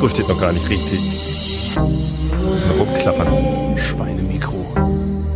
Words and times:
Mikro 0.00 0.14
steht 0.14 0.28
noch 0.30 0.40
gar 0.40 0.52
nicht 0.54 0.66
richtig. 0.70 0.98
Muss 1.76 2.64
mal 2.64 2.78
rumklappern. 2.78 3.76
Schweinemikro. 3.76 4.66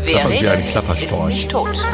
Wer 0.03 0.15
Klappern 0.15 0.33
wie 0.33 0.49
ein 0.49 0.65
redet, 0.65 1.05
ist 1.05 1.25
nicht 1.29 1.51
tot. 1.51 1.85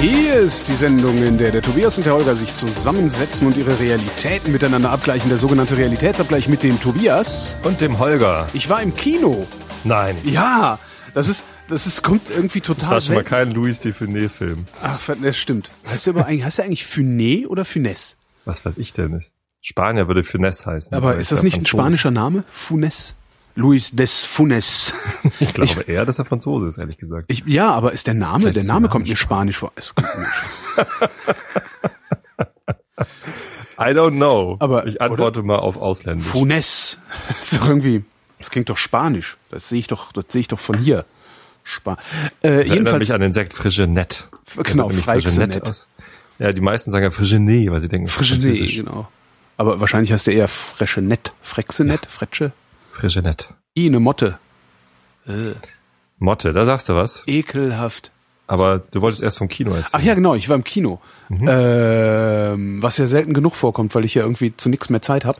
Hier 0.00 0.34
ist 0.36 0.68
die 0.68 0.76
Sendung, 0.76 1.22
in 1.22 1.36
der 1.36 1.50
der 1.50 1.60
Tobias 1.60 1.98
und 1.98 2.06
der 2.06 2.14
Holger 2.14 2.36
sich 2.36 2.54
zusammensetzen 2.54 3.48
und 3.48 3.58
ihre 3.58 3.78
Realitäten 3.78 4.50
miteinander 4.50 4.92
abgleichen. 4.92 5.28
Der 5.28 5.36
sogenannte 5.36 5.76
Realitätsabgleich 5.76 6.48
mit 6.48 6.62
dem 6.62 6.80
Tobias. 6.80 7.56
Und 7.64 7.82
dem 7.82 7.98
Holger. 7.98 8.48
Ich 8.54 8.70
war 8.70 8.82
im 8.82 8.94
Kino. 8.94 9.46
Nein. 9.84 10.16
Ja, 10.24 10.78
das 11.14 11.28
ist, 11.28 11.44
das 11.68 11.86
ist, 11.86 12.02
kommt 12.02 12.30
irgendwie 12.30 12.60
total 12.60 12.90
Das 12.90 12.90
war 12.90 13.00
schon 13.00 13.14
mal 13.16 13.24
kein 13.24 13.52
Louis 13.52 13.80
Dufiné-Film. 13.80 14.66
Ach, 14.82 14.98
das 15.22 15.36
stimmt. 15.36 15.70
Heißt 15.88 16.06
der 16.06 16.14
aber 16.14 16.26
eigentlich, 16.26 16.44
heißt 16.44 16.58
der 16.58 16.64
eigentlich 16.66 16.84
Funé 16.84 17.46
oder 17.46 17.62
Funès? 17.64 18.16
Was 18.44 18.64
weiß 18.64 18.74
ich 18.78 18.92
denn? 18.92 19.22
Spanier 19.62 20.08
würde 20.08 20.24
Finesse 20.24 20.64
heißen. 20.66 20.94
Aber 20.94 21.16
ist 21.16 21.32
das 21.32 21.42
nicht 21.42 21.56
ein 21.58 21.66
spanischer 21.66 22.10
Name? 22.10 22.44
Funes? 22.50 23.14
Luis 23.56 23.90
des 23.90 24.24
Funes. 24.24 24.94
Ich 25.40 25.52
glaube 25.54 25.82
eher, 25.82 26.04
dass 26.06 26.18
er 26.18 26.24
Franzose 26.24 26.66
ist, 26.68 26.78
ehrlich 26.78 26.96
gesagt. 26.98 27.26
Ich, 27.28 27.44
ja, 27.46 27.70
aber 27.72 27.92
ist 27.92 28.06
der 28.06 28.14
Name, 28.14 28.40
Vielleicht 28.44 28.56
der 28.56 28.64
Name 28.64 28.88
kommt 28.88 29.08
mir 29.08 29.16
spanisch 29.16 29.58
vor. 29.58 29.72
I 33.78 33.92
don't 33.94 34.16
know. 34.16 34.56
Aber- 34.60 34.86
ich 34.86 35.00
antworte 35.02 35.42
mal 35.42 35.58
auf 35.58 35.76
Ausländisch. 35.76 36.26
Funes. 36.26 36.98
Das 37.28 37.52
ist 37.52 37.60
doch 37.60 37.68
irgendwie, 37.68 38.04
das 38.40 38.50
klingt 38.50 38.68
doch 38.68 38.76
spanisch. 38.76 39.36
Das 39.50 39.68
sehe 39.68 39.78
ich 39.78 39.86
doch, 39.86 40.12
das 40.12 40.24
sehe 40.28 40.40
ich 40.40 40.48
doch 40.48 40.58
von 40.58 40.78
hier. 40.78 41.04
Spa 41.62 41.92
äh, 41.92 41.96
Das 42.40 42.42
erinnert 42.42 42.68
jedenfalls, 42.68 42.98
mich 43.00 43.12
an 43.12 43.20
den 43.20 43.32
Sekt 43.32 43.54
Frigenet. 43.54 44.28
Genau, 44.64 44.88
Freixenet. 44.88 45.86
Ja, 46.38 46.52
die 46.52 46.60
meisten 46.60 46.90
sagen 46.90 47.04
ja 47.04 47.10
Frigenet, 47.10 47.70
weil 47.70 47.80
sie 47.80 47.88
denken, 47.88 48.08
Frische 48.08 48.34
französisch. 48.34 48.76
genau. 48.76 49.08
Aber 49.56 49.78
wahrscheinlich 49.78 50.10
heißt 50.10 50.26
der 50.26 50.34
eher 50.34 50.48
Freschenet. 50.48 51.32
Frexenet? 51.42 52.06
Fretsche? 52.06 52.52
Frigenet. 52.92 53.52
I, 53.76 53.86
eine 53.86 54.00
Motte. 54.00 54.38
Motte, 56.18 56.52
da 56.52 56.64
sagst 56.64 56.88
du 56.88 56.94
was. 56.94 57.22
Ekelhaft. 57.26 58.10
Aber 58.46 58.78
du 58.78 59.00
wolltest 59.00 59.22
erst 59.22 59.38
vom 59.38 59.48
Kino 59.48 59.70
erzählen. 59.70 59.90
Ach 59.92 60.02
ja, 60.02 60.14
genau, 60.14 60.34
ich 60.34 60.48
war 60.48 60.56
im 60.56 60.64
Kino. 60.64 61.00
Mhm. 61.28 61.46
Ähm, 61.46 62.82
was 62.82 62.96
ja 62.96 63.06
selten 63.06 63.32
genug 63.34 63.54
vorkommt, 63.54 63.94
weil 63.94 64.04
ich 64.04 64.14
ja 64.14 64.22
irgendwie 64.22 64.56
zu 64.56 64.70
nichts 64.70 64.90
mehr 64.90 65.02
Zeit 65.02 65.24
habe. 65.24 65.38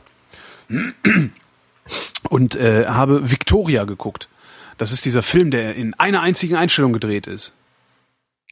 Und 2.31 2.55
äh, 2.55 2.85
habe 2.85 3.29
Victoria 3.29 3.83
geguckt. 3.83 4.29
Das 4.77 4.91
ist 4.93 5.03
dieser 5.03 5.21
Film, 5.21 5.51
der 5.51 5.75
in 5.75 5.93
einer 5.95 6.21
einzigen 6.21 6.55
Einstellung 6.55 6.93
gedreht 6.93 7.27
ist. 7.27 7.51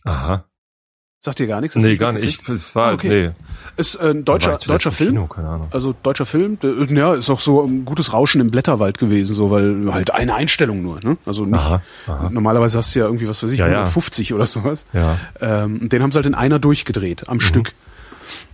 Aha. 0.03 0.43
Sagt 1.21 1.39
dir 1.39 1.47
gar 1.47 1.59
nichts? 1.61 1.75
Nee, 1.75 1.97
gar 1.97 2.11
nicht. 2.13 2.41
Ich 2.47 2.75
war, 2.75 2.89
Ah, 2.89 2.93
okay. 2.93 3.09
nee. 3.09 3.31
Ist 3.77 3.95
äh, 3.95 4.11
ein 4.11 4.25
deutscher, 4.25 4.57
deutscher 4.57 4.91
Film. 4.91 5.11
Kino? 5.11 5.27
Keine 5.27 5.49
Ahnung. 5.49 5.67
Also 5.71 5.93
deutscher 6.03 6.25
Film, 6.25 6.57
äh, 6.63 6.93
ja, 6.93 7.13
ist 7.13 7.29
auch 7.29 7.39
so 7.39 7.61
ein 7.65 7.83
gutes 7.85 8.13
Rauschen 8.13 8.39
im 8.41 8.51
Blätterwald 8.51 8.97
gewesen, 8.97 9.33
so 9.33 9.49
weil 9.51 9.93
halt 9.93 10.11
eine 10.11 10.35
Einstellung 10.35 10.81
nur, 10.81 10.99
ne? 11.03 11.17
Also 11.25 11.45
nicht. 11.45 11.55
Aha, 11.59 11.81
aha. 12.07 12.29
Normalerweise 12.29 12.77
hast 12.77 12.93
du 12.95 12.99
ja 12.99 13.05
irgendwie 13.05 13.27
was 13.27 13.41
weiß 13.43 13.51
ich, 13.51 13.59
Ja, 13.59 13.67
ja. 13.67 13.73
150 13.79 14.33
oder 14.33 14.45
sowas. 14.45 14.85
Ja. 14.93 15.17
Ähm, 15.41 15.89
den 15.89 16.01
haben 16.03 16.11
sie 16.11 16.17
halt 16.17 16.25
in 16.25 16.35
einer 16.35 16.59
durchgedreht, 16.59 17.21
Mhm. 17.23 17.31
am 17.31 17.39
Stück. 17.41 17.73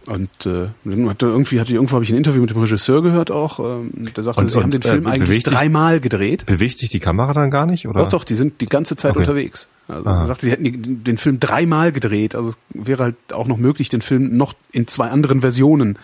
Und 0.08 0.30
äh, 0.46 0.68
hatte 1.10 1.26
irgendwie 1.26 1.60
hatte 1.60 1.70
ich 1.70 1.76
irgendwo 1.76 1.96
habe 1.96 2.04
ich 2.04 2.12
ein 2.12 2.18
Interview 2.18 2.42
mit 2.42 2.52
dem 2.52 2.58
Regisseur 2.60 3.02
gehört 3.02 3.32
auch, 3.32 3.60
ähm, 3.60 3.92
der 4.16 4.24
sagte, 4.24 4.42
Und- 4.42 4.50
sie 4.52 4.58
und, 4.58 4.64
haben 4.66 4.72
den 4.72 4.82
äh, 4.84 4.88
Film 4.88 5.08
eigentlich 5.08 5.30
bewegt 5.30 5.46
sich- 5.48 5.54
dreimal 5.58 6.00
gedreht. 6.00 6.46
Bewegt 6.46 6.78
sich 6.78 6.90
die 6.90 7.00
Kamera 7.00 7.34
dann 7.34 7.50
gar 7.50 7.66
nicht? 7.66 7.88
Oder? 7.88 8.04
Doch, 8.04 8.10
doch, 8.10 8.24
die 8.24 8.36
sind 8.36 8.62
die 8.62 8.68
ganze 8.68 8.96
Zeit 8.96 9.12
Okay. 9.12 9.20
unterwegs. 9.22 9.68
Also 9.88 10.08
Aha. 10.10 10.22
er 10.22 10.26
sagte, 10.28 10.46
sie 10.46 10.52
hätten 10.52 10.64
die, 10.64 10.72
den 10.74 11.18
Film 11.18 11.40
dreimal 11.40 11.92
gedreht. 11.92 12.36
Also 12.36 12.50
es 12.50 12.58
wäre 12.74 13.04
halt 13.04 13.16
auch 13.34 13.48
noch 13.48 13.58
möglich, 13.58 13.90
den 13.90 14.02
Film 14.02 14.38
noch 14.38 14.54
in 14.72 14.88
zwei 14.88 15.10
anderen 15.10 15.42
Versionen 15.42 15.98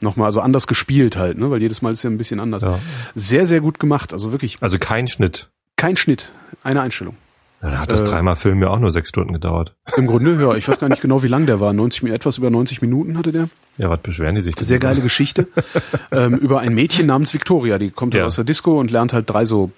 nochmal, 0.00 0.26
also 0.26 0.40
anders 0.40 0.66
gespielt 0.66 1.16
halt, 1.16 1.38
ne? 1.38 1.50
Weil 1.50 1.62
jedes 1.62 1.80
Mal 1.80 1.92
ist 1.92 2.02
ja 2.02 2.10
ein 2.10 2.18
bisschen 2.18 2.40
anders. 2.40 2.62
Ja. 2.62 2.78
Sehr, 3.14 3.46
sehr 3.46 3.60
gut 3.60 3.78
gemacht. 3.78 4.12
Also 4.12 4.32
wirklich 4.32 4.58
Also 4.60 4.78
kein 4.78 5.06
Schnitt. 5.08 5.48
kein 5.76 5.96
Schnitt, 5.96 6.32
eine 6.64 6.80
Einstellung. 6.80 7.16
Dann 7.64 7.78
hat 7.80 7.90
das 7.90 8.02
Äh, 8.02 8.04
dreimal 8.04 8.36
Film 8.36 8.60
ja 8.62 8.68
auch 8.68 8.78
nur 8.78 8.90
sechs 8.90 9.08
Stunden 9.08 9.32
gedauert. 9.32 9.74
Im 9.96 10.06
Grunde, 10.06 10.38
ja, 10.40 10.54
ich 10.54 10.68
weiß 10.68 10.78
gar 10.78 10.88
nicht 10.88 11.00
genau, 11.02 11.22
wie 11.22 11.28
lang 11.28 11.46
der 11.46 11.60
war. 11.60 11.72
90, 11.72 12.02
Mi- 12.02 12.12
etwas 12.12 12.36
über 12.38 12.50
90 12.50 12.82
Minuten 12.82 13.16
hatte 13.16 13.32
der. 13.32 13.48
Ja, 13.78 13.88
was 13.90 14.00
beschweren 14.02 14.34
die 14.34 14.42
sich 14.42 14.54
denn? 14.54 14.64
Sehr 14.64 14.78
geile 14.78 15.00
Geschichte 15.00 15.48
ähm, 16.12 16.34
über 16.34 16.60
ein 16.60 16.74
Mädchen 16.74 17.06
namens 17.06 17.32
Victoria. 17.34 17.78
Die 17.78 17.90
kommt 17.90 18.14
halt 18.14 18.20
Ja. 18.22 18.26
aus 18.26 18.36
der 18.36 18.44
Disco 18.44 18.78
und 18.78 18.90
lernt 18.90 19.12
halt 19.12 19.30
drei 19.30 19.44
so 19.46 19.72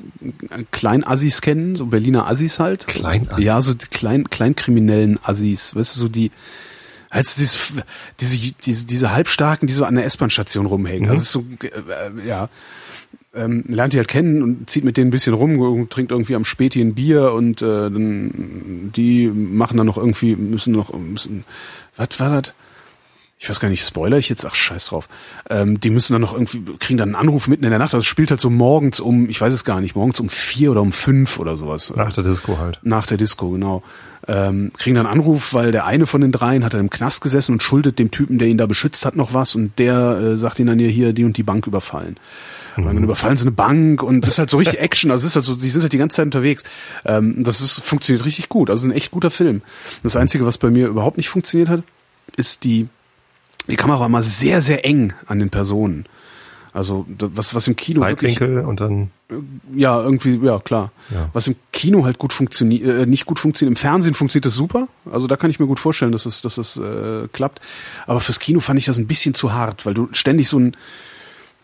Kleinassis 0.70 1.40
kennen, 1.40 1.76
so 1.76 1.86
Berliner 1.86 2.26
Assis 2.28 2.58
halt. 2.58 2.86
Kleinassis? 2.86 3.44
Ja, 3.44 3.60
so 3.62 3.74
die 3.74 3.86
klein, 3.86 4.28
kleinkriminellen 4.30 5.18
Assis. 5.22 5.74
Weißt 5.74 5.96
du, 5.96 6.00
so 6.00 6.08
die 6.08 6.30
als 7.08 7.36
dieses, 7.36 7.72
diese, 8.20 8.52
diese, 8.64 8.86
diese 8.86 9.12
Halbstarken, 9.12 9.68
die 9.68 9.72
so 9.72 9.84
an 9.84 9.94
der 9.94 10.04
S-Bahn-Station 10.06 10.66
rumhängen. 10.66 11.04
Mhm. 11.04 11.10
Also 11.10 11.22
ist 11.22 11.32
so, 11.32 11.44
äh, 11.62 12.26
ja, 12.26 12.48
ähm, 13.36 13.64
lernt 13.68 13.92
die 13.92 13.98
halt 13.98 14.08
kennen 14.08 14.42
und 14.42 14.68
zieht 14.68 14.84
mit 14.84 14.96
denen 14.96 15.08
ein 15.08 15.10
bisschen 15.12 15.34
rum, 15.34 15.88
trinkt 15.88 16.12
irgendwie 16.12 16.34
am 16.34 16.44
Späti 16.44 16.80
ein 16.80 16.94
Bier 16.94 17.32
und 17.32 17.62
äh, 17.62 17.90
dann 17.90 18.90
die 18.96 19.28
machen 19.28 19.76
dann 19.76 19.86
noch 19.86 19.98
irgendwie, 19.98 20.36
müssen 20.36 20.72
noch, 20.72 20.92
müssen, 20.92 21.44
was 21.96 22.18
war 22.18 22.40
das? 22.42 22.54
Ich 23.38 23.50
weiß 23.50 23.60
gar 23.60 23.68
nicht, 23.68 23.84
spoiler 23.84 24.16
ich 24.16 24.30
jetzt, 24.30 24.46
ach 24.46 24.54
scheiß 24.54 24.86
drauf. 24.86 25.08
Ähm, 25.50 25.78
die 25.78 25.90
müssen 25.90 26.14
dann 26.14 26.22
noch 26.22 26.32
irgendwie, 26.32 26.62
kriegen 26.78 26.96
dann 26.96 27.10
einen 27.10 27.16
Anruf 27.16 27.48
mitten 27.48 27.64
in 27.64 27.70
der 27.70 27.78
Nacht, 27.78 27.92
das 27.92 28.06
spielt 28.06 28.30
halt 28.30 28.40
so 28.40 28.48
morgens 28.48 28.98
um, 28.98 29.28
ich 29.28 29.40
weiß 29.40 29.52
es 29.52 29.64
gar 29.64 29.80
nicht, 29.80 29.94
morgens 29.94 30.20
um 30.20 30.30
vier 30.30 30.70
oder 30.70 30.80
um 30.80 30.90
fünf 30.90 31.38
oder 31.38 31.56
sowas. 31.56 31.92
Nach 31.94 32.12
der 32.12 32.24
Disco 32.24 32.58
halt. 32.58 32.78
Nach 32.82 33.06
der 33.06 33.18
Disco, 33.18 33.50
genau. 33.50 33.82
Ähm, 34.26 34.72
kriegen 34.76 34.96
dann 34.96 35.06
einen 35.06 35.20
Anruf, 35.20 35.52
weil 35.52 35.70
der 35.70 35.84
eine 35.84 36.06
von 36.06 36.22
den 36.22 36.32
dreien 36.32 36.64
hat 36.64 36.74
dann 36.74 36.80
im 36.80 36.90
Knast 36.90 37.22
gesessen 37.22 37.52
und 37.52 37.62
schuldet 37.62 37.98
dem 37.98 38.10
Typen, 38.10 38.38
der 38.38 38.48
ihn 38.48 38.58
da 38.58 38.66
beschützt 38.66 39.04
hat, 39.04 39.16
noch 39.16 39.34
was 39.34 39.54
und 39.54 39.78
der 39.78 40.18
äh, 40.18 40.36
sagt 40.36 40.58
ihnen 40.58 40.68
dann 40.68 40.80
ja 40.80 40.88
hier 40.88 41.12
die 41.12 41.24
und 41.24 41.36
die 41.36 41.42
Bank 41.42 41.66
überfallen. 41.66 42.16
Und 42.76 42.84
dann 42.84 43.02
überfallen 43.02 43.36
sie 43.36 43.44
eine 43.44 43.52
Bank 43.52 44.02
und 44.02 44.22
das 44.26 44.34
ist 44.34 44.38
halt 44.38 44.50
so 44.50 44.58
richtig 44.58 44.80
Action. 44.80 45.10
Also 45.10 45.24
es 45.24 45.32
ist 45.32 45.36
halt 45.36 45.44
so, 45.44 45.54
die 45.54 45.68
sind 45.68 45.82
halt 45.82 45.92
die 45.92 45.98
ganze 45.98 46.16
Zeit 46.16 46.26
unterwegs. 46.26 46.64
Ähm, 47.04 47.42
das 47.42 47.60
ist, 47.60 47.80
funktioniert 47.82 48.26
richtig 48.26 48.48
gut. 48.48 48.68
Also 48.68 48.86
ein 48.86 48.92
echt 48.92 49.10
guter 49.10 49.30
Film. 49.30 49.62
Das 50.02 50.16
Einzige, 50.16 50.44
was 50.44 50.58
bei 50.58 50.70
mir 50.70 50.88
überhaupt 50.88 51.16
nicht 51.16 51.28
funktioniert 51.28 51.68
hat, 51.68 51.82
ist 52.36 52.64
die, 52.64 52.88
die 53.68 53.76
Kamera 53.76 54.00
war 54.00 54.08
mal 54.08 54.22
sehr, 54.22 54.60
sehr 54.60 54.84
eng 54.84 55.12
an 55.26 55.38
den 55.38 55.50
Personen. 55.50 56.06
Also 56.72 57.06
was, 57.08 57.54
was 57.54 57.66
im 57.68 57.76
Kino 57.76 58.02
wirklich 58.06 58.38
Weitwinkel 58.38 58.60
und 58.66 58.80
dann 58.80 59.10
ja, 59.74 60.00
irgendwie, 60.02 60.38
ja, 60.44 60.58
klar. 60.58 60.92
Ja. 61.10 61.30
Was 61.32 61.46
im 61.48 61.56
Kino 61.72 62.04
halt 62.04 62.18
gut 62.18 62.34
funktioniert, 62.34 62.86
äh, 62.86 63.06
nicht 63.06 63.24
gut 63.24 63.38
funktioniert, 63.38 63.72
im 63.72 63.80
Fernsehen 63.80 64.12
funktioniert 64.12 64.44
das 64.44 64.54
super. 64.54 64.86
Also 65.10 65.26
da 65.26 65.36
kann 65.36 65.50
ich 65.50 65.58
mir 65.58 65.66
gut 65.66 65.80
vorstellen, 65.80 66.12
dass 66.12 66.26
es, 66.26 66.42
dass 66.42 66.58
es 66.58 66.76
äh, 66.76 67.28
klappt. 67.32 67.62
Aber 68.06 68.20
fürs 68.20 68.40
Kino 68.40 68.60
fand 68.60 68.78
ich 68.78 68.84
das 68.84 68.98
ein 68.98 69.06
bisschen 69.06 69.32
zu 69.34 69.54
hart, 69.54 69.86
weil 69.86 69.94
du 69.94 70.08
ständig 70.12 70.48
so 70.50 70.58
ein, 70.58 70.76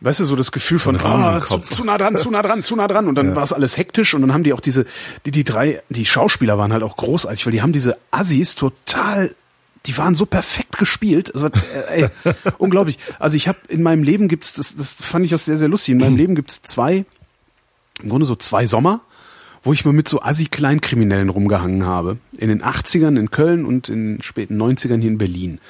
weißt 0.01 0.21
du, 0.21 0.25
so 0.25 0.35
das 0.35 0.51
Gefühl 0.51 0.79
von, 0.79 0.97
ah, 0.97 1.01
zu, 1.45 1.57
Riesenkopf. 1.57 1.69
zu 1.69 1.85
nah 1.85 1.99
dran, 1.99 2.17
zu 2.17 2.31
nah 2.31 2.41
dran, 2.43 2.63
zu 2.63 2.75
nah 2.75 2.89
dran. 2.89 3.07
Und 3.07 3.15
dann 3.17 3.29
Ja. 3.29 3.37
war 3.37 3.43
es 3.45 3.53
alles 3.53 3.77
hektisch 3.77 4.15
und 4.15 4.23
dann 4.23 4.33
haben 4.33 4.45
die 4.45 4.55
auch 4.55 4.61
diese, 4.61 4.87
die, 5.27 5.31
die 5.31 5.45
drei, 5.45 5.83
die 5.91 6.07
Schauspieler 6.07 6.57
waren 6.57 6.73
halt 6.73 6.83
auch 6.83 6.97
großartig, 6.97 7.45
weil 7.45 7.53
die 7.53 7.61
haben 7.61 7.73
diese 7.73 7.99
Assis 8.11 8.55
total 8.57 9.35
die 9.87 9.97
waren 9.99 10.15
so 10.15 10.27
perfekt 10.27 10.79
gespielt. 10.79 11.35
Also, 11.35 11.49
äh, 11.49 12.03
ey, 12.03 12.09
unglaublich. 12.59 12.99
Also 13.19 13.37
ich 13.37 13.49
habe 13.49 13.59
in 13.69 13.83
meinem 13.83 14.03
Leben 14.03 14.29
gibt's, 14.29 14.53
das, 14.55 14.75
das 14.77 15.03
fand 15.03 15.27
ich 15.27 15.35
auch 15.35 15.41
sehr, 15.41 15.57
sehr 15.57 15.69
lustig. 15.69 15.93
In 15.93 15.99
meinem 15.99 16.17
Leben 16.17 16.35
gibt's 16.35 16.63
zwei, 16.63 17.05
im 18.03 18.09
Grunde 18.09 18.27
so 18.27 18.37
zwei 18.37 18.67
Sommer, 18.67 19.01
wo 19.63 19.73
ich 19.73 19.85
mal 19.85 19.93
mit 19.93 20.09
so 20.09 20.23
Assi-Kleinkriminellen 20.23 21.29
rumgehangen 21.29 21.85
habe. 21.85 22.19
In 22.37 22.49
den 22.49 22.63
80ern 22.63 23.19
in 23.19 23.31
Köln 23.31 23.65
und 23.65 23.89
in 23.89 24.17
den 24.17 24.23
späten 24.23 24.61
90ern 24.61 25.01
hier 25.01 25.11
in 25.11 25.19
Berlin. 25.19 25.61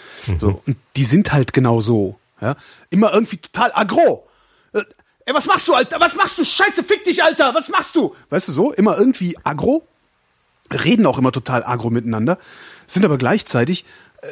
So, 0.40 0.62
und 0.66 0.76
die 0.96 1.04
sind 1.04 1.32
halt 1.32 1.52
genau 1.52 1.80
so. 1.80 2.18
Ja? 2.40 2.56
Immer 2.90 3.12
irgendwie 3.12 3.36
total 3.36 3.72
aggro. 3.74 4.28
Äh, 4.72 4.82
Ey, 5.24 5.34
was 5.34 5.46
machst 5.46 5.68
du, 5.68 5.74
Alter? 5.74 6.00
Was 6.00 6.16
machst 6.16 6.38
du? 6.38 6.44
Scheiße, 6.44 6.82
fick 6.82 7.04
dich, 7.04 7.22
Alter! 7.22 7.54
Was 7.54 7.68
machst 7.68 7.94
du? 7.94 8.14
Weißt 8.30 8.48
du 8.48 8.52
so? 8.52 8.72
Immer 8.72 8.98
irgendwie 8.98 9.36
aggro. 9.44 9.86
Reden 10.72 11.06
auch 11.06 11.18
immer 11.18 11.32
total 11.32 11.62
aggro 11.64 11.90
miteinander. 11.90 12.38
Sind 12.92 13.06
aber 13.06 13.16
gleichzeitig 13.16 13.86
äh, 14.20 14.26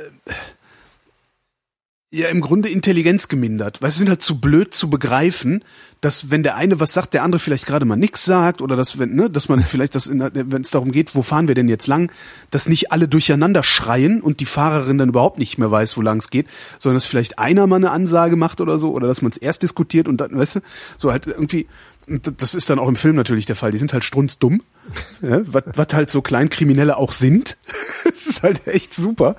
ja 2.10 2.28
im 2.28 2.42
Grunde 2.42 2.68
Intelligenz 2.68 3.28
gemindert, 3.28 3.80
weil 3.80 3.90
sie 3.90 4.00
sind 4.00 4.10
halt 4.10 4.20
zu 4.20 4.38
blöd 4.38 4.74
zu 4.74 4.90
begreifen, 4.90 5.64
dass 6.02 6.30
wenn 6.30 6.42
der 6.42 6.56
eine 6.56 6.78
was 6.78 6.92
sagt, 6.92 7.14
der 7.14 7.22
andere 7.22 7.38
vielleicht 7.38 7.64
gerade 7.64 7.86
mal 7.86 7.96
nix 7.96 8.24
sagt 8.26 8.60
oder 8.60 8.76
dass 8.76 8.98
wenn 8.98 9.14
ne, 9.14 9.30
dass 9.30 9.48
man 9.48 9.64
vielleicht 9.64 9.94
das 9.94 10.10
wenn 10.10 10.60
es 10.60 10.70
darum 10.72 10.92
geht, 10.92 11.14
wo 11.14 11.22
fahren 11.22 11.48
wir 11.48 11.54
denn 11.54 11.68
jetzt 11.68 11.86
lang, 11.86 12.12
dass 12.50 12.68
nicht 12.68 12.92
alle 12.92 13.08
durcheinander 13.08 13.62
schreien 13.62 14.20
und 14.20 14.40
die 14.40 14.46
Fahrerin 14.46 14.98
dann 14.98 15.08
überhaupt 15.08 15.38
nicht 15.38 15.56
mehr 15.56 15.70
weiß, 15.70 15.96
wo 15.96 16.02
lang 16.02 16.18
es 16.18 16.28
geht, 16.28 16.48
sondern 16.78 16.96
dass 16.96 17.06
vielleicht 17.06 17.38
einer 17.38 17.66
mal 17.66 17.76
eine 17.76 17.92
Ansage 17.92 18.36
macht 18.36 18.60
oder 18.60 18.76
so 18.76 18.90
oder 18.90 19.06
dass 19.06 19.22
man 19.22 19.30
es 19.30 19.38
erst 19.38 19.62
diskutiert 19.62 20.06
und 20.06 20.18
dann, 20.18 20.36
weißt 20.36 20.56
du, 20.56 20.60
so 20.98 21.12
halt 21.12 21.26
irgendwie 21.28 21.66
das 22.06 22.54
ist 22.54 22.68
dann 22.70 22.78
auch 22.78 22.88
im 22.88 22.96
Film 22.96 23.14
natürlich 23.16 23.46
der 23.46 23.54
Fall. 23.56 23.70
Die 23.70 23.78
sind 23.78 23.92
halt 23.92 24.02
strunzdumm, 24.04 24.62
ja, 25.22 25.40
was 25.44 25.86
halt 25.92 26.10
so 26.10 26.22
Kleinkriminelle 26.22 26.96
auch 26.96 27.12
sind. 27.12 27.56
Das 28.02 28.26
ist 28.26 28.42
halt 28.42 28.66
echt 28.66 28.92
super. 28.94 29.36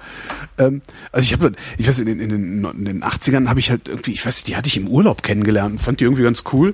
Ähm, 0.57 0.81
also 1.11 1.25
ich 1.25 1.33
habe, 1.33 1.51
ich 1.77 1.87
weiß, 1.87 1.99
in 1.99 2.05
den, 2.05 2.19
in 2.21 2.29
den, 2.29 2.63
in 2.63 2.85
den 2.85 3.03
80ern 3.03 3.49
habe 3.49 3.59
ich 3.59 3.69
halt 3.69 3.89
irgendwie, 3.89 4.11
ich 4.13 4.25
weiß, 4.25 4.43
die 4.45 4.55
hatte 4.55 4.67
ich 4.69 4.77
im 4.77 4.87
Urlaub 4.87 5.23
kennengelernt 5.23 5.73
und 5.73 5.79
fand 5.79 5.99
die 5.99 6.05
irgendwie 6.05 6.23
ganz 6.23 6.43
cool. 6.53 6.73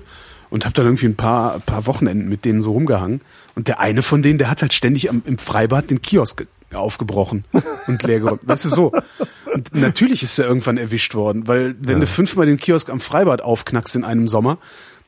und 0.52 0.66
habe 0.66 0.74
dann 0.74 0.86
irgendwie 0.86 1.08
ein 1.08 1.16
paar, 1.16 1.60
paar 1.62 1.86
Wochenenden 1.88 2.30
mit 2.30 2.46
denen 2.46 2.62
so 2.62 2.74
rumgehangen. 2.74 3.22
Und 3.56 3.68
der 3.70 3.80
eine 3.80 4.02
von 4.04 4.22
denen, 4.22 4.38
der 4.38 4.50
hat 4.52 4.62
halt 4.62 4.74
ständig 4.74 5.10
am, 5.10 5.24
im 5.26 5.38
Freibad 5.40 5.90
den 5.90 6.02
Kiosk 6.02 6.46
aufgebrochen 6.74 7.46
und 7.88 8.04
leergeräumt. 8.04 8.42
weißt 8.46 8.66
du 8.66 8.70
so? 8.70 8.92
Und 9.54 9.74
natürlich 9.74 10.22
ist 10.22 10.38
er 10.38 10.46
irgendwann 10.46 10.78
erwischt 10.78 11.16
worden, 11.16 11.48
weil 11.48 11.76
wenn 11.80 11.96
Ja. 11.96 12.00
du 12.02 12.08
fünfmal 12.08 12.46
den 12.46 12.58
Kiosk 12.58 12.90
am 12.90 13.00
Freibad 13.00 13.42
aufknackst 13.42 13.96
in 13.96 14.04
einem 14.04 14.28
Sommer, 14.28 14.60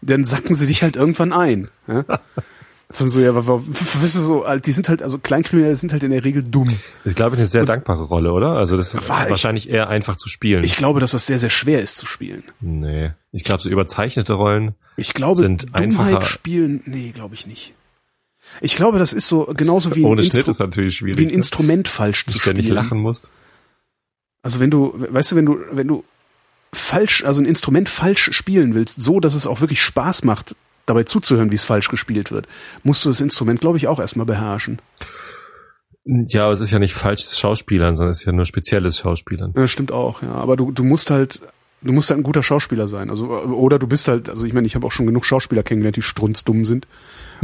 dann 0.02 0.26
sacken 0.26 0.56
sie 0.56 0.68
dich 0.68 0.84
halt 0.84 0.96
irgendwann 0.96 1.34
ein. 1.34 1.70
Ja? 1.88 2.04
Dann 2.98 3.08
so, 3.12 3.20
ja, 3.20 3.36
weißt 3.36 4.16
du 4.16 4.20
so, 4.20 4.46
die 4.66 4.72
sind 4.72 4.90
halt, 4.90 5.04
also 5.04 5.20
Kleinkriminelle 5.20 5.76
sind 5.76 5.92
halt 5.94 6.02
in 6.02 6.10
der 6.10 6.26
Regel 6.26 6.42
dumm. 6.42 6.70
Das 7.04 7.12
ist, 7.12 7.16
glaube 7.18 7.36
ich, 7.36 7.40
eine 7.40 7.48
sehr 7.48 7.64
dankbare 7.64 8.02
Rolle, 8.06 8.32
oder? 8.34 8.54
Also 8.54 8.78
das 8.78 8.96
ist 8.96 9.08
War 9.08 9.26
ich- 9.26 9.30
wahrscheinlich 9.30 9.70
eher 9.70 9.90
einfach 9.90 10.16
zu 10.16 10.28
spielen. 10.28 10.64
Ich 10.64 10.76
glaube, 10.76 11.00
dass 11.00 11.12
das 11.12 11.28
sehr, 11.28 11.38
sehr 11.38 11.52
schwer 11.52 11.84
ist 11.84 11.98
zu 11.98 12.08
spielen. 12.08 12.42
nee. 12.62 13.12
Ich 13.32 13.44
glaube, 13.44 13.62
so 13.62 13.70
überzeichnete 13.70 14.34
Rollen. 14.34 14.74
Ich 14.98 15.14
glaube, 15.14 15.38
Sind 15.38 15.66
Dummheit 15.66 15.84
einfacher- 15.84 16.24
spielen, 16.24 16.82
nee, 16.88 17.12
glaube 17.12 17.36
ich 17.36 17.46
nicht. 17.46 17.76
Ich 18.60 18.76
glaube, 18.76 18.98
das 18.98 19.14
ist 19.14 19.28
so 19.28 19.46
genauso 19.56 19.96
wie 19.96 20.00
ein, 20.04 20.06
Ohne 20.10 20.24
Schnitt 20.24 20.34
Instru 20.38 20.50
ist 20.50 20.60
natürlich 20.60 21.04
wie 21.06 21.12
ein 21.12 21.14
schwierig. 21.18 21.28
ne? 21.30 21.34
Instrument 21.38 21.88
falsch 21.88 22.26
Du 22.26 22.32
zu 22.32 22.40
spielen. 22.40 22.74
lachen 22.74 22.98
musst. 22.98 23.30
Also 24.42 24.60
wenn 24.60 24.72
du, 24.72 24.96
weißt 24.98 25.32
du, 25.32 25.36
wenn 25.36 25.46
du, 25.46 25.60
wenn 25.74 25.88
du 25.88 26.04
falsch, 26.74 27.24
also 27.24 27.42
ein 27.42 27.46
Instrument 27.46 27.90
falsch 27.90 28.32
spielen 28.34 28.76
willst, 28.76 29.02
so 29.02 29.20
dass 29.20 29.36
es 29.36 29.48
auch 29.48 29.62
wirklich 29.62 29.82
Spaß 29.82 30.24
macht, 30.24 30.56
dabei 30.86 31.04
zuzuhören, 31.04 31.52
wie 31.52 31.56
es 31.56 31.64
falsch 31.64 31.90
gespielt 31.90 32.32
wird, 32.32 32.48
musst 32.84 33.06
du 33.06 33.10
das 33.10 33.22
Instrument, 33.22 33.62
glaube 33.62 33.78
ich, 33.78 33.88
auch 33.88 34.00
erstmal 34.00 34.26
beherrschen. 34.26 34.80
Ja, 36.06 36.46
aber 36.46 36.54
es 36.54 36.60
ist 36.60 36.72
ja 36.72 36.80
nicht 36.80 36.96
falsches 36.96 37.38
Schauspielern, 37.38 37.96
sondern 37.96 38.12
es 38.12 38.22
ist 38.22 38.26
ja 38.26 38.32
nur 38.32 38.46
spezielles 38.46 38.98
Schauspielern. 38.98 39.54
Ja, 39.56 39.68
stimmt 39.68 39.92
auch, 39.92 40.24
ja. 40.24 40.34
Aber 40.34 40.58
du, 40.58 40.72
du 40.72 40.84
musst 40.84 41.12
halt, 41.12 41.42
du 41.82 41.94
musst 41.94 42.10
halt 42.10 42.20
ein 42.20 42.24
guter 42.24 42.44
Schauspieler 42.44 42.88
sein. 42.88 43.10
Also, 43.10 43.30
oder 43.30 43.80
du 43.80 43.88
bist 43.88 44.08
halt, 44.08 44.30
also 44.30 44.46
ich 44.46 44.54
meine, 44.54 44.68
ich 44.68 44.76
habe 44.76 44.86
auch 44.86 44.92
schon 44.92 45.06
genug 45.06 45.26
Schauspieler 45.26 45.64
kennengelernt, 45.64 45.96
die 45.96 46.02
strunzdumm 46.02 46.66
sind. 46.66 46.88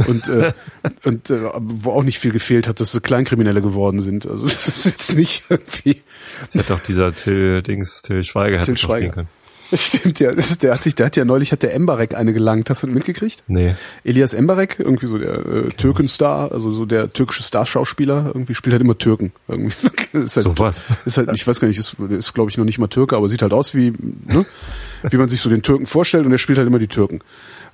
Und, 0.06 0.28
äh, 0.28 0.52
und 1.04 1.30
äh, 1.30 1.50
wo 1.54 1.92
auch 1.92 2.02
nicht 2.02 2.18
viel 2.18 2.32
gefehlt 2.32 2.68
hat, 2.68 2.80
dass 2.80 2.92
sie 2.92 3.00
Kleinkriminelle 3.00 3.62
geworden 3.62 4.00
sind. 4.00 4.26
Also 4.26 4.46
das 4.46 4.68
ist 4.68 4.84
jetzt 4.84 5.14
nicht 5.14 5.44
irgendwie. 5.48 6.02
Das 6.44 6.54
hätte 6.54 6.74
auch 6.74 6.80
dieser 6.80 7.14
Till 7.14 7.62
Dings, 7.62 8.02
Till 8.02 8.22
Schweiger 8.24 8.58
hätte 8.58 8.66
Till 8.66 8.78
Schweiger. 8.78 9.12
können. 9.12 9.28
Das 9.70 9.86
stimmt 9.86 10.20
ja. 10.20 10.32
Das 10.32 10.50
ist, 10.50 10.62
der 10.62 10.74
hat 10.74 10.82
sich, 10.82 10.94
der 10.94 11.06
hat 11.06 11.16
ja 11.16 11.24
neulich 11.24 11.52
hat 11.52 11.62
der 11.62 11.74
Embarek 11.74 12.14
eine 12.14 12.32
gelangt. 12.32 12.70
Hast 12.70 12.82
du 12.82 12.86
mitgekriegt? 12.86 13.42
Nee. 13.48 13.74
Elias 14.04 14.34
Embarek, 14.34 14.76
irgendwie 14.78 15.06
so 15.06 15.18
der 15.18 15.46
äh, 15.46 15.68
Türkenstar, 15.70 16.52
also 16.52 16.72
so 16.72 16.86
der 16.86 17.12
türkische 17.12 17.42
Starschauspieler, 17.42 18.26
irgendwie 18.26 18.54
spielt 18.54 18.72
halt 18.72 18.82
immer 18.82 18.96
Türken. 18.96 19.32
Irgendwie. 19.48 19.74
ist 20.12 20.36
halt, 20.36 20.44
So 20.44 20.58
was. 20.58 20.84
Ist 21.04 21.18
halt, 21.18 21.30
ich 21.34 21.46
weiß 21.46 21.60
gar 21.60 21.68
nicht, 21.68 21.78
ist, 21.78 21.96
ist 22.10 22.34
glaube 22.34 22.50
ich 22.50 22.58
noch 22.58 22.64
nicht 22.64 22.78
mal 22.78 22.88
Türke, 22.88 23.16
aber 23.16 23.28
sieht 23.28 23.42
halt 23.42 23.52
aus 23.52 23.74
wie, 23.74 23.92
ne, 24.26 24.46
wie 25.02 25.16
man 25.16 25.28
sich 25.28 25.40
so 25.40 25.50
den 25.50 25.62
Türken 25.62 25.86
vorstellt 25.86 26.26
und 26.26 26.32
er 26.32 26.38
spielt 26.38 26.58
halt 26.58 26.68
immer 26.68 26.78
die 26.78 26.88
Türken. 26.88 27.20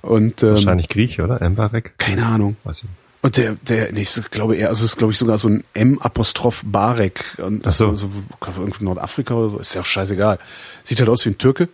Und 0.01 0.43
ähm, 0.43 0.49
Wahrscheinlich 0.49 0.89
Grieche, 0.89 1.23
oder? 1.23 1.41
Embarek? 1.41 1.93
keine 1.97 2.25
Ahnung. 2.25 2.57
Weiß 2.63 2.79
ich. 2.79 2.83
nicht. 2.83 2.93
Und 3.23 3.37
der, 3.37 3.55
der, 3.61 3.93
nee, 3.93 4.01
ich 4.01 4.31
glaube 4.31 4.57
eher, 4.57 4.67
also 4.67 4.83
es 4.83 4.91
ist 4.91 4.97
glaube 4.97 5.13
ich 5.13 5.17
sogar 5.17 5.37
so 5.37 5.47
ein 5.47 5.63
M-Apostroph 5.73 6.63
Barek. 6.65 7.23
Und 7.37 7.65
Ach 7.65 7.71
so. 7.71 7.87
Also 7.87 8.09
irgendwie 8.57 8.83
Nordafrika 8.83 9.33
oder 9.33 9.49
so, 9.49 9.59
ist 9.59 9.73
ja 9.75 9.81
auch 9.81 9.85
scheißegal. 9.85 10.39
Sieht 10.83 10.99
halt 10.99 11.07
aus 11.07 11.25
wie 11.25 11.29
ein 11.29 11.37
Türke, 11.37 11.69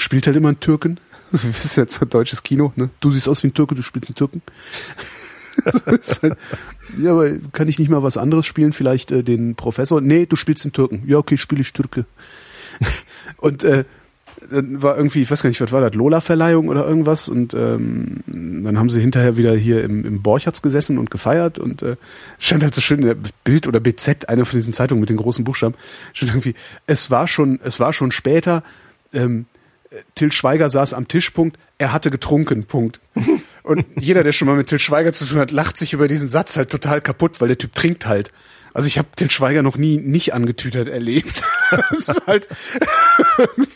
spielt 0.00 0.26
halt 0.26 0.36
immer 0.36 0.48
einen 0.48 0.60
Türken. 0.60 0.98
Das 1.32 1.44
ist 1.44 1.76
jetzt 1.76 2.02
ein 2.02 2.10
deutsches 2.10 2.42
Kino, 2.42 2.72
ne? 2.74 2.90
Du 2.98 3.12
siehst 3.12 3.28
aus 3.28 3.44
wie 3.44 3.48
ein 3.48 3.54
Türke, 3.54 3.76
du 3.76 3.82
spielst 3.82 4.08
einen 4.08 4.16
Türken. 4.16 4.42
Halt, 5.86 6.20
ja, 6.98 7.12
aber 7.12 7.30
kann 7.52 7.68
ich 7.68 7.78
nicht 7.78 7.90
mal 7.90 8.02
was 8.02 8.16
anderes 8.16 8.46
spielen? 8.46 8.72
Vielleicht 8.72 9.12
äh, 9.12 9.22
den 9.22 9.54
Professor? 9.54 10.00
Nee, 10.00 10.26
du 10.26 10.34
spielst 10.34 10.64
den 10.64 10.72
Türken. 10.72 11.04
Ja, 11.06 11.18
okay, 11.18 11.36
spiele 11.36 11.60
ich 11.60 11.72
Türke. 11.72 12.06
Und 13.36 13.62
äh, 13.62 13.84
dann 14.50 14.82
war 14.82 14.96
irgendwie, 14.96 15.22
ich 15.22 15.30
weiß 15.30 15.42
gar 15.42 15.48
nicht, 15.48 15.60
was 15.60 15.70
war 15.70 15.80
das, 15.80 15.94
Lola-Verleihung 15.94 16.68
oder 16.68 16.86
irgendwas 16.86 17.28
und 17.28 17.52
ähm, 17.54 18.22
dann 18.26 18.78
haben 18.78 18.90
sie 18.90 19.00
hinterher 19.00 19.36
wieder 19.36 19.54
hier 19.54 19.84
im, 19.84 20.04
im 20.04 20.22
Borchards 20.22 20.62
gesessen 20.62 20.98
und 20.98 21.10
gefeiert 21.10 21.58
und 21.58 21.82
äh, 21.82 21.96
stand 22.38 22.62
halt 22.62 22.74
so 22.74 22.80
schön 22.80 23.00
in 23.00 23.06
der 23.06 23.16
Bild 23.44 23.66
oder 23.66 23.80
BZ, 23.80 24.28
eine 24.28 24.44
von 24.44 24.56
diesen 24.56 24.72
Zeitungen 24.72 25.00
mit 25.00 25.10
den 25.10 25.18
großen 25.18 25.44
Buchstaben, 25.44 25.74
stand 26.14 26.32
irgendwie, 26.32 26.54
es 26.86 27.10
war 27.10 27.28
schon, 27.28 27.60
es 27.62 27.80
war 27.80 27.92
schon 27.92 28.12
später, 28.12 28.62
ähm, 29.12 29.46
Till 30.14 30.30
Schweiger 30.32 30.70
saß 30.70 30.94
am 30.94 31.08
Tisch, 31.08 31.30
Punkt, 31.30 31.58
er 31.78 31.92
hatte 31.92 32.10
getrunken, 32.10 32.64
Punkt. 32.64 33.00
Und 33.62 33.84
jeder, 33.98 34.22
der 34.22 34.32
schon 34.32 34.46
mal 34.48 34.56
mit 34.56 34.68
Till 34.68 34.78
Schweiger 34.78 35.12
zu 35.12 35.24
tun 35.26 35.38
hat, 35.38 35.50
lacht 35.50 35.76
sich 35.76 35.92
über 35.92 36.08
diesen 36.08 36.28
Satz 36.28 36.56
halt 36.56 36.70
total 36.70 37.00
kaputt, 37.00 37.40
weil 37.40 37.48
der 37.48 37.58
Typ 37.58 37.74
trinkt 37.74 38.06
halt. 38.06 38.32
Also 38.72 38.86
ich 38.86 38.98
habe 38.98 39.08
Till 39.16 39.30
Schweiger 39.30 39.62
noch 39.62 39.76
nie 39.76 39.96
nicht 39.98 40.32
angetütert 40.32 40.88
erlebt. 40.88 41.42
Das 41.70 42.08
ist 42.08 42.26
halt 42.26 42.48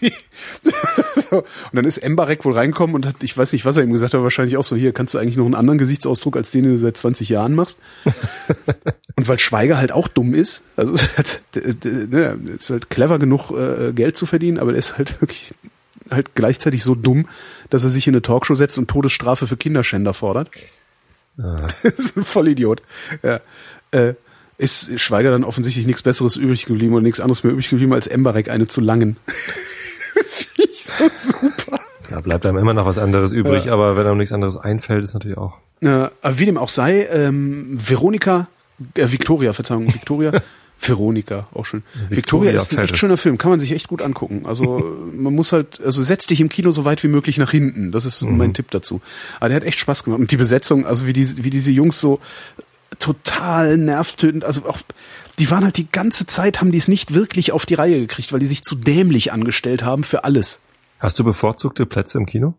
so. 1.31 1.39
Und 1.39 1.47
dann 1.75 1.85
ist 1.85 1.99
Embarek 1.99 2.45
wohl 2.45 2.53
reinkommen 2.55 2.97
und 2.97 3.07
hat, 3.07 3.17
ich 3.23 3.37
weiß 3.37 3.53
nicht, 3.53 3.65
was 3.65 3.77
er 3.77 3.85
ihm 3.85 3.93
gesagt 3.93 4.15
hat, 4.15 4.23
wahrscheinlich 4.23 4.57
auch 4.57 4.65
so, 4.65 4.75
hier, 4.77 4.93
kannst 4.93 5.15
du 5.15 5.19
eigentlich 5.19 5.37
noch 5.37 5.45
einen 5.45 5.55
anderen 5.55 5.79
Gesichtsausdruck 5.79 6.37
als 6.37 6.51
den, 6.51 6.65
den 6.65 6.73
du 6.73 6.79
seit 6.79 6.97
20 6.97 7.29
Jahren 7.29 7.55
machst? 7.55 7.79
Und 9.17 9.29
weil 9.29 9.39
Schweiger 9.39 9.77
halt 9.79 9.93
auch 9.93 10.09
dumm 10.09 10.35
ist, 10.35 10.63
also 10.77 10.97
d- 11.55 11.73
d- 11.75 11.89
ne, 12.11 12.37
ist 12.59 12.71
halt 12.71 12.91
clever 12.91 13.19
genug, 13.21 13.51
äh, 13.53 13.93
Geld 13.93 14.17
zu 14.17 14.27
verdienen, 14.27 14.59
aber 14.59 14.73
er 14.73 14.79
ist 14.79 14.99
halt 14.99 15.21
wirklich 15.21 15.55
halt 16.11 16.35
gleichzeitig 16.35 16.85
so 16.85 16.95
dumm, 16.95 17.27
dass 17.71 17.85
er 17.85 17.91
sich 17.91 18.07
in 18.07 18.15
eine 18.15 18.23
Talkshow 18.23 18.55
setzt 18.55 18.79
und 18.79 18.89
Todesstrafe 18.89 19.47
für 19.47 19.57
Kinderschänder 19.57 20.15
fordert. 20.15 20.51
Ah, 21.39 21.57
Das 21.83 21.95
ist 21.95 22.17
ein 22.17 22.25
Vollidiot. 22.25 22.83
Ja. 23.23 23.41
Äh, 23.91 24.15
ist 24.57 25.01
Schweiger 25.01 25.33
dann 25.33 25.45
offensichtlich 25.45 25.87
nichts 25.87 26.03
Besseres 26.03 26.37
übrig 26.37 26.67
geblieben 26.67 26.95
oder 26.95 27.03
nichts 27.03 27.21
anderes 27.21 27.43
mehr 27.43 27.53
übrig 27.53 27.69
geblieben 27.71 27.93
als 27.93 28.07
Embarek 28.07 28.49
eine 28.49 28.69
zu 28.69 28.81
langen. 28.81 29.17
das 30.15 30.45
finde 30.45 30.71
ich 30.71 30.85
so 30.85 30.93
super. 31.41 31.81
da 32.09 32.21
bleibt 32.21 32.47
einem 32.47 32.59
immer 32.59 32.75
noch 32.75 32.87
was 32.87 32.99
anderes 32.99 33.33
übrig, 33.33 33.71
aber 33.71 33.97
wenn 33.97 34.07
einem 34.07 34.19
nichts 34.19 34.33
anderes 34.33 34.57
einfällt, 34.57 35.03
ist 35.03 35.15
natürlich 35.15 35.39
auch. 35.39 35.59
Äh, 35.81 35.89
aber 35.89 36.39
wie 36.39 36.47
dem 36.47 36.57
auch 36.57 36.69
sei, 36.69 37.07
ähm, 37.11 37.77
Veronika, 37.77 38.47
äh, 38.95 39.11
Victoria, 39.11 39.53
Verzeihung, 39.53 39.93
Victoria, 39.93 40.31
Veronika, 40.89 41.49
auch 41.55 41.67
schön. 41.67 41.83
Victoria, 42.09 42.17
Victoria 42.17 42.51
ist 42.53 42.73
ein 42.73 42.79
echt 42.79 42.97
schöner 42.97 43.17
Film, 43.17 43.39
kann 43.39 43.51
man 43.51 43.61
sich 43.61 43.73
echt 43.73 43.89
gut 43.89 44.03
angucken. 44.03 44.43
Also 44.47 44.97
man 45.17 45.35
muss 45.35 45.53
halt, 45.53 45.81
also 45.81 46.03
setz 46.03 46.27
dich 46.27 46.41
im 46.41 46.49
Kino 46.49 46.71
so 46.71 46.85
weit 46.85 47.03
wie 47.03 47.09
möglich 47.09 47.39
nach 47.39 47.51
hinten. 47.51 47.93
Das 47.93 48.05
ist 48.05 48.23
mein 48.23 48.55
Tipp 48.55 48.71
dazu. 48.71 49.01
Aber 49.41 49.49
der 49.49 49.57
hat 49.57 49.65
echt 49.65 49.79
Spaß 49.79 50.05
gemacht. 50.05 50.21
Und 50.21 50.31
die 50.31 50.37
Besetzung, 50.37 50.87
also 50.87 51.07
wie 51.07 51.13
die, 51.13 51.45
wie 51.45 51.51
diese 51.51 51.71
Jungs 51.71 52.01
so 52.01 52.21
total 52.99 53.77
nervtötend, 53.77 54.45
also 54.45 54.67
auch, 54.69 54.79
die 55.39 55.51
waren 55.51 55.65
halt 55.65 55.77
die 55.77 55.91
ganze 55.91 56.27
Zeit, 56.27 56.61
haben 56.61 56.71
die 56.71 56.79
es 56.79 56.89
nicht 56.89 57.15
wirklich 57.15 57.53
auf 57.53 57.67
die 57.67 57.75
Reihe 57.75 58.01
gekriegt, 58.01 58.33
weil 58.33 58.41
die 58.41 58.47
sich 58.47 58.63
zu 58.63 58.77
dämlich 58.77 59.33
angestellt 59.33 59.85
haben 59.85 60.05
für 60.05 60.25
alles. 60.25 60.61
Hast 60.99 61.19
du 61.19 61.25
bevorzugte 61.25 61.87
Plätze 61.87 62.19
im 62.19 62.27
Kino? 62.27 62.55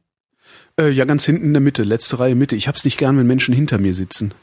Äh, 0.80 0.90
ja, 0.90 1.06
ganz 1.06 1.26
hinten 1.26 1.46
in 1.46 1.54
der 1.54 1.62
Mitte, 1.62 1.84
letzte 1.84 2.20
Reihe 2.20 2.36
Mitte. 2.36 2.56
Ich 2.56 2.68
hab's 2.68 2.86
nicht 2.86 2.98
gern, 2.98 3.18
wenn 3.18 3.28
Menschen 3.28 3.56
hinter 3.56 3.78
mir 3.78 3.94
sitzen. 3.94 4.34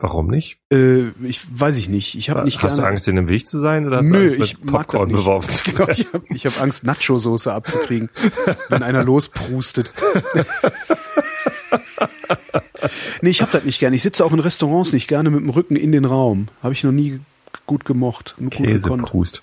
Warum 0.00 0.28
nicht? 0.28 0.60
Äh, 0.72 1.08
ich 1.24 1.40
weiß 1.50 1.76
ich 1.76 1.88
nicht. 1.88 2.14
Ich 2.14 2.30
habe 2.30 2.44
nicht 2.44 2.62
hast 2.62 2.74
gerne. 2.74 2.82
du 2.82 2.88
Angst, 2.88 3.08
in 3.08 3.16
dem 3.16 3.26
Weg 3.26 3.48
zu 3.48 3.58
sein 3.58 3.84
oder 3.84 3.98
hast 3.98 4.06
Nö, 4.06 4.18
du 4.18 4.24
Angst, 4.26 4.38
ich 4.38 4.60
mit 4.60 4.72
Popcorn 4.72 5.10
beworfen 5.10 5.50
zu 5.50 5.64
Genau, 5.72 5.88
ich 5.88 6.06
habe 6.14 6.24
hab 6.30 6.62
Angst, 6.62 6.84
Nacho-Soße 6.84 7.52
abzukriegen, 7.52 8.08
wenn 8.68 8.84
einer 8.84 9.02
losprustet. 9.02 9.92
nee, 13.22 13.30
ich 13.30 13.42
habe 13.42 13.50
das 13.50 13.64
nicht 13.64 13.80
gerne. 13.80 13.96
Ich 13.96 14.04
sitze 14.04 14.24
auch 14.24 14.32
in 14.32 14.38
Restaurants 14.38 14.92
nicht 14.92 15.08
gerne 15.08 15.30
mit 15.30 15.40
dem 15.40 15.50
Rücken 15.50 15.74
in 15.74 15.90
den 15.90 16.04
Raum. 16.04 16.46
Habe 16.62 16.74
ich 16.74 16.84
noch 16.84 16.92
nie 16.92 17.18
gut 17.66 17.84
gemocht. 17.84 18.36
Gut 18.38 18.52
gekonnt. 18.52 18.68
Käseprust. 18.68 19.42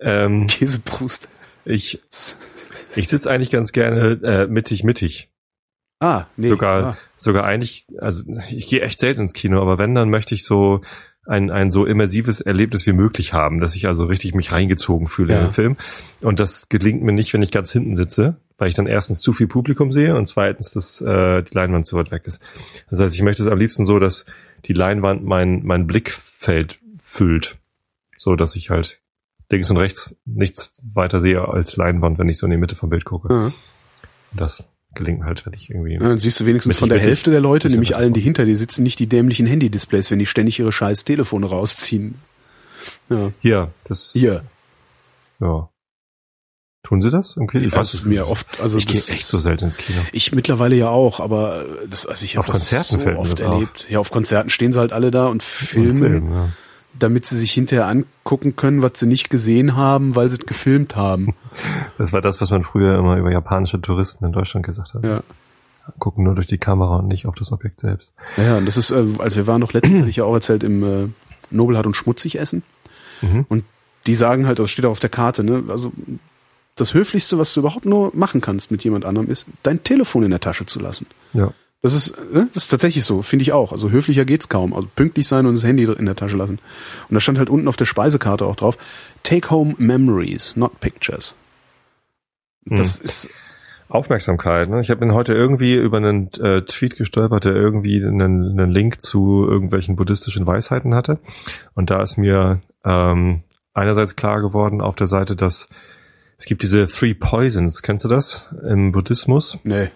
Ähm, 0.00 0.46
Käseprust. 0.46 1.28
ich 1.64 2.00
ich 2.94 3.08
sitze 3.08 3.28
eigentlich 3.28 3.50
ganz 3.50 3.72
gerne 3.72 4.20
äh, 4.22 4.46
mittig 4.46 4.84
mittig. 4.84 5.30
Ah, 5.98 6.26
nee. 6.36 6.46
sogar 6.46 6.84
Ah. 6.84 6.96
Sogar 7.18 7.44
eigentlich, 7.44 7.86
also 8.00 8.22
ich 8.50 8.68
gehe 8.68 8.82
echt 8.82 8.98
selten 8.98 9.22
ins 9.22 9.32
Kino, 9.32 9.60
aber 9.60 9.78
wenn, 9.78 9.94
dann 9.94 10.10
möchte 10.10 10.34
ich 10.34 10.44
so 10.44 10.80
ein, 11.26 11.50
ein 11.50 11.70
so 11.70 11.84
immersives 11.86 12.40
Erlebnis 12.40 12.86
wie 12.86 12.92
möglich 12.92 13.32
haben, 13.32 13.58
dass 13.58 13.74
ich 13.74 13.86
also 13.86 14.04
richtig 14.04 14.34
mich 14.34 14.52
reingezogen 14.52 15.08
fühle 15.08 15.32
Ja. 15.34 15.40
in 15.40 15.46
den 15.46 15.54
Film. 15.54 15.76
Und 16.20 16.38
das 16.38 16.68
gelingt 16.68 17.02
mir 17.02 17.12
nicht, 17.12 17.34
wenn 17.34 17.42
ich 17.42 17.50
ganz 17.50 17.72
hinten 17.72 17.96
sitze, 17.96 18.36
weil 18.58 18.68
ich 18.68 18.74
dann 18.76 18.86
erstens 18.86 19.20
zu 19.20 19.32
viel 19.32 19.48
Publikum 19.48 19.90
sehe 19.90 20.14
und 20.16 20.26
zweitens, 20.26 20.70
dass 20.72 21.00
äh, 21.00 21.42
die 21.42 21.52
Leinwand 21.54 21.86
zu 21.86 21.96
weit 21.96 22.12
weg 22.12 22.22
ist. 22.26 22.40
Das 22.90 23.00
heißt, 23.00 23.14
ich 23.16 23.22
möchte 23.22 23.42
es 23.42 23.48
am 23.48 23.58
liebsten 23.58 23.86
so, 23.86 23.98
dass 23.98 24.24
die 24.66 24.72
Leinwand 24.72 25.24
mein, 25.24 25.62
mein 25.64 25.86
Blickfeld 25.88 26.78
füllt. 27.02 27.56
So, 28.18 28.36
dass 28.36 28.54
ich 28.54 28.70
halt 28.70 29.00
links 29.50 29.68
und 29.70 29.76
rechts 29.78 30.16
nichts 30.26 30.74
weiter 30.82 31.20
sehe 31.20 31.46
als 31.46 31.76
Leinwand, 31.76 32.18
wenn 32.18 32.28
ich 32.28 32.38
so 32.38 32.46
in 32.46 32.52
die 32.52 32.56
Mitte 32.56 32.76
vom 32.76 32.88
Bild 32.90 33.04
gucke. 33.04 33.28
Und 34.30 34.40
das 34.40 34.68
gelingt 34.96 35.24
halt, 35.24 35.46
wenn 35.46 35.52
ich 35.52 35.70
irgendwie 35.70 35.94
Ja, 35.94 36.00
dann 36.00 36.18
siehst 36.18 36.40
du 36.40 36.46
wenigstens 36.46 36.76
von 36.76 36.88
der. 36.88 36.98
Hälfte 36.98 37.30
der 37.30 37.40
Leute, 37.40 37.68
nämlich 37.68 37.94
allen, 37.94 38.12
die 38.12 38.20
hinter 38.20 38.44
dir 38.44 38.56
sitzen, 38.56 38.82
nicht 38.82 38.98
die 38.98 39.06
dämlichen 39.06 39.46
Handy-Displays, 39.46 40.10
wenn 40.10 40.18
die 40.18 40.26
ständig 40.26 40.58
ihre 40.58 40.72
scheiß 40.72 41.04
Telefone 41.04 41.46
rausziehen. 41.46 42.16
Ja. 43.08 43.32
Hier, 43.40 43.70
das. 43.84 44.10
Hier. 44.12 44.42
Ja. 45.40 45.68
Tun 46.82 47.02
sie 47.02 47.10
das? 47.10 47.36
Im 47.36 47.48
Kino? 47.48 47.64
Ich 47.64 47.72
das 47.72 47.94
ist 47.94 48.04
mir 48.06 48.28
oft, 48.28 48.60
also 48.60 48.78
ich 48.78 48.86
gehe 48.86 48.94
das 48.94 49.10
echt 49.10 49.26
so 49.26 49.40
selten 49.40 49.64
ins 49.64 49.76
Kino. 49.76 50.00
Ich 50.12 50.32
mittlerweile 50.32 50.76
ja 50.76 50.88
auch, 50.88 51.18
aber 51.18 51.64
das, 51.90 52.06
also 52.06 52.24
ich 52.24 52.36
habe 52.36 52.46
das 52.46 52.70
Konzerten 52.70 53.02
so 53.04 53.18
oft 53.18 53.32
das 53.32 53.42
auf. 53.42 53.52
erlebt. 53.54 53.86
Ja, 53.90 53.98
auf 53.98 54.10
Konzerten 54.12 54.50
stehen 54.50 54.72
sie 54.72 54.78
halt 54.78 54.92
alle 54.92 55.10
da 55.10 55.26
und 55.26 55.42
filmen, 55.42 55.98
Film, 55.98 56.32
ja. 56.32 56.48
Damit 56.98 57.26
sie 57.26 57.36
sich 57.36 57.52
hinterher 57.52 57.86
angucken 57.86 58.56
können, 58.56 58.82
was 58.82 58.92
sie 58.96 59.06
nicht 59.06 59.30
gesehen 59.30 59.76
haben, 59.76 60.16
weil 60.16 60.28
sie 60.28 60.36
es 60.36 60.46
gefilmt 60.46 60.96
haben. 60.96 61.34
Das 61.98 62.12
war 62.12 62.20
das, 62.20 62.42
was 62.42 62.50
man 62.50 62.62
früher 62.62 62.98
immer 62.98 63.16
über 63.16 63.32
japanische 63.32 63.80
Touristen 63.80 64.26
in 64.26 64.32
Deutschland 64.32 64.66
gesagt 64.66 64.92
hat. 64.92 65.02
Ja. 65.02 65.22
gucken 65.98 66.24
nur 66.24 66.34
durch 66.34 66.46
die 66.46 66.58
Kamera 66.58 66.98
und 66.98 67.08
nicht 67.08 67.26
auf 67.26 67.34
das 67.34 67.52
Objekt 67.52 67.80
selbst. 67.80 68.12
Ja, 68.36 68.58
und 68.58 68.66
das 68.66 68.76
ist, 68.76 68.90
äh, 68.90 69.02
als 69.18 69.34
wir 69.34 69.46
waren 69.46 69.62
noch 69.62 69.72
letztens, 69.72 70.00
hatte 70.00 70.10
ich 70.10 70.16
ja 70.16 70.24
auch 70.24 70.34
erzählt, 70.34 70.62
im 70.62 70.82
äh, 70.82 71.08
Nobelhart 71.50 71.86
und 71.86 71.96
Schmutzig 71.96 72.38
essen. 72.38 72.62
Mhm. 73.22 73.46
Und 73.48 73.64
die 74.06 74.14
sagen 74.14 74.46
halt, 74.46 74.58
das 74.58 74.70
steht 74.70 74.84
auch 74.84 74.90
auf 74.90 75.00
der 75.00 75.08
Karte, 75.10 75.42
ne? 75.42 75.64
Also 75.68 75.92
das 76.76 76.92
Höflichste, 76.92 77.38
was 77.38 77.54
du 77.54 77.60
überhaupt 77.60 77.86
nur 77.86 78.14
machen 78.14 78.40
kannst 78.40 78.70
mit 78.70 78.84
jemand 78.84 79.06
anderem, 79.06 79.30
ist, 79.30 79.48
dein 79.62 79.82
Telefon 79.82 80.22
in 80.22 80.30
der 80.30 80.40
Tasche 80.40 80.66
zu 80.66 80.78
lassen. 80.78 81.06
Ja. 81.32 81.52
Das 81.86 81.94
ist, 81.94 82.16
ne? 82.32 82.48
das 82.52 82.64
ist 82.64 82.68
tatsächlich 82.68 83.04
so, 83.04 83.22
finde 83.22 83.44
ich 83.44 83.52
auch. 83.52 83.72
Also 83.72 83.90
höflicher 83.90 84.24
geht's 84.24 84.48
kaum. 84.48 84.74
Also 84.74 84.88
pünktlich 84.94 85.28
sein 85.28 85.46
und 85.46 85.54
das 85.54 85.64
Handy 85.64 85.84
in 85.84 86.06
der 86.06 86.16
Tasche 86.16 86.36
lassen. 86.36 86.58
Und 87.08 87.14
da 87.14 87.20
stand 87.20 87.38
halt 87.38 87.48
unten 87.48 87.68
auf 87.68 87.76
der 87.76 87.84
Speisekarte 87.84 88.44
auch 88.44 88.56
drauf, 88.56 88.76
Take 89.22 89.50
home 89.50 89.74
memories, 89.78 90.56
not 90.56 90.80
pictures. 90.80 91.34
Das 92.64 92.96
ist, 92.96 93.30
Aufmerksamkeit. 93.88 94.68
Ne? 94.68 94.80
Ich 94.80 94.90
habe 94.90 95.14
heute 95.14 95.32
irgendwie 95.34 95.76
über 95.76 95.98
einen 95.98 96.32
äh, 96.34 96.62
Tweet 96.62 96.96
gestolpert, 96.96 97.44
der 97.44 97.54
irgendwie 97.54 98.04
einen, 98.04 98.58
einen 98.58 98.70
Link 98.70 99.00
zu 99.00 99.46
irgendwelchen 99.48 99.94
buddhistischen 99.94 100.46
Weisheiten 100.46 100.94
hatte. 100.94 101.18
Und 101.74 101.90
da 101.90 102.02
ist 102.02 102.16
mir 102.16 102.60
ähm, 102.84 103.42
einerseits 103.74 104.16
klar 104.16 104.40
geworden 104.40 104.80
auf 104.80 104.96
der 104.96 105.06
Seite, 105.06 105.36
dass 105.36 105.68
es 106.36 106.46
gibt 106.46 106.62
diese 106.62 106.86
Three 106.88 107.14
Poisons. 107.14 107.82
Kennst 107.82 108.04
du 108.04 108.08
das 108.08 108.48
im 108.68 108.92
Buddhismus? 108.92 109.58
nee. 109.64 109.88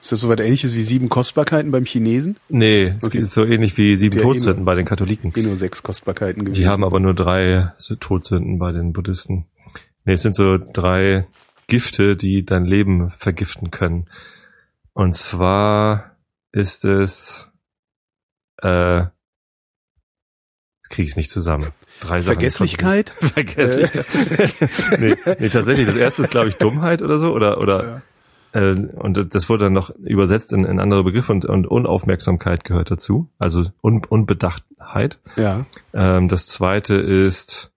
Ist 0.00 0.12
das 0.12 0.20
soweit 0.20 0.38
ähnliches 0.40 0.74
wie 0.74 0.82
sieben 0.82 1.08
Kostbarkeiten 1.08 1.70
beim 1.72 1.84
Chinesen? 1.84 2.36
Nee, 2.48 2.94
es 3.00 3.06
Okay. 3.06 3.18
ist 3.18 3.32
so 3.32 3.44
ähnlich 3.44 3.76
wie 3.76 3.96
sieben 3.96 4.14
Der 4.14 4.22
Todsünden 4.22 4.64
bei 4.64 4.74
den 4.74 4.86
Katholiken. 4.86 5.32
Eh 5.34 5.42
nur 5.42 5.56
sechs 5.56 5.82
Kostbarkeiten 5.82 6.44
gewesen. 6.44 6.60
Die 6.60 6.68
haben 6.68 6.84
aber 6.84 7.00
nur 7.00 7.14
drei 7.14 7.72
Todsünden 8.00 8.58
bei 8.58 8.70
den 8.72 8.92
Buddhisten. 8.92 9.46
Nee, 10.04 10.12
es 10.12 10.22
sind 10.22 10.36
so 10.36 10.56
drei 10.56 11.26
Gifte, 11.66 12.16
die 12.16 12.44
dein 12.44 12.64
Leben 12.64 13.10
vergiften 13.18 13.70
können. 13.70 14.06
Und 14.92 15.14
zwar 15.16 16.16
ist 16.52 16.84
es, 16.84 17.48
äh, 18.62 18.98
jetzt 19.00 19.10
kriege 20.90 21.04
ich 21.04 21.10
es 21.10 21.16
nicht 21.16 21.30
zusammen. 21.30 21.72
Drei 22.00 22.20
Sachen. 22.20 22.34
Vergesslichkeit? 22.34 23.10
Vergesslichkeit. 23.18 24.06
nee, 25.00 25.16
nee, 25.40 25.48
tatsächlich. 25.48 25.86
Das 25.86 25.96
erste 25.96 26.22
ist, 26.22 26.30
glaube 26.30 26.48
ich, 26.48 26.56
Dummheit 26.56 27.02
oder 27.02 27.18
so. 27.18 27.32
Oder, 27.32 27.58
oder 27.58 28.02
äh, 28.52 28.72
und 28.74 29.34
das 29.34 29.48
wurde 29.48 29.64
dann 29.64 29.72
noch 29.72 29.90
übersetzt 29.90 30.52
in, 30.52 30.64
in 30.64 30.80
andere 30.80 31.04
Begriffe 31.04 31.32
und, 31.32 31.44
und 31.44 31.66
Unaufmerksamkeit 31.66 32.64
gehört 32.64 32.90
dazu. 32.90 33.28
Also 33.38 33.66
Un, 33.82 34.02
Unbedachtheit. 34.08 35.18
Ja. 35.36 35.66
Ähm, 35.92 36.28
das 36.28 36.46
zweite 36.46 36.94
ist 36.94 37.70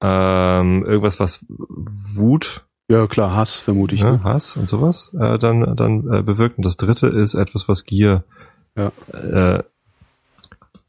ähm, 0.00 0.84
irgendwas, 0.86 1.18
was 1.20 1.44
Wut, 1.48 2.64
Ja, 2.88 3.06
klar, 3.06 3.34
Hass 3.34 3.58
vermute 3.58 3.94
ich. 3.94 4.02
ne, 4.04 4.12
Ne? 4.12 4.22
Hass 4.24 4.56
und 4.56 4.68
sowas 4.70 5.12
äh, 5.18 5.38
dann, 5.38 5.74
dann 5.76 6.12
äh, 6.12 6.22
bewirkt. 6.22 6.56
Und 6.58 6.64
das 6.64 6.76
dritte 6.76 7.08
ist 7.08 7.34
etwas, 7.34 7.68
was 7.68 7.84
Gier. 7.84 8.24
Ja. 8.76 8.92
Äh, 9.12 9.62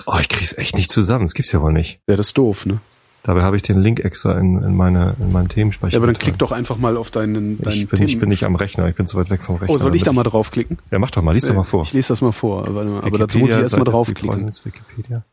oh, 0.06 0.18
ich 0.22 0.30
krieg's 0.30 0.56
echt 0.58 0.76
nicht 0.76 0.92
zusammen. 0.92 1.26
Das 1.26 1.34
gibt's 1.34 1.52
ja 1.52 1.62
wohl 1.62 1.74
nicht. 1.74 2.00
Ja, 2.08 2.16
das 2.18 2.28
ist 2.28 2.38
doof, 2.38 2.66
ne? 2.68 2.80
Dabei 3.24 3.44
habe 3.44 3.58
ich 3.58 3.62
den 3.62 3.80
Link 3.82 4.00
extra 4.00 4.38
in, 4.38 4.64
in 4.64 4.76
meine 4.76 5.16
in 5.20 5.32
meinen 5.32 5.50
Themenspeicher. 5.50 5.94
Ja, 5.94 6.00
aber 6.00 6.08
dann 6.08 6.18
klick 6.18 6.38
doch 6.38 6.52
einfach 6.52 6.78
mal 6.78 6.96
auf 6.96 7.12
deinen, 7.12 7.62
deinen 7.62 7.76
ich 7.76 7.90
bin, 7.90 8.04
ich 8.04 8.18
bin 8.18 8.30
nicht 8.30 8.46
am 8.46 8.56
Rechner, 8.56 8.88
ich 8.88 8.96
bin 8.96 9.08
zu 9.08 9.18
weit 9.18 9.30
weg 9.30 9.44
vom 9.44 9.58
Rechner. 9.58 9.76
Oh, 9.76 9.78
soll 9.78 9.96
ich 9.96 10.04
da 10.04 10.14
mal 10.14 10.24
draufklicken? 10.24 10.78
Ja, 10.90 11.00
mach 11.00 11.12
doch 11.12 11.22
mal, 11.22 11.34
lies 11.34 11.46
doch 11.46 11.54
mal 11.54 11.64
vor. 11.64 11.84
Ich 11.84 11.94
lese 11.94 12.10
das 12.10 12.22
mal 12.22 12.32
vor. 12.32 12.70
Mal, 12.70 13.02
aber 13.04 13.18
dazu 13.18 13.40
muss 13.40 13.52
ich 13.52 13.58
erstmal 13.58 13.82
Seite 13.82 13.92
draufklicken. 13.92 14.52
Wikipedia. 14.64 15.24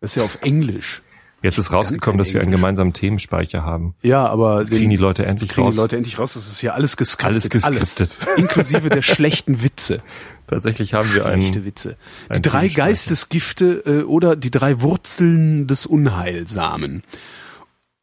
Das 0.00 0.12
ist 0.12 0.14
ja 0.16 0.24
auf 0.24 0.38
Englisch. 0.42 1.02
Jetzt 1.42 1.58
ist 1.58 1.72
rausgekommen, 1.72 2.18
dass 2.18 2.34
wir 2.34 2.40
einen 2.42 2.50
gemeinsamen 2.50 2.92
Themenspeicher 2.92 3.62
haben. 3.62 3.94
Ja, 4.02 4.26
aber 4.26 4.60
Jetzt 4.60 4.70
kriegen 4.70 4.90
die 4.90 4.96
Leute 4.96 5.24
endlich 5.24 5.50
kriegen 5.50 5.66
raus. 5.66 5.74
die 5.74 5.80
Leute 5.80 5.96
endlich 5.96 6.18
raus. 6.18 6.34
Das 6.34 6.46
ist 6.46 6.60
hier 6.60 6.74
alles 6.74 6.96
Alles 6.98 7.48
geskriptet. 7.48 7.50
geskriptet. 7.50 8.18
Inklusive 8.36 8.88
der 8.90 9.02
schlechten 9.02 9.62
Witze. 9.62 10.02
Tatsächlich 10.46 10.94
haben 10.94 11.14
wir 11.14 11.22
Schlechte 11.22 11.58
einen. 11.58 11.64
Witze. 11.64 11.96
Die 12.28 12.34
ein 12.34 12.42
drei. 12.42 12.68
Geistesgifte 12.68 13.82
äh, 13.86 14.02
oder 14.02 14.36
die 14.36 14.50
drei 14.50 14.80
Wurzeln 14.82 15.66
des 15.66 15.86
Unheilsamen. 15.86 17.02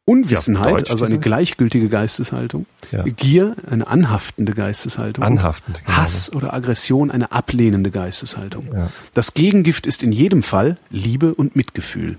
Unwissenheit, 0.04 0.80
Deutsch 0.80 0.90
also 0.90 1.04
eine 1.04 1.18
gleichgültige 1.18 1.90
Geisteshaltung. 1.90 2.64
Ja. 2.90 3.02
Gier, 3.02 3.54
eine 3.70 3.86
anhaftende 3.86 4.54
Geisteshaltung. 4.54 5.22
Anhaftend, 5.22 5.84
genau. 5.84 5.98
Hass 5.98 6.32
oder 6.32 6.54
Aggression, 6.54 7.10
eine 7.10 7.30
ablehnende 7.30 7.90
Geisteshaltung. 7.90 8.68
Ja. 8.72 8.90
Das 9.12 9.34
Gegengift 9.34 9.86
ist 9.86 10.02
in 10.02 10.10
jedem 10.10 10.42
Fall 10.42 10.78
Liebe 10.88 11.34
und 11.34 11.56
Mitgefühl. 11.56 12.16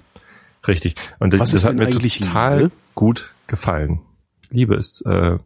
Richtig. 0.69 0.95
Und 1.19 1.33
das, 1.33 1.39
Was 1.41 1.51
das 1.51 1.61
ist 1.61 1.63
hat 1.65 1.77
denn 1.77 1.89
mir 1.89 1.89
total 1.91 2.57
Liebe? 2.57 2.71
gut 2.95 3.33
gefallen. 3.47 3.99
Liebe 4.51 4.75
ist, 4.75 5.03
äh, 5.05 5.37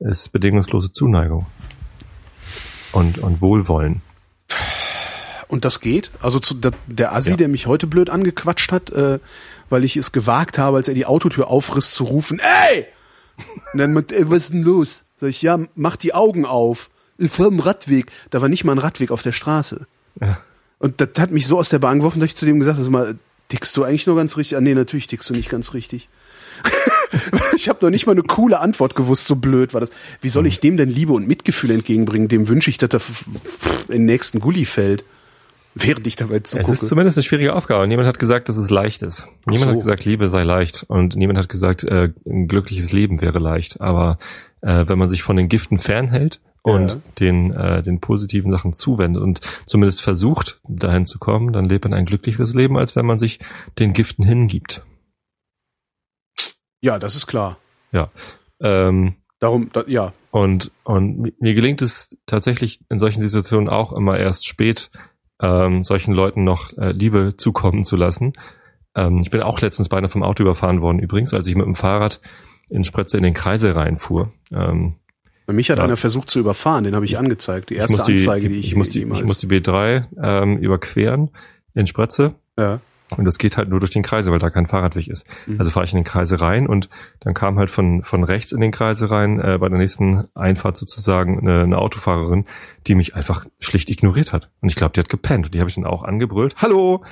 ist 0.00 0.32
bedingungslose 0.32 0.92
Zuneigung. 0.92 1.46
Und, 2.92 3.18
und 3.18 3.40
Wohlwollen. 3.40 4.02
Und 5.48 5.64
das 5.64 5.80
geht? 5.80 6.10
Also 6.20 6.38
zu, 6.40 6.54
der, 6.54 6.72
der 6.86 7.14
Assi, 7.14 7.30
Ja. 7.30 7.36
der 7.36 7.48
mich 7.48 7.66
heute 7.66 7.86
blöd 7.86 8.10
angequatscht 8.10 8.72
hat, 8.72 8.90
äh, 8.90 9.18
weil 9.70 9.84
ich 9.84 9.96
es 9.96 10.12
gewagt 10.12 10.58
habe, 10.58 10.76
als 10.78 10.88
er 10.88 10.94
die 10.94 11.06
Autotür 11.06 11.48
aufriss, 11.48 11.92
zu 11.92 12.04
rufen, 12.04 12.38
ey! 12.40 12.86
Und 13.72 13.78
dann 13.78 13.92
meint, 13.92 14.12
ey, 14.12 14.28
was 14.28 14.44
ist 14.44 14.52
denn 14.52 14.62
los? 14.62 15.04
Sag 15.18 15.30
ich, 15.30 15.40
ja, 15.42 15.58
mach 15.74 15.96
die 15.96 16.14
Augen 16.14 16.44
auf. 16.44 16.90
Fahr 17.28 17.46
am 17.46 17.60
Radweg. 17.60 18.10
Da 18.30 18.42
war 18.42 18.48
nicht 18.48 18.64
mal 18.64 18.72
ein 18.72 18.78
Radweg 18.78 19.10
auf 19.10 19.22
der 19.22 19.32
Straße. 19.32 19.86
Ja. 20.20 20.38
Und 20.78 21.00
das 21.00 21.10
hat 21.18 21.30
mich 21.30 21.46
so 21.46 21.58
aus 21.58 21.68
der 21.68 21.78
Bahn 21.78 21.98
geworfen, 21.98 22.20
dass 22.20 22.26
ich 22.30 22.36
zu 22.36 22.44
dem 22.46 22.58
gesagt 22.58 22.78
habe, 22.78 22.90
mal, 22.90 23.16
tickst 23.52 23.76
du 23.76 23.84
eigentlich 23.84 24.06
nur 24.06 24.16
ganz 24.16 24.38
richtig? 24.38 24.56
Ah, 24.56 24.62
nee, 24.62 24.72
natürlich 24.72 25.08
tickst 25.08 25.28
du 25.28 25.34
nicht 25.34 25.50
ganz 25.50 25.74
richtig. 25.74 26.08
ich 27.54 27.68
habe 27.68 27.84
noch 27.84 27.90
nicht 27.90 28.06
mal 28.06 28.12
eine 28.12 28.22
coole 28.22 28.60
Antwort 28.60 28.94
gewusst, 28.94 29.26
so 29.26 29.36
blöd 29.36 29.74
war 29.74 29.80
das. 29.82 29.90
Wie 30.22 30.30
soll 30.30 30.46
ich 30.46 30.60
dem 30.60 30.78
denn 30.78 30.88
Liebe 30.88 31.12
und 31.12 31.28
Mitgefühl 31.28 31.70
entgegenbringen? 31.70 32.28
Dem 32.28 32.48
wünsche 32.48 32.70
ich, 32.70 32.78
dass 32.78 32.94
er 32.94 33.00
in 33.88 33.92
den 33.92 34.04
nächsten 34.06 34.40
Gully 34.40 34.64
fällt. 34.64 35.04
Während 35.74 36.06
ich 36.06 36.16
dabei 36.16 36.36
Es 36.36 36.44
zugucke. 36.44 36.72
ist 36.72 36.86
zumindest 36.86 37.18
eine 37.18 37.24
schwierige 37.24 37.54
Aufgabe. 37.54 37.86
Niemand 37.86 38.08
hat 38.08 38.18
gesagt, 38.18 38.48
dass 38.48 38.56
es 38.56 38.70
leicht 38.70 39.02
ist. 39.02 39.28
Niemand 39.46 39.64
so. 39.64 39.68
hat 39.70 39.78
gesagt, 39.78 40.04
Liebe 40.06 40.30
sei 40.30 40.44
leicht. 40.44 40.84
Und 40.88 41.14
niemand 41.14 41.38
hat 41.38 41.50
gesagt, 41.50 41.84
äh, 41.84 42.10
ein 42.26 42.48
glückliches 42.48 42.92
Leben 42.92 43.20
wäre 43.20 43.38
leicht. 43.38 43.82
Aber 43.82 44.18
äh, 44.62 44.84
wenn 44.88 44.98
man 44.98 45.08
sich 45.08 45.22
von 45.22 45.36
den 45.36 45.48
Giften 45.48 45.78
fernhält 45.78 46.40
und 46.62 46.92
Ja. 46.92 47.00
den, 47.20 47.52
äh, 47.52 47.82
den 47.82 48.00
positiven 48.00 48.50
Sachen 48.50 48.72
zuwendet 48.72 49.22
und 49.22 49.40
zumindest 49.66 50.00
versucht, 50.02 50.60
dahin 50.68 51.06
zu 51.06 51.18
kommen, 51.18 51.52
dann 51.52 51.64
lebt 51.66 51.84
man 51.84 51.94
ein 51.94 52.06
glücklicheres 52.06 52.54
Leben, 52.54 52.76
als 52.78 52.96
wenn 52.96 53.06
man 53.06 53.18
sich 53.18 53.40
den 53.78 53.92
Giften 53.92 54.24
hingibt. 54.24 54.84
Ja, 56.80 56.98
das 56.98 57.16
ist 57.16 57.26
klar. 57.26 57.58
Ja. 57.92 58.10
Ähm, 58.60 59.14
Darum, 59.40 59.70
da, 59.72 59.84
ja. 59.86 60.12
Und, 60.30 60.70
und 60.84 61.18
mi- 61.18 61.34
mir 61.40 61.54
gelingt 61.54 61.82
es 61.82 62.16
tatsächlich 62.26 62.80
in 62.88 62.98
solchen 62.98 63.20
Situationen 63.20 63.68
auch 63.68 63.92
immer 63.92 64.18
erst 64.18 64.46
spät, 64.46 64.90
ähm, 65.40 65.82
solchen 65.84 66.14
Leuten 66.14 66.44
noch 66.44 66.72
äh, 66.78 66.92
Liebe 66.92 67.34
zukommen 67.36 67.84
zu 67.84 67.96
lassen. 67.96 68.32
Ähm, 68.94 69.18
ich 69.18 69.30
bin 69.30 69.42
auch 69.42 69.60
letztens 69.60 69.88
beinahe 69.88 70.08
vom 70.08 70.22
Auto 70.22 70.42
überfahren 70.44 70.80
worden, 70.80 71.00
übrigens, 71.00 71.34
als 71.34 71.48
ich 71.48 71.56
mit 71.56 71.66
dem 71.66 71.74
Fahrrad 71.74 72.20
in 72.72 72.84
Spritze 72.84 73.16
in 73.16 73.22
den 73.22 73.34
Kreisel 73.34 73.72
reinfuhr. 73.72 74.32
Ähm, 74.52 74.94
Bei 75.46 75.52
mich 75.52 75.70
hat 75.70 75.78
Ja. 75.78 75.84
einer 75.84 75.96
versucht 75.96 76.30
zu 76.30 76.38
überfahren, 76.38 76.84
den 76.84 76.94
habe 76.94 77.04
ich 77.04 77.18
angezeigt. 77.18 77.70
Die 77.70 77.76
erste 77.76 78.02
die, 78.04 78.12
Anzeige, 78.12 78.48
die, 78.48 78.54
die 78.54 78.60
ich, 78.60 78.66
ich, 78.68 78.74
muss 78.76 78.88
die, 78.88 79.02
ich 79.02 79.24
muss 79.24 79.38
die 79.38 79.46
B3 79.46 80.04
ähm, 80.22 80.58
überqueren 80.58 81.30
in 81.74 81.86
Spritze. 81.86 82.34
ja. 82.58 82.80
Und 83.18 83.26
das 83.26 83.36
geht 83.36 83.58
halt 83.58 83.68
nur 83.68 83.78
durch 83.78 83.90
den 83.90 84.02
Kreisel, 84.02 84.32
weil 84.32 84.38
da 84.38 84.48
kein 84.48 84.66
Fahrradweg 84.66 85.06
ist. 85.06 85.26
Mhm. 85.46 85.56
Also 85.58 85.70
fahre 85.70 85.84
ich 85.84 85.92
in 85.92 85.98
den 85.98 86.04
Kreisel 86.04 86.38
rein 86.38 86.66
und 86.66 86.88
dann 87.20 87.34
kam 87.34 87.58
halt 87.58 87.68
von, 87.68 88.02
von 88.04 88.24
rechts 88.24 88.52
in 88.52 88.60
den 88.62 88.70
Kreisel 88.70 89.08
rein, 89.08 89.38
äh, 89.38 89.58
bei 89.60 89.68
der 89.68 89.76
nächsten 89.76 90.28
Einfahrt 90.34 90.78
sozusagen 90.78 91.40
eine, 91.40 91.64
eine 91.64 91.76
Autofahrerin, 91.76 92.46
die 92.86 92.94
mich 92.94 93.14
einfach 93.14 93.44
schlicht 93.60 93.90
ignoriert 93.90 94.32
hat. 94.32 94.48
Und 94.62 94.70
ich 94.70 94.76
glaube, 94.76 94.94
die 94.94 95.00
hat 95.00 95.10
gepennt. 95.10 95.44
Und 95.44 95.54
die 95.54 95.58
habe 95.60 95.68
ich 95.68 95.74
dann 95.74 95.84
auch 95.84 96.04
angebrüllt. 96.04 96.54
Hallo! 96.56 97.04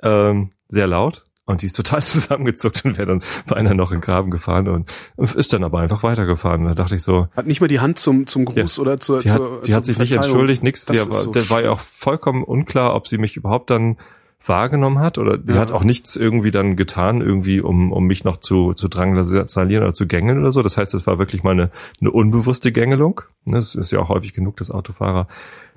Ähm, 0.00 0.50
sehr 0.68 0.86
laut. 0.86 1.24
Und 1.52 1.62
die 1.62 1.66
ist 1.66 1.76
total 1.76 2.02
zusammengezuckt 2.02 2.84
und 2.84 2.98
wäre 2.98 3.06
dann 3.06 3.22
beinahe 3.46 3.74
noch 3.74 3.92
in 3.92 3.98
den 3.98 4.02
Graben 4.02 4.30
gefahren 4.30 4.68
und 4.68 4.90
ist 5.16 5.52
dann 5.52 5.62
aber 5.64 5.80
einfach 5.80 6.02
weitergefahren. 6.02 6.64
Da 6.64 6.74
dachte 6.74 6.96
ich 6.96 7.02
so, 7.02 7.28
Hat 7.36 7.46
nicht 7.46 7.60
mal 7.60 7.68
die 7.68 7.80
Hand 7.80 7.98
zum, 7.98 8.26
zum 8.26 8.44
Gruß 8.44 8.78
oder 8.78 8.98
zur, 8.98 9.20
die 9.20 9.30
hat, 9.30 9.38
zur 9.38 9.62
die 9.62 9.74
hat 9.74 9.86
sich 9.86 9.98
nicht 9.98 10.12
entschuldigt, 10.12 10.62
nix. 10.62 10.86
Die, 10.86 10.94
Das 10.94 11.06
aber, 11.06 11.14
so 11.14 11.30
der 11.32 11.48
war 11.50 11.62
ja 11.62 11.70
auch 11.70 11.80
vollkommen 11.80 12.42
unklar, 12.42 12.94
ob 12.94 13.06
sie 13.06 13.18
mich 13.18 13.36
überhaupt 13.36 13.70
dann 13.70 13.96
wahrgenommen 14.44 14.98
hat 14.98 15.18
oder 15.18 15.38
die 15.38 15.52
Ja. 15.52 15.60
hat 15.60 15.70
auch 15.70 15.84
nichts 15.84 16.16
irgendwie 16.16 16.50
dann 16.50 16.74
getan, 16.74 17.20
irgendwie 17.20 17.60
um, 17.60 17.92
um 17.92 18.06
mich 18.06 18.24
noch 18.24 18.38
zu, 18.38 18.72
zu 18.72 18.88
drangsalieren 18.88 19.84
oder 19.84 19.94
zu 19.94 20.06
gängeln 20.08 20.40
oder 20.40 20.50
so. 20.50 20.62
Das 20.62 20.76
heißt, 20.76 20.94
es 20.94 21.06
war 21.06 21.18
wirklich 21.18 21.44
mal 21.44 21.52
eine, 21.52 21.70
eine 22.00 22.10
unbewusste 22.10 22.72
Gängelung. 22.72 23.20
Es 23.46 23.76
ist 23.76 23.92
ja 23.92 24.00
auch 24.00 24.08
häufig 24.08 24.34
genug, 24.34 24.56
dass 24.56 24.70
Autofahrer 24.70 25.28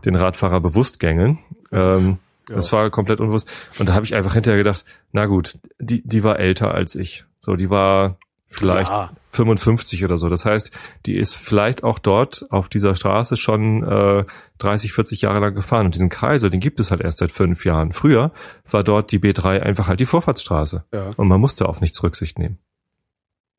den 0.03 0.15
Radfahrer 0.15 0.61
bewusst 0.61 0.99
gängeln. 0.99 1.37
Ähm, 1.71 2.17
Ja. 2.49 2.55
Das 2.55 2.71
war 2.71 2.89
komplett 2.89 3.19
unbewusst. 3.19 3.49
Und 3.79 3.89
da 3.89 3.93
habe 3.93 4.05
ich 4.05 4.15
einfach 4.15 4.33
hinterher 4.33 4.57
gedacht, 4.57 4.85
na 5.11 5.25
gut, 5.25 5.57
die, 5.79 6.01
die 6.07 6.23
war 6.23 6.39
älter 6.39 6.73
als 6.73 6.95
ich. 6.95 7.25
So, 7.41 7.55
die 7.55 7.69
war 7.69 8.17
vielleicht 8.49 8.89
Ja. 8.89 9.11
55 9.31 10.05
oder 10.05 10.17
so. 10.17 10.29
Das 10.29 10.45
heißt, 10.45 10.71
die 11.05 11.17
ist 11.17 11.35
vielleicht 11.35 11.83
auch 11.83 11.99
dort 11.99 12.45
auf 12.51 12.69
dieser 12.69 12.95
Straße 12.95 13.35
schon 13.35 13.83
äh, 13.83 14.23
30, 14.59 14.93
40 14.93 15.21
Jahre 15.21 15.39
lang 15.39 15.53
gefahren. 15.55 15.85
Und 15.87 15.95
diesen 15.95 16.09
Kreisel, 16.09 16.49
den 16.49 16.61
gibt 16.61 16.79
es 16.79 16.89
halt 16.91 17.01
erst 17.01 17.17
seit 17.17 17.31
fünf 17.31 17.65
Jahren. 17.65 17.91
Früher 17.91 18.31
war 18.71 18.83
dort 18.83 19.11
die 19.11 19.19
B3 19.19 19.59
einfach 19.59 19.87
halt 19.89 19.99
die 19.99 20.05
Vorfahrtsstraße. 20.05 20.85
Ja. 20.93 21.11
Und 21.17 21.27
man 21.27 21.41
musste 21.41 21.67
auf 21.67 21.81
nichts 21.81 22.01
Rücksicht 22.01 22.39
nehmen. 22.39 22.59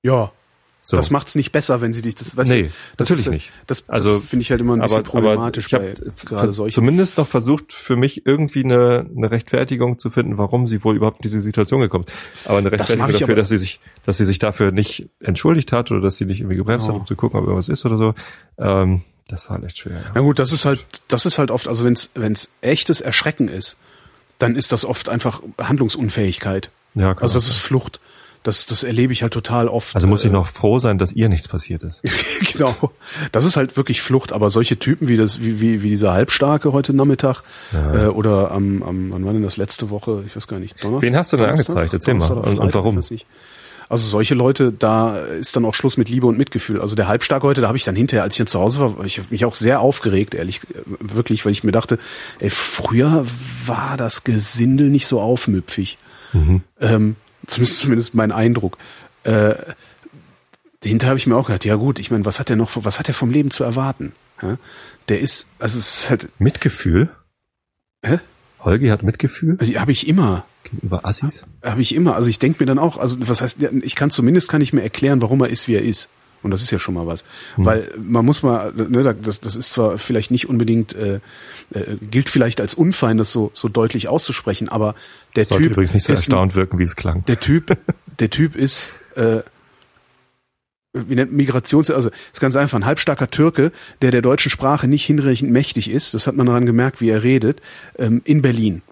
ja. 0.03 0.31
So. 0.89 0.97
Das 0.97 1.11
macht's 1.11 1.35
nicht 1.35 1.51
besser, 1.51 1.81
wenn 1.81 1.93
sie 1.93 2.01
dich 2.01 2.15
das, 2.15 2.37
weißt 2.37 2.49
Nee, 2.49 2.63
du, 2.63 2.69
das 2.97 3.09
natürlich 3.11 3.27
ist, 3.27 3.31
nicht. 3.33 3.51
Das, 3.67 3.89
Also, 3.89 4.19
das 4.19 4.25
finde 4.27 4.43
ich 4.45 4.51
halt 4.53 4.61
immer 4.61 4.75
ein 4.77 4.81
bisschen 4.81 4.99
aber, 5.01 5.09
aber 5.09 5.11
problematisch 5.11 5.67
ich 5.67 5.73
bei 5.73 5.95
gerade 6.25 6.53
solchen. 6.53 6.73
zumindest 6.75 7.19
noch 7.19 7.27
versucht, 7.27 7.73
für 7.73 7.97
mich 7.97 8.25
irgendwie 8.25 8.63
eine, 8.63 9.05
eine 9.17 9.29
Rechtfertigung 9.33 9.99
zu 9.99 10.11
finden, 10.11 10.39
warum 10.39 10.69
sie 10.69 10.85
wohl 10.85 10.95
überhaupt 10.95 11.17
in 11.19 11.23
diese 11.23 11.41
Situation 11.41 11.81
gekommen 11.81 12.05
ist. 12.07 12.17
Aber 12.45 12.59
eine 12.59 12.71
Das 12.71 12.79
Rechtfertigung 12.91 13.11
ich 13.11 13.19
dafür, 13.19 13.35
dass 13.35 13.49
sie 13.49 13.59
sich, 13.59 13.81
dass 14.05 14.17
sie 14.19 14.25
sich 14.25 14.39
dafür 14.39 14.71
nicht 14.71 15.09
entschuldigt 15.19 15.73
hat 15.73 15.91
oder 15.91 16.01
dass 16.01 16.19
sie 16.19 16.25
nicht 16.25 16.39
irgendwie 16.39 16.57
gebremst 16.57 16.87
Ja. 16.87 16.93
hat, 16.95 17.01
um 17.01 17.07
zu 17.07 17.17
gucken, 17.17 17.41
ob 17.41 17.47
irgendwas 17.47 17.69
ist 17.69 17.85
oder 17.85 17.97
so. 17.99 18.15
Ähm, 18.57 19.03
das 19.27 19.51
war 19.51 19.57
halt 19.57 19.67
echt 19.67 19.79
schwer. 19.79 20.01
Na 20.15 20.21
gut, 20.21 20.39
das 20.39 20.53
ist 20.53 20.65
halt, 20.67 20.85
das 21.09 21.27
ist 21.27 21.39
halt 21.39 21.51
oft, 21.51 21.67
also 21.67 21.85
wenn's 21.85 22.11
wenn's 22.15 22.53
echtes 22.61 23.01
Erschrecken 23.01 23.49
ist, 23.49 23.77
dann 24.39 24.55
ist 24.55 24.71
das 24.71 24.85
oft 24.85 25.09
einfach 25.09 25.43
Handlungsunfähigkeit. 25.59 26.71
Ja, 26.95 27.15
kann 27.15 27.23
Also 27.23 27.35
das 27.35 27.49
ist 27.49 27.57
Flucht. 27.57 27.99
Das, 28.47 28.67
das 28.67 28.85
erlebe 28.85 29.13
ich 29.13 29.23
halt 29.23 29.33
total 29.33 29.69
oft. 29.69 29.95
Also 29.95 30.07
muss 30.07 30.25
ich 30.25 30.31
Äh, 30.31 30.35
noch 30.35 30.47
froh 30.47 30.79
sein, 30.79 30.99
dass 30.99 31.13
ihr 31.13 31.29
nichts 31.29 31.49
passiert 31.49 31.83
ist. 31.83 32.03
genau. 32.53 32.75
Das 33.33 33.45
ist 33.45 33.57
halt 33.57 33.77
wirklich 33.77 34.01
Flucht. 34.03 34.33
Aber 34.33 34.51
solche 34.51 34.79
Typen 34.79 35.09
wie 35.09 35.17
das, 35.17 35.41
wie, 35.41 35.61
wie, 35.61 35.83
wie 35.83 35.89
dieser 35.89 36.13
Halbstarke 36.13 36.73
heute 36.73 36.93
Nachmittag 36.95 37.43
äh, 37.73 38.07
oder 38.07 38.51
am, 38.53 38.83
am, 38.83 39.13
wann 39.13 39.25
war 39.25 39.33
denn 39.33 39.43
das 39.43 39.57
letzte 39.57 39.91
Woche? 39.91 40.23
Ich 40.27 40.37
weiß 40.37 40.47
gar 40.47 40.59
nicht. 40.61 40.83
Donnerstag. 40.85 41.03
Wen 41.11 41.17
hast 41.17 41.33
du 41.33 41.37
denn 41.37 41.47
Donnerstag? 41.47 41.77
angezeigt? 41.77 41.95
Erzähl 41.95 42.15
mal. 42.15 42.29
Donnerstag 42.29 42.53
oder 42.53 42.61
Und- 42.63 42.67
und 42.69 42.75
warum? 42.75 43.01
Also 43.89 44.09
solche 44.09 44.35
Leute, 44.35 44.73
da 44.73 45.17
ist 45.19 45.55
dann 45.55 45.65
auch 45.65 45.75
Schluss 45.75 45.97
mit 45.97 46.09
Liebe 46.09 46.27
und 46.27 46.37
Mitgefühl. 46.37 46.81
Also 46.81 46.97
der 46.97 47.07
Halbstark 47.07 47.43
heute, 47.45 47.61
da 47.61 47.69
habe 47.69 47.79
ich 47.79 47.85
dann 47.85 47.95
hinterher, 47.95 48.25
als 48.25 48.35
ich 48.35 48.39
dann 48.39 48.47
zu 48.49 48.59
Hause 48.61 48.81
war, 48.81 49.05
ich 49.05 49.19
habe 49.19 49.29
mich 49.31 49.45
auch 49.45 49.55
sehr 49.55 49.81
aufgeregt, 49.81 50.35
ehrlich, 50.35 50.61
äh, 50.75 50.81
wirklich, 51.01 51.45
weil 51.45 51.53
ich 51.53 51.63
mir 51.63 51.71
dachte, 51.73 51.99
ey, 52.41 52.51
früher 52.51 53.25
war 53.67 53.97
das 53.97 54.25
Gesindel 54.25 54.89
nicht 54.89 55.07
so 55.07 55.21
aufmüpfig. 55.21 55.99
Mhm. 56.33 56.63
Ähm, 56.81 57.17
zumindest, 57.47 57.79
zumindest 57.79 58.15
mein 58.15 58.33
Eindruck. 58.33 58.79
Äh, 59.25 59.55
hinterher 60.83 61.11
habe 61.11 61.19
ich 61.19 61.27
mir 61.27 61.37
auch 61.37 61.47
gedacht, 61.47 61.65
ja 61.65 61.75
gut, 61.77 61.99
ich 61.99 62.11
meine, 62.11 62.25
was 62.25 62.39
hat 62.39 62.51
er 62.51 62.57
noch, 62.57 62.71
was 62.75 62.99
hat 62.99 63.09
er 63.09 63.15
vom 63.15 63.31
Leben 63.31 63.51
zu 63.51 63.65
erwarten? 63.65 64.13
Ja? 64.43 64.59
Der 65.09 65.21
ist, 65.21 65.49
also 65.59 65.79
es 65.79 66.03
ist 66.03 66.11
halt, 66.11 66.29
Mitgefühl? 66.39 67.09
hä? 68.03 68.21
Holgi 68.61 68.89
hat 68.89 69.03
Mitgefühl 69.03 69.57
Die 69.59 69.79
habe 69.79 69.93
ich 69.93 70.09
immer. 70.09 70.45
gegenüber 70.65 71.05
Assis? 71.05 71.45
Habe 71.63 71.81
ich 71.81 71.95
immer. 71.95 72.17
Also 72.17 72.29
ich 72.29 72.39
denke 72.39 72.63
mir 72.63 72.67
dann 72.67 72.79
auch, 72.79 72.99
also 72.99 73.17
was 73.29 73.41
heißt, 73.41 73.63
ich 73.83 73.95
kann 73.95 74.11
zumindest 74.11 74.49
kann 74.49 74.61
ich 74.61 74.73
mir 74.73 74.83
erklären, 74.83 75.23
warum 75.23 75.41
er 75.41 75.49
ist, 75.49 75.69
wie 75.69 75.75
er 75.75 75.83
ist. 75.83 76.11
Und 76.43 76.51
das 76.51 76.63
ist 76.63 76.71
ja 76.71 76.79
schon 76.79 76.95
mal 76.95 77.07
was. 77.07 77.25
Weil 77.57 77.93
man 77.99 78.25
muss 78.25 78.43
mal, 78.43 78.73
ne, 78.73 79.17
das, 79.21 79.41
das 79.41 79.57
ist 79.57 79.73
zwar 79.73 79.99
vielleicht 79.99 80.31
nicht 80.31 80.49
unbedingt, 80.49 80.95
äh, 80.95 81.21
äh, 81.75 81.97
gilt 82.11 82.29
vielleicht 82.29 82.61
als 82.61 82.75
unfein, 82.75 83.19
das 83.19 83.33
so, 83.33 83.51
so 83.53 83.69
deutlich 83.69 84.09
auszusprechen, 84.09 84.69
aber 84.69 84.95
der 85.35 85.45
Sollte 85.45 85.65
Typ 85.65 85.73
übrigens 85.73 85.95
nicht 85.95 86.05
so 86.05 86.13
ist 86.13 86.21
erstaunt 86.21 86.55
wirken, 86.55 86.79
wie 86.79 86.85
es 86.85 86.95
klang. 86.95 87.25
der 87.25 87.41
Typ, 87.41 87.77
der 88.21 88.31
Typ 88.31 88.55
ist, 88.55 88.91
äh, 89.17 89.41
wie 90.93 91.15
nennt 91.15 91.33
Migrations, 91.33 91.91
also 91.91 92.11
ist 92.33 92.41
ganz 92.41 92.57
einfach 92.57 92.79
ein 92.79 92.87
halbstarker 92.87 93.31
Türke, 93.31 93.73
der 94.03 94.11
der 94.11 94.23
deutschen 94.23 94.51
Sprache 94.51 94.89
nicht 94.89 95.05
hinreichend 95.05 95.51
mächtig 95.51 95.91
ist. 95.91 96.15
Das 96.15 96.27
hat 96.27 96.37
man 96.37 96.47
daran 96.47 96.67
gemerkt, 96.67 97.01
wie 97.01 97.11
er 97.11 97.23
redet. 97.23 97.61
Ähm, 97.99 98.23
in 98.25 98.43
Berlin. 98.43 98.83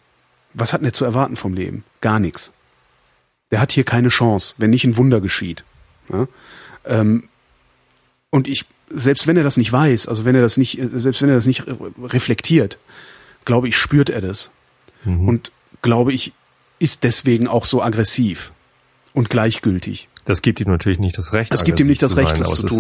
Was 0.52 0.72
hat 0.72 0.80
denn 0.80 0.88
er 0.88 0.92
zu 0.92 1.04
erwarten 1.04 1.36
vom 1.36 1.54
Leben? 1.54 1.84
Gar 2.00 2.20
nichts. 2.20 2.52
Der 3.50 3.60
hat 3.60 3.72
hier 3.72 3.84
keine 3.84 4.08
Chance, 4.08 4.54
wenn 4.58 4.70
nicht 4.70 4.84
ein 4.84 4.96
Wunder 4.96 5.20
geschieht. 5.20 5.64
Ja? 6.12 6.28
Ähm, 6.84 7.28
und 8.34 8.48
ich, 8.48 8.64
selbst 8.90 9.26
wenn 9.28 9.36
er 9.36 9.44
das 9.44 9.56
nicht 9.56 9.70
weiß, 9.72 10.08
also 10.08 10.24
wenn 10.24 10.34
er 10.34 10.42
das 10.42 10.56
nicht, 10.56 10.78
äh, 10.78 10.88
selbst 10.98 11.22
wenn 11.22 11.28
er 11.28 11.36
das 11.36 11.46
nicht 11.46 11.62
reflektiert, 12.02 12.78
glaube 13.44 13.68
ich, 13.68 13.76
spürt 13.76 14.10
er 14.10 14.20
das. 14.20 14.50
Mhm. 15.04 15.28
Und 15.28 15.52
glaube 15.82 16.12
ich, 16.12 16.32
ist 16.80 17.04
deswegen 17.04 17.46
auch 17.46 17.64
so 17.66 17.80
aggressiv 17.80 18.50
und 19.12 19.30
gleichgültig. 19.30 20.08
Das 20.24 20.40
gibt 20.42 20.58
ihm 20.60 20.68
natürlich 20.68 20.98
nicht 20.98 21.16
das 21.18 21.32
Recht. 21.32 21.52
Es 21.54 21.62
gibt 21.64 21.78
ihm 21.78 21.86
nicht 21.86 22.02
das 22.02 22.16
Recht, 22.16 22.40
das 22.40 22.48
zu 22.56 22.62
tun. 22.66 22.78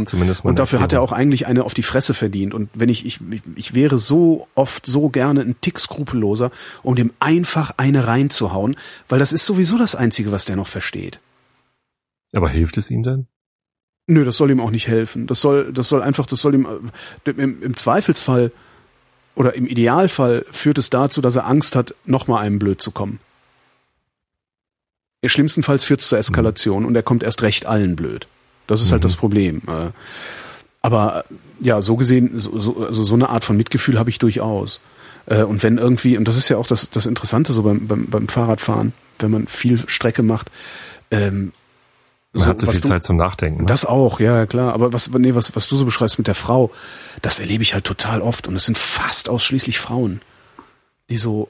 Und 0.50 0.58
dafür 0.58 0.80
hat 0.80 0.92
er 0.94 1.02
auch 1.02 1.12
eigentlich 1.12 1.46
eine 1.46 1.62
auf 1.64 1.74
die 1.74 1.82
Fresse 1.82 2.14
verdient. 2.14 2.54
Und 2.54 2.70
wenn 2.74 2.88
ich, 2.88 3.04
ich, 3.06 3.20
ich- 3.30 3.42
ich 3.54 3.74
wäre 3.74 3.98
so 3.98 4.48
oft 4.54 4.86
so 4.86 5.08
gerne 5.10 5.42
ein 5.42 5.54
Tick 5.60 5.78
skrupelloser, 5.78 6.50
um 6.82 6.96
dem 6.96 7.12
einfach 7.20 7.74
eine 7.76 8.06
reinzuhauen, 8.06 8.76
weil 9.10 9.18
das 9.20 9.32
ist 9.32 9.44
sowieso 9.46 9.76
das 9.78 9.94
Einzige, 9.94 10.32
was 10.32 10.46
der 10.46 10.56
noch 10.56 10.66
versteht. 10.68 11.20
Aber 12.32 12.48
hilft 12.48 12.78
es 12.78 12.90
ihm 12.90 13.02
denn? 13.04 13.26
Nö, 14.06 14.24
das 14.24 14.36
soll 14.36 14.50
ihm 14.50 14.60
auch 14.60 14.70
nicht 14.70 14.86
helfen. 14.88 15.26
Das 15.26 15.40
soll, 15.40 15.72
das 15.72 15.88
soll 15.88 16.02
einfach, 16.02 16.26
das 16.26 16.40
soll 16.40 16.54
ihm 16.54 16.66
äh, 17.26 17.30
im, 17.30 17.62
im 17.62 17.76
Zweifelsfall 17.76 18.52
oder 19.34 19.54
im 19.54 19.66
Idealfall 19.66 20.44
führt 20.50 20.78
es 20.78 20.90
dazu, 20.90 21.20
dass 21.20 21.36
er 21.36 21.46
Angst 21.46 21.74
hat, 21.74 21.94
nochmal 22.04 22.44
einem 22.44 22.58
blöd 22.58 22.80
zu 22.82 22.90
kommen. 22.90 23.18
Schlimmstenfalls 25.24 25.84
führt 25.84 26.00
es 26.00 26.08
zur 26.08 26.18
Eskalation 26.18 26.84
und 26.84 26.94
er 26.94 27.02
kommt 27.02 27.22
erst 27.22 27.42
recht 27.42 27.64
allen 27.66 27.96
blöd. 27.96 28.28
Das 28.66 28.82
ist 28.82 28.92
halt 28.92 29.00
Mhm. 29.00 29.04
das 29.04 29.16
Problem. 29.16 29.62
Äh, 29.66 29.90
Aber 30.82 31.24
ja, 31.60 31.80
so 31.80 31.96
gesehen, 31.96 32.38
so, 32.38 32.58
so, 32.58 32.84
also 32.84 33.02
so 33.02 33.14
eine 33.14 33.30
Art 33.30 33.42
von 33.42 33.56
Mitgefühl 33.56 33.98
habe 33.98 34.10
ich 34.10 34.18
durchaus. 34.18 34.80
Äh, 35.24 35.42
Und 35.42 35.62
wenn 35.62 35.78
irgendwie, 35.78 36.18
und 36.18 36.28
das 36.28 36.36
ist 36.36 36.50
ja 36.50 36.58
auch 36.58 36.66
das, 36.66 36.90
das 36.90 37.06
Interessante 37.06 37.54
so 37.54 37.62
beim, 37.62 37.86
beim, 37.86 38.06
beim 38.06 38.28
Fahrradfahren, 38.28 38.92
wenn 39.18 39.30
man 39.30 39.46
viel 39.46 39.82
Strecke 39.88 40.22
macht, 40.22 40.50
ähm, 41.10 41.52
Man 42.40 42.48
hat 42.48 42.60
so 42.60 42.70
viel 42.70 42.80
du- 42.80 42.88
Zeit 42.88 43.04
zum 43.04 43.16
Nachdenken. 43.16 43.60
Ne? 43.62 43.66
das 43.66 43.84
auch, 43.84 44.18
ja, 44.20 44.46
klar. 44.46 44.72
Aber 44.72 44.92
was, 44.92 45.10
nee, 45.10 45.34
was, 45.34 45.54
was 45.54 45.68
du 45.68 45.76
so 45.76 45.84
beschreibst 45.84 46.18
mit 46.18 46.26
der 46.26 46.34
Frau, 46.34 46.70
das 47.22 47.38
erlebe 47.38 47.62
ich 47.62 47.74
halt 47.74 47.84
total 47.84 48.20
oft. 48.22 48.48
Und 48.48 48.56
es 48.56 48.64
sind 48.66 48.76
fast 48.76 49.28
ausschließlich 49.28 49.78
Frauen, 49.78 50.20
die 51.10 51.16
so, 51.16 51.48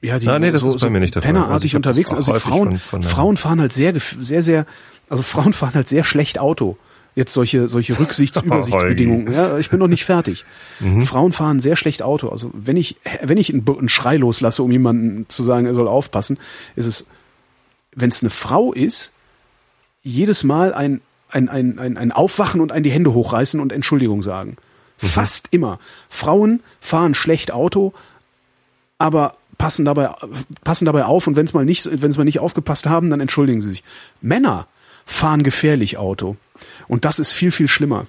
ja, 0.00 0.18
die 0.18 0.28
Ah, 0.28 0.38
nee, 0.38 0.50
das 0.52 0.60
so, 0.60 0.68
ist 0.68 0.74
bei 0.82 0.86
so 0.86 0.90
mir 0.90 1.00
nicht 1.00 1.14
der 1.16 1.20
pennerartig 1.20 1.74
Also 1.74 1.76
unterwegs 1.78 2.10
sind. 2.10 2.18
Also 2.18 2.34
Frauen, 2.34 2.76
von- 2.78 2.78
von 2.78 3.02
Frauen 3.02 3.36
fahren 3.36 3.60
halt 3.60 3.72
sehr, 3.72 3.92
sehr, 3.98 4.42
sehr, 4.42 4.66
also 5.08 5.22
Frauen 5.24 5.52
fahren 5.52 5.74
halt 5.74 5.88
sehr 5.88 6.04
schlecht 6.04 6.38
Auto. 6.38 6.76
Jetzt 7.16 7.34
solche, 7.34 7.66
solche 7.66 7.98
Rücksichts-, 7.98 8.40
Übersichtsbedingungen. 8.44 9.32
Ja, 9.32 9.58
ich 9.58 9.70
bin 9.70 9.80
noch 9.80 9.88
nicht 9.88 10.04
fertig. 10.04 10.44
Mhm. 10.78 11.00
Frauen 11.00 11.32
fahren 11.32 11.58
sehr 11.58 11.74
schlecht 11.74 12.02
Auto. 12.02 12.28
Also 12.28 12.52
wenn 12.54 12.76
ich, 12.76 12.96
wenn 13.22 13.38
ich 13.38 13.52
einen, 13.52 13.66
einen 13.68 13.88
Schrei 13.88 14.16
loslasse, 14.16 14.62
um 14.62 14.70
jemanden 14.70 15.28
zu 15.28 15.42
sagen, 15.42 15.66
er 15.66 15.74
soll 15.74 15.88
aufpassen, 15.88 16.38
ist 16.76 16.86
es, 16.86 17.06
wenn 17.96 18.10
es 18.10 18.22
eine 18.22 18.30
Frau 18.30 18.72
ist, 18.72 19.12
jedes 20.02 20.44
Mal 20.44 20.72
ein, 20.74 21.00
ein, 21.30 21.48
ein, 21.48 21.78
ein, 21.78 21.96
ein 21.96 22.12
Aufwachen 22.12 22.60
und 22.60 22.72
ein 22.72 22.82
die 22.82 22.90
Hände 22.90 23.12
hochreißen 23.12 23.60
und 23.60 23.72
Entschuldigung 23.72 24.22
sagen. 24.22 24.56
Fast 24.96 25.48
immer. 25.50 25.78
Frauen 26.08 26.60
fahren 26.80 27.14
schlecht 27.14 27.52
Auto, 27.52 27.92
aber 28.98 29.36
passen 29.58 29.84
dabei, 29.84 30.10
passen 30.64 30.86
dabei 30.86 31.04
auf 31.04 31.26
und 31.26 31.36
wenn 31.36 31.44
es 31.44 31.52
mal 31.52 31.64
nicht, 31.64 31.88
wenn 31.90 32.10
es 32.10 32.16
mal 32.16 32.24
nicht 32.24 32.40
aufgepasst 32.40 32.86
haben, 32.86 33.10
dann 33.10 33.20
entschuldigen 33.20 33.60
sie 33.60 33.70
sich. 33.70 33.84
Männer 34.20 34.66
fahren 35.04 35.42
gefährlich 35.42 35.98
Auto. 35.98 36.36
Und 36.86 37.04
das 37.04 37.18
ist 37.18 37.32
viel, 37.32 37.50
viel 37.50 37.68
schlimmer. 37.68 38.06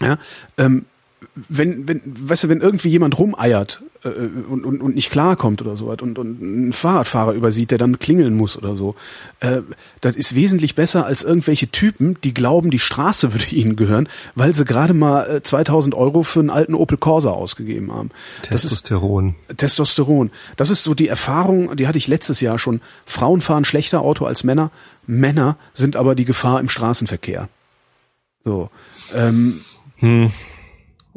Ja, 0.00 0.18
ähm, 0.56 0.86
wenn, 1.34 1.88
wenn, 1.88 2.00
weißt 2.04 2.44
du, 2.44 2.48
wenn 2.48 2.60
irgendwie 2.60 2.88
jemand 2.88 3.18
rumeiert 3.18 3.82
äh, 4.04 4.08
und, 4.08 4.64
und, 4.64 4.80
und 4.80 4.94
nicht 4.94 5.10
klarkommt 5.10 5.60
oder 5.60 5.76
so 5.76 5.90
und, 5.90 6.18
und 6.18 6.42
einen 6.42 6.72
Fahrradfahrer 6.72 7.32
übersieht, 7.32 7.70
der 7.70 7.78
dann 7.78 7.98
klingeln 7.98 8.36
muss 8.36 8.56
oder 8.56 8.76
so, 8.76 8.94
äh, 9.40 9.62
das 10.00 10.16
ist 10.16 10.34
wesentlich 10.34 10.74
besser 10.74 11.06
als 11.06 11.22
irgendwelche 11.22 11.68
Typen, 11.68 12.16
die 12.22 12.34
glauben, 12.34 12.70
die 12.70 12.78
Straße 12.78 13.32
würde 13.34 13.46
ihnen 13.54 13.76
gehören, 13.76 14.08
weil 14.34 14.54
sie 14.54 14.64
gerade 14.64 14.94
mal 14.94 15.36
äh, 15.36 15.42
2000 15.42 15.94
Euro 15.94 16.22
für 16.22 16.40
einen 16.40 16.50
alten 16.50 16.74
Opel 16.74 16.98
Corsa 16.98 17.30
ausgegeben 17.30 17.92
haben. 17.92 18.10
Das 18.50 18.64
ist 18.64 18.70
Testosteron. 18.70 19.34
Testosteron. 19.56 20.30
Das 20.56 20.70
ist 20.70 20.84
so 20.84 20.94
die 20.94 21.08
Erfahrung, 21.08 21.76
die 21.76 21.86
hatte 21.86 21.98
ich 21.98 22.08
letztes 22.08 22.40
Jahr 22.40 22.58
schon. 22.58 22.80
Frauen 23.06 23.40
fahren 23.40 23.64
schlechter 23.64 24.02
Auto 24.02 24.24
als 24.24 24.44
Männer. 24.44 24.70
Männer 25.06 25.56
sind 25.74 25.96
aber 25.96 26.14
die 26.14 26.24
Gefahr 26.24 26.60
im 26.60 26.68
Straßenverkehr. 26.68 27.48
So. 28.44 28.70
Ähm, 29.14 29.62
Hm. 29.98 30.32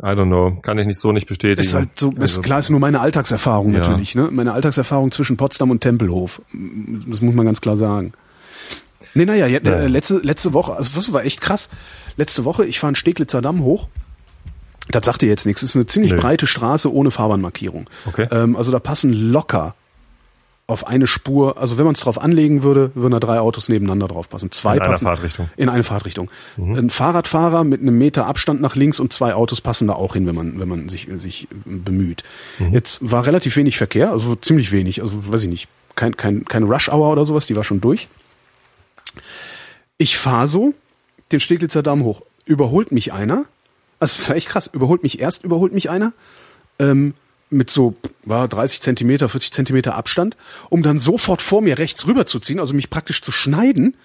I 0.04 0.08
don't 0.16 0.26
know. 0.28 0.58
Kann 0.62 0.80
ich 0.80 0.88
nicht 0.88 0.98
so 1.00 1.12
nicht 1.12 1.28
bestätigen. 1.28 1.60
ist 1.62 1.74
halt 1.76 1.90
so, 2.00 2.10
Also, 2.10 2.22
ist, 2.40 2.42
klar, 2.44 2.58
ist 2.60 2.72
nur 2.72 2.80
meine 2.80 3.00
Alltagserfahrung 3.02 3.72
Ja. 3.74 3.80
natürlich, 3.82 4.16
ne? 4.16 4.30
Meine 4.32 4.54
Alltagserfahrung 4.54 5.12
zwischen 5.12 5.38
Potsdam 5.38 5.70
und 5.70 5.82
Tempelhof. 5.82 6.42
Das 7.08 7.22
muss 7.22 7.36
man 7.36 7.46
ganz 7.46 7.62
klar 7.62 7.76
sagen. 7.76 8.14
Nee, 9.14 9.26
naja, 9.26 9.46
ja, 9.46 9.60
Naja. 9.62 9.78
äh, 9.78 9.88
letzte, 9.88 10.18
letzte 10.20 10.54
Woche, 10.54 10.74
also 10.76 10.96
das 11.00 11.14
war 11.14 11.24
echt 11.24 11.42
krass. 11.42 11.70
Letzte 12.18 12.46
Woche, 12.46 12.66
ich 12.66 12.80
fahre 12.80 12.90
einen 12.90 12.96
Steglitzer 12.96 13.42
Damm 13.42 13.64
hoch. 13.64 13.88
Das 14.90 15.06
sagt 15.06 15.22
dir 15.22 15.28
jetzt 15.30 15.46
nichts. 15.46 15.62
Es 15.62 15.72
ist 15.72 15.76
eine 15.76 15.86
ziemlich 15.86 16.14
Nö. 16.14 16.18
breite 16.20 16.48
Straße 16.48 16.92
ohne 16.92 17.12
Fahrbahnmarkierung. 17.12 17.90
Okay. 18.08 18.28
Ähm, 18.32 18.56
also 18.56 18.72
da 18.72 18.80
passen 18.80 19.14
locker 19.14 19.76
auf 20.72 20.88
eine 20.88 21.08
Spur, 21.08 21.58
also 21.58 21.78
wenn 21.78 21.86
man 21.86 21.94
es 21.94 22.02
drauf 22.02 22.20
anlegen 22.20 22.64
würde, 22.64 22.92
würden 22.96 23.12
da 23.12 23.20
drei 23.20 23.40
Autos 23.40 23.70
nebeneinander 23.70 24.08
drauf 24.08 24.30
passen. 24.30 24.52
Zwei 24.52 24.78
In 24.78 24.84
passen 24.84 25.06
Fahrtrichtung. 25.06 25.50
in 25.58 25.70
eine 25.70 25.84
Fahrtrichtung. 25.84 26.32
Ein 26.58 26.90
Fahrradfahrer 26.90 27.64
mit 27.64 27.82
einem 27.82 27.98
Meter 27.98 28.26
Abstand 28.26 28.62
nach 28.62 28.76
links 28.76 29.00
und 29.00 29.14
zwei 29.14 29.34
Autos 29.34 29.62
passen 29.62 29.88
da 29.88 29.94
auch 29.94 30.14
hin, 30.14 30.26
wenn 30.28 30.36
man 30.36 30.60
wenn 30.60 30.68
man 30.68 30.90
sich 30.90 31.08
sich 31.18 31.48
bemüht. 31.66 32.24
Jetzt 32.72 33.00
war 33.02 33.26
relativ 33.26 33.56
wenig 33.56 33.78
Verkehr, 33.78 34.12
also 34.12 34.36
ziemlich 34.36 34.72
wenig, 34.72 35.02
also 35.02 35.32
weiß 35.32 35.44
ich 35.44 35.50
nicht, 35.50 35.68
kein 35.96 36.16
kein 36.18 36.46
keine 36.46 36.66
Rush 36.66 36.90
Hour 36.90 37.12
oder 37.12 37.26
sowas, 37.26 37.48
die 37.48 37.56
war 37.56 37.64
schon 37.64 37.82
durch. 37.82 38.08
Ich 39.98 40.18
fahre 40.18 40.48
so 40.48 40.74
den 41.32 41.40
Steglitzer 41.40 41.84
Damm 41.84 42.04
hoch. 42.04 42.22
Überholt 42.46 42.92
mich 42.92 43.14
einer. 43.14 43.46
Also 44.00 44.18
das 44.20 44.30
war 44.30 44.36
echt 44.36 44.50
krass. 44.50 44.68
Überholt 44.68 45.04
mich 45.04 45.20
erst, 45.20 45.44
überholt 45.44 45.74
mich 45.74 45.90
einer. 45.90 46.14
Ähm, 46.80 47.14
mit 47.52 47.70
so 47.70 47.96
war 48.24 48.48
30 48.48 48.82
Zentimeter, 48.82 49.30
40 49.30 49.52
Zentimeter 49.52 49.96
Abstand, 49.96 50.38
um 50.70 50.84
dann 50.84 50.98
sofort 50.98 51.42
vor 51.42 51.62
mir 51.62 51.78
rechts 51.78 52.08
rüber 52.08 52.26
zu 52.26 52.40
ziehen, 52.40 52.60
also 52.60 52.74
mich 52.74 52.90
praktisch 52.90 53.22
zu 53.22 53.32
schneiden, 53.32 53.96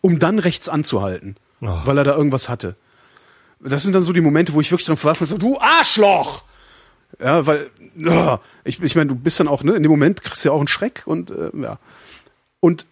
um 0.00 0.18
dann 0.18 0.38
rechts 0.38 0.68
anzuhalten. 0.68 1.36
Oh. 1.64 1.80
weil 1.84 1.96
er 1.98 2.04
da 2.04 2.16
irgendwas 2.16 2.48
hatte. 2.48 2.76
Das 3.60 3.82
sind 3.82 3.94
dann 3.94 4.02
so 4.02 4.12
die 4.12 4.20
Momente, 4.20 4.52
wo 4.52 4.60
ich 4.60 4.70
wirklich 4.70 4.86
dann 4.86 4.96
verwaffelt 4.96 5.30
so, 5.30 5.38
du 5.38 5.58
Arschloch! 5.58 6.42
Ja, 7.20 7.46
weil, 7.46 7.70
ja, 7.96 8.40
ich, 8.64 8.82
ich 8.82 8.96
meine, 8.96 9.08
du 9.08 9.14
bist 9.14 9.38
dann 9.40 9.48
auch, 9.48 9.62
ne, 9.62 9.72
in 9.72 9.82
dem 9.82 9.90
Moment 9.90 10.22
kriegst 10.22 10.44
du 10.44 10.48
ja 10.48 10.52
auch 10.54 10.58
einen 10.58 10.68
Schreck 10.68 11.02
und, 11.06 11.30
äh, 11.30 11.50
ja. 11.54 11.78
Und 12.60 12.86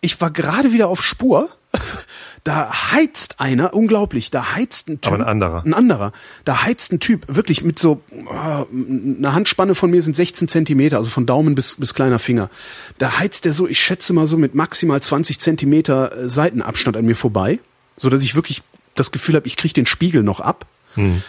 ich 0.00 0.20
war 0.20 0.30
gerade 0.30 0.72
wieder 0.72 0.88
auf 0.88 1.02
Spur, 1.02 1.50
da 2.44 2.92
heizt 2.92 3.40
einer, 3.40 3.74
unglaublich, 3.74 4.30
da 4.30 4.54
heizt 4.54 4.88
ein 4.88 5.00
Typ. 5.00 5.12
Aber 5.12 5.22
ein 5.22 5.28
anderer. 5.28 5.64
Ein 5.64 5.74
anderer. 5.74 6.12
Da 6.44 6.62
heizt 6.62 6.92
ein 6.92 7.00
Typ, 7.00 7.24
wirklich 7.28 7.62
mit 7.62 7.78
so, 7.78 8.02
äh, 8.10 8.22
eine 8.32 9.32
Handspanne 9.32 9.74
von 9.74 9.90
mir 9.90 10.02
sind 10.02 10.16
16 10.16 10.48
Zentimeter, 10.48 10.96
also 10.96 11.10
von 11.10 11.26
Daumen 11.26 11.54
bis, 11.54 11.76
bis 11.76 11.94
kleiner 11.94 12.18
Finger. 12.18 12.50
Da 12.98 13.18
heizt 13.18 13.44
der 13.44 13.52
so, 13.52 13.68
ich 13.68 13.78
schätze 13.78 14.12
mal 14.12 14.26
so 14.26 14.36
mit 14.36 14.54
maximal 14.54 15.00
20 15.00 15.38
Zentimeter 15.38 16.16
äh, 16.16 16.28
Seitenabstand 16.28 16.96
an 16.96 17.04
mir 17.04 17.16
vorbei, 17.16 17.60
so 17.96 18.10
dass 18.10 18.22
ich 18.22 18.34
wirklich 18.34 18.62
das 18.94 19.12
Gefühl 19.12 19.36
habe, 19.36 19.46
ich 19.46 19.56
kriege 19.56 19.74
den 19.74 19.86
Spiegel 19.86 20.22
noch 20.22 20.40
ab 20.40 20.66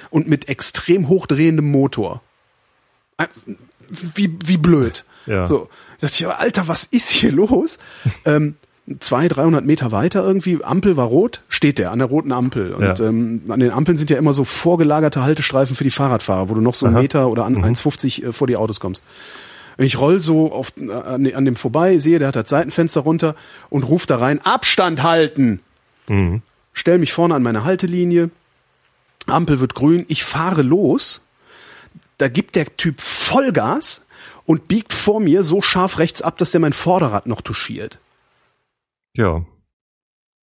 und 0.10 0.28
mit 0.28 0.50
extrem 0.50 1.08
hochdrehendem 1.08 1.70
Motor. 1.70 2.22
Äh, 3.18 3.28
Wie, 3.90 4.36
wie 4.44 4.58
blöd. 4.58 5.06
Ja. 5.28 5.46
So, 5.46 5.70
da 6.00 6.08
dachte 6.08 6.24
ich, 6.24 6.28
Alter, 6.28 6.68
was 6.68 6.86
ist 6.86 7.12
hier 7.12 7.32
los? 7.32 7.78
ähm, 8.26 8.56
zwei, 9.00 9.28
300 9.28 9.66
Meter 9.66 9.92
weiter 9.92 10.24
irgendwie, 10.24 10.64
Ampel 10.64 10.98
war 10.98 11.06
rot, 11.08 11.42
steht 11.50 11.80
der 11.80 11.92
an 11.92 12.00
der 12.00 12.08
roten 12.08 12.32
Ampel. 12.32 12.74
Und 12.74 13.00
Ja. 13.00 13.06
ähm, 13.08 13.42
an 13.50 13.60
den 13.60 13.72
Ampeln 13.72 13.98
sind 13.98 14.10
ja 14.10 14.18
immer 14.18 14.34
so 14.34 14.44
vorgelagerte 14.44 15.24
Haltestreifen 15.24 15.76
für 15.76 15.84
die 15.84 15.90
Fahrradfahrer, 15.92 16.50
wo 16.50 16.54
du 16.54 16.62
noch 16.62 16.74
so 16.76 16.86
einen 16.86 16.96
Aha. 16.96 17.02
Meter 17.02 17.28
oder 17.30 17.46
an 17.46 17.56
1,50 17.64 18.24
äh, 18.24 18.34
vor 18.34 18.48
die 18.48 18.58
Autos 18.58 18.80
kommst. 18.80 19.04
Ich 19.78 20.00
roll 20.00 20.22
so 20.22 20.52
auf, 20.52 20.74
äh, 20.78 20.92
an, 20.92 21.26
an 21.34 21.46
dem 21.46 21.56
vorbei, 21.56 21.98
sehe, 21.98 22.20
der 22.20 22.28
hat 22.30 22.36
das 22.36 22.50
Seitenfenster 22.50 23.02
runter 23.02 23.36
und 23.70 23.84
ruft 23.84 24.10
da 24.10 24.18
rein, 24.18 24.40
Abstand 24.44 25.02
halten! 25.04 25.60
Mhm. 26.08 26.42
Stell 26.74 26.98
mich 27.00 27.14
vorne 27.14 27.36
an 27.36 27.44
meine 27.44 27.64
Haltelinie, 27.64 28.30
Ampel 29.28 29.60
wird 29.60 29.76
grün, 29.76 30.06
ich 30.08 30.24
fahre 30.24 30.62
los, 30.62 31.26
da 32.18 32.28
gibt 32.28 32.56
der 32.56 32.66
Typ 32.78 33.00
Vollgas 33.02 34.06
und 34.46 34.68
biegt 34.68 34.94
vor 34.94 35.20
mir 35.20 35.44
so 35.44 35.62
scharf 35.62 36.00
rechts 36.00 36.22
ab, 36.22 36.38
dass 36.38 36.52
der 36.52 36.60
mein 36.62 36.74
Vorderrad 36.74 37.28
noch 37.28 37.42
touchiert. 37.42 38.00
Ja, 39.15 39.43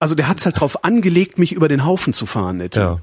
Also 0.01 0.15
der 0.15 0.29
hat's 0.29 0.45
halt 0.45 0.61
drauf 0.61 0.85
angelegt, 0.85 1.39
mich 1.39 1.53
über 1.53 1.69
den 1.69 1.85
Haufen 1.85 2.13
zu 2.13 2.27
fahren, 2.27 2.59
der 2.59 2.71
Typ. 2.71 2.83
ja. 2.83 3.01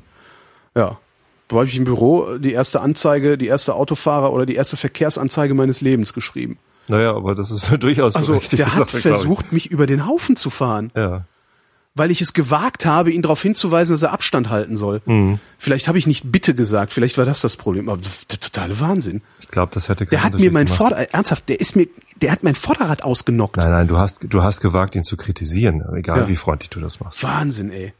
Ja. 0.77 0.99
Da 1.47 1.55
habe 1.57 1.67
ich 1.67 1.77
im 1.77 1.83
Büro 1.83 2.37
die 2.39 2.53
erste 2.53 2.81
Anzeige, 2.81 3.37
die 3.37 3.45
erste 3.47 3.75
Autofahrer 3.75 4.33
oder 4.33 4.45
die 4.47 4.55
erste 4.55 4.77
Verkehrsanzeige 4.77 5.53
meines 5.53 5.79
Lebens 5.79 6.11
geschrieben. 6.13 6.57
Naja, 6.87 7.15
aber 7.15 7.35
das 7.35 7.51
ist 7.51 7.71
durchaus 7.83 8.15
Also 8.15 8.33
der 8.39 8.75
hat 8.75 8.89
Sache, 8.89 8.97
versucht, 9.01 9.51
mich 9.51 9.69
über 9.71 9.85
den 9.85 10.07
Haufen 10.07 10.35
zu 10.35 10.49
fahren, 10.49 10.91
Ja. 10.95 11.25
Weil 11.95 12.11
ich 12.11 12.21
es 12.21 12.33
gewagt 12.33 12.85
habe, 12.85 13.09
ihn 13.11 13.21
darauf 13.21 13.41
hinzuweisen, 13.41 13.93
dass 13.93 14.01
er 14.03 14.11
Abstand 14.11 14.49
halten 14.49 14.75
soll. 14.75 15.01
Mhm. 15.05 15.39
Vielleicht 15.57 15.87
habe 15.87 15.97
ich 15.97 16.05
nicht 16.07 16.29
bitte 16.31 16.53
gesagt, 16.53 16.91
vielleicht 16.93 17.17
war 17.17 17.25
das 17.25 17.41
das 17.41 17.55
Problem. 17.55 17.87
Aber 17.89 18.01
der 18.29 18.39
totale 18.39 18.79
Wahnsinn. 18.81 19.21
Ich 19.39 19.47
glaube, 19.47 19.71
das 19.73 19.87
hätte 19.89 20.05
Der 20.05 20.23
hat 20.23 20.33
mir 20.33 20.51
mein 20.51 20.65
gemacht. 20.65 20.77
Vorder 20.77 21.13
ernsthaft, 21.13 21.47
der 21.49 21.59
ist 21.61 21.75
mir, 21.75 21.87
der 22.21 22.31
hat 22.33 22.43
mein 22.43 22.55
Vorderrad 22.55 23.03
ausgenockt. 23.03 23.57
Nein, 23.57 23.71
nein, 23.71 23.87
du 23.87 23.97
hast, 23.97 24.19
du 24.21 24.43
hast 24.43 24.59
gewagt, 24.61 24.95
ihn 24.95 25.03
zu 25.03 25.15
kritisieren, 25.17 25.81
egal 25.95 26.19
Ja. 26.19 26.27
wie 26.27 26.35
freundlich 26.35 26.69
du 26.69 26.79
das 26.81 26.99
machst. 26.99 27.23
Wahnsinn, 27.23 27.71
ey. 27.71 27.93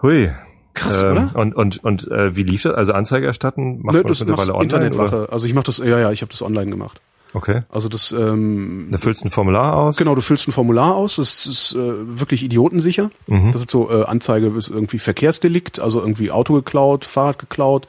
Hui. 0.00 0.32
Krass, 0.74 1.02
Ähm, 1.02 1.10
oder? 1.12 1.30
Und, 1.34 1.54
und, 1.54 1.84
und 1.84 2.10
äh, 2.10 2.34
wie 2.34 2.44
lief 2.44 2.62
das? 2.62 2.72
Also 2.74 2.94
Anzeige 2.94 3.26
erstatten? 3.26 3.80
Macht 3.82 3.94
Ne, 3.94 4.00
man 4.02 4.08
das 4.08 4.20
mittlerweile 4.20 4.54
online? 4.54 4.64
Internetwache. 4.86 5.22
Oder? 5.24 5.32
Also 5.34 5.46
ich 5.46 5.52
mach 5.52 5.64
das, 5.64 5.78
ja, 5.78 5.98
ja, 5.98 6.10
ich 6.12 6.22
habe 6.22 6.30
das 6.32 6.40
online 6.40 6.70
gemacht. 6.70 7.00
Okay. 7.34 7.62
Also 7.70 7.88
das, 7.88 8.12
ähm, 8.12 8.88
Da 8.90 8.98
füllst 8.98 9.24
ein 9.24 9.30
Formular 9.30 9.74
aus. 9.76 9.96
genau, 9.96 10.14
du 10.14 10.20
füllst 10.20 10.48
ein 10.48 10.52
Formular 10.52 10.94
aus, 10.94 11.16
das 11.16 11.46
ist 11.46 11.74
äh, 11.74 11.78
wirklich 12.18 12.42
idiotensicher. 12.42 13.10
Mhm. 13.26 13.52
Das 13.52 13.62
ist 13.62 13.70
so, 13.70 13.90
äh, 13.90 14.04
Anzeige 14.04 14.48
ist 14.48 14.68
irgendwie 14.68 14.98
Verkehrsdelikt, 14.98 15.80
also 15.80 16.00
irgendwie 16.00 16.30
Auto 16.30 16.54
geklaut, 16.54 17.04
Fahrrad 17.04 17.38
geklaut, 17.38 17.88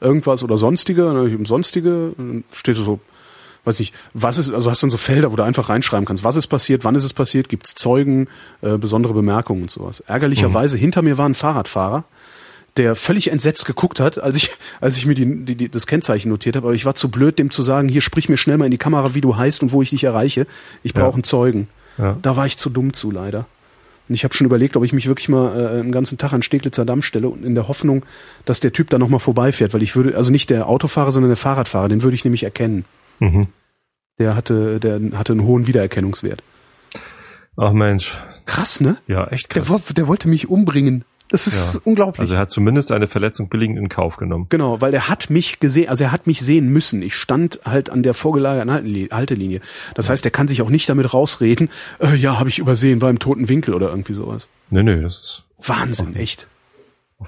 irgendwas 0.00 0.42
oder 0.42 0.56
sonstige, 0.56 1.12
ne, 1.12 1.30
eben 1.30 1.44
sonstige, 1.44 2.12
dann 2.16 2.44
steht 2.52 2.76
so, 2.76 2.98
weiß 3.64 3.78
nicht, 3.78 3.94
was 4.14 4.38
ist, 4.38 4.52
also 4.52 4.70
hast 4.70 4.82
dann 4.82 4.90
so 4.90 4.96
Felder, 4.96 5.30
wo 5.30 5.36
du 5.36 5.44
einfach 5.44 5.68
reinschreiben 5.68 6.06
kannst, 6.06 6.24
was 6.24 6.36
ist 6.36 6.48
passiert, 6.48 6.84
wann 6.84 6.94
ist 6.94 7.04
es 7.04 7.12
passiert, 7.12 7.48
gibt's 7.48 7.74
Zeugen, 7.74 8.28
äh, 8.62 8.76
besondere 8.76 9.12
Bemerkungen 9.12 9.62
und 9.62 9.70
sowas. 9.70 10.00
Ärgerlicherweise, 10.00 10.78
hinter 10.78 11.02
mir 11.02 11.18
war 11.18 11.28
ein 11.28 11.34
Fahrradfahrer, 11.34 12.04
der 12.82 12.94
völlig 12.94 13.30
entsetzt 13.30 13.66
geguckt 13.66 14.00
hat, 14.00 14.18
als 14.22 14.36
ich, 14.36 14.50
als 14.80 14.96
ich 14.96 15.06
mir 15.06 15.14
die, 15.14 15.44
die, 15.44 15.54
die, 15.54 15.68
das 15.68 15.86
Kennzeichen 15.86 16.28
notiert 16.30 16.56
habe, 16.56 16.66
aber 16.68 16.74
ich 16.74 16.84
war 16.86 16.94
zu 16.94 17.10
blöd, 17.10 17.38
dem 17.38 17.50
zu 17.50 17.62
sagen, 17.62 17.88
hier 17.88 18.00
sprich 18.00 18.28
mir 18.28 18.36
schnell 18.36 18.56
mal 18.58 18.64
in 18.64 18.70
die 18.70 18.78
Kamera, 18.78 19.14
wie 19.14 19.20
du 19.20 19.36
heißt 19.36 19.62
und 19.62 19.72
wo 19.72 19.82
ich 19.82 19.90
dich 19.90 20.04
erreiche. 20.04 20.46
Ich 20.82 20.94
brauche 20.94 21.08
Ja. 21.10 21.14
einen 21.14 21.24
Zeugen. 21.24 21.68
Ja. 21.98 22.16
Da 22.22 22.36
war 22.36 22.46
ich 22.46 22.56
zu 22.56 22.70
dumm 22.70 22.92
zu, 22.94 23.10
leider. 23.10 23.46
Und 24.08 24.14
ich 24.14 24.24
habe 24.24 24.34
schon 24.34 24.44
überlegt, 24.46 24.76
ob 24.76 24.82
ich 24.84 24.92
mich 24.92 25.06
wirklich 25.06 25.28
mal 25.28 25.54
äh, 25.76 25.78
einen 25.80 25.92
ganzen 25.92 26.18
Tag 26.18 26.32
an 26.32 26.42
Steglitzer 26.42 26.84
Damm 26.84 27.02
stelle 27.02 27.28
und 27.28 27.44
in 27.44 27.54
der 27.54 27.68
Hoffnung, 27.68 28.04
dass 28.44 28.58
der 28.58 28.72
Typ 28.72 28.90
da 28.90 28.98
nochmal 28.98 29.20
vorbeifährt, 29.20 29.72
weil 29.74 29.82
ich 29.82 29.94
würde, 29.94 30.16
also 30.16 30.32
nicht 30.32 30.50
der 30.50 30.68
Autofahrer, 30.68 31.12
sondern 31.12 31.30
der 31.30 31.36
Fahrradfahrer, 31.36 31.88
den 31.88 32.02
würde 32.02 32.14
ich 32.16 32.24
nämlich 32.24 32.42
erkennen. 32.42 32.84
Mhm. 33.20 33.46
Der 34.18 34.34
hatte, 34.34 34.80
der 34.80 35.00
hatte 35.18 35.32
einen 35.34 35.44
hohen 35.44 35.66
Wiedererkennungswert. 35.66 36.42
Ach 37.56 37.72
Mensch. 37.72 38.16
Krass, 38.46 38.80
ne? 38.80 38.96
Ja, 39.06 39.26
echt 39.28 39.54
Der, 39.54 39.62
krass. 39.62 39.70
wo- 39.88 39.92
der 39.92 40.08
wollte 40.08 40.28
mich 40.28 40.48
umbringen. 40.48 41.04
Das 41.30 41.46
ist 41.46 41.74
Ja. 41.74 41.80
unglaublich. 41.84 42.20
Also 42.20 42.34
er 42.34 42.40
hat 42.40 42.50
zumindest 42.50 42.90
eine 42.92 43.06
Verletzung 43.08 43.48
billigend 43.48 43.78
in 43.78 43.88
Kauf 43.88 44.16
genommen. 44.16 44.46
Genau, 44.48 44.80
weil 44.80 44.92
er 44.92 45.08
hat 45.08 45.30
mich 45.30 45.60
gesehen, 45.60 45.88
also 45.88 46.04
er 46.04 46.12
hat 46.12 46.26
mich 46.26 46.40
sehen 46.40 46.68
müssen. 46.68 47.02
Ich 47.02 47.14
stand 47.14 47.60
halt 47.64 47.88
an 47.90 48.02
der 48.02 48.14
vorgelagerten 48.14 48.70
Halteli- 48.70 49.10
Haltelinie. 49.12 49.60
Das 49.94 50.10
heißt, 50.10 50.24
er 50.24 50.30
kann 50.32 50.48
sich 50.48 50.60
auch 50.62 50.70
nicht 50.70 50.88
damit 50.88 51.14
rausreden, 51.14 51.68
äh, 52.00 52.16
ja, 52.16 52.38
habe 52.38 52.48
ich 52.48 52.58
übersehen, 52.58 53.00
war 53.00 53.10
im 53.10 53.18
toten 53.20 53.48
Winkel 53.48 53.74
oder 53.74 53.90
irgendwie 53.90 54.12
sowas. 54.12 54.48
Nö, 54.70 54.82
nö, 54.82 55.02
das 55.02 55.14
ist 55.58 55.68
Wahnsinn, 55.68 56.16
echt. 56.16 56.46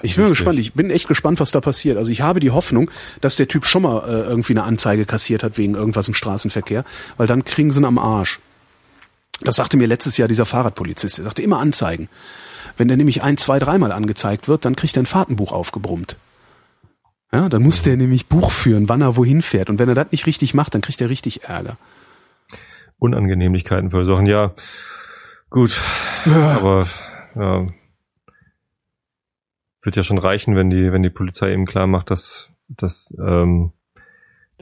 Ich 0.01 0.17
bin 0.17 0.27
gespannt, 0.29 0.59
ich 0.59 0.73
bin 0.73 0.91
echt 0.91 1.07
gespannt, 1.07 1.39
was 1.39 1.51
da 1.51 1.61
passiert. 1.61 1.99
Also 1.99 2.11
ich 2.13 2.23
habe 2.23 2.41
die 2.41 2.51
Hoffnung, 2.51 2.91
dass 3.21 3.37
der 3.37 3.47
Typ 3.47 3.67
schon 3.67 3.83
mal 3.83 3.99
äh, 4.09 4.23
irgendwie 4.27 4.55
eine 4.55 4.63
Anzeige 4.63 5.05
kassiert 5.05 5.43
hat 5.43 5.59
wegen 5.59 5.75
irgendwas 5.75 6.09
im 6.09 6.15
Straßenverkehr, 6.15 6.85
weil 7.19 7.27
dann 7.27 7.45
kriegen 7.45 7.71
sie 7.71 7.81
ihn 7.81 7.85
am 7.85 7.99
Arsch. 7.99 8.41
Das 9.45 9.57
sagte 9.57 9.77
mir 9.77 9.87
letztes 9.87 10.17
Jahr 10.17 10.29
dieser 10.29 10.47
Fahrradpolizist. 10.47 11.19
Er 11.19 11.25
sagte 11.25 11.43
immer 11.43 11.59
anzeigen. 11.59 12.09
Wenn 12.77 12.89
der 12.89 12.97
nämlich 12.97 13.23
ein, 13.23 13.37
zwei, 13.37 13.59
dreimal 13.59 13.93
angezeigt 13.93 14.49
wird, 14.49 14.65
dann 14.65 14.77
kriegt 14.77 14.97
er 14.97 15.03
ein 15.03 15.07
Fahrtenbuch 15.07 15.53
aufgebrummt. 15.53 16.17
Ja, 17.33 17.49
dann 17.49 17.63
muss 17.63 17.83
der 17.83 17.97
nämlich 17.97 18.29
Buch 18.29 18.51
führen, 18.51 18.89
wann 18.89 19.01
er 19.01 19.17
wohin 19.17 19.43
fährt. 19.43 19.71
Und 19.71 19.79
wenn 19.79 19.89
er 19.89 19.95
das 19.95 20.13
nicht 20.13 20.27
richtig 20.27 20.55
macht, 20.55 20.75
dann 20.75 20.83
kriegt 20.83 21.01
er 21.01 21.09
richtig 21.09 21.45
Ärger. 21.45 21.79
Unangenehmlichkeiten 22.99 23.91
verursachen. 23.91 24.27
Ja, 24.27 24.53
gut. 25.51 25.81
Aber 26.25 26.87
ja, 27.35 27.67
wird 29.83 29.97
ja 29.97 30.03
schon 30.03 30.19
reichen, 30.19 30.55
wenn 30.57 30.71
die, 30.71 30.93
wenn 30.93 31.03
die 31.03 31.11
Polizei 31.11 31.53
eben 31.53 31.67
klar 31.67 31.87
macht, 31.87 32.11
dass, 32.11 32.53
dass, 32.69 33.13
ähm, 33.19 33.73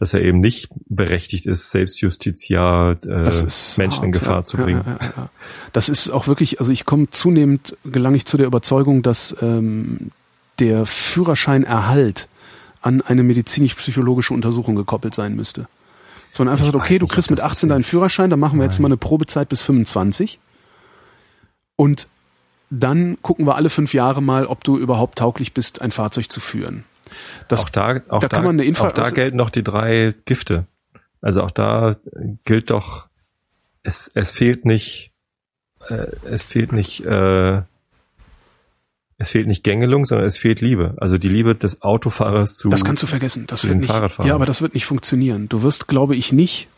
dass 0.00 0.14
er 0.14 0.22
eben 0.22 0.40
nicht 0.40 0.70
berechtigt 0.88 1.44
ist, 1.44 1.70
Selbstjustiziar 1.70 2.96
äh, 3.06 3.28
ist 3.28 3.76
Menschen 3.76 4.04
in 4.04 4.14
hart, 4.14 4.20
Gefahr 4.20 4.36
ja, 4.38 4.44
zu 4.44 4.56
bringen. 4.56 4.82
Ja, 4.86 4.98
ja. 5.02 5.28
Das 5.74 5.90
ist 5.90 6.08
auch 6.08 6.26
wirklich, 6.26 6.58
also 6.58 6.72
ich 6.72 6.86
komme 6.86 7.10
zunehmend, 7.10 7.76
gelange 7.84 8.16
ich 8.16 8.24
zu 8.24 8.38
der 8.38 8.46
Überzeugung, 8.46 9.02
dass 9.02 9.36
ähm, 9.42 10.10
der 10.58 10.86
Führerscheinerhalt 10.86 12.28
an 12.80 13.02
eine 13.02 13.22
medizinisch-psychologische 13.22 14.32
Untersuchung 14.32 14.74
gekoppelt 14.74 15.14
sein 15.14 15.36
müsste. 15.36 15.68
Man 16.38 16.48
einfach 16.48 16.64
sagt, 16.64 16.76
okay, 16.76 16.94
weiß 16.94 16.98
du 16.98 17.04
nicht, 17.04 17.12
kriegst 17.12 17.30
mit 17.30 17.40
das 17.40 17.46
18 17.46 17.68
deinen. 17.68 17.84
Führerschein, 17.84 18.30
dann 18.30 18.40
machen 18.40 18.58
wir 18.58 18.64
jetzt 18.64 18.78
Nein. 18.78 18.82
mal 18.84 18.88
eine 18.88 18.96
Probezeit 18.96 19.50
bis 19.50 19.60
25 19.60 20.38
und 21.76 22.08
dann 22.70 23.18
gucken 23.20 23.46
wir 23.46 23.56
alle 23.56 23.68
fünf 23.68 23.92
Jahre 23.92 24.22
mal, 24.22 24.46
ob 24.46 24.64
du 24.64 24.78
überhaupt 24.78 25.18
tauglich 25.18 25.52
bist, 25.52 25.82
ein 25.82 25.90
Fahrzeug 25.90 26.32
zu 26.32 26.40
führen. 26.40 26.84
Das, 27.49 27.64
auch 27.66 27.68
da, 27.70 28.01
auch 28.09 28.20
da 28.20 28.29
kann 28.29 28.44
man 28.44 28.57
eine 28.59 28.64
Infra- 28.64 28.88
auch 28.88 28.92
da 28.92 29.03
also- 29.03 29.14
gelten 29.14 29.38
doch 29.38 29.51
die 29.51 29.64
drei 29.64 30.14
Gifte. 30.25 30.66
Also 31.20 31.42
auch 31.42 31.51
da 31.51 31.96
gilt 32.44 32.70
doch, 32.70 33.07
es, 33.83 34.11
es 34.14 34.33
fehlt 34.33 34.64
nicht, 34.64 35.12
äh, 35.88 36.07
es 36.25 36.42
fehlt 36.44 36.73
nicht, 36.73 37.05
äh, 37.05 37.62
es 39.18 39.31
fehlt 39.31 39.46
nicht 39.46 39.62
Gängelung, 39.64 40.07
sondern 40.07 40.27
es 40.27 40.38
fehlt 40.38 40.62
Liebe. 40.62 40.94
Also 40.99 41.18
die 41.18 41.29
Liebe 41.29 41.55
des 41.55 41.83
Autofahrers 41.83 42.57
zu. 42.57 42.70
Das 42.70 42.85
kannst 42.87 43.03
du 43.03 43.07
vergessen. 43.07 43.46
Das 43.46 43.68
wird 43.68 43.77
nicht. 43.79 43.90
Ja, 44.25 44.35
aber 44.35 44.46
das 44.46 44.62
wird 44.62 44.73
nicht 44.73 44.87
funktionieren. 44.87 45.49
Du 45.51 45.62
wirst, 45.62 45.88
glaube 45.88 46.16
ich, 46.16 46.33
nicht. 46.33 46.68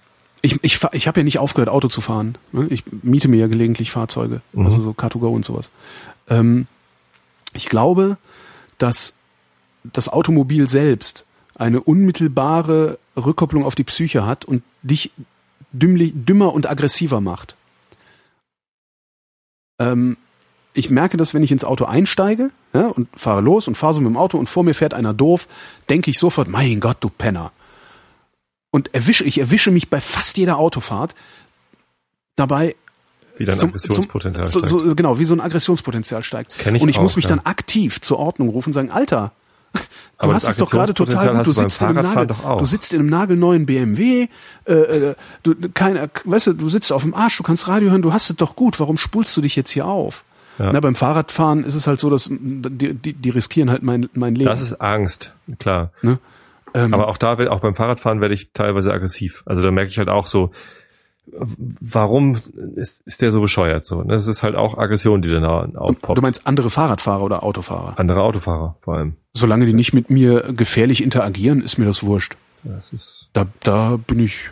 Ich, 0.45 0.59
ich, 0.65 0.81
ich 0.91 1.07
habe 1.07 1.21
ja 1.21 1.25
nicht 1.25 1.39
aufgehört, 1.39 1.69
Auto 1.69 1.87
zu 1.87 2.01
fahren. 2.01 2.37
ne? 2.51 2.67
Ich 2.69 2.83
miete 3.03 3.29
mir 3.29 3.37
ja 3.37 3.47
gelegentlich 3.47 3.93
Fahrzeuge, 3.93 4.41
Mhm. 4.53 4.67
also 4.67 4.83
so 4.83 4.91
Car2Go 4.91 5.29
und 5.33 5.45
sowas. 5.45 5.71
Ähm, 6.29 6.67
ich 7.55 7.69
glaube, 7.69 8.17
dass 8.79 9.15
das 9.85 10.09
Automobil 10.09 10.69
selbst 10.69 11.25
eine 11.55 11.81
unmittelbare 11.81 12.99
Rückkopplung 13.17 13.65
auf 13.65 13.75
die 13.75 13.85
Psyche 13.85 14.27
hat 14.27 14.45
und 14.45 14.63
dich 14.83 15.11
dümmlich, 15.73 16.13
dümmer 16.15 16.53
und 16.53 16.69
aggressiver 16.69 17.21
macht. 17.21 17.57
Ähm, 19.79 20.17
ich 20.75 20.91
merke 20.91 21.17
das, 21.17 21.35
wenn 21.35 21.43
ich 21.43 21.53
ins 21.53 21.65
Auto 21.65 21.85
einsteige 21.85 22.51
ja, 22.73 22.87
und 22.87 23.09
fahre 23.15 23.43
los 23.43 23.69
und 23.69 23.77
fahre 23.77 23.95
so 23.95 24.01
mit 24.01 24.09
dem 24.09 24.17
Auto 24.17 24.39
und 24.39 24.49
vor 24.49 24.65
mir 24.65 24.75
fährt 24.75 24.95
einer 24.95 25.13
doof, 25.13 25.47
denke 25.91 26.11
ich 26.11 26.19
sofort, 26.19 26.49
mein 26.49 26.81
Gott, 26.81 26.99
du 27.01 27.11
Penner. 27.11 27.53
Und 28.71 28.95
erwische, 28.95 29.25
ich 29.25 29.39
erwische 29.39 29.71
mich 29.71 29.91
bei 29.91 30.01
fast 30.01 30.39
jeder 30.39 30.57
Autofahrt 30.57 31.15
dabei, 32.37 32.75
wie 33.37 33.45
dein 33.45 33.59
zum, 33.59 33.69
Aggressionspotenzial 33.71 34.47
zum, 34.47 34.65
so, 34.65 34.79
so, 34.79 34.95
genau, 34.95 35.19
wie 35.19 35.25
so 35.27 35.35
ein 35.35 35.41
Aggressionspotenzial 35.41 36.23
steigt. 36.23 36.57
ich 36.59 36.83
und 36.83 36.89
ich 36.89 36.99
auch, 36.99 37.03
muss 37.03 37.17
mich 37.17 37.27
ja. 37.27 37.31
dann 37.31 37.41
aktiv 37.41 38.01
zur 38.01 38.19
Ordnung 38.19 38.49
rufen 38.49 38.71
und 38.71 38.73
sagen, 38.73 38.91
Alter, 38.91 39.33
du 39.73 39.81
Aber 40.19 40.35
hast 40.35 40.49
es 40.49 40.57
doch 40.57 40.71
gerade 40.71 40.95
total 40.95 41.37
gut. 41.37 41.47
Du 41.47 41.53
sitzt, 41.53 41.81
in 41.83 41.89
einem 41.89 42.03
Nagel, 42.03 42.37
du 42.59 42.67
sitzt 42.67 42.95
in 42.95 43.01
einem 43.01 43.09
nagelneuen 43.09 43.67
BMW, 43.67 44.29
äh, 44.67 44.73
äh, 44.73 45.15
du, 45.43 45.55
keine, 45.75 46.11
weißt 46.25 46.49
du, 46.49 46.53
du 46.55 46.69
sitzt 46.69 46.93
auf 46.93 47.03
dem 47.03 47.15
Arsch, 47.15 47.37
du 47.39 47.43
kannst 47.43 47.69
Radio 47.69 47.91
hören, 47.91 48.03
du 48.03 48.13
hast 48.13 48.31
es 48.31 48.37
doch 48.37 48.57
gut. 48.57 48.81
Warum 48.81 48.97
spulst 48.97 49.37
du 49.37 49.41
dich 49.41 49.57
jetzt 49.57 49.71
hier 49.71 49.87
auf? 49.87 50.25
Ja. 50.59 50.73
Na, 50.73 50.81
beim 50.81 50.95
Fahrradfahren 50.95 51.65
ist 51.65 51.75
es 51.75 51.87
halt 51.87 51.99
so, 51.99 52.11
dass 52.11 52.29
die, 52.31 52.95
die, 52.95 53.13
die 53.15 53.31
riskieren 53.31 53.71
halt 53.71 53.83
mein, 53.83 54.09
mein 54.13 54.35
Leben. 54.35 54.51
Das 54.51 54.61
ist 54.61 54.81
Angst, 54.81 55.35
klar. 55.59 55.93
ne? 56.03 56.19
ähm, 56.75 56.93
Aber 56.93 57.09
auch 57.09 57.17
da, 57.17 57.39
auch 57.49 57.61
beim 57.61 57.75
Fahrradfahren 57.75 58.21
werde 58.21 58.35
ich 58.35 58.53
teilweise 58.53 58.93
aggressiv. 58.93 59.43
Also 59.47 59.63
da 59.63 59.71
merke 59.71 59.91
ich 59.91 59.99
halt 59.99 60.09
auch 60.09 60.27
so, 60.27 60.53
warum 61.33 62.37
ist, 62.77 63.07
ist 63.07 63.23
der 63.23 63.33
so 63.33 63.41
bescheuert 63.41 63.85
so? 63.85 64.03
Das 64.03 64.29
ist 64.29 64.43
halt 64.43 64.55
auch 64.55 64.77
Aggression, 64.77 65.23
die 65.23 65.31
dann 65.31 65.43
da 65.43 65.69
aufpoppt. 65.79 66.19
du 66.19 66.23
meinst 66.23 66.47
andere 66.47 66.71
Fahrradfahrer 66.71 67.23
oder 67.23 67.43
Autofahrer? 67.43 67.99
Andere 67.99 68.23
Autofahrer 68.23 68.77
vor 68.81 68.97
allem. 68.97 69.17
Solange 69.33 69.67
die 69.67 69.73
nicht 69.73 69.93
mit 69.93 70.11
mir 70.11 70.53
gefährlich 70.53 71.03
interagieren, 71.03 71.63
ist 71.63 71.79
mir 71.79 71.87
das 71.87 72.03
wurscht. 72.05 72.37
Das 72.65 72.93
ist 72.93 73.31
Da, 73.33 73.47
da 73.61 73.97
bin 74.07 74.21
ich. 74.21 74.51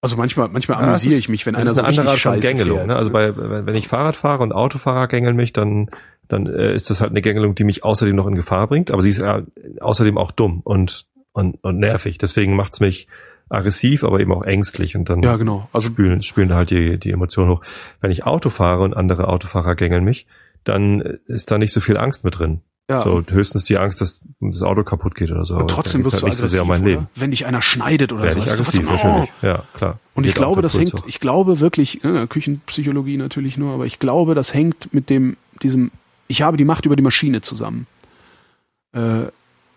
Also 0.00 0.16
manchmal, 0.16 0.48
manchmal 0.48 0.78
Ja, 0.78 0.84
es 0.94 1.02
amüsiere 1.02 1.18
ich 1.18 1.28
mich, 1.28 1.46
wenn 1.46 1.54
einer 1.54 1.74
so 1.74 1.82
eine 1.82 1.98
richtig 1.98 2.20
scheiße 2.20 2.48
Gängelung. 2.48 2.78
fährt. 2.78 2.88
Ne? 2.88 2.96
Also 2.96 3.10
bei, 3.10 3.36
wenn 3.36 3.74
ich 3.74 3.88
Fahrrad 3.88 4.16
fahre 4.16 4.42
und 4.42 4.52
Autofahrer 4.52 5.08
gängeln 5.08 5.36
mich, 5.36 5.52
dann 5.52 5.90
dann 6.28 6.46
äh, 6.46 6.74
ist 6.74 6.88
das 6.88 7.00
halt 7.00 7.10
eine 7.10 7.20
Gängelung, 7.20 7.54
die 7.54 7.64
mich 7.64 7.84
außerdem 7.84 8.16
noch 8.16 8.26
in 8.26 8.34
Gefahr 8.34 8.66
bringt. 8.66 8.90
Aber 8.90 9.02
sie 9.02 9.10
ist 9.10 9.18
ja 9.18 9.42
außerdem 9.80 10.16
auch 10.16 10.30
dumm 10.30 10.60
und 10.64 11.06
und, 11.32 11.62
und 11.62 11.78
nervig. 11.78 12.18
Deswegen 12.18 12.56
macht's 12.56 12.80
mich 12.80 13.08
aggressiv, 13.52 14.02
aber 14.04 14.20
eben 14.20 14.32
auch 14.32 14.42
ängstlich 14.42 14.96
und 14.96 15.08
dann 15.10 15.22
ja, 15.22 15.36
genau. 15.36 15.68
Also 15.72 15.88
spülen, 15.88 16.22
spülen 16.22 16.48
da 16.48 16.56
halt 16.56 16.70
die, 16.70 16.98
die 16.98 17.10
Emotionen 17.10 17.50
hoch. 17.50 17.62
Wenn 18.00 18.10
ich 18.10 18.24
Auto 18.24 18.50
fahre 18.50 18.82
und 18.82 18.94
andere 18.94 19.28
Autofahrer 19.28 19.74
gängeln 19.74 20.04
mich, 20.04 20.26
dann 20.64 21.00
ist 21.26 21.50
da 21.50 21.58
nicht 21.58 21.72
so 21.72 21.80
viel 21.80 21.96
Angst 21.96 22.24
mit 22.24 22.38
drin. 22.38 22.60
ja. 22.88 23.02
So 23.04 23.22
höchstens 23.28 23.64
die 23.64 23.78
Angst, 23.78 24.00
dass 24.00 24.20
das 24.40 24.62
Auto 24.62 24.84
kaputt 24.84 25.14
geht 25.14 25.30
oder 25.30 25.44
so. 25.44 25.54
Aber 25.54 25.62
und 25.64 25.70
trotzdem 25.70 26.04
wirst 26.04 26.18
du 26.18 26.22
halt 26.22 26.32
nicht 26.32 26.38
so 26.40 26.46
sehr 26.46 26.64
mein 26.64 26.80
oder? 26.82 26.90
Leben. 26.90 27.06
Wenn 27.14 27.30
dich 27.30 27.46
einer 27.46 27.60
schneidet 27.62 28.12
oder 28.12 28.22
Werde 28.22 28.34
so. 28.34 28.38
ich 28.40 28.44
du, 28.46 28.52
aggressiv, 28.52 28.86
du- 28.86 28.92
natürlich. 29.08 29.30
Ja, 29.42 29.64
klar. 29.74 29.98
Und 30.14 30.24
ich 30.24 30.30
Geht 30.32 30.36
glaube, 30.36 30.62
das 30.62 30.78
hängt, 30.78 30.94
hoch. 30.94 31.04
ich 31.06 31.20
glaube 31.20 31.60
wirklich, 31.60 32.02
äh, 32.04 32.26
Küchenpsychologie 32.26 33.16
natürlich 33.16 33.56
nur, 33.58 33.74
aber 33.74 33.86
ich 33.86 33.98
glaube, 33.98 34.34
das 34.34 34.54
hängt 34.54 34.92
mit 34.94 35.10
dem, 35.10 35.36
diesem, 35.62 35.90
ich 36.28 36.42
habe 36.42 36.56
die 36.56 36.64
Macht 36.64 36.86
über 36.86 36.96
die 36.96 37.02
Maschine 37.02 37.40
zusammen. 37.40 37.86
Äh, 38.92 39.24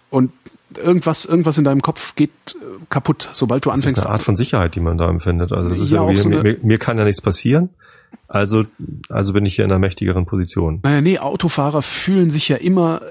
und 0.10 0.32
irgendwas, 0.78 1.26
irgendwas 1.26 1.58
in 1.58 1.64
deinem 1.64 1.82
Kopf 1.82 2.16
geht 2.16 2.32
äh, 2.50 2.56
kaputt, 2.90 3.30
sobald 3.32 3.66
du 3.66 3.70
Das 3.70 3.80
ist 3.80 3.86
anfängst. 3.86 4.06
eine 4.06 4.14
Art 4.14 4.22
von 4.24 4.36
Sicherheit, 4.36 4.76
die 4.76 4.80
man 4.80 4.98
da 4.98 5.10
empfindet. 5.10 5.52
Also 5.52 5.70
das 5.70 5.80
ist 5.80 5.90
Ja, 5.92 6.02
irgendwie, 6.02 6.18
so 6.18 6.30
mir, 6.30 6.58
mir 6.62 6.78
kann 6.78 6.98
ja 6.98 7.04
nichts 7.06 7.22
passieren. 7.22 7.70
Also, 8.28 8.66
also 9.10 9.34
bin 9.34 9.46
ich 9.46 9.56
hier 9.56 9.66
in 9.66 9.72
einer 9.72 9.80
mächtigeren 9.80 10.26
Position. 10.26 10.80
Naja, 10.84 11.02
nee, 11.02 11.20
Autofahrer 11.20 11.82
fühlen 11.82 12.30
sich 12.30 12.48
ja 12.48 12.56
immer 12.58 13.02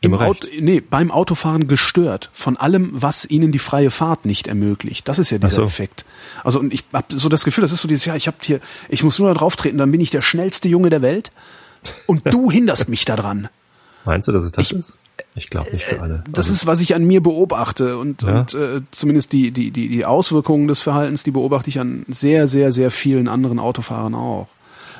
im 0.00 0.12
Auto, 0.14 0.46
nee, 0.60 0.80
beim 0.80 1.10
Autofahren 1.10 1.66
gestört 1.66 2.28
von 2.34 2.58
allem, 2.58 2.90
was 2.92 3.24
ihnen 3.24 3.52
die 3.52 3.58
freie 3.58 3.90
Fahrt 3.90 4.26
nicht 4.26 4.48
ermöglicht. 4.48 5.08
Das 5.08 5.18
ist 5.18 5.30
ja 5.30 5.38
dieser 5.38 5.54
so. 5.56 5.62
Effekt. 5.64 6.04
Also 6.42 6.60
und 6.60 6.74
ich 6.74 6.84
habe 6.92 7.06
so 7.18 7.30
das 7.30 7.44
Gefühl, 7.44 7.62
das 7.62 7.72
ist 7.72 7.80
so 7.80 7.88
dieses 7.88 8.04
ja, 8.04 8.14
ich 8.14 8.26
habe 8.26 8.36
hier, 8.42 8.60
ich 8.90 9.02
muss 9.02 9.18
nur 9.18 9.28
da 9.28 9.34
drauf 9.34 9.56
treten, 9.56 9.78
dann 9.78 9.90
bin 9.90 10.00
ich 10.02 10.10
der 10.10 10.20
schnellste 10.22 10.68
Junge 10.68 10.90
der 10.90 11.00
Welt 11.00 11.32
und 12.06 12.22
du 12.32 12.50
hinderst 12.50 12.88
mich 12.90 13.06
daran. 13.06 13.48
Meinst 14.04 14.28
du, 14.28 14.32
dass 14.32 14.44
es 14.44 14.52
das 14.52 14.70
Ich- 14.70 14.76
ist? 14.76 14.98
Ich 15.36 15.50
glaube 15.50 15.72
nicht 15.72 15.84
für 15.84 16.00
alle. 16.00 16.22
Das 16.28 16.46
Also, 16.46 16.52
ist, 16.52 16.66
was 16.66 16.80
ich 16.80 16.94
an 16.94 17.04
mir 17.04 17.20
beobachte 17.22 17.98
und, 17.98 18.22
Ja. 18.22 18.40
und 18.40 18.54
äh, 18.54 18.82
zumindest 18.92 19.32
die, 19.32 19.50
die, 19.50 19.70
die, 19.72 19.88
die 19.88 20.04
Auswirkungen 20.04 20.68
des 20.68 20.80
Verhaltens, 20.82 21.24
die 21.24 21.32
beobachte 21.32 21.68
ich 21.70 21.80
an 21.80 22.04
sehr, 22.08 22.46
sehr, 22.46 22.70
sehr 22.70 22.90
vielen 22.92 23.26
anderen 23.28 23.58
Autofahrern 23.58 24.14
auch. 24.14 24.46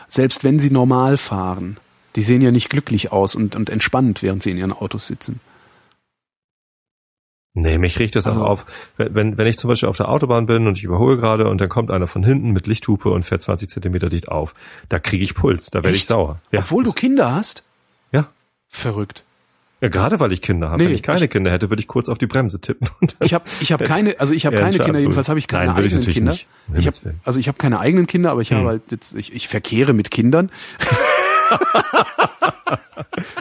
Selbst 0.08 0.42
wenn 0.44 0.58
sie 0.58 0.70
normal 0.70 1.16
fahren. 1.16 1.76
Die 2.16 2.22
sehen 2.22 2.42
ja 2.42 2.50
nicht 2.52 2.68
glücklich 2.70 3.10
aus 3.12 3.34
und, 3.34 3.56
und 3.56 3.70
entspannt, 3.70 4.22
während 4.22 4.42
sie 4.42 4.50
in 4.52 4.56
ihren 4.58 4.72
Autos 4.72 5.06
sitzen. 5.08 5.40
Nee, 7.56 7.78
mich 7.78 7.98
riecht 8.00 8.16
das 8.16 8.26
Also- 8.26 8.42
auch 8.44 8.50
auf. 8.50 8.66
Wenn, 8.96 9.38
wenn 9.38 9.46
ich 9.46 9.58
zum 9.58 9.68
Beispiel 9.68 9.88
auf 9.88 9.96
der 9.96 10.08
Autobahn 10.08 10.46
bin 10.46 10.66
und 10.66 10.76
ich 10.76 10.84
überhole 10.84 11.16
gerade 11.16 11.48
und 11.48 11.60
dann 11.60 11.68
kommt 11.68 11.90
einer 11.92 12.08
von 12.08 12.24
hinten 12.24 12.50
mit 12.50 12.66
Lichthupe 12.66 13.08
und 13.10 13.24
fährt 13.24 13.42
20 13.42 13.68
Zentimeter 13.70 14.08
dicht 14.08 14.28
auf, 14.28 14.54
da 14.88 14.98
kriege 14.98 15.22
ich 15.22 15.34
Puls, 15.34 15.70
da 15.70 15.84
werde 15.84 15.96
ich 15.96 16.06
sauer. 16.06 16.40
Ja, 16.50 16.60
Obwohl 16.60 16.82
du 16.82 16.92
Kinder 16.92 17.32
hast? 17.34 17.62
Ja. 18.10 18.26
Verrückt. 18.68 19.22
Ja, 19.84 19.90
gerade 19.90 20.18
weil 20.18 20.32
ich 20.32 20.40
Kinder 20.40 20.70
habe. 20.70 20.82
Nee, 20.82 20.88
Wenn 20.88 20.94
ich 20.94 21.02
keine 21.02 21.24
ich- 21.24 21.30
Kinder 21.30 21.50
hätte, 21.50 21.68
würde 21.70 21.80
ich 21.80 21.86
kurz 21.88 22.08
auf 22.08 22.16
die 22.18 22.26
Bremse 22.26 22.60
tippen. 22.60 22.88
Ich 23.20 23.34
habe 23.34 23.44
ich 23.60 23.70
hab 23.72 23.84
keine, 23.84 24.18
also 24.18 24.32
ich 24.32 24.46
habe 24.46 24.56
keine 24.56 24.78
Kinder, 24.78 24.98
jedenfalls 24.98 25.28
habe 25.28 25.38
ich 25.38 25.46
keine 25.46 25.66
Nein, 25.66 25.72
ich 25.78 25.84
eigenen 25.84 26.00
natürlich 26.00 26.14
Kinder. 26.16 26.32
nicht. 26.32 26.46
Ich 26.74 26.86
hab, 26.86 26.94
also 27.24 27.38
ich 27.38 27.48
habe 27.48 27.58
keine 27.58 27.78
eigenen 27.80 28.06
Kinder, 28.06 28.30
aber 28.30 28.40
ich 28.40 28.50
Hm. 28.50 28.58
habe 28.58 28.68
halt 28.68 28.82
jetzt, 28.90 29.14
ich, 29.14 29.34
ich 29.34 29.48
verkehre 29.48 29.92
mit 29.92 30.10
Kindern. 30.10 30.50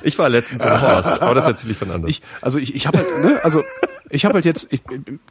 Ich 0.03 0.19
war 0.19 0.29
letztens 0.29 0.63
im 0.63 0.81
Horst, 0.81 1.21
aber 1.21 1.33
das 1.35 1.47
erzähle 1.47 1.71
ich 1.71 1.77
von 1.77 1.89
anderen. 1.89 2.09
Ich, 2.09 2.21
also 2.41 2.59
ich, 2.59 2.75
ich 2.75 2.85
habe 2.87 2.97
halt, 2.99 3.23
ne, 3.23 3.39
also 3.43 3.63
ich 4.09 4.25
habe 4.25 4.35
halt 4.35 4.45
jetzt, 4.45 4.71
ich, 4.73 4.81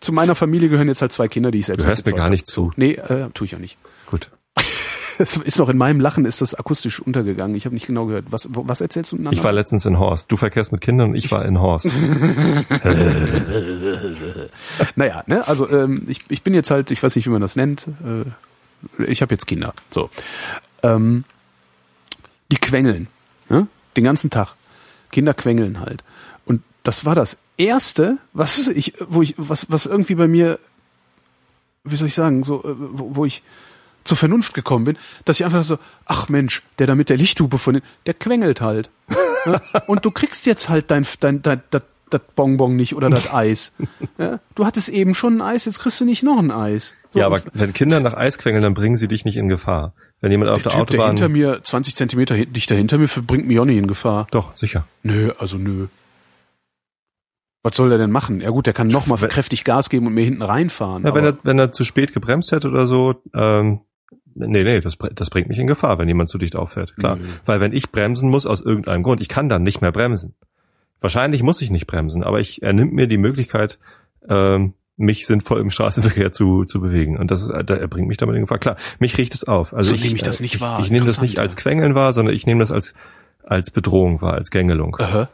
zu 0.01 0.13
meiner 0.13 0.35
Familie 0.35 0.69
gehören 0.69 0.89
jetzt 0.89 1.03
halt 1.03 1.13
zwei 1.13 1.29
Kinder, 1.29 1.51
die 1.51 1.59
ich 1.59 1.67
selbst 1.67 1.85
du 1.85 1.89
hörst 1.89 2.07
mir 2.07 2.15
gar 2.15 2.31
nicht 2.31 2.47
zu. 2.47 2.73
Nee, 2.77 2.93
äh, 2.95 3.29
tue 3.35 3.45
ich 3.47 3.55
auch 3.55 3.61
nicht. 3.61 3.77
Es 5.23 5.37
ist 5.37 5.59
noch 5.59 5.69
in 5.69 5.79
meinem 5.79 6.01
Lachen 6.01 6.25
ist 6.25 6.41
das 6.41 6.53
akustisch 6.53 6.99
untergegangen. 6.99 7.57
Ich 7.57 7.65
habe 7.65 7.75
nicht 7.75 7.87
genau 7.87 8.07
gehört. 8.07 8.25
Was, 8.31 8.49
was 8.51 8.81
erzählst 8.81 9.13
du 9.13 9.17
miteinander? 9.17 9.39
Ich 9.39 9.45
war 9.45 9.53
letztens 9.53 9.87
in 9.87 9.99
Horst. 10.01 10.33
Du 10.33 10.37
verkehrst 10.37 10.73
mit 10.73 10.81
Kindern 10.81 11.11
und 11.11 11.15
ich 11.15 11.31
war 11.31 11.45
in 11.45 11.61
Horst. 11.61 11.87
Naja, 14.97 15.23
ne, 15.27 15.47
also 15.47 15.69
ähm, 15.71 16.03
ich, 16.09 16.25
ich 16.29 16.43
bin 16.43 16.55
jetzt 16.55 16.71
halt, 16.71 16.91
ich 16.91 17.03
weiß 17.03 17.17
nicht, 17.17 17.27
wie 17.27 17.31
man 17.31 17.41
das 17.41 17.57
nennt. 17.57 17.87
Äh, 18.05 19.05
ich 19.05 19.23
habe 19.23 19.33
jetzt 19.33 19.47
Kinder. 19.47 19.75
So. 19.91 20.11
Ähm, 20.83 21.25
die 22.51 22.57
quengeln. 22.57 23.07
Ne? 23.49 23.69
Den 23.97 24.05
ganzen 24.05 24.31
Tag. 24.31 24.55
Kinder 25.11 25.35
quengeln 25.35 25.81
halt. 25.81 26.03
Und 26.47 26.63
das 26.83 27.05
war 27.05 27.15
das 27.15 27.39
erste, 27.57 28.19
was 28.33 28.69
ich, 28.69 28.95
wo 29.09 29.23
ich, 29.23 29.35
was, 29.37 29.71
was 29.71 29.87
irgendwie 29.87 30.17
bei 30.17 30.27
mir, 30.27 30.59
wie 31.85 31.97
soll 31.97 32.09
ich 32.09 32.15
sagen, 32.15 32.43
so, 32.43 32.65
äh, 32.65 32.75
wo, 32.77 33.17
wo 33.17 33.25
ich 33.25 33.43
zur 34.05 34.17
Vernunft 34.17 34.55
gekommen 34.55 34.85
bin, 34.85 34.99
dass 35.25 35.39
ich 35.41 35.45
einfach 35.45 35.63
so, 35.65 35.79
ach 36.07 36.29
Mensch, 36.29 36.63
der 36.79 36.87
da 36.87 36.95
mit 36.95 37.09
der 37.11 37.17
Lichthupe 37.17 37.59
von 37.59 37.81
der 38.07 38.15
quengelt 38.15 38.61
halt. 38.61 38.91
Ja? 39.45 39.61
Und 39.89 40.05
du 40.05 40.13
kriegst 40.13 40.47
jetzt 40.47 40.69
halt 40.69 40.91
dein, 40.93 41.05
dein, 41.19 41.43
dein, 41.43 41.63
das, 41.71 41.83
das 42.11 42.21
Bonbon 42.37 42.77
nicht 42.77 42.95
oder 42.95 43.11
das 43.11 43.33
Eis. 43.33 43.75
Ja? 44.19 44.39
Du 44.55 44.65
hattest 44.67 44.89
eben 44.89 45.15
schon 45.17 45.39
ein 45.39 45.41
Eis, 45.43 45.65
jetzt 45.65 45.81
kriegst 45.81 46.01
du 46.01 46.05
nicht 46.05 46.23
noch 46.23 46.39
ein 46.39 46.51
Eis. 46.53 46.95
So, 47.13 47.19
Ja, 47.19 47.27
aber 47.27 47.41
wenn 47.53 47.73
Kinder 47.73 47.99
nach 47.99 48.15
Eis 48.15 48.39
quengeln, 48.39 48.63
dann 48.63 48.75
bringen 48.75 48.97
sie 48.97 49.09
dich 49.09 49.25
nicht 49.25 49.37
in 49.37 49.49
Gefahr. 49.49 49.95
Wenn 50.21 50.31
jemand 50.31 50.53
auf 50.53 50.63
der 50.63 50.71
der, 50.71 50.79
Typ, 50.79 50.89
der 50.91 50.99
Autobahn. 51.01 51.17
hinter 51.17 51.29
mir 51.29 51.61
20 51.61 51.97
Zentimeter 51.97 52.37
dichter 52.47 52.77
hinter 52.77 52.99
mir 52.99 53.09
bringt 53.09 53.49
mich 53.49 53.59
auch 53.59 53.65
nicht 53.65 53.79
in 53.79 53.89
Gefahr. 53.89 54.29
Doch, 54.31 54.57
sicher. 54.57 54.87
Nö, 55.03 55.33
also 55.41 55.59
nö. 55.59 55.89
Was 57.65 57.77
soll 57.77 57.89
der 57.89 57.99
denn 57.99 58.11
machen? 58.13 58.41
Ja 58.41 58.51
gut, 58.51 58.67
der 58.67 58.73
kann 58.73 58.89
noch 58.89 59.07
mal 59.07 59.21
Wenn- 59.21 59.29
kräftig 59.31 59.65
Gas 59.65 59.89
geben 59.89 60.07
und 60.07 60.15
mir 60.15 60.25
hinten 60.25 60.43
reinfahren. 60.43 61.05
Ja, 61.05 61.15
wenn 61.15 61.25
er, 61.25 61.37
wenn 61.43 61.59
er 61.59 61.73
zu 61.73 61.83
spät 61.85 62.13
gebremst 62.13 62.53
hätte 62.53 62.69
oder 62.69 62.87
so, 62.87 63.15
ähm, 63.35 63.81
nee, 64.37 64.65
nee, 64.65 64.81
das, 64.81 64.97
das 65.15 65.31
bringt 65.31 65.49
mich 65.49 65.59
in 65.59 65.67
Gefahr, 65.67 65.99
wenn 65.99 66.09
jemand 66.09 66.29
zu 66.29 66.39
dicht 66.39 66.57
auffährt. 66.57 66.97
Klar. 66.97 67.17
Nö. 67.17 67.25
Weil 67.45 67.61
wenn 67.61 67.73
ich 67.73 67.91
bremsen 67.91 68.31
muss 68.31 68.47
aus 68.47 68.61
irgendeinem 68.61 69.03
Grund, 69.03 69.21
ich 69.21 69.29
kann 69.29 69.49
dann 69.49 69.63
nicht 69.63 69.81
mehr 69.81 69.93
bremsen. 69.93 70.35
Wahrscheinlich 71.01 71.43
muss 71.43 71.61
ich 71.63 71.71
nicht 71.71 71.87
bremsen, 71.87 72.23
aber 72.23 72.41
ich, 72.41 72.63
er 72.63 72.73
nimmt 72.73 72.93
mir 72.93 73.07
die 73.07 73.19
Möglichkeit, 73.19 73.79
ähm, 74.29 74.75
mich 74.97 75.27
sinnvoll 75.27 75.61
im 75.61 75.71
Straßenverkehr 75.71 76.33
zu, 76.33 76.65
zu 76.65 76.81
bewegen. 76.81 77.17
Und 77.17 77.31
das 77.31 77.49
äh, 77.49 77.65
er 77.67 77.89
bringt 77.89 78.09
mich 78.09 78.19
damit 78.19 78.37
in 78.37 78.43
Gefahr. 78.43 78.59
Klar, 78.59 78.77
mich 78.99 79.19
riecht 79.19 79.35
es 79.35 79.45
auf. 79.45 79.75
Also 79.75 79.91
So 79.91 79.97
ich, 79.97 80.05
nehme 80.05 80.17
ich 80.17 80.23
das 80.23 80.41
äh, 80.41 80.43
nicht 80.43 80.55
ich, 80.57 80.61
wahr. 80.61 80.81
Ich, 80.81 80.91
nehme 80.91 81.07
das 81.07 81.21
nicht 81.21 81.39
als 81.39 81.57
Quengeln 81.57 81.95
wahr, 81.95 82.13
sondern 82.13 82.35
ich 82.35 82.47
nehme 82.47 82.61
das 82.61 82.71
als, 82.71 82.95
als 83.43 83.71
Bedrohung 83.71 84.23
wahr, 84.23 84.35
als 84.35 84.51
Gängelung. 84.51 84.97
Aha. 84.99 85.29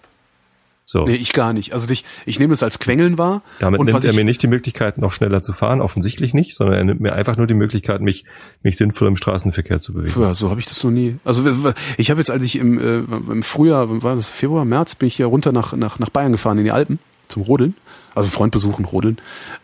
So. 0.90 1.04
Nee, 1.04 1.16
ich 1.16 1.34
gar 1.34 1.52
nicht. 1.52 1.74
Also 1.74 1.86
ich, 1.90 2.06
ich 2.24 2.38
nehme 2.38 2.52
das 2.52 2.62
als 2.62 2.78
Quengeln 2.78 3.18
wahr. 3.18 3.42
Damit 3.58 3.78
und 3.78 3.92
nimmt 3.92 4.02
er 4.06 4.14
mir 4.14 4.24
nicht 4.24 4.42
die 4.42 4.46
Möglichkeit, 4.46 4.96
noch 4.96 5.12
schneller 5.12 5.42
zu 5.42 5.52
fahren, 5.52 5.82
offensichtlich 5.82 6.32
nicht, 6.32 6.54
sondern 6.54 6.78
er 6.78 6.84
nimmt 6.84 7.02
mir 7.02 7.12
einfach 7.12 7.36
nur 7.36 7.46
die 7.46 7.52
Möglichkeit, 7.52 8.00
mich, 8.00 8.24
mich 8.62 8.78
sinnvoll 8.78 9.06
im 9.08 9.16
Straßenverkehr 9.16 9.80
zu 9.80 9.92
bewegen. 9.92 10.18
Ja, 10.18 10.34
so 10.34 10.48
habe 10.48 10.60
ich 10.60 10.66
das 10.66 10.82
noch 10.82 10.90
nie. 10.90 11.16
Also 11.26 11.46
ich 11.98 12.08
habe 12.08 12.20
jetzt, 12.20 12.30
als 12.30 12.42
ich 12.42 12.56
im, 12.56 12.78
äh, 12.80 13.00
im 13.30 13.42
Frühjahr, 13.42 14.02
war 14.02 14.16
das 14.16 14.30
Februar, 14.30 14.64
März, 14.64 14.94
bin 14.94 15.08
ich 15.08 15.16
hier 15.16 15.26
runter 15.26 15.52
nach, 15.52 15.74
nach, 15.74 15.98
nach 15.98 16.08
Bayern 16.08 16.32
gefahren 16.32 16.56
in 16.56 16.64
die 16.64 16.72
Alpen 16.72 16.98
zum 17.28 17.42
Rodeln, 17.42 17.74
also 18.14 18.30
Freund 18.30 18.52
besuchen, 18.52 18.86
Rodeln. 18.86 19.18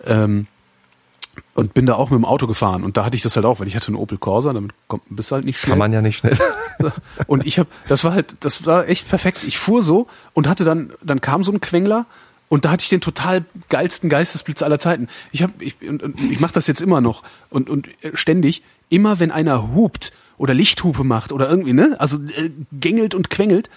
Ähm, 0.05 0.47
und 1.55 1.75
bin 1.75 1.87
da 1.87 1.95
auch 1.95 2.11
mit 2.11 2.19
dem 2.19 2.25
Auto 2.25 2.47
gefahren 2.47 2.85
und 2.85 2.97
da 2.97 3.05
hatte 3.05 3.17
ich 3.17 3.23
das 3.23 3.37
halt 3.37 3.47
auch, 3.47 3.61
weil 3.61 3.67
ich 3.67 3.77
hatte 3.77 3.89
einen 3.89 3.97
Opel 3.97 4.19
Corsa, 4.19 4.53
damit 4.53 4.73
kommt, 4.89 5.03
bist 5.09 5.31
du 5.31 5.37
halt 5.37 5.45
nicht 5.45 5.59
schnell. 5.59 5.71
Kann 5.71 5.79
man 5.79 5.93
ja 5.93 6.03
nicht 6.03 6.19
schnell. 6.19 6.37
Und 7.27 7.47
ich 7.47 7.59
habe, 7.59 7.69
das 7.89 8.03
war 8.03 8.13
halt, 8.13 8.37
das 8.41 8.67
war 8.67 8.89
echt 8.89 9.09
perfekt. 9.09 9.45
Ich 9.45 9.59
fuhr 9.59 9.83
so 9.83 10.09
und 10.33 10.49
hatte 10.49 10.65
dann, 10.65 10.93
dann 11.03 11.21
kam 11.21 11.45
so 11.45 11.53
ein 11.53 11.61
Quengler 11.61 12.07
und 12.49 12.65
da 12.65 12.71
hatte 12.73 12.83
ich 12.83 12.89
den 12.89 13.01
total 13.01 13.45
geilsten 13.69 14.11
Geistesblitz 14.11 14.63
aller 14.63 14.79
Zeiten. 14.79 15.09
Ich 15.31 15.43
habe, 15.43 15.53
ich, 15.61 15.77
und, 15.89 16.03
und 16.03 16.21
ich 16.21 16.41
mache 16.41 16.53
das 16.53 16.67
jetzt 16.67 16.83
immer 16.83 17.01
noch 17.01 17.23
und 17.49 17.71
und 17.71 17.89
äh, 18.03 18.11
ständig. 18.15 18.63
Immer 18.89 19.19
wenn 19.19 19.31
einer 19.31 19.75
hupt 19.75 20.13
oder 20.37 20.53
Lichthupe 20.53 21.05
macht 21.05 21.33
oder 21.33 21.49
irgendwie, 21.49 21.73
ne, 21.73 21.97
also 21.99 22.19
äh, 22.37 22.51
gängelt 22.73 23.15
und 23.15 23.31
quengelt, 23.31 23.71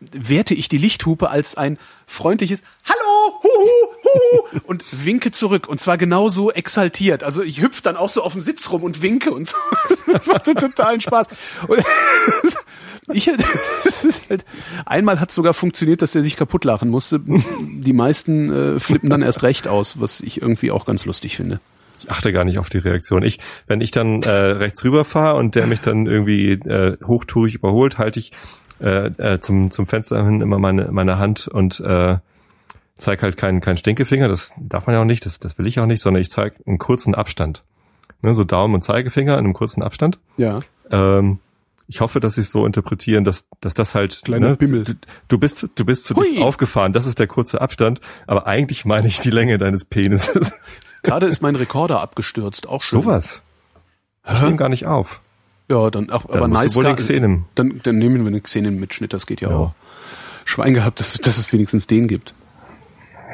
werte 0.00 0.54
ich 0.54 0.68
die 0.68 0.78
Lichthupe 0.78 1.30
als 1.30 1.56
ein 1.56 1.78
freundliches 2.06 2.62
Hallo, 2.84 3.42
huhu, 3.42 3.99
und 4.64 4.84
winke 5.04 5.30
zurück 5.30 5.68
und 5.68 5.80
zwar 5.80 5.98
genauso 5.98 6.50
exaltiert. 6.50 7.24
Also 7.24 7.42
ich 7.42 7.60
hüpf 7.60 7.82
dann 7.82 7.96
auch 7.96 8.08
so 8.08 8.22
auf 8.22 8.32
dem 8.32 8.42
Sitz 8.42 8.70
rum 8.70 8.82
und 8.82 9.02
winke 9.02 9.32
und 9.32 9.48
so. 9.48 9.56
Das 10.12 10.26
macht 10.26 10.44
totalen 10.44 11.00
Spaß. 11.00 11.28
Und 11.68 11.84
ich, 13.12 13.28
halt, 14.28 14.44
einmal 14.86 15.20
hat 15.20 15.30
sogar 15.32 15.54
funktioniert, 15.54 16.02
dass 16.02 16.14
er 16.14 16.22
sich 16.22 16.36
kaputt 16.36 16.64
lachen 16.64 16.88
musste. 16.88 17.20
Die 17.20 17.92
meisten 17.92 18.76
äh, 18.76 18.80
flippen 18.80 19.10
dann 19.10 19.22
erst 19.22 19.42
recht 19.42 19.68
aus, 19.68 20.00
was 20.00 20.20
ich 20.20 20.40
irgendwie 20.40 20.70
auch 20.70 20.84
ganz 20.84 21.04
lustig 21.04 21.36
finde. 21.36 21.60
Ich 22.00 22.10
achte 22.10 22.32
gar 22.32 22.44
nicht 22.44 22.58
auf 22.58 22.70
die 22.70 22.78
Reaktion. 22.78 23.22
Ich, 23.22 23.40
wenn 23.66 23.80
ich 23.80 23.90
dann 23.90 24.22
äh, 24.22 24.30
rechts 24.30 24.82
rüber 24.84 25.04
fahre 25.04 25.38
und 25.38 25.54
der 25.54 25.66
mich 25.66 25.80
dann 25.80 26.06
irgendwie 26.06 26.52
äh, 26.52 26.96
hochtourig 27.04 27.54
überholt, 27.54 27.98
halte 27.98 28.20
ich 28.20 28.32
äh, 28.80 29.08
äh, 29.18 29.40
zum, 29.40 29.70
zum 29.70 29.86
Fenster 29.86 30.24
hin 30.24 30.40
immer 30.40 30.58
meine, 30.58 30.90
meine 30.90 31.18
Hand 31.18 31.46
und 31.46 31.80
äh, 31.80 32.16
zeige 33.00 33.22
halt 33.22 33.36
keinen 33.36 33.60
keinen 33.60 33.76
Stinkefinger. 33.76 34.28
Das 34.28 34.52
darf 34.58 34.86
man 34.86 34.94
ja 34.94 35.00
auch 35.02 35.06
nicht, 35.06 35.26
das, 35.26 35.40
das 35.40 35.58
will 35.58 35.66
ich 35.66 35.80
auch 35.80 35.86
nicht, 35.86 36.02
sondern 36.02 36.22
ich 36.22 36.30
zeige 36.30 36.56
einen 36.66 36.78
kurzen 36.78 37.14
Abstand. 37.14 37.64
Ne, 38.22 38.34
so 38.34 38.44
Daumen 38.44 38.74
und 38.74 38.82
Zeigefinger 38.82 39.34
in 39.34 39.44
einem 39.44 39.54
kurzen 39.54 39.82
Abstand. 39.82 40.18
Ja. 40.36 40.58
Ähm, 40.90 41.38
ich 41.88 42.00
hoffe, 42.00 42.20
dass 42.20 42.34
sie 42.36 42.42
es 42.42 42.52
so 42.52 42.66
interpretieren, 42.66 43.24
dass, 43.24 43.46
dass 43.60 43.74
das 43.74 43.94
halt, 43.94 44.20
Kleiner 44.24 44.50
ne, 44.50 44.56
Bimmel. 44.56 44.84
du, 44.84 44.94
du 45.28 45.38
bist, 45.38 45.68
du 45.74 45.84
bist 45.84 46.04
zu 46.04 46.14
Hui. 46.14 46.28
dicht 46.28 46.42
aufgefahren, 46.42 46.92
das 46.92 47.06
ist 47.06 47.18
der 47.18 47.26
kurze 47.26 47.60
Abstand, 47.60 48.00
aber 48.26 48.46
eigentlich 48.46 48.84
meine 48.84 49.08
ich 49.08 49.18
die 49.20 49.30
Länge 49.30 49.58
deines 49.58 49.84
Penises. 49.84 50.52
Gerade 51.02 51.26
ist 51.26 51.40
mein 51.40 51.56
Rekorder 51.56 52.00
abgestürzt, 52.00 52.68
auch 52.68 52.82
schön. 52.82 53.02
Sowas. 53.02 53.42
Ich 54.32 54.40
nehme 54.42 54.56
gar 54.56 54.68
nicht 54.68 54.86
auf. 54.86 55.20
Ja, 55.68 55.90
dann 55.90 56.10
auch, 56.10 56.26
Dann 56.26 56.36
aber 56.36 56.48
nice. 56.48 56.76
wohl 56.76 56.94
Xenem. 56.94 57.46
Dann, 57.54 57.80
dann 57.82 57.96
nehmen 57.98 58.20
wir 58.20 58.26
einen 58.26 58.42
Xenem-Mitschnitt, 58.42 59.12
das 59.12 59.26
geht 59.26 59.40
ja, 59.40 59.48
Ja. 59.50 59.56
auch. 59.56 59.72
Schwein 60.44 60.74
gehabt, 60.74 61.00
dass, 61.00 61.14
dass 61.14 61.38
es 61.38 61.52
wenigstens 61.52 61.86
den 61.86 62.06
gibt. 62.08 62.34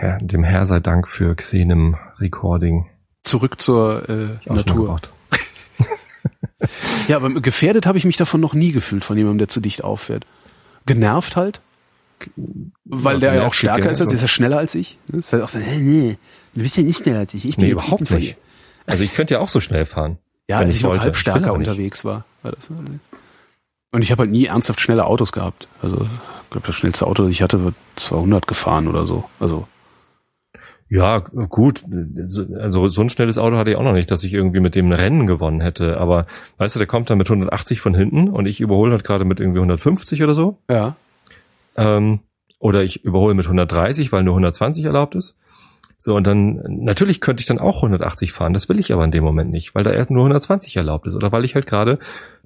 Ja, 0.02 0.18
dem 0.18 0.44
Herr 0.44 0.66
sei 0.66 0.80
Dank 0.80 1.08
für 1.08 1.34
Xenem 1.34 1.96
Recording. 2.18 2.86
Zurück 3.24 3.60
zur 3.60 4.08
äh, 4.08 4.52
Natur. 4.52 5.00
Ja, 7.06 7.16
aber 7.16 7.30
gefährdet 7.30 7.86
habe 7.86 7.98
ich 7.98 8.04
mich 8.04 8.16
davon 8.16 8.40
noch 8.40 8.54
nie 8.54 8.72
gefühlt 8.72 9.04
von 9.04 9.16
jemandem, 9.16 9.38
der 9.38 9.48
zu 9.48 9.60
dicht 9.60 9.84
auffährt. 9.84 10.26
Genervt 10.86 11.36
halt. 11.36 11.60
Weil 12.84 13.20
der 13.20 13.34
ja 13.34 13.46
auch 13.46 13.54
stärker 13.54 13.90
ist 13.90 14.00
als 14.00 14.12
ist 14.12 14.22
er 14.22 14.28
schneller 14.28 14.58
als 14.58 14.74
ich. 14.74 14.98
Ne? 15.12 15.18
Ist 15.18 15.32
halt 15.32 15.42
auch 15.42 15.48
so, 15.48 15.58
nee, 15.58 15.78
nee, 15.78 16.18
du 16.54 16.62
bist 16.62 16.76
ja 16.76 16.82
nicht 16.82 16.98
schneller 16.98 17.20
als 17.20 17.34
ich. 17.34 17.46
Ich 17.46 17.56
bin 17.56 17.66
Nee, 17.66 17.68
ich 17.68 17.72
überhaupt 17.74 18.10
nicht. 18.10 18.36
Also 18.86 19.04
ich 19.04 19.14
könnte 19.14 19.34
ja 19.34 19.40
auch 19.40 19.48
so 19.48 19.60
schnell 19.60 19.86
fahren. 19.86 20.18
Ja, 20.48 20.60
wenn 20.60 20.66
als 20.68 20.76
ich 20.76 20.82
noch 20.82 20.90
wollte. 20.90 21.04
halb 21.04 21.14
Ich 21.14 21.20
stärker 21.20 21.52
unterwegs 21.52 22.04
war. 22.04 22.24
war 22.42 22.52
das, 22.52 22.68
und 23.92 24.02
ich 24.02 24.10
habe 24.10 24.24
halt 24.24 24.30
nie 24.30 24.46
ernsthaft 24.46 24.80
schnelle 24.80 25.06
Autos 25.06 25.32
gehabt. 25.32 25.68
Also 25.82 26.02
ich 26.02 26.50
glaube, 26.50 26.66
das 26.66 26.74
schnellste 26.74 27.06
Auto, 27.06 27.22
das 27.22 27.32
ich 27.32 27.42
hatte, 27.42 27.64
war 27.64 27.72
200 27.96 28.46
gefahren 28.46 28.88
oder 28.88 29.06
so. 29.06 29.24
Also 29.40 29.68
Ja, 30.88 31.18
gut. 31.18 31.82
So- 32.26 32.46
Also 32.58 32.86
so 32.88 33.00
ein 33.00 33.08
schnelles 33.08 33.38
Auto 33.38 33.56
hatte 33.56 33.70
ich 33.70 33.76
auch 33.76 33.82
noch 33.82 33.92
nicht, 33.92 34.10
dass 34.10 34.22
ich 34.24 34.32
irgendwie 34.32 34.60
mit 34.60 34.74
dem 34.74 34.92
Rennen 34.92 35.26
gewonnen 35.26 35.60
hätte. 35.60 35.98
Aber 35.98 36.26
weißt 36.58 36.76
du, 36.76 36.78
der 36.78 36.86
kommt 36.86 37.10
dann 37.10 37.18
mit 37.18 37.28
180 37.28 37.80
von 37.80 37.94
hinten 37.94 38.28
und 38.28 38.46
ich 38.46 38.60
überhole 38.60 38.92
halt 38.92 39.02
gerade 39.04 39.24
mit 39.24 39.40
irgendwie 39.40 39.58
150 39.58 40.22
oder 40.22 40.34
so. 40.34 40.58
ja, 40.70 40.96
Ähm, 41.76 42.20
oder 42.58 42.82
ich 42.84 43.04
überhole 43.04 43.34
mit 43.34 43.46
130, 43.46 44.12
weil 44.12 44.22
nur 44.22 44.34
120 44.34 44.84
erlaubt 44.84 45.14
ist. 45.14 45.36
So, 45.98 46.14
und 46.14 46.24
dann, 46.26 46.62
natürlich 46.68 47.20
könnte 47.20 47.40
ich 47.40 47.46
dann 47.46 47.58
auch 47.58 47.82
180 47.82 48.32
fahren, 48.32 48.52
das 48.52 48.68
will 48.68 48.78
ich 48.78 48.92
aber 48.92 49.04
in 49.04 49.10
dem 49.10 49.24
Moment 49.24 49.50
nicht, 49.50 49.74
weil 49.74 49.82
da 49.82 49.90
erst 49.92 50.10
nur 50.10 50.22
120 50.24 50.76
erlaubt 50.76 51.06
ist. 51.06 51.14
Oder 51.14 51.32
weil 51.32 51.44
ich 51.44 51.54
halt 51.54 51.66
gerade 51.66 51.98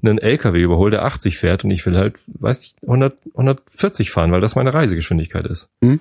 einen 0.02 0.18
LKW 0.18 0.62
überhole, 0.62 0.92
der 0.92 1.04
80 1.04 1.36
fährt 1.36 1.64
und 1.64 1.70
ich 1.70 1.84
will 1.84 1.96
halt, 1.96 2.18
weiß 2.26 2.60
nicht, 2.60 2.76
100, 2.82 3.14
140 3.34 4.10
fahren, 4.10 4.32
weil 4.32 4.40
das 4.40 4.54
meine 4.56 4.72
Reisegeschwindigkeit 4.72 5.46
ist. 5.46 5.68
Mhm. 5.80 6.00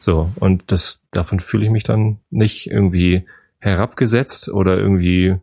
So, 0.00 0.30
und 0.36 0.62
das, 0.68 1.00
davon 1.10 1.40
fühle 1.40 1.64
ich 1.64 1.70
mich 1.70 1.84
dann 1.84 2.18
nicht 2.30 2.70
irgendwie 2.70 3.24
herabgesetzt 3.58 4.48
oder 4.48 4.78
irgendwie, 4.78 5.36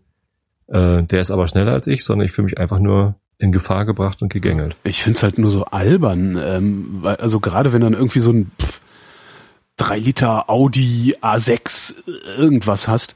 äh, 0.68 1.04
der 1.04 1.20
ist 1.20 1.32
aber 1.32 1.48
schneller 1.48 1.74
als 1.74 1.88
ich, 1.88 2.04
sondern 2.04 2.26
ich 2.26 2.32
fühle 2.32 2.46
mich 2.46 2.58
einfach 2.58 2.80
nur 2.80 3.16
in 3.38 3.52
Gefahr 3.52 3.86
gebracht 3.86 4.22
und 4.22 4.32
gegängelt. 4.32 4.76
ich 4.84 5.04
find's 5.04 5.22
halt 5.22 5.38
nur 5.38 5.52
so 5.52 5.66
albern. 5.66 6.40
Ähm, 6.42 7.00
weil, 7.02 7.18
also 7.18 7.40
gerade 7.40 7.74
wenn 7.74 7.82
dann 7.82 7.94
irgendwie 7.94 8.20
so 8.20 8.32
ein 8.32 8.52
pff, 8.62 8.80
3 9.78 10.00
Liter 10.00 10.50
Audi 10.50 11.18
A6 11.22 11.96
irgendwas 12.38 12.88
hast, 12.88 13.16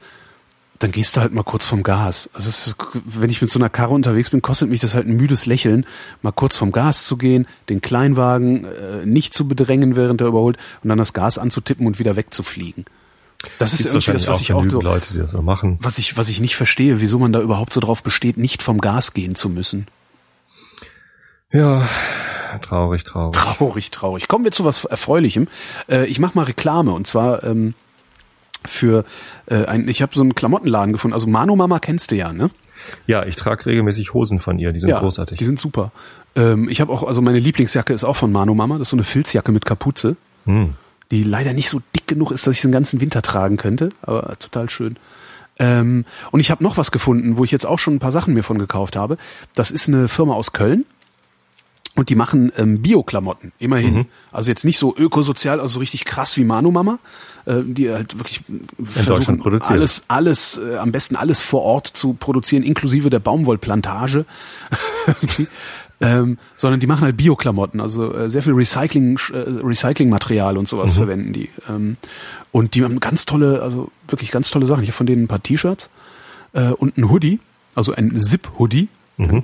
dann 0.80 0.92
gehst 0.92 1.16
du 1.16 1.20
halt 1.20 1.32
mal 1.32 1.42
kurz 1.42 1.66
vom 1.66 1.82
Gas. 1.82 2.30
Also 2.32 2.48
ist, 2.48 2.76
wenn 3.04 3.28
ich 3.28 3.40
mit 3.42 3.50
so 3.50 3.58
einer 3.58 3.68
Karre 3.68 3.92
unterwegs 3.92 4.30
bin, 4.30 4.40
kostet 4.40 4.70
mich 4.70 4.80
das 4.80 4.94
halt 4.94 5.06
ein 5.06 5.14
müdes 5.14 5.44
Lächeln, 5.44 5.86
mal 6.22 6.32
kurz 6.32 6.56
vom 6.56 6.72
Gas 6.72 7.04
zu 7.04 7.18
gehen, 7.18 7.46
den 7.68 7.82
Kleinwagen 7.82 8.64
äh, 8.64 9.04
nicht 9.04 9.34
zu 9.34 9.46
bedrängen, 9.46 9.94
während 9.94 10.22
er 10.22 10.26
überholt, 10.26 10.56
und 10.82 10.88
dann 10.88 10.98
das 10.98 11.12
Gas 11.12 11.36
anzutippen 11.36 11.86
und 11.86 11.98
wieder 11.98 12.16
wegzufliegen. 12.16 12.86
Das 13.58 13.74
ist 13.74 13.86
irgendwie 13.86 14.12
das, 14.12 14.26
was 14.26 14.40
wahrscheinlich 14.40 14.50
ich 14.50 14.52
auch 14.54 14.70
so, 14.70 14.80
Leute, 14.80 15.12
die 15.12 15.18
das 15.18 15.30
so 15.32 15.42
machen. 15.42 15.78
was 15.82 15.98
ich, 15.98 16.16
was 16.16 16.30
ich 16.30 16.40
nicht 16.40 16.56
verstehe, 16.56 17.00
wieso 17.00 17.18
man 17.18 17.32
da 17.32 17.40
überhaupt 17.40 17.74
so 17.74 17.80
drauf 17.80 18.02
besteht, 18.02 18.38
nicht 18.38 18.62
vom 18.62 18.80
Gas 18.80 19.12
gehen 19.12 19.34
zu 19.34 19.50
müssen. 19.50 19.86
Ja, 21.52 21.88
traurig, 22.62 23.04
traurig. 23.04 23.36
Traurig, 23.36 23.90
traurig. 23.90 24.28
Kommen 24.28 24.44
wir 24.44 24.52
zu 24.52 24.64
was 24.64 24.84
Erfreulichem. 24.84 25.48
Äh, 25.88 26.06
ich 26.06 26.18
mache 26.20 26.32
mal 26.36 26.44
Reklame 26.44 26.92
und 26.92 27.06
zwar 27.06 27.44
ähm, 27.44 27.74
für 28.66 29.04
äh, 29.46 29.64
ein, 29.64 29.88
ich 29.88 30.02
habe 30.02 30.14
so 30.14 30.22
einen 30.22 30.34
Klamottenladen 30.34 30.92
gefunden. 30.92 31.14
Also 31.14 31.26
Mano 31.26 31.56
Mama 31.56 31.78
kennst 31.78 32.10
du 32.10 32.16
ja, 32.16 32.32
ne? 32.32 32.50
Ja, 33.06 33.24
ich 33.26 33.36
trage 33.36 33.66
regelmäßig 33.66 34.14
Hosen 34.14 34.38
von 34.38 34.58
ihr, 34.58 34.72
die 34.72 34.80
sind 34.80 34.90
großartig. 34.90 35.38
Die 35.38 35.44
sind 35.44 35.58
super. 35.58 35.92
Ähm, 36.34 36.68
ich 36.68 36.80
habe 36.80 36.92
auch, 36.92 37.02
also 37.02 37.20
meine 37.22 37.38
Lieblingsjacke 37.38 37.92
ist 37.92 38.04
auch 38.04 38.16
von 38.16 38.32
Mano 38.32 38.54
Mama. 38.54 38.78
Das 38.78 38.86
ist 38.86 38.90
so 38.90 38.96
eine 38.96 39.04
Filzjacke 39.04 39.52
mit 39.52 39.64
Kapuze, 39.64 40.16
hm. 40.46 40.74
die 41.10 41.22
leider 41.22 41.52
nicht 41.52 41.68
so 41.68 41.80
dick 41.94 42.06
genug 42.06 42.30
ist, 42.30 42.46
dass 42.46 42.56
ich 42.56 42.62
den 42.62 42.72
ganzen 42.72 43.00
Winter 43.00 43.22
tragen 43.22 43.56
könnte, 43.56 43.90
aber 44.02 44.38
total 44.38 44.70
schön. 44.70 44.96
Ähm, 45.58 46.06
und 46.30 46.40
ich 46.40 46.50
habe 46.50 46.64
noch 46.64 46.78
was 46.78 46.90
gefunden, 46.90 47.36
wo 47.36 47.44
ich 47.44 47.50
jetzt 47.50 47.66
auch 47.66 47.78
schon 47.78 47.94
ein 47.94 47.98
paar 47.98 48.12
Sachen 48.12 48.32
mir 48.32 48.42
von 48.42 48.58
gekauft 48.58 48.96
habe. 48.96 49.18
Das 49.54 49.70
ist 49.70 49.88
eine 49.88 50.08
Firma 50.08 50.34
aus 50.34 50.52
Köln. 50.52 50.86
Und 51.96 52.08
die 52.08 52.14
machen 52.14 52.52
ähm, 52.56 52.82
Bio-Klamotten, 52.82 53.52
immerhin. 53.58 53.94
Mhm. 53.94 54.06
Also 54.30 54.50
jetzt 54.50 54.64
nicht 54.64 54.78
so 54.78 54.96
ökosozial, 54.96 55.60
also 55.60 55.74
so 55.74 55.80
richtig 55.80 56.04
krass 56.04 56.36
wie 56.36 56.44
Manu 56.44 56.70
Mama, 56.70 57.00
äh, 57.46 57.62
die 57.64 57.90
halt 57.90 58.16
wirklich 58.16 58.42
versuchen, 58.82 59.14
Deutschland 59.16 59.40
produziert. 59.42 59.70
alles, 59.72 60.04
alles, 60.06 60.58
äh, 60.58 60.76
am 60.76 60.92
besten 60.92 61.16
alles 61.16 61.40
vor 61.40 61.62
Ort 61.62 61.88
zu 61.88 62.14
produzieren, 62.14 62.62
inklusive 62.62 63.10
der 63.10 63.18
Baumwollplantage. 63.18 64.24
Ähm, 66.02 66.38
sondern 66.56 66.80
die 66.80 66.86
machen 66.86 67.02
halt 67.02 67.18
Bio-Klamotten, 67.18 67.78
also 67.78 68.14
äh, 68.14 68.30
sehr 68.30 68.42
viel 68.42 68.54
Recycling, 68.54 69.18
äh, 69.34 69.36
Recyclingmaterial 69.62 70.56
und 70.56 70.66
sowas 70.66 70.94
verwenden 70.94 71.34
die. 71.34 71.50
Ähm, 71.68 71.98
und 72.52 72.74
die 72.74 72.82
haben 72.82 73.00
ganz 73.00 73.26
tolle, 73.26 73.60
also 73.60 73.90
wirklich 74.08 74.30
ganz 74.30 74.50
tolle 74.50 74.66
Sachen. 74.66 74.82
Ich 74.82 74.88
habe 74.88 74.96
von 74.96 75.06
denen 75.06 75.24
ein 75.24 75.28
paar 75.28 75.42
T-Shirts 75.42 75.90
äh, 76.54 76.70
und 76.70 76.96
ein 76.96 77.10
Hoodie, 77.10 77.38
also 77.74 77.94
ein 77.94 78.18
Zip-Hoodie. 78.18 78.88
Mhm. 79.20 79.42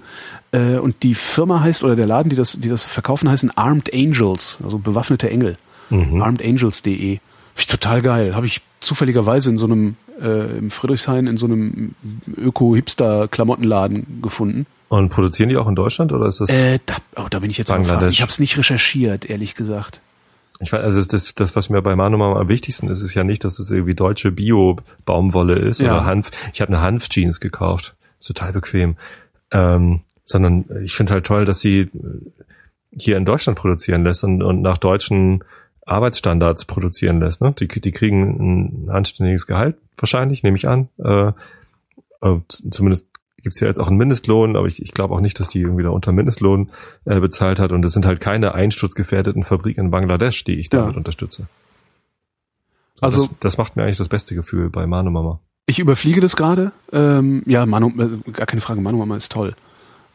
Äh, 0.53 0.77
und 0.79 1.03
die 1.03 1.15
Firma 1.15 1.61
heißt, 1.61 1.85
oder 1.85 1.97
der 1.97 2.07
Laden, 2.07 2.31
die 2.31 2.37
das, 2.37 2.53
die 2.61 2.69
das 2.69 2.85
verkaufen, 2.85 3.29
heißen 3.29 3.57
Armed 3.57 3.93
Angels, 3.93 4.59
also 4.65 4.79
bewaffnete 4.79 5.29
Engel. 5.31 5.57
Mhm. 5.91 6.23
Armedangels.de. 6.23 6.97
Finde 6.97 7.21
ich 7.59 7.67
total 7.67 8.03
geil. 8.03 8.35
Habe 8.35 8.47
ich 8.47 8.61
zufälligerweise 8.81 9.51
in 9.51 9.59
so 9.59 9.67
einem, 9.67 9.97
äh, 10.21 10.59
im 10.59 10.71
Friedrichshain, 10.71 11.27
in 11.27 11.37
so 11.37 11.47
einem 11.47 11.95
Öko-Hipster-Klamottenladen 12.37 14.21
gefunden. 14.23 14.67
Und 14.89 15.09
produzieren 15.09 15.49
die 15.49 15.57
auch 15.57 15.69
in 15.69 15.75
Deutschland 15.75 16.13
oder 16.13 16.27
ist 16.27 16.41
das? 16.41 16.49
Äh, 16.51 16.79
da, 16.87 16.95
oh, 17.17 17.27
da 17.29 17.41
bin 17.41 17.51
ich 17.51 17.59
jetzt 17.59 17.73
überfragt. 17.73 18.11
Ich 18.11 18.23
habe 18.23 18.31
es 18.31 18.39
nicht 18.39 18.57
recherchiert, 18.57 19.25
ehrlich 19.25 19.55
gesagt. 19.55 20.01
Ich 20.61 20.73
weiß, 20.73 20.81
also 20.83 21.03
das, 21.03 21.35
das, 21.35 21.57
was 21.57 21.69
mir 21.71 21.83
bei 21.83 21.97
Manoma 21.97 22.39
am 22.39 22.49
wichtigsten 22.49 22.89
ist, 22.89 23.03
ist 23.03 23.15
ja 23.15 23.25
nicht, 23.25 23.45
dass 23.45 23.59
es 23.59 23.71
irgendwie 23.71 23.95
deutsche 23.95 24.31
Bio-Baumwolle 24.31 25.57
ist 25.57 25.81
Ja. 25.81 25.93
oder 25.93 26.05
Hanf. 26.05 26.31
Ich 26.55 26.61
habe 26.61 26.73
eine 26.73 26.81
Hanf-Jeans 26.81 27.41
gekauft, 27.41 27.95
ist 28.21 28.29
total 28.29 28.53
bequem. 28.53 28.97
Ähm, 29.57 30.01
sondern 30.25 30.65
ich 30.83 30.95
finde 30.95 31.13
halt 31.15 31.25
toll, 31.27 31.45
dass 31.45 31.61
sie 31.61 31.81
äh, 31.81 31.89
hier 32.91 33.17
in 33.17 33.25
Deutschland 33.25 33.59
produzieren 33.59 34.05
lässt 34.05 34.25
und, 34.25 34.43
und 34.43 34.61
nach 34.61 34.79
deutschen 34.79 35.45
Arbeitsstandards 35.87 36.65
produzieren 36.65 37.21
lässt. 37.21 37.41
Ne? 37.41 37.53
Die, 37.53 37.69
die 37.69 37.93
kriegen 37.93 38.85
ein 38.87 38.91
anständiges 38.91 39.47
Gehalt, 39.47 39.77
wahrscheinlich, 39.99 40.43
nehme 40.43 40.57
ich 40.57 40.67
an. 40.67 40.89
Äh, 40.99 41.29
äh, 42.23 42.41
zumindest 42.71 43.09
gibt's 43.41 43.61
ja 43.61 43.69
jetzt 43.69 43.79
auch 43.79 43.87
einen 43.87 43.97
Mindestlohn, 43.99 44.57
aber 44.57 44.67
ich, 44.67 44.83
ich 44.83 44.93
glaube 44.93 45.15
auch 45.15 45.21
nicht, 45.21 45.39
dass 45.39 45.49
die 45.49 45.61
irgendwie 45.61 45.85
da 45.85 45.91
unter 45.91 46.11
Mindestlohn 46.11 46.71
äh, 47.05 47.21
bezahlt 47.21 47.61
hat. 47.61 47.71
Und 47.71 47.85
es 47.85 47.93
sind 47.93 48.05
halt 48.05 48.21
keine 48.21 48.55
einsturzgefährdeten 48.55 49.45
Fabriken 49.45 49.87
in 49.87 49.91
Bangladesch, 49.93 50.43
die 50.43 50.55
ich 50.59 50.69
damit 50.71 50.93
Ja. 50.95 50.99
unterstütze. 50.99 51.47
Also- 53.01 53.27
das, 53.29 53.39
das 53.41 53.59
macht 53.59 53.77
mir 53.77 53.85
eigentlich 53.85 53.99
das 53.99 54.09
beste 54.09 54.35
Gefühl 54.35 54.71
bei 54.71 54.87
Manu 54.87 55.11
Mama. 55.11 55.39
Ich 55.67 55.81
überfliege 55.81 56.21
das 56.21 56.37
gerade. 56.37 56.71
Ähm, 56.93 57.43
ja, 57.45 57.67
Manu, 57.67 57.89
äh, 57.99 58.31
gar 58.31 58.47
keine 58.47 58.61
Frage, 58.61 58.81
Manu 58.81 58.99
Mama 58.99 59.17
ist 59.17 59.33
toll. 59.33 59.55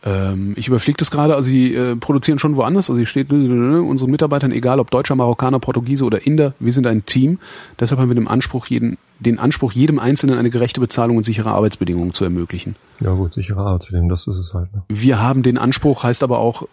Ähm, 0.04 0.54
ich 0.56 0.68
überfliege 0.68 0.98
das 0.98 1.12
gerade, 1.12 1.36
also 1.36 1.48
sie 1.48 1.76
äh, 1.76 1.96
produzieren 1.96 2.40
schon 2.40 2.56
woanders, 2.56 2.90
also 2.90 2.98
hier 2.98 3.06
steht, 3.06 3.32
äh, 3.32 3.36
unsere 3.36 4.10
Mitarbeitern, 4.10 4.52
egal 4.52 4.80
ob 4.80 4.90
Deutscher, 4.90 5.16
Marokkaner, 5.16 5.60
Portugiese 5.60 6.06
oder 6.06 6.26
Inder, 6.26 6.54
wir 6.60 6.74
sind 6.74 6.88
ein 6.88 7.06
Team. 7.06 7.38
Deshalb 7.80 8.00
haben 8.00 8.10
wir 8.10 8.16
den 8.16 8.28
Anspruch, 8.28 8.68
jeden, 8.68 8.98
den 9.20 9.38
Anspruch, 9.38 9.74
jedem 9.74 10.00
Einzelnen 10.00 10.40
eine 10.40 10.50
gerechte 10.50 10.80
Bezahlung 10.80 11.18
und 11.18 11.26
sichere 11.26 11.52
Arbeitsbedingungen 11.52 12.14
zu 12.14 12.24
ermöglichen. 12.24 12.76
Ja 13.02 13.14
gut, 13.14 13.34
sichere 13.34 13.60
Arbeitsbedingungen, 13.60 14.10
das 14.10 14.26
ist 14.28 14.38
es 14.38 14.54
halt. 14.54 14.74
Ne? 14.74 14.84
Wir 14.88 15.22
haben 15.22 15.44
den 15.44 15.58
Anspruch, 15.58 16.04
heißt 16.04 16.24
aber 16.24 16.40
auch, 16.40 16.68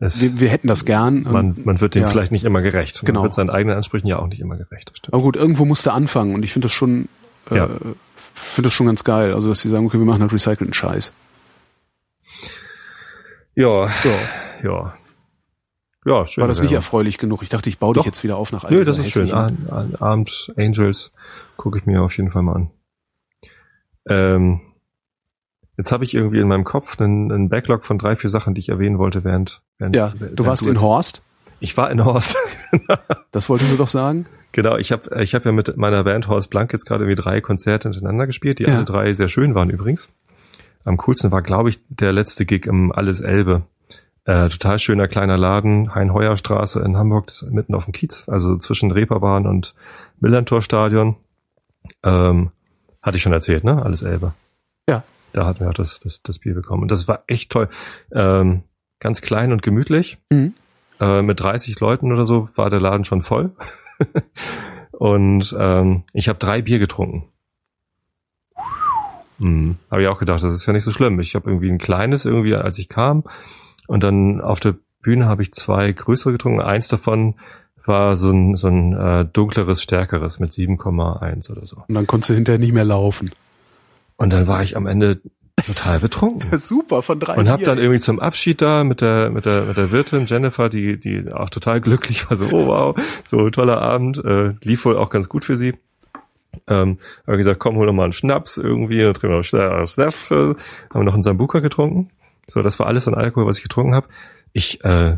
es, 0.00 0.22
wir, 0.22 0.40
wir 0.40 0.48
hätten 0.48 0.68
das 0.68 0.84
gern. 0.84 1.24
man, 1.24 1.56
man 1.64 1.80
wird 1.80 1.94
dem 1.94 2.02
ja. 2.02 2.08
vielleicht 2.08 2.32
nicht 2.32 2.44
immer 2.44 2.62
gerecht. 2.62 3.02
Genau. 3.04 3.20
Man 3.20 3.24
wird 3.24 3.34
seinen 3.34 3.50
eigenen 3.50 3.76
Ansprüchen 3.76 4.06
ja 4.06 4.18
auch 4.18 4.28
nicht 4.28 4.40
immer 4.40 4.56
gerecht. 4.56 4.92
Stimmt. 4.94 5.12
Aber 5.12 5.22
gut, 5.22 5.36
irgendwo 5.36 5.64
musste 5.64 5.92
anfangen 5.92 6.34
und 6.34 6.42
ich 6.42 6.52
finde 6.52 6.66
das 6.66 6.72
schon, 6.72 7.08
äh, 7.50 7.56
Ja. 7.56 7.68
finde 8.34 8.66
das 8.68 8.72
schon 8.72 8.86
ganz 8.86 9.04
geil. 9.04 9.32
Also, 9.34 9.48
dass 9.48 9.60
sie 9.60 9.68
sagen, 9.68 9.86
okay, 9.86 9.98
wir 9.98 10.04
machen 10.04 10.22
halt 10.22 10.32
recycelten 10.32 10.72
Scheiß. 10.74 11.12
Ja, 13.54 13.88
ja. 14.62 14.94
Ja, 16.06 16.26
schön. 16.26 16.42
War 16.42 16.48
das 16.48 16.58
nicht 16.60 16.70
Werbung. 16.70 16.76
erfreulich 16.76 17.18
genug? 17.18 17.42
Ich 17.42 17.48
dachte, 17.48 17.68
ich 17.70 17.78
baue 17.78 17.94
dich 17.94 18.00
Doch. 18.02 18.06
jetzt 18.06 18.22
wieder 18.24 18.36
auf 18.36 18.52
nach 18.52 18.64
all 18.64 18.72
Nö, 18.72 18.84
das 18.84 18.98
ist 18.98 19.10
schön. 19.10 19.32
Ab- 19.32 19.52
Ab- 19.70 20.02
Abend 20.02 20.52
Angels 20.56 21.12
gucke 21.56 21.78
ich 21.78 21.86
mir 21.86 22.02
auf 22.02 22.14
jeden 22.16 22.30
Fall 22.30 22.42
mal 22.42 22.56
an. 22.56 22.70
Ähm, 24.06 24.60
jetzt 25.78 25.92
habe 25.92 26.04
ich 26.04 26.14
irgendwie 26.14 26.40
in 26.40 26.48
meinem 26.48 26.64
Kopf 26.64 27.00
einen, 27.00 27.32
einen 27.32 27.48
Backlog 27.48 27.86
von 27.86 27.96
drei, 27.98 28.16
vier 28.16 28.28
Sachen, 28.28 28.52
die 28.54 28.60
ich 28.60 28.68
erwähnen 28.68 28.98
wollte, 28.98 29.24
während, 29.24 29.62
während 29.78 29.96
Ja, 29.96 30.12
während 30.18 30.38
du 30.38 30.44
warst 30.44 30.62
in 30.62 30.68
jetzt- 30.72 30.82
Horst. 30.82 31.22
Ich 31.64 31.76
war 31.78 31.90
in 31.90 32.04
Horst. 32.04 32.36
Das 33.32 33.48
wolltest 33.48 33.72
du 33.72 33.76
doch 33.76 33.88
sagen. 33.88 34.26
genau, 34.52 34.76
ich 34.76 34.92
habe 34.92 35.22
ich 35.22 35.34
hab 35.34 35.44
ja 35.46 35.50
mit 35.52 35.76
meiner 35.76 36.04
Band 36.04 36.28
Horst 36.28 36.50
Blank 36.50 36.72
jetzt 36.72 36.84
gerade 36.84 37.04
irgendwie 37.04 37.20
drei 37.20 37.40
Konzerte 37.40 37.88
hintereinander 37.88 38.26
gespielt, 38.26 38.58
die 38.58 38.64
Ja. 38.64 38.74
alle 38.76 38.84
drei 38.84 39.14
sehr 39.14 39.28
schön 39.28 39.54
waren 39.54 39.70
übrigens. 39.70 40.10
Am 40.84 40.98
coolsten 40.98 41.32
war, 41.32 41.40
glaube 41.42 41.70
ich, 41.70 41.78
der 41.88 42.12
letzte 42.12 42.44
Gig 42.44 42.66
im 42.66 42.92
Alles 42.92 43.20
Elbe. 43.20 43.62
Äh, 44.26 44.48
total 44.50 44.78
schöner 44.78 45.08
kleiner 45.08 45.36
Laden, 45.38 45.94
Hein-Heuer-Straße 45.94 46.80
in 46.80 46.96
Hamburg, 46.96 47.26
das 47.28 47.42
ist 47.42 47.50
mitten 47.50 47.74
auf 47.74 47.84
dem 47.84 47.92
Kiez, 47.92 48.28
also 48.28 48.56
zwischen 48.58 48.90
Reeperbahn 48.90 49.46
und 49.46 49.74
Millantor-Stadion. 50.20 51.16
Ähm, 52.02 52.50
hatte 53.02 53.16
ich 53.16 53.22
schon 53.22 53.32
erzählt, 53.32 53.64
ne? 53.64 53.82
Alles 53.82 54.02
Elbe. 54.02 54.34
Ja. 54.88 55.02
Da 55.32 55.46
hatten 55.46 55.60
wir 55.60 55.70
auch 55.70 55.74
das, 55.74 56.00
das, 56.00 56.22
das 56.22 56.38
Bier 56.38 56.54
bekommen. 56.54 56.82
Und 56.82 56.90
das 56.90 57.08
war 57.08 57.24
echt 57.26 57.50
toll. 57.50 57.68
Ähm, 58.12 58.62
ganz 59.00 59.22
klein 59.22 59.50
und 59.52 59.62
gemütlich. 59.62 60.18
Mhm. 60.30 60.54
Äh, 61.00 61.22
mit 61.22 61.40
30 61.40 61.80
Leuten 61.80 62.12
oder 62.12 62.24
so 62.24 62.48
war 62.54 62.70
der 62.70 62.80
Laden 62.80 63.04
schon 63.04 63.22
voll. 63.22 63.52
und 64.92 65.54
ähm, 65.58 66.04
ich 66.12 66.28
habe 66.28 66.38
drei 66.38 66.62
Bier 66.62 66.78
getrunken. 66.78 67.28
Hm, 69.40 69.76
habe 69.90 70.02
ich 70.02 70.08
auch 70.08 70.18
gedacht, 70.18 70.42
das 70.42 70.54
ist 70.54 70.66
ja 70.66 70.72
nicht 70.72 70.84
so 70.84 70.92
schlimm. 70.92 71.18
Ich 71.20 71.34
habe 71.34 71.50
irgendwie 71.50 71.70
ein 71.70 71.78
kleines 71.78 72.24
irgendwie, 72.24 72.54
als 72.54 72.78
ich 72.78 72.88
kam. 72.88 73.24
Und 73.86 74.04
dann 74.04 74.40
auf 74.40 74.60
der 74.60 74.76
Bühne 75.02 75.26
habe 75.26 75.42
ich 75.42 75.52
zwei 75.52 75.92
größere 75.92 76.32
getrunken. 76.32 76.60
Eins 76.60 76.88
davon 76.88 77.34
war 77.84 78.16
so 78.16 78.30
ein, 78.30 78.56
so 78.56 78.68
ein 78.68 78.94
äh, 78.94 79.24
dunkleres, 79.26 79.82
stärkeres 79.82 80.38
mit 80.38 80.52
7,1 80.52 81.50
oder 81.50 81.66
so. 81.66 81.82
Und 81.86 81.94
dann 81.94 82.06
konntest 82.06 82.30
du 82.30 82.34
hinterher 82.34 82.58
nicht 82.58 82.72
mehr 82.72 82.84
laufen. 82.84 83.30
Und 84.16 84.32
dann 84.32 84.46
war 84.46 84.62
ich 84.62 84.76
am 84.76 84.86
Ende 84.86 85.20
total 85.66 86.00
betrunken. 86.00 86.56
Super, 86.58 87.02
von 87.02 87.20
drei 87.20 87.36
Und 87.36 87.48
hab 87.48 87.62
dann 87.62 87.78
irgendwie 87.78 88.00
zum 88.00 88.20
Abschied 88.20 88.60
da 88.60 88.84
mit 88.84 89.00
der 89.00 89.30
mit 89.30 89.46
der 89.46 89.62
mit 89.62 89.76
der 89.76 89.90
Wirtin 89.90 90.26
Jennifer, 90.26 90.68
die 90.68 90.98
die 90.98 91.32
auch 91.32 91.50
total 91.50 91.80
glücklich 91.80 92.28
war, 92.28 92.36
so 92.36 92.46
oh 92.52 92.66
wow, 92.66 92.96
so 93.26 93.50
toller 93.50 93.80
Abend, 93.80 94.24
äh, 94.24 94.54
lief 94.62 94.84
wohl 94.84 94.96
auch 94.96 95.10
ganz 95.10 95.28
gut 95.28 95.44
für 95.44 95.56
sie. 95.56 95.74
Ähm, 96.68 96.98
habe 97.26 97.36
gesagt, 97.36 97.58
komm, 97.58 97.76
hol 97.76 97.86
noch 97.86 97.92
mal 97.92 98.04
einen 98.04 98.12
Schnaps 98.12 98.56
irgendwie, 98.56 99.00
dann 99.00 99.12
trinken 99.14 99.34
wir 99.34 99.38
noch 99.38 99.44
Schnaps, 99.44 99.94
Schnaps, 99.94 100.30
äh, 100.30 100.34
haben 100.34 100.56
wir 100.92 101.04
noch 101.04 101.14
einen 101.14 101.22
Sambuca 101.22 101.58
getrunken. 101.58 102.10
So, 102.46 102.62
das 102.62 102.78
war 102.78 102.86
alles 102.86 103.08
an 103.08 103.14
Alkohol, 103.14 103.46
was 103.46 103.56
ich 103.56 103.62
getrunken 103.62 103.94
habe. 103.94 104.06
Ich 104.52 104.84
äh, 104.84 105.16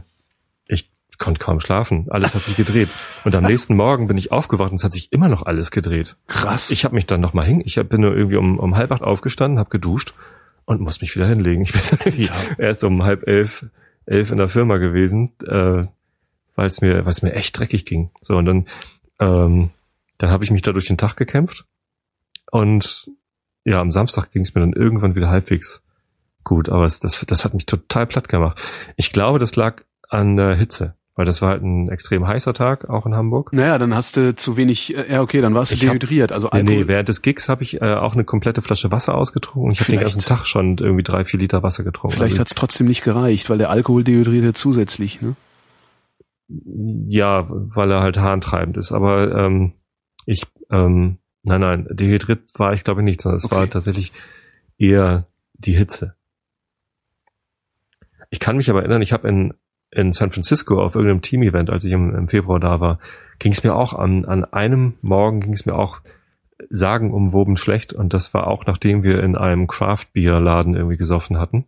ich 0.68 0.90
konnte 1.18 1.40
kaum 1.40 1.60
schlafen, 1.60 2.06
alles 2.10 2.34
hat 2.34 2.42
sich 2.42 2.56
gedreht. 2.56 2.88
Und 3.24 3.34
am 3.34 3.44
nächsten 3.44 3.74
Morgen 3.74 4.06
bin 4.06 4.18
ich 4.18 4.32
aufgewacht 4.32 4.70
und 4.70 4.76
es 4.76 4.84
hat 4.84 4.92
sich 4.92 5.12
immer 5.12 5.28
noch 5.28 5.44
alles 5.44 5.70
gedreht. 5.70 6.16
Krass. 6.26 6.70
Ich 6.70 6.84
habe 6.84 6.94
mich 6.94 7.06
dann 7.06 7.20
noch 7.20 7.32
mal 7.32 7.46
hin, 7.46 7.62
ich 7.64 7.76
bin 7.88 8.02
nur 8.02 8.14
irgendwie 8.14 8.36
um, 8.36 8.58
um 8.58 8.76
halb 8.76 8.92
acht 8.92 9.02
aufgestanden, 9.02 9.58
habe 9.58 9.70
geduscht 9.70 10.14
und 10.66 10.80
muss 10.80 11.00
mich 11.00 11.16
wieder 11.16 11.26
hinlegen. 11.26 11.62
Ich 11.62 11.72
bin 11.72 12.28
erst 12.58 12.84
um 12.84 13.02
halb 13.02 13.26
elf, 13.26 13.66
elf 14.04 14.30
in 14.30 14.38
der 14.38 14.48
Firma 14.48 14.76
gewesen, 14.76 15.32
äh, 15.46 15.86
weil 16.54 16.66
es 16.66 16.80
mir, 16.80 17.04
weil 17.04 17.12
es 17.12 17.22
mir 17.22 17.32
echt 17.32 17.58
dreckig 17.58 17.86
ging. 17.86 18.10
So 18.20 18.36
und 18.36 18.44
dann, 18.44 18.66
ähm, 19.18 19.70
dann 20.18 20.30
habe 20.30 20.44
ich 20.44 20.50
mich 20.50 20.62
da 20.62 20.72
durch 20.72 20.86
den 20.86 20.98
Tag 20.98 21.16
gekämpft 21.16 21.64
und 22.50 23.10
ja, 23.64 23.80
am 23.80 23.90
Samstag 23.90 24.30
ging 24.30 24.42
es 24.42 24.54
mir 24.54 24.60
dann 24.60 24.72
irgendwann 24.72 25.14
wieder 25.14 25.28
halbwegs 25.28 25.82
gut, 26.44 26.68
aber 26.68 26.84
es, 26.84 27.00
das, 27.00 27.24
das 27.26 27.44
hat 27.44 27.54
mich 27.54 27.66
total 27.66 28.06
platt 28.06 28.28
gemacht. 28.28 28.58
Ich 28.96 29.12
glaube, 29.12 29.38
das 29.38 29.56
lag 29.56 29.82
an 30.08 30.36
der 30.36 30.54
Hitze, 30.54 30.94
weil 31.16 31.24
das 31.26 31.42
war 31.42 31.48
halt 31.48 31.62
ein 31.62 31.88
extrem 31.88 32.26
heißer 32.26 32.52
Tag, 32.54 32.88
auch 32.88 33.06
in 33.06 33.14
Hamburg. 33.14 33.52
naja, 33.52 33.78
dann 33.78 33.94
hast 33.94 34.16
du 34.16 34.36
zu 34.36 34.56
wenig, 34.56 34.94
äh, 34.96 35.10
ja 35.14 35.22
okay, 35.22 35.40
dann 35.40 35.54
warst 35.54 35.72
du 35.72 35.76
Ich 35.76 35.86
hab- 35.88 35.98
dehydriert. 35.98 36.30
Also 36.30 36.48
Nee, 36.52 36.58
Alkohol. 36.60 36.76
nee, 36.82 36.88
während 36.88 37.08
des 37.08 37.22
Gigs 37.22 37.48
habe 37.48 37.62
ich 37.62 37.80
äh, 37.80 37.94
auch 37.94 38.12
eine 38.14 38.24
komplette 38.24 38.62
Flasche 38.62 38.92
Wasser 38.92 39.14
ausgetrunken. 39.16 39.72
Ich 39.72 39.80
habe 39.80 39.90
den 39.92 40.00
ganzen 40.00 40.20
Tag 40.20 40.46
schon 40.46 40.76
irgendwie 40.78 41.02
drei, 41.02 41.24
vier 41.24 41.40
Liter 41.40 41.62
Wasser 41.62 41.82
getrunken. 41.84 42.14
Vielleicht 42.16 42.34
also, 42.34 42.40
hat's 42.42 42.54
trotzdem 42.54 42.86
nicht 42.86 43.02
gereicht, 43.02 43.48
weil 43.50 43.58
der 43.58 43.70
Alkohol 43.70 44.04
dehydriert 44.04 44.44
ja 44.44 44.52
zusätzlich, 44.54 45.20
ne? 45.22 45.34
ja, 47.08 47.46
weil 47.48 47.90
er 47.90 48.02
halt 48.02 48.18
harntreibend 48.18 48.76
ist. 48.76 48.92
Aber 48.92 49.34
ähm, 49.36 49.72
ich, 50.26 50.44
ähm, 50.70 51.18
nein, 51.42 51.60
nein, 51.60 51.88
dehydriert 51.90 52.42
war 52.54 52.72
ich 52.72 52.84
glaube 52.84 53.00
ich 53.00 53.04
nicht, 53.04 53.20
sondern 53.20 53.38
es 53.38 53.46
Okay. 53.46 53.54
war 53.56 53.68
tatsächlich 53.68 54.12
eher 54.78 55.26
die 55.54 55.74
Hitze. 55.74 56.14
Ich 58.30 58.38
kann 58.40 58.56
mich 58.56 58.70
aber 58.70 58.80
erinnern, 58.80 59.02
ich 59.02 59.12
habe 59.12 59.28
in, 59.28 59.54
in 59.96 60.12
San 60.12 60.30
Francisco 60.30 60.82
auf 60.82 60.94
irgendeinem 60.94 61.22
Team-Event, 61.22 61.70
als 61.70 61.84
ich 61.84 61.92
im, 61.92 62.14
im 62.14 62.28
Februar 62.28 62.60
da 62.60 62.80
war, 62.80 62.98
ging 63.38 63.52
es 63.52 63.64
mir 63.64 63.74
auch 63.74 63.94
an, 63.94 64.26
an 64.26 64.44
einem 64.44 64.94
Morgen 65.00 65.40
ging 65.40 65.54
es 65.54 65.64
mir 65.64 65.74
auch 65.74 66.00
sagenumwoben 66.68 67.56
schlecht 67.56 67.92
und 67.92 68.14
das 68.14 68.32
war 68.34 68.46
auch 68.46 68.66
nachdem 68.66 69.02
wir 69.02 69.22
in 69.22 69.36
einem 69.36 69.66
Craft-Bier-Laden 69.66 70.74
irgendwie 70.74 70.96
gesoffen 70.96 71.38
hatten. 71.38 71.64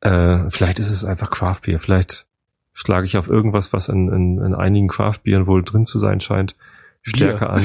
Äh, 0.00 0.50
vielleicht 0.50 0.80
ist 0.80 0.90
es 0.90 1.04
einfach 1.04 1.30
Craft-Bier, 1.30 1.78
vielleicht 1.78 2.26
schlage 2.72 3.06
ich 3.06 3.16
auf 3.16 3.28
irgendwas, 3.28 3.72
was 3.72 3.88
in, 3.88 4.10
in, 4.12 4.38
in 4.38 4.54
einigen 4.54 4.88
Craft-Bieren 4.88 5.46
wohl 5.46 5.62
drin 5.62 5.86
zu 5.86 6.00
sein 6.00 6.20
scheint, 6.20 6.56
stärker 7.02 7.50
an. 7.50 7.64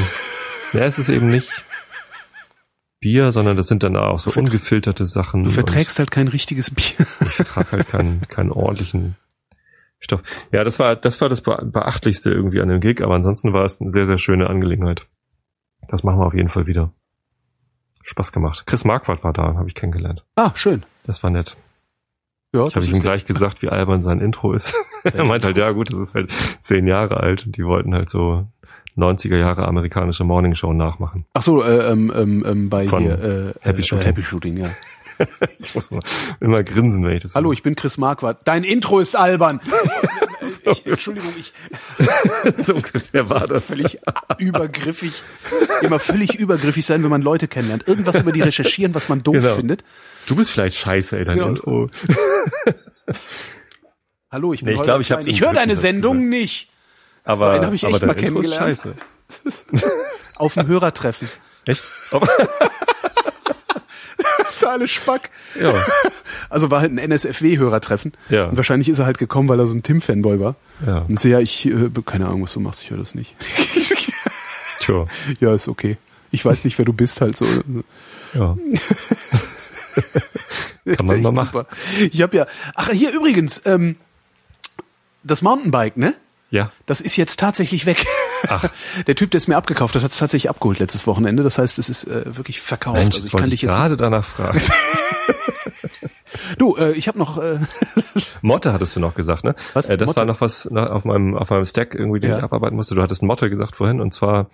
Ja, 0.74 0.82
es 0.82 1.00
ist 1.00 1.10
eben 1.10 1.32
nicht 1.32 1.52
Bier, 3.00 3.32
sondern 3.32 3.58
das 3.58 3.68
sind 3.68 3.82
dann 3.82 3.96
auch 3.96 4.20
so 4.20 4.32
ungefilterte 4.40 5.08
Sachen. 5.08 5.44
Du 5.44 5.50
verträgst 5.50 5.98
halt 5.98 6.12
kein 6.12 6.28
richtiges 6.28 6.70
Bier. 6.70 7.08
Ich 7.22 7.34
vertrage 7.34 7.72
halt 7.72 7.88
keinen, 7.88 8.22
keinen 8.28 8.52
ordentlichen 8.52 9.16
Stoff. 10.00 10.22
Ja, 10.52 10.64
das 10.64 10.80
war, 10.80 10.96
das 10.96 11.20
war 11.22 11.30
das 11.30 11.42
Be- 11.42 11.62
Beachtlichste 11.66 12.32
irgendwie 12.32 12.62
an 12.62 12.70
dem 12.70 12.80
Gig, 12.80 13.02
aber 13.02 13.16
ansonsten 13.16 13.54
war 13.54 13.64
es 13.66 13.82
eine 13.82 13.92
sehr, 13.92 14.06
sehr 14.06 14.18
schöne 14.18 14.50
Angelegenheit. 14.50 15.06
Das 15.88 16.04
machen 16.04 16.20
wir 16.20 16.26
auf 16.26 16.34
jeden 16.34 16.50
Fall 16.50 16.68
wieder. 16.68 16.92
Spaß 18.04 18.32
gemacht. 18.32 18.64
Chris 18.66 18.86
Marquardt 18.86 19.24
war 19.24 19.34
da, 19.34 19.56
habe 19.56 19.68
ich 19.68 19.76
kennengelernt. 19.76 20.26
Ah, 20.36 20.52
schön. 20.56 20.84
Das 21.04 21.22
war 21.24 21.30
nett. 21.30 21.58
Ja, 22.54 22.62
habe 22.62 22.80
ich 22.80 22.92
ihm 22.92 23.02
gleich 23.02 23.26
gesagt, 23.26 23.62
wie 23.62 23.70
albern 23.70 24.02
sein 24.02 24.20
Intro 24.20 24.54
ist. 24.54 24.74
er 25.04 25.24
meint 25.26 25.46
halt, 25.46 25.58
ja 25.58 25.70
gut, 25.72 25.92
das 25.92 26.00
ist 26.00 26.16
halt 26.16 26.32
zehn 26.62 26.88
Jahre 26.88 27.18
alt 27.18 27.46
und 27.46 27.58
die 27.58 27.64
wollten 27.66 27.94
halt 27.94 28.10
so 28.10 28.48
90er 28.98 29.38
Jahre 29.38 29.68
amerikanische 29.68 30.24
Morningshow 30.24 30.74
nachmachen. 30.74 31.26
Ach 31.34 31.42
so, 31.44 31.64
äh, 31.64 31.92
ähm, 31.92 32.12
ähm, 32.16 32.44
ähm, 32.48 32.70
bei 32.70 32.88
Von 32.88 33.04
hier, 33.04 33.20
äh, 33.24 33.54
Happy 33.62 33.82
äh, 33.82 33.84
Shooting. 33.84 34.06
Happy 34.06 34.24
Shooting, 34.24 34.58
ja. 34.58 34.70
Ich 35.60 35.76
muss 35.76 35.92
immer, 35.92 36.02
immer 36.40 36.64
grinsen, 36.64 37.04
wenn 37.06 37.16
ich 37.16 37.22
das 37.24 37.36
Hallo, 37.36 37.52
ich 37.52 37.62
bin 37.64 37.76
Chris 37.76 37.98
Marquardt. 37.98 38.40
Dein 38.46 38.64
Intro 38.64 39.00
ist 39.00 39.16
albern. 39.16 39.60
ich, 40.66 40.86
Entschuldigung, 40.86 41.34
ich 41.38 41.54
so 42.56 42.76
ungefähr 42.76 43.30
war 43.30 43.46
das. 43.48 43.66
völlig 43.66 44.00
übergriffig, 44.38 45.22
immer 45.82 46.00
völlig 46.00 46.36
übergriffig 46.36 46.86
sein, 46.86 47.04
wenn 47.04 47.10
man 47.10 47.22
Leute 47.22 47.48
kennenlernt. 47.48 47.88
Irgendwas 47.88 48.20
über 48.22 48.32
die 48.32 48.42
recherchieren, 48.42 48.96
was 48.96 49.10
man 49.10 49.22
doof 49.24 49.36
Genau. 49.36 49.56
findet. 49.56 49.84
Du 50.28 50.36
bist 50.36 50.52
vielleicht 50.52 50.78
scheiße, 50.78 51.18
ey, 51.18 51.26
dein 51.26 51.38
Ja. 51.38 51.48
Intro. 51.48 51.90
Hallo, 54.32 54.54
ich 54.54 54.62
bin 54.62 54.68
Nee, 54.68 54.74
ich 54.74 54.80
Holger 54.80 54.92
glaub, 54.94 55.02
ich 55.02 55.12
hab's. 55.12 55.28
Ich 55.28 55.42
höre 55.42 55.54
deine 55.54 55.76
Sendung 55.76 56.30
nicht. 56.30 56.70
Aber, 57.24 57.52
einen 57.52 57.66
hab 57.66 57.74
ich 57.74 57.84
echt 57.84 57.96
aber 57.96 58.06
mal 58.08 58.14
Intro 58.14 58.26
kennengelernt. 58.42 58.64
scheiße. 58.78 58.94
Auf 60.36 60.54
dem 60.54 60.68
Hörertreffen. 60.68 61.30
Echt? 61.66 61.84
Totale 64.70 64.88
Spack. 64.88 65.30
ja. 65.60 65.74
Also 66.50 66.72
war 66.72 66.82
halt 66.82 66.92
ein 66.92 66.98
NSFW-Hörertreffen. 66.98 68.14
Ja. 68.30 68.46
Und 68.46 68.58
wahrscheinlich 68.58 68.90
ist 68.90 68.98
er 68.98 69.06
halt 69.06 69.20
gekommen, 69.20 69.50
weil 69.50 69.60
er 69.60 69.68
so 69.68 69.74
ein 69.74 69.84
Tim-Fanboy 69.84 70.40
war. 70.40 70.56
Ja. 70.86 71.06
Und 71.10 71.20
so, 71.20 71.28
ja, 71.28 71.40
ich, 71.40 71.68
äh, 71.68 71.90
keine 72.06 72.26
Ahnung, 72.26 72.44
was 72.44 72.54
du 72.54 72.60
machst, 72.60 72.82
ich 72.84 72.90
höre 72.90 72.98
das 72.98 73.14
nicht. 73.14 73.36
Tja. 74.80 75.06
ja, 75.40 75.54
ist 75.54 75.68
okay. 75.68 75.98
Ich 76.32 76.44
weiß 76.44 76.64
nicht, 76.64 76.78
wer 76.80 76.86
du 76.86 76.94
bist, 76.94 77.22
halt 77.22 77.38
so. 77.38 77.46
Ja. 78.34 78.58
Kann 80.96 81.06
man 81.06 81.22
mal 81.22 81.32
machen. 81.32 81.50
super. 81.52 81.68
Ich 82.12 82.22
habe 82.22 82.38
ja, 82.38 82.48
ach 82.74 82.90
hier 82.90 83.12
übrigens, 83.12 83.62
ähm, 83.66 83.96
das 85.24 85.44
Mountainbike, 85.44 85.98
ne? 85.98 86.16
Ja. 86.52 86.72
Das 86.86 87.00
ist 87.02 87.16
jetzt 87.16 87.40
tatsächlich 87.40 87.86
weg. 87.86 88.06
Der 89.08 89.16
Typ, 89.16 89.32
der 89.32 89.38
es 89.38 89.48
mir 89.48 89.58
abgekauft 89.58 89.96
hat, 89.96 90.04
hat 90.04 90.12
es 90.12 90.18
tatsächlich 90.18 90.50
abgeholt 90.50 90.80
letztes 90.80 91.06
Wochenende. 91.06 91.44
Das 91.44 91.58
heißt, 91.58 91.78
es 91.78 91.90
ist 91.90 92.06
äh, 92.06 92.24
wirklich 92.38 92.62
verkauft. 92.62 92.98
Mensch, 92.98 93.16
also 93.16 93.28
ich 93.28 93.34
kann 93.34 93.44
ich 93.46 93.50
dich 93.52 93.62
jetzt. 93.64 93.76
gerade 93.76 93.98
danach 93.98 94.26
fragen. 94.26 94.62
Du, 96.58 96.76
äh, 96.76 96.92
ich 96.94 97.08
habe 97.08 97.18
noch. 97.18 97.38
Äh, 97.42 97.60
Motte 98.42 98.72
hattest 98.74 98.96
du 98.96 99.00
noch 99.00 99.16
gesagt, 99.16 99.44
ne? 99.44 99.56
Was? 99.74 99.90
Äh, 99.90 99.98
das 99.98 100.08
Motte? 100.08 100.18
war 100.18 100.26
noch 100.26 100.42
was 100.42 100.68
na, 100.72 100.90
auf 100.90 101.04
meinem 101.06 101.36
auf 101.36 101.50
meinem 101.50 101.66
Stack 101.66 101.94
irgendwie, 101.96 102.20
den 102.20 102.32
Ja. 102.32 102.38
ich 102.38 102.44
abarbeiten 102.44 102.76
musste. 102.76 102.96
Du 102.96 103.02
hattest 103.02 103.24
Motte 103.24 103.50
gesagt 103.50 103.76
vorhin 103.76 104.00
und 104.00 104.14
zwar 104.14 104.48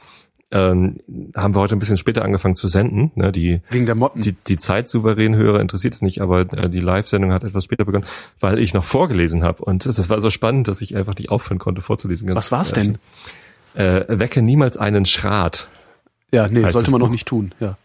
ähm, 0.56 1.02
haben 1.36 1.54
wir 1.54 1.60
heute 1.60 1.76
ein 1.76 1.80
bisschen 1.80 1.98
später 1.98 2.24
angefangen 2.24 2.56
zu 2.56 2.70
senden. 2.70 3.12
Ne? 3.16 3.34
Die, 3.34 3.60
Wegen 3.70 3.86
der 3.86 3.96
Motten. 3.96 4.22
die, 4.22 4.32
die 4.32 4.56
zeitsouveränen 4.56 5.38
Hörer 5.38 5.60
interessiert 5.60 5.96
es 5.96 6.02
nicht, 6.02 6.22
aber 6.22 6.42
äh, 6.54 6.70
die 6.70 6.80
Live-Sendung 6.80 7.34
hat 7.34 7.44
etwas 7.44 7.66
später 7.66 7.84
begonnen, 7.84 8.06
weil 8.40 8.60
ich 8.60 8.74
noch 8.74 8.86
vorgelesen 8.86 9.44
habe. 9.44 9.66
Und 9.66 9.86
das 9.86 10.10
war 10.10 10.22
so 10.22 10.30
spannend, 10.30 10.70
dass 10.70 10.80
ich 10.80 10.96
einfach 10.96 11.18
nicht 11.18 11.30
aufhören 11.30 11.60
konnte 11.60 11.82
vorzulesen. 11.82 12.28
Ganz, 12.28 12.38
Was 12.38 12.52
war's 12.54 12.72
denn? 12.72 13.00
Äh, 13.74 14.06
wecke 14.08 14.42
niemals 14.42 14.78
einen 14.78 15.04
Schrat. 15.04 15.68
Ja, 16.32 16.48
nee, 16.48 16.66
sollte 16.68 16.90
man 16.90 17.02
noch 17.02 17.08
Buch? 17.08 17.12
nicht 17.12 17.28
tun. 17.28 17.54
Ja. 17.60 17.78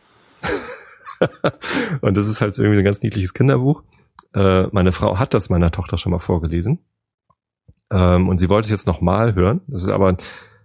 Und 2.01 2.17
das 2.17 2.29
ist 2.29 2.41
halt 2.41 2.55
so 2.55 2.63
irgendwie 2.63 2.83
ein 2.83 2.85
ganz 2.85 3.03
niedliches 3.03 3.35
Kinderbuch. 3.35 3.83
Äh, 4.33 4.69
meine 4.71 4.93
Frau 4.93 5.19
hat 5.19 5.35
das 5.35 5.51
meiner 5.51 5.73
Tochter 5.73 5.99
schon 5.99 6.13
mal 6.13 6.21
vorgelesen. 6.21 6.79
Ähm, 7.91 8.29
und 8.29 8.39
sie 8.39 8.49
wollte 8.49 8.67
es 8.67 8.71
jetzt 8.71 8.87
nochmal 8.87 9.35
hören. 9.35 9.63
Das 9.67 9.83
ist 9.83 9.89
aber 9.91 10.17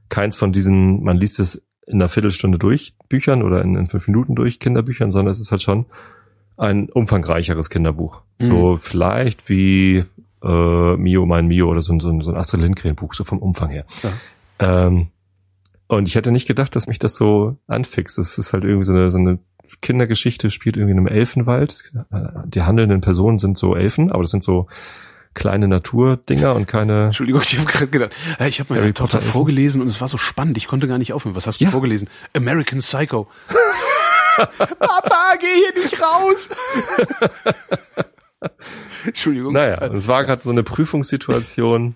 keins 0.09 0.35
von 0.35 0.51
diesen, 0.51 1.03
man 1.03 1.17
liest 1.17 1.39
es 1.39 1.63
in 1.87 1.95
einer 2.01 2.09
Viertelstunde 2.09 2.57
durch 2.57 2.93
Büchern 3.09 3.43
oder 3.43 3.61
in, 3.61 3.75
in 3.75 3.87
fünf 3.87 4.07
Minuten 4.07 4.35
durch 4.35 4.59
Kinderbüchern, 4.59 5.11
sondern 5.11 5.31
es 5.31 5.39
ist 5.39 5.51
halt 5.51 5.61
schon 5.61 5.85
ein 6.57 6.89
umfangreicheres 6.89 7.69
Kinderbuch. 7.69 8.21
Mhm. 8.39 8.45
So 8.45 8.77
vielleicht 8.77 9.49
wie 9.49 10.05
äh, 10.43 10.95
Mio, 10.97 11.25
mein 11.25 11.47
Mio 11.47 11.69
oder 11.69 11.81
so, 11.81 11.93
ein- 11.93 11.99
so, 11.99 12.21
so 12.21 12.31
ein 12.31 12.37
Astrid 12.37 12.61
Lindgren 12.61 12.95
Buch, 12.95 13.13
so 13.13 13.23
vom 13.23 13.39
Umfang 13.39 13.69
her. 13.69 13.85
Ja. 14.03 14.87
Ähm, 14.87 15.07
und 15.87 16.07
ich 16.07 16.15
hätte 16.15 16.31
nicht 16.31 16.47
gedacht, 16.47 16.75
dass 16.75 16.87
mich 16.87 16.97
das 16.97 17.15
so 17.15 17.57
anfixt. 17.67 18.17
Es 18.17 18.37
ist 18.37 18.53
halt 18.53 18.63
irgendwie 18.63 18.85
so 18.85 18.93
eine, 18.93 19.11
so 19.11 19.17
eine 19.19 19.37
Kindergeschichte, 19.81 20.49
spielt 20.51 20.77
irgendwie 20.77 20.93
in 20.93 20.97
einem 20.99 21.07
Elfenwald. 21.07 21.91
Äh, 22.11 22.47
Die 22.47 22.61
handelnden 22.63 23.01
Personen 23.01 23.37
sind 23.37 23.57
so 23.57 23.75
Elfen, 23.75 24.11
aber 24.11 24.23
das 24.23 24.31
sind 24.31 24.43
so 24.43 24.67
kleine 25.35 25.67
Naturdinger 25.67 26.55
und 26.55 26.67
keine. 26.67 27.05
Entschuldigung, 27.05 27.41
ich 27.43 27.57
habe 27.59 27.67
gerade 27.67 27.87
gedacht, 27.87 28.15
äh, 28.39 28.47
ich 28.47 28.59
habe 28.59 28.73
meiner 28.73 28.91
Tochter 28.93 29.19
Potter- 29.19 29.31
vorgelesen 29.31 29.81
und 29.81 29.87
es 29.87 30.01
war 30.01 30.07
so 30.07 30.17
spannend, 30.17 30.57
ich 30.57 30.67
konnte 30.67 30.87
gar 30.87 30.97
nicht 30.97 31.13
aufhören. 31.13 31.35
Was 31.35 31.45
hast 31.45 31.59
du 31.61 31.65
Ja. 31.65 31.71
vorgelesen? 31.71 32.09
American 32.33 32.79
Psycho. 32.79 33.27
Papa, 34.37 35.35
geh 35.39 35.47
hier 35.47 35.83
nicht 35.83 36.01
raus! 36.01 36.49
Entschuldigung. 39.05 39.53
Naja, 39.53 39.77
es 39.93 40.07
war 40.07 40.23
gerade 40.25 40.41
so 40.43 40.51
eine 40.51 40.63
Prüfungssituation. 40.63 41.95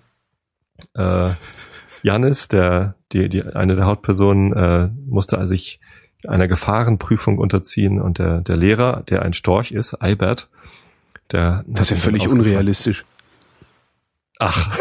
Äh, 0.94 1.28
Janis, 2.02 2.48
der, 2.48 2.94
die, 3.12 3.28
die, 3.28 3.42
eine 3.42 3.76
der 3.76 3.84
Hauptpersonen, 3.84 4.52
äh, 4.54 4.88
musste 5.06 5.38
also 5.38 5.50
sich 5.52 5.80
einer 6.26 6.48
Gefahrenprüfung 6.48 7.38
unterziehen 7.38 8.00
und 8.00 8.18
der, 8.18 8.40
der 8.40 8.56
Lehrer, 8.56 9.02
der 9.08 9.22
ein 9.22 9.32
Storch 9.32 9.72
ist, 9.72 9.94
Albert, 9.94 10.48
der. 11.32 11.64
Das 11.66 11.90
ist 11.90 11.98
ja 11.98 12.04
völlig 12.04 12.28
unrealistisch. 12.28 13.04
Ach. 14.40 14.78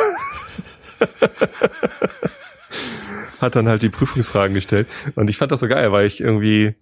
Hat 3.42 3.56
dann 3.56 3.68
halt 3.68 3.82
die 3.84 3.90
Prüfungsfragen 3.90 4.56
gestellt. 4.56 4.88
Und 5.16 5.30
ich 5.30 5.38
fand 5.38 5.52
das 5.52 5.60
so 5.60 5.68
geil, 5.68 5.92
weil 5.92 6.08
ich 6.08 6.22
irgendwie 6.22 6.76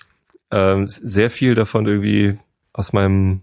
ähm, 0.51 0.87
sehr 0.87 1.29
viel 1.29 1.55
davon 1.55 1.85
irgendwie 1.85 2.37
aus 2.73 2.93
meinem 2.93 3.41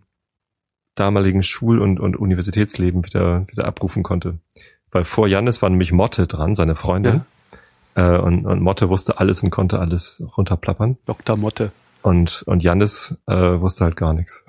damaligen 0.95 1.43
Schul- 1.43 1.80
und, 1.80 1.99
und 1.99 2.16
Universitätsleben 2.16 3.05
wieder, 3.05 3.47
wieder 3.49 3.66
abrufen 3.66 4.05
konnte. 4.05 4.39
Weil 4.93 5.05
vor 5.05 5.26
Jannis 5.26 5.61
war 5.61 5.68
nämlich 5.68 5.91
Motte 5.93 6.26
dran, 6.28 6.55
seine 6.55 6.76
Freundin. 6.76 7.22
Äh, 7.97 8.18
und, 8.18 8.47
und 8.47 8.61
Motte 8.61 8.89
wusste 8.89 9.18
alles 9.18 9.43
und 9.43 9.51
konnte 9.51 9.80
alles 9.80 10.22
runterplappern. 10.37 10.99
Dr. 11.07 11.37
Motte. 11.37 11.72
Und, 12.03 12.43
und 12.47 12.62
Jannis 12.62 13.16
äh, 13.26 13.35
wusste 13.35 13.85
halt 13.85 13.97
gar 13.97 14.12
nichts. 14.12 14.45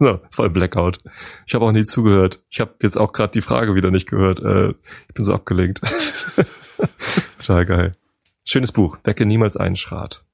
So, 0.00 0.18
voll 0.30 0.50
Blackout. 0.50 0.98
Ich 1.46 1.54
habe 1.54 1.64
auch 1.64 1.72
nie 1.72 1.84
zugehört. 1.84 2.40
Ich 2.50 2.58
habe 2.60 2.74
jetzt 2.82 2.96
auch 2.96 3.12
gerade 3.12 3.30
die 3.32 3.42
Frage 3.42 3.74
wieder 3.76 3.90
nicht 3.92 4.08
gehört. 4.08 4.40
Äh, 4.40 4.70
ich 5.08 5.14
bin 5.14 5.24
so 5.24 5.32
abgelenkt. 5.34 5.80
Total 7.38 7.66
geil. 7.66 7.96
Schönes 8.44 8.72
Buch. 8.72 8.98
Wecke 9.04 9.26
niemals 9.26 9.56
einen 9.56 9.76
Schrat. 9.76 10.24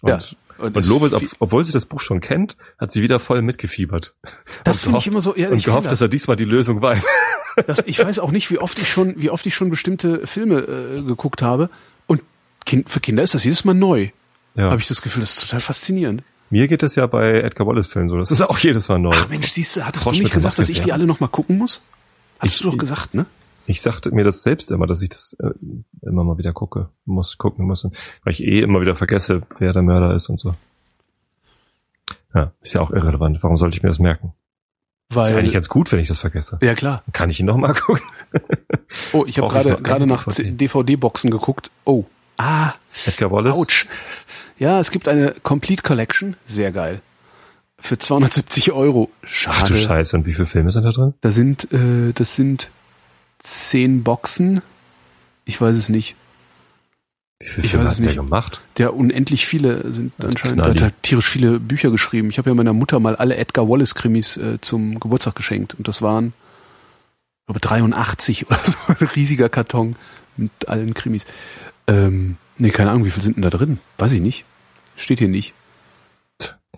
Und, 0.00 0.08
Ja. 0.10 0.18
und 0.64 0.76
es- 0.76 0.88
Lobes, 0.88 1.12
ob, 1.12 1.22
obwohl 1.38 1.64
sie 1.64 1.72
das 1.72 1.86
Buch 1.86 2.00
schon 2.00 2.20
kennt, 2.20 2.56
hat 2.78 2.92
sie 2.92 3.02
wieder 3.02 3.20
voll 3.20 3.42
mitgefiebert. 3.42 4.14
das 4.64 4.78
und 4.78 4.84
finde 4.84 4.98
ich 5.00 5.06
immer 5.06 5.20
so, 5.20 5.36
ja, 5.36 5.50
und 5.50 5.62
gehofft, 5.64 5.90
dass 5.92 6.00
er 6.00 6.08
diesmal 6.08 6.36
die 6.36 6.44
Lösung 6.44 6.80
weiß. 6.82 7.04
das, 7.66 7.80
ich 7.86 7.98
weiß 8.02 8.18
auch 8.18 8.32
nicht, 8.32 8.50
wie 8.50 8.58
oft 8.58 8.78
ich 8.78 8.88
schon, 8.88 9.14
wie 9.20 9.30
oft 9.30 9.44
ich 9.46 9.54
schon 9.54 9.70
bestimmte 9.70 10.26
Filme 10.26 10.60
äh, 10.60 11.02
geguckt 11.02 11.42
habe. 11.42 11.68
Und 12.06 12.22
kind, 12.64 12.88
für 12.88 13.00
Kinder 13.00 13.22
ist 13.22 13.34
das 13.34 13.44
jedes 13.44 13.64
Mal 13.64 13.74
neu. 13.74 14.08
Ja. 14.54 14.70
Habe 14.70 14.80
ich 14.80 14.88
das 14.88 15.02
Gefühl, 15.02 15.20
das 15.20 15.30
ist 15.36 15.40
total 15.42 15.60
faszinierend. 15.60 16.22
Mir 16.52 16.68
geht 16.68 16.82
es 16.82 16.94
ja 16.96 17.06
bei 17.06 17.40
Edgar 17.40 17.66
Wallace 17.66 17.86
Filmen 17.86 18.10
so. 18.10 18.18
Das 18.18 18.30
ist 18.30 18.42
auch 18.42 18.58
jedes 18.58 18.88
Mal 18.90 18.98
neu. 18.98 19.10
Ach 19.14 19.28
Mensch, 19.30 19.48
siehst 19.48 19.74
du, 19.76 19.86
hattest 19.86 20.04
Frosch 20.04 20.18
du 20.18 20.22
nicht 20.24 20.34
gesagt, 20.34 20.58
dass 20.58 20.68
ich 20.68 20.82
die 20.82 20.90
ja. 20.90 20.94
alle 20.94 21.06
noch 21.06 21.18
mal 21.18 21.28
gucken 21.28 21.56
muss? 21.56 21.80
Hattest 22.38 22.56
Ich- 22.58 22.62
du 22.62 22.70
doch 22.70 22.76
gesagt, 22.78 23.14
ne? 23.14 23.24
Ich 23.66 23.80
sagte 23.80 24.10
mir 24.10 24.22
das 24.24 24.42
selbst 24.42 24.70
immer, 24.70 24.86
dass 24.86 25.00
ich 25.02 25.08
das 25.08 25.34
äh, 25.40 25.50
immer 26.02 26.24
mal 26.24 26.36
wieder 26.36 26.52
gucke, 26.52 26.88
muss 27.06 27.38
gucken 27.38 27.64
muss, 27.66 27.84
weil 27.84 28.32
ich 28.34 28.42
eh 28.44 28.60
immer 28.60 28.80
wieder 28.80 28.96
vergesse, 28.96 29.42
wer 29.58 29.72
der 29.72 29.82
Mörder 29.82 30.14
ist 30.14 30.28
und 30.28 30.38
so. 30.38 30.54
Ja, 32.34 32.52
ist 32.60 32.74
ja 32.74 32.80
auch 32.80 32.90
irrelevant. 32.90 33.42
Warum 33.42 33.56
sollte 33.56 33.76
ich 33.76 33.82
mir 33.82 33.88
das 33.88 33.98
merken? 33.98 34.32
ist 35.10 35.16
Weil, 35.16 35.36
eigentlich 35.38 35.52
ganz 35.54 35.68
gut, 35.68 35.90
wenn 35.92 36.00
ich 36.00 36.08
das 36.08 36.18
vergesse. 36.18 36.58
ja 36.60 36.74
klar. 36.74 37.02
Kann 37.12 37.30
ich 37.30 37.38
ihn 37.40 37.46
noch 37.46 37.56
mal 37.56 37.72
gucken? 37.86 38.02
Oh, 39.12 39.24
ich 39.26 39.38
habe 39.38 39.48
gerade 39.48 39.80
gerade 39.82 40.06
nach 40.06 40.24
DVD? 40.24 40.50
DVD-Boxen 40.50 41.30
geguckt. 41.30 41.70
Oh, 41.84 42.04
ah, 42.38 42.74
Edgar 43.06 43.30
Wallace? 43.30 43.54
ouch. 43.56 43.86
Ja, 44.58 44.78
es 44.80 44.90
gibt 44.90 45.08
eine 45.08 45.34
Complete 45.42 45.82
Collection, 45.82 46.36
sehr 46.46 46.72
geil. 46.72 47.00
Für 47.78 47.98
270 47.98 48.70
Euro. 48.72 49.10
Schade. 49.24 49.58
Ach 49.60 49.66
du 49.68 49.74
Scheiße, 49.74 50.16
und 50.16 50.24
wie 50.26 50.34
viele 50.34 50.46
Filme 50.46 50.70
sind 50.70 50.84
da 50.84 50.92
drin? 50.92 51.14
Da 51.20 51.30
sind, 51.32 51.72
äh, 51.72 52.12
das 52.14 52.36
sind 52.36 52.70
zehn 53.40 54.04
Boxen. 54.04 54.62
Ich 55.44 55.60
weiß 55.60 55.74
es 55.74 55.88
nicht. 55.88 56.14
Wie 57.40 57.48
viele 57.48 57.64
Ich 57.64 57.70
Filme 57.72 57.86
weiß 57.86 57.94
es 57.94 57.98
hat 57.98 58.04
der 58.04 58.12
nicht. 58.12 58.24
gemacht? 58.24 58.60
Der 58.76 58.94
unendlich 58.94 59.46
viele 59.46 59.92
sind 59.92 60.12
anscheinend. 60.24 60.64
Der 60.78 60.86
hat 60.86 61.02
tierisch 61.02 61.28
viele 61.28 61.58
Bücher 61.58 61.90
geschrieben. 61.90 62.30
Ich 62.30 62.38
habe 62.38 62.50
ja 62.50 62.54
meiner 62.54 62.72
Mutter 62.72 63.00
mal 63.00 63.16
alle 63.16 63.34
Edgar 63.36 63.68
Wallace 63.68 63.96
Krimis 63.96 64.36
äh, 64.36 64.60
zum 64.60 65.00
Geburtstag 65.00 65.34
geschenkt 65.34 65.74
und 65.74 65.88
das 65.88 66.02
waren, 66.02 66.34
ich 67.40 67.46
glaube 67.46 67.58
83 67.58 68.46
oder 68.46 68.60
so, 68.60 68.78
riesiger 69.16 69.48
Karton 69.48 69.96
mit 70.36 70.68
allen 70.68 70.94
Krimis. 70.94 71.26
Ähm, 71.86 72.36
nee, 72.58 72.70
keine 72.70 72.90
Ahnung, 72.90 73.04
wie 73.04 73.10
viel 73.10 73.22
sind 73.22 73.36
denn 73.36 73.42
da 73.42 73.50
drin? 73.50 73.78
Weiß 73.98 74.12
ich 74.12 74.20
nicht. 74.20 74.44
Steht 74.96 75.18
hier 75.18 75.28
nicht. 75.28 75.54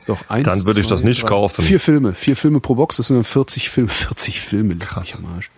Doch, 0.06 0.28
eins, 0.28 0.44
Dann 0.44 0.64
würde 0.66 0.80
ich 0.80 0.86
das 0.86 1.02
nicht 1.02 1.24
kaufen. 1.24 1.62
Vier 1.62 1.80
Filme, 1.80 2.14
vier 2.14 2.36
Filme 2.36 2.60
pro 2.60 2.74
Box, 2.74 2.98
das 2.98 3.06
sind 3.06 3.16
dann 3.16 3.24
40 3.24 3.70
Filme, 3.70 3.88
40 3.90 4.40
Filme, 4.40 4.76
Krass. 4.76 5.16
am 5.16 5.26
Arsch. 5.26 5.50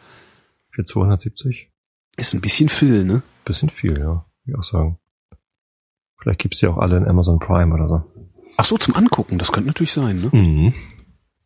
Für 0.71 0.85
270? 0.85 1.71
Ist 2.17 2.35
ein 2.35 2.41
bisschen 2.41 2.69
viel, 2.69 3.05
ne? 3.05 3.23
Bisschen 3.45 3.71
viel, 3.71 3.99
ja. 3.99 4.05
Würde 4.05 4.25
ich 4.47 4.55
auch 4.57 4.63
sagen. 4.63 4.99
Vielleicht 6.19 6.41
gibt's 6.41 6.61
die 6.61 6.67
auch 6.67 6.79
alle 6.79 6.97
in 6.97 7.07
Amazon 7.07 7.39
Prime 7.39 7.75
oder 7.75 7.89
so. 7.89 8.05
Ach 8.57 8.65
so, 8.65 8.79
zum 8.79 8.95
Angucken, 8.95 9.39
das 9.39 9.53
könnte 9.53 9.69
natürlich 9.69 9.93
sein, 9.93 10.21
ne? 10.21 10.31
Mhm. 10.33 10.75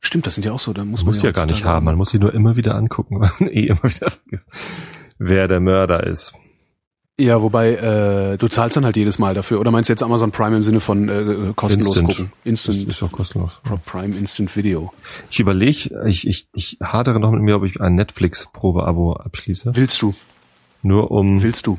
Stimmt, 0.01 0.26
das 0.26 0.34
sind 0.34 0.44
ja 0.44 0.53
auch 0.53 0.61
so, 0.61 0.72
da 0.72 0.84
muss 0.84 1.01
man 1.01 1.14
muss 1.14 1.22
ja 1.22 1.30
gar 1.32 1.46
nicht 1.46 1.64
haben. 1.64 1.84
Man 1.84 1.96
muss 1.96 2.11
sie 2.11 2.18
nur 2.18 2.32
immer 2.32 2.57
wieder 2.57 2.74
angucken, 2.74 3.20
weil 3.20 3.30
man 3.38 3.48
eh 3.53 3.66
immer 3.66 3.82
wieder 3.82 4.11
vergisst, 4.11 4.51
wer 5.18 5.48
der 5.48 5.61
Mörder 5.61 6.07
ist. 6.07 6.34
Ja, 7.20 7.42
wobei 7.42 7.74
äh, 7.74 8.36
du 8.38 8.48
zahlst 8.48 8.76
dann 8.76 8.84
halt 8.84 8.96
jedes 8.96 9.18
Mal 9.18 9.34
dafür. 9.34 9.60
Oder 9.60 9.70
meinst 9.70 9.88
du 9.88 9.92
jetzt 9.92 10.02
Amazon 10.02 10.30
Prime 10.30 10.56
im 10.56 10.62
Sinne 10.62 10.80
von 10.80 11.08
äh, 11.08 11.52
kostenlos 11.54 11.96
Instant. 11.96 12.08
gucken? 12.08 12.32
Das 12.44 12.50
Instant 12.50 12.88
ist 12.88 13.02
doch 13.02 13.12
kostenlos. 13.12 13.52
Pro- 13.62 13.78
Prime 13.84 14.16
Instant 14.16 14.54
Video. 14.56 14.92
Ich 15.30 15.38
überlege, 15.40 16.02
ich, 16.06 16.26
ich, 16.26 16.48
ich 16.54 16.78
hadere 16.82 17.20
noch 17.20 17.30
mit 17.30 17.42
mir, 17.42 17.56
ob 17.56 17.64
ich 17.64 17.80
ein 17.80 17.94
Netflix-Probe-Abo 17.94 19.14
abschließe. 19.14 19.72
Willst 19.76 20.00
du? 20.02 20.14
Nur 20.82 21.10
um, 21.10 21.42
Willst 21.42 21.66
du? 21.66 21.78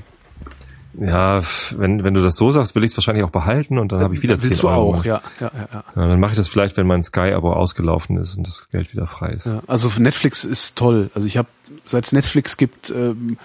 ja, 0.99 1.39
wenn, 1.77 2.03
wenn 2.03 2.13
du 2.13 2.21
das 2.21 2.35
so 2.35 2.51
sagst, 2.51 2.75
will 2.75 2.83
ich 2.83 2.91
es 2.91 2.97
wahrscheinlich 2.97 3.23
auch 3.23 3.29
behalten 3.29 3.79
und 3.79 3.93
dann 3.93 4.01
habe 4.01 4.13
ich 4.13 4.21
wieder 4.23 4.37
10 4.37 4.49
Willst 4.49 4.63
du 4.63 4.67
Euro. 4.67 4.95
auch? 4.95 5.05
Ja, 5.05 5.21
ja, 5.39 5.49
ja, 5.53 5.67
ja. 5.73 5.83
Ja, 5.95 6.07
dann 6.07 6.19
mache 6.19 6.31
ich 6.31 6.37
das 6.37 6.49
vielleicht, 6.49 6.75
wenn 6.75 6.85
mein 6.85 7.01
Sky-Abo 7.03 7.53
ausgelaufen 7.53 8.17
ist 8.17 8.35
und 8.37 8.45
das 8.45 8.69
Geld 8.71 8.91
wieder 8.93 9.07
frei 9.07 9.29
ist. 9.31 9.45
ja. 9.45 9.61
Also 9.67 9.89
Netflix 9.99 10.43
ist 10.43 10.77
toll. 10.77 11.09
Also 11.15 11.27
ich 11.27 11.37
habe, 11.37 11.47
seit 11.85 12.05
es 12.05 12.11
Netflix 12.11 12.57
gibt, 12.57 12.89
ähm, 12.91 13.37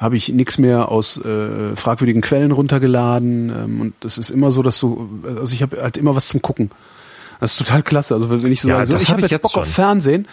habe 0.00 0.16
ich 0.16 0.30
nichts 0.30 0.56
mehr 0.58 0.88
aus 0.88 1.18
äh, 1.24 1.76
fragwürdigen 1.76 2.22
Quellen 2.22 2.52
runtergeladen. 2.52 3.50
Ähm, 3.50 3.80
und 3.82 4.04
es 4.04 4.16
ist 4.18 4.30
immer 4.30 4.50
so, 4.50 4.62
dass 4.62 4.80
du, 4.80 5.08
also 5.38 5.52
ich 5.54 5.62
habe 5.62 5.80
halt 5.82 5.96
immer 5.98 6.16
was 6.16 6.28
zum 6.28 6.40
Gucken. 6.40 6.70
Das 7.38 7.52
ist 7.52 7.58
total 7.58 7.82
klasse. 7.82 8.14
Also 8.14 8.30
wenn 8.30 8.50
ich 8.50 8.60
so 8.62 8.68
Ja, 8.68 8.76
sage, 8.76 8.86
so, 8.86 8.92
das 8.94 9.02
ich 9.04 9.08
hab 9.10 9.16
habe 9.18 9.26
ich 9.26 9.30
jetzt 9.30 9.32
jetzt 9.32 9.42
Bock 9.42 9.56
auf 9.58 9.66
schon. 9.66 9.74
Fernsehen, 9.74 10.26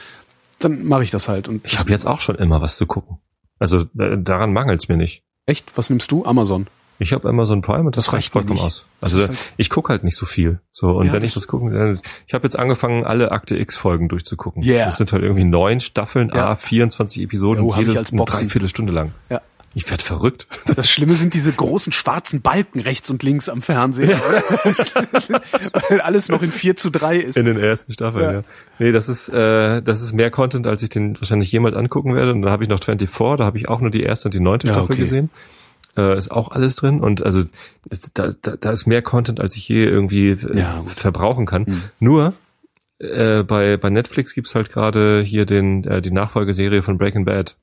dann 0.60 0.86
mache 0.86 1.04
ich 1.04 1.12
das 1.12 1.28
halt. 1.28 1.48
Und 1.50 1.66
Ich 1.66 1.78
habe 1.80 1.90
jetzt 1.92 2.08
auch 2.08 2.22
schon 2.22 2.36
immer 2.36 2.62
was 2.62 2.78
zu 2.78 2.86
gucken. 2.86 3.18
Also 3.60 3.82
äh, 4.00 4.18
daran 4.18 4.54
mangelt's 4.54 4.88
mir 4.88 4.98
nicht. 4.98 5.24
echt, 5.46 5.72
was 5.78 5.90
nimmst 5.90 6.12
du? 6.12 6.26
Amazon. 6.26 6.68
Ich 7.00 7.14
habe 7.14 7.30
Amazon 7.30 7.62
Prime 7.62 7.86
und 7.86 7.96
das, 7.96 8.06
Das 8.06 8.14
reicht 8.14 8.34
vollkommen 8.34 8.60
aus. 8.60 8.86
Also 9.02 9.20
Das 9.20 9.28
halt- 9.28 9.38
ich 9.58 9.70
gucke 9.70 9.90
halt 9.90 10.04
nicht 10.04 10.16
so 10.16 10.26
viel. 10.26 10.62
So 10.72 10.92
und 10.98 11.06
Ja, 11.08 11.14
wenn 11.14 11.24
ich 11.24 11.34
das- 11.34 11.44
das 11.44 11.48
gucken, 11.48 12.00
ich 12.26 12.34
habe 12.34 12.44
jetzt 12.46 12.58
angefangen, 12.58 13.06
alle 13.06 13.32
Akte 13.32 13.56
X 13.56 13.76
Folgen 13.78 14.10
durchzugucken. 14.10 14.64
Yeah. 14.64 14.86
Das 14.88 14.98
sind 14.98 15.12
halt 15.14 15.22
irgendwie 15.22 15.44
neun 15.44 15.80
Staffeln, 15.80 16.32
Ja. 16.34 16.50
a 16.52 16.56
24 16.56 17.22
Episoden, 17.22 17.64
Jo, 17.64 17.76
hab 17.76 17.82
ich 17.84 17.90
jedes 17.90 18.12
eine. 18.12 18.26
Dreiviertelstunde 18.26 18.94
lang. 18.94 19.12
Ja. 19.30 19.42
Ich 19.78 19.90
werd 19.92 20.02
verrückt. 20.02 20.48
Das 20.76 20.90
Schlimme 20.90 21.14
sind 21.14 21.36
diese 21.36 21.52
großen 21.52 21.94
schwarzen 21.94 22.42
Balken 22.42 22.80
rechts 22.80 23.10
und 23.12 23.22
links 23.22 23.48
am 23.48 23.62
Fernseher, 23.62 24.20
oder? 24.28 24.42
Weil 25.90 26.02
alles 26.02 26.30
noch 26.30 26.42
in 26.42 26.52
4 26.52 26.76
zu 26.78 26.90
3 26.90 27.18
ist. 27.18 27.38
In 27.38 27.46
den 27.46 27.60
ersten 27.60 27.94
Staffeln, 27.94 28.24
Ja. 28.24 28.32
ja. 28.34 28.42
Nee, 28.80 28.92
das 28.92 29.08
ist, 29.08 29.30
äh, 29.30 29.82
das 29.84 30.02
ist 30.02 30.14
mehr 30.14 30.32
Content, 30.32 30.66
als 30.68 30.82
ich 30.82 30.90
den 30.90 31.20
wahrscheinlich 31.20 31.52
jemals 31.52 31.76
angucken 31.76 32.16
werde. 32.16 32.32
Und 32.34 32.42
da 32.42 32.50
habe 32.50 32.64
ich 32.64 32.70
noch 32.70 32.84
24, 32.84 33.38
da 33.38 33.46
habe 33.46 33.58
ich 33.58 33.70
auch 33.70 33.80
nur 33.80 33.92
die 33.92 34.02
erste 34.02 34.28
und 34.30 34.34
die 34.34 34.40
neunte 34.40 34.68
Ja, 34.68 34.74
Staffel 34.74 34.94
okay. 34.94 35.02
gesehen. 35.04 35.30
äh, 35.96 36.18
ist 36.18 36.32
auch 36.32 36.52
alles 36.52 36.76
drin 36.76 37.00
und 37.02 37.24
also 37.24 37.44
da, 38.16 38.30
da, 38.42 38.56
da 38.56 38.72
ist 38.72 38.88
mehr 38.88 39.02
Content, 39.04 39.40
als 39.40 39.56
ich 39.58 39.68
je 39.70 39.84
irgendwie 39.84 40.30
äh, 40.32 40.58
Ja, 40.60 40.84
verbrauchen 40.88 41.46
kann. 41.46 41.66
Hm. 41.68 41.84
Nur 42.00 42.34
äh, 43.00 43.44
bei, 43.44 43.78
bei 43.78 43.90
Netflix 43.92 44.34
gibt's 44.34 44.56
halt 44.56 44.72
gerade 44.72 45.22
hier 45.24 45.46
den, 45.46 45.84
äh, 45.86 46.02
die 46.02 46.12
Nachfolgeserie 46.12 46.82
von 46.84 46.98
Breaking 46.98 47.26
Bad. 47.26 47.56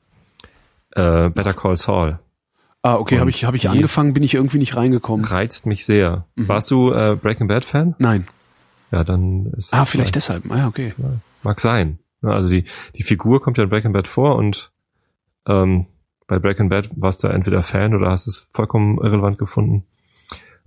Äh, 0.95 1.29
Better 1.31 1.53
Call 1.55 1.77
Saul. 1.77 2.19
Ah, 2.83 2.97
okay, 2.97 3.19
habe 3.19 3.31
ich, 3.31 3.45
hab 3.47 3.55
ich 3.55 3.69
angefangen, 3.71 4.13
bin 4.13 4.23
ich 4.23 4.35
irgendwie 4.35 4.59
nicht 4.59 4.77
reingekommen. 4.77 5.25
Reizt 5.25 5.65
mich 5.65 5.87
sehr. 5.87 6.27
Mhm. 6.35 6.49
Warst 6.49 6.71
du 6.71 6.93
äh, 6.93 7.17
Breaking 7.17 7.49
Bad 7.49 7.65
Fan? 7.65 7.95
Nein. 7.99 8.27
Ja, 8.91 9.05
dann 9.05 9.47
ist 9.57 9.73
Ah, 9.73 9.87
vielleicht 9.87 10.15
deshalb. 10.15 10.51
Ah, 10.51 10.67
okay. 10.67 10.93
Mag 11.43 11.61
sein. 11.61 11.99
Also 12.23 12.49
die, 12.49 12.65
die 12.97 13.03
Figur 13.03 13.43
kommt 13.43 13.57
ja 13.59 13.65
in 13.65 13.71
Breaking 13.71 13.93
Bad 13.93 14.07
vor 14.07 14.37
und 14.37 14.71
ähm, 15.47 15.87
bei 16.27 16.39
Breaking 16.39 16.69
Bad 16.69 16.91
warst 16.97 17.23
du 17.25 17.29
entweder 17.29 17.63
Fan 17.63 17.95
oder 17.95 18.11
hast 18.11 18.27
es 18.27 18.47
vollkommen 18.53 18.99
irrelevant 18.99 19.39
gefunden. 19.39 19.85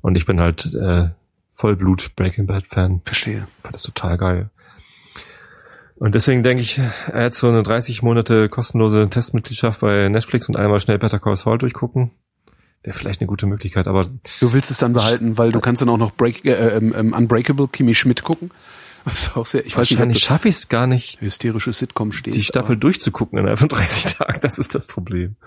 Und 0.01 0.15
ich 0.15 0.25
bin 0.25 0.39
halt 0.39 0.73
äh, 0.73 1.09
Vollblut 1.51 2.15
Breaking 2.15 2.45
Bad 2.47 2.67
Fan. 2.67 3.01
Verstehe. 3.05 3.47
Fand 3.63 3.75
das 3.75 3.83
total 3.83 4.17
geil. 4.17 4.49
Und 5.99 6.13
deswegen 6.13 6.43
denke 6.43 6.61
ich, 6.61 6.79
er 7.11 7.25
hat 7.25 7.33
so 7.33 7.47
eine 7.49 7.63
30 7.63 8.03
Monate 8.03 8.49
kostenlose 8.49 9.09
Testmitgliedschaft 9.09 9.79
bei 9.79 10.07
Netflix 10.09 10.47
und 10.47 10.55
einmal 10.55 10.79
schnell 10.79 10.99
Better 10.99 11.19
Call 11.19 11.35
Saul 11.37 11.57
durchgucken. 11.57 12.11
Wäre 12.83 12.95
vielleicht 12.97 13.19
eine 13.19 13.27
gute 13.27 13.47
Möglichkeit, 13.47 13.87
aber 13.87 14.09
Du 14.39 14.53
willst 14.53 14.69
es 14.69 14.77
dann 14.77 14.93
behalten, 14.93 15.37
weil 15.39 15.51
du 15.51 15.59
kannst 15.59 15.81
dann 15.81 15.89
auch 15.89 15.97
noch 15.97 16.11
Break, 16.11 16.45
äh, 16.45 16.51
ähm, 16.77 16.93
ähm, 16.95 17.13
Unbreakable 17.13 17.67
Kimi 17.67 17.93
Schmidt 17.95 18.23
gucken. 18.23 18.51
Das 19.05 19.19
ist 19.27 19.37
auch 19.37 19.45
sehr, 19.45 19.65
ich 19.65 19.77
weiß 19.77 19.89
nicht, 19.89 19.99
wahrscheinlich 19.99 20.17
das 20.19 20.27
schaffe 20.27 20.49
ich 20.49 20.55
es 20.57 20.67
gar 20.67 20.85
nicht, 20.85 21.21
hysterische 21.21 21.71
Sitcom 21.71 22.11
steht. 22.11 22.33
die 22.35 22.43
Staffel 22.43 22.75
durchzugucken 22.75 23.55
von 23.55 23.69
30 23.69 24.15
Tagen. 24.17 24.39
Das 24.41 24.59
ist 24.59 24.75
das 24.75 24.85
Problem. 24.85 25.37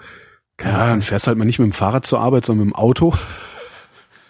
aber- 0.57 0.67
Ja, 0.71 0.87
dann 0.89 1.03
fährst 1.03 1.27
halt 1.27 1.37
mal 1.37 1.45
nicht 1.45 1.59
mit 1.59 1.67
dem 1.71 1.73
Fahrrad 1.73 2.07
zur 2.07 2.21
Arbeit, 2.21 2.47
sondern 2.47 2.69
mit 2.69 2.75
dem 2.75 2.79
Auto. 2.79 3.13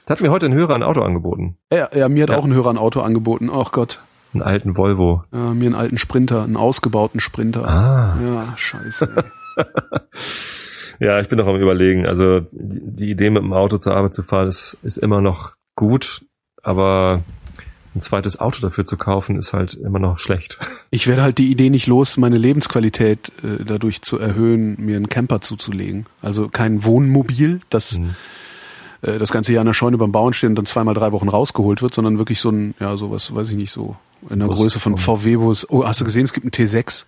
Da 0.06 0.14
hat 0.14 0.20
mir 0.20 0.32
heute 0.32 0.46
ein 0.46 0.52
Hörer 0.54 0.74
ein 0.74 0.82
Auto 0.82 1.02
angeboten. 1.02 1.56
Ja, 1.72 1.88
ja 1.94 2.08
mir 2.08 2.24
hat 2.24 2.30
Ja. 2.30 2.38
auch 2.38 2.44
ein 2.44 2.52
Hörer 2.52 2.70
ein 2.70 2.78
Auto 2.78 3.02
angeboten. 3.02 3.50
Ach 3.52 3.70
Gott. 3.70 4.00
Einen 4.32 4.42
alten 4.42 4.76
Volvo. 4.76 5.24
Ja, 5.32 5.54
mir 5.54 5.66
einen 5.66 5.74
alten 5.74 5.98
Sprinter, 5.98 6.44
einen 6.44 6.56
ausgebauten 6.56 7.20
Sprinter. 7.20 7.66
Ah. 7.68 8.16
Ja, 8.22 8.56
scheiße. 8.56 9.24
Ja, 11.00 11.18
ich 11.18 11.28
bin 11.28 11.38
noch 11.38 11.46
am 11.46 11.56
überlegen. 11.56 12.04
Also 12.06 12.40
die, 12.52 12.80
die 12.84 13.10
Idee 13.10 13.30
mit 13.30 13.42
dem 13.42 13.54
Auto 13.54 13.78
zur 13.78 13.96
Arbeit 13.96 14.12
zu 14.12 14.22
fahren 14.22 14.48
ist, 14.48 14.76
ist 14.82 14.98
immer 14.98 15.22
noch 15.22 15.54
gut, 15.74 16.22
aber 16.62 17.22
ein 17.94 18.02
zweites 18.02 18.38
Auto 18.38 18.60
dafür 18.60 18.84
zu 18.84 18.98
kaufen 18.98 19.36
ist 19.36 19.54
halt 19.54 19.74
immer 19.74 19.98
noch 19.98 20.18
schlecht. 20.18 20.58
Ich 20.92 21.06
werde 21.06 21.22
halt 21.22 21.38
die 21.38 21.50
Idee 21.52 21.70
nicht 21.70 21.86
los, 21.86 22.16
meine 22.16 22.36
Lebensqualität 22.36 23.30
äh, 23.44 23.64
dadurch 23.64 24.02
zu 24.02 24.18
erhöhen, 24.18 24.74
mir 24.78 24.96
einen 24.96 25.08
Camper 25.08 25.40
zuzulegen. 25.40 26.06
Also 26.20 26.48
kein 26.48 26.84
Wohnmobil, 26.84 27.60
das 27.70 27.92
Hm. 27.92 28.16
äh, 29.02 29.18
das 29.18 29.30
ganze 29.30 29.52
Jahr 29.52 29.62
in 29.62 29.66
der 29.66 29.72
Scheune 29.72 29.96
beim 29.98 30.10
Bauen 30.10 30.32
steht 30.32 30.50
und 30.50 30.56
dann 30.56 30.66
zweimal 30.66 30.94
drei 30.94 31.12
Wochen 31.12 31.28
rausgeholt 31.28 31.80
wird, 31.80 31.94
sondern 31.94 32.18
wirklich 32.18 32.40
so 32.40 32.50
ein, 32.50 32.74
ja, 32.80 32.96
sowas, 32.96 33.32
weiß 33.32 33.50
ich 33.50 33.56
nicht, 33.56 33.70
so 33.70 33.94
in 34.28 34.38
der 34.40 34.46
Bus 34.46 34.56
Größe 34.56 34.80
von 34.80 34.96
VW-Bus. 34.96 35.68
Oh, 35.70 35.84
hast 35.84 36.00
du 36.00 36.04
gesehen, 36.04 36.24
es 36.24 36.32
gibt 36.32 36.44
einen 36.44 36.68
T6? 36.68 37.04